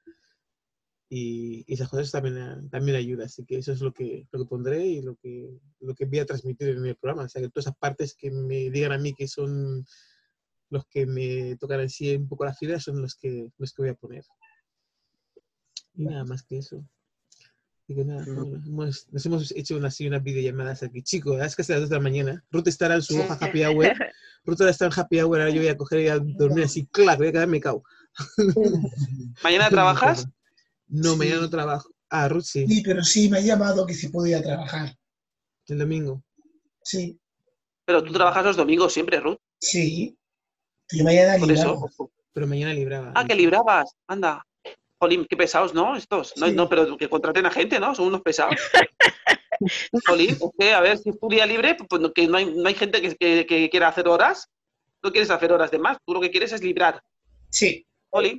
Y, 1.08 1.64
y 1.66 1.74
esas 1.74 1.88
cosas 1.88 2.10
también, 2.12 2.70
también 2.70 2.96
ayuda. 2.96 3.24
Así 3.24 3.44
que 3.44 3.58
eso 3.58 3.72
es 3.72 3.80
lo 3.80 3.92
que, 3.92 4.28
lo 4.30 4.40
que 4.40 4.48
pondré 4.48 4.86
y 4.86 5.02
lo 5.02 5.16
que, 5.16 5.58
lo 5.80 5.94
que 5.94 6.06
voy 6.06 6.20
a 6.20 6.26
transmitir 6.26 6.68
en 6.68 6.86
el 6.86 6.96
programa. 6.96 7.24
O 7.24 7.28
sea, 7.28 7.42
que 7.42 7.48
todas 7.48 7.66
esas 7.66 7.76
partes 7.78 8.14
que 8.14 8.30
me 8.30 8.70
digan 8.70 8.92
a 8.92 8.98
mí 8.98 9.12
que 9.14 9.26
son 9.26 9.84
los 10.70 10.86
que 10.86 11.04
me 11.06 11.56
tocan 11.56 11.80
así 11.80 12.14
un 12.14 12.28
poco 12.28 12.44
la 12.44 12.54
fibra 12.54 12.78
son 12.78 13.02
los 13.02 13.16
que, 13.16 13.50
los 13.58 13.72
que 13.72 13.82
voy 13.82 13.90
a 13.90 13.94
poner. 13.94 14.24
Y 15.94 16.04
nada 16.04 16.24
más 16.24 16.44
que 16.44 16.58
eso. 16.58 16.84
Así 17.90 17.96
que 17.96 18.04
nada, 18.04 18.22
bueno, 18.24 18.62
hemos- 18.64 19.08
nos 19.10 19.26
hemos 19.26 19.50
hecho 19.50 19.76
unas, 19.76 19.94
así 19.94 20.06
unas 20.06 20.22
videollamadas 20.22 20.84
aquí. 20.84 21.02
Chicos, 21.02 21.42
es 21.42 21.56
que 21.56 21.62
hasta 21.62 21.72
las 21.74 21.80
2 21.82 21.90
de 21.90 21.96
la 21.96 22.00
mañana. 22.02 22.44
Ruth 22.52 22.68
estará 22.68 22.94
en 22.94 23.02
su 23.02 23.18
hoja 23.20 23.34
happy 23.40 23.64
hour. 23.64 23.92
Ruth 24.44 24.60
ahora 24.60 24.70
está 24.70 24.86
en 24.86 24.92
happy 24.94 25.18
hour, 25.20 25.40
ahora 25.40 25.50
yo 25.50 25.60
voy 25.60 25.68
a 25.70 25.76
coger 25.76 26.00
y 26.00 26.06
a 26.06 26.20
dormir 26.20 26.64
así, 26.66 26.86
clac, 26.86 27.18
voy 27.18 27.26
a 27.26 27.32
quedarme 27.32 27.60
cao. 27.60 27.82
¿Mañana 29.42 29.68
trabajas? 29.70 30.28
No, 30.86 31.12
Sí. 31.14 31.18
mañana 31.18 31.40
no 31.40 31.50
trabajo. 31.50 31.90
Ah, 32.10 32.28
Ruth 32.28 32.44
sí, 32.44 32.64
Sí, 32.68 32.80
pero 32.84 33.02
sí, 33.02 33.28
me 33.28 33.38
ha 33.38 33.40
llamado 33.40 33.84
que 33.86 33.94
si 33.94 34.08
puedo 34.08 34.26
ir 34.28 34.36
a 34.36 34.42
trabajar. 34.42 34.96
el 35.66 35.78
domingo. 35.78 36.22
Sí, 36.84 37.18
Pero 37.84 38.04
tú 38.04 38.12
trabajas 38.12 38.44
los 38.44 38.56
domingos 38.56 38.92
siempre, 38.92 39.18
Ruth. 39.18 39.38
sí. 39.60 40.16
Yo 40.92 41.02
mañana 41.04 41.34
eso. 41.34 41.88
Pero 42.32 42.46
mañana 42.46 42.72
libraba. 42.72 43.12
Ah, 43.16 43.24
que 43.26 43.34
librabas. 43.34 43.96
Anda. 44.06 44.44
Jolín, 45.00 45.26
qué 45.28 45.36
pesados, 45.36 45.72
¿no? 45.74 45.96
Estos. 45.96 46.34
No, 46.36 46.46
Sí. 46.46 46.52
no, 46.52 46.68
pero 46.68 46.96
que 46.96 47.08
contraten 47.08 47.46
a 47.46 47.50
gente, 47.50 47.80
¿no? 47.80 47.94
Son 47.94 48.06
unos 48.06 48.20
pesados. 48.20 48.54
Jolín, 50.06 50.30
es 50.30 50.50
que, 50.58 50.72
a 50.74 50.80
ver, 50.80 50.98
si 50.98 51.10
es 51.10 51.18
tu 51.18 51.28
día 51.28 51.46
libre, 51.46 51.76
pues 51.88 52.00
no, 52.00 52.12
que 52.12 52.26
no 52.26 52.36
hay, 52.36 52.46
no 52.46 52.68
hay 52.68 52.74
gente 52.74 53.00
que, 53.00 53.16
que- 53.16 53.46
que 53.46 53.70
quiera 53.70 53.88
hacer 53.88 54.08
horas. 54.08 54.48
No 55.02 55.10
quieres 55.10 55.30
hacer 55.30 55.52
horas 55.52 55.70
de 55.70 55.78
más. 55.78 55.96
Tú 56.04 56.12
lo 56.14 56.20
que 56.20 56.30
quieres 56.30 56.52
es 56.52 56.62
librar. 56.62 57.00
Sí, 57.48 57.86
Jolín, 58.10 58.38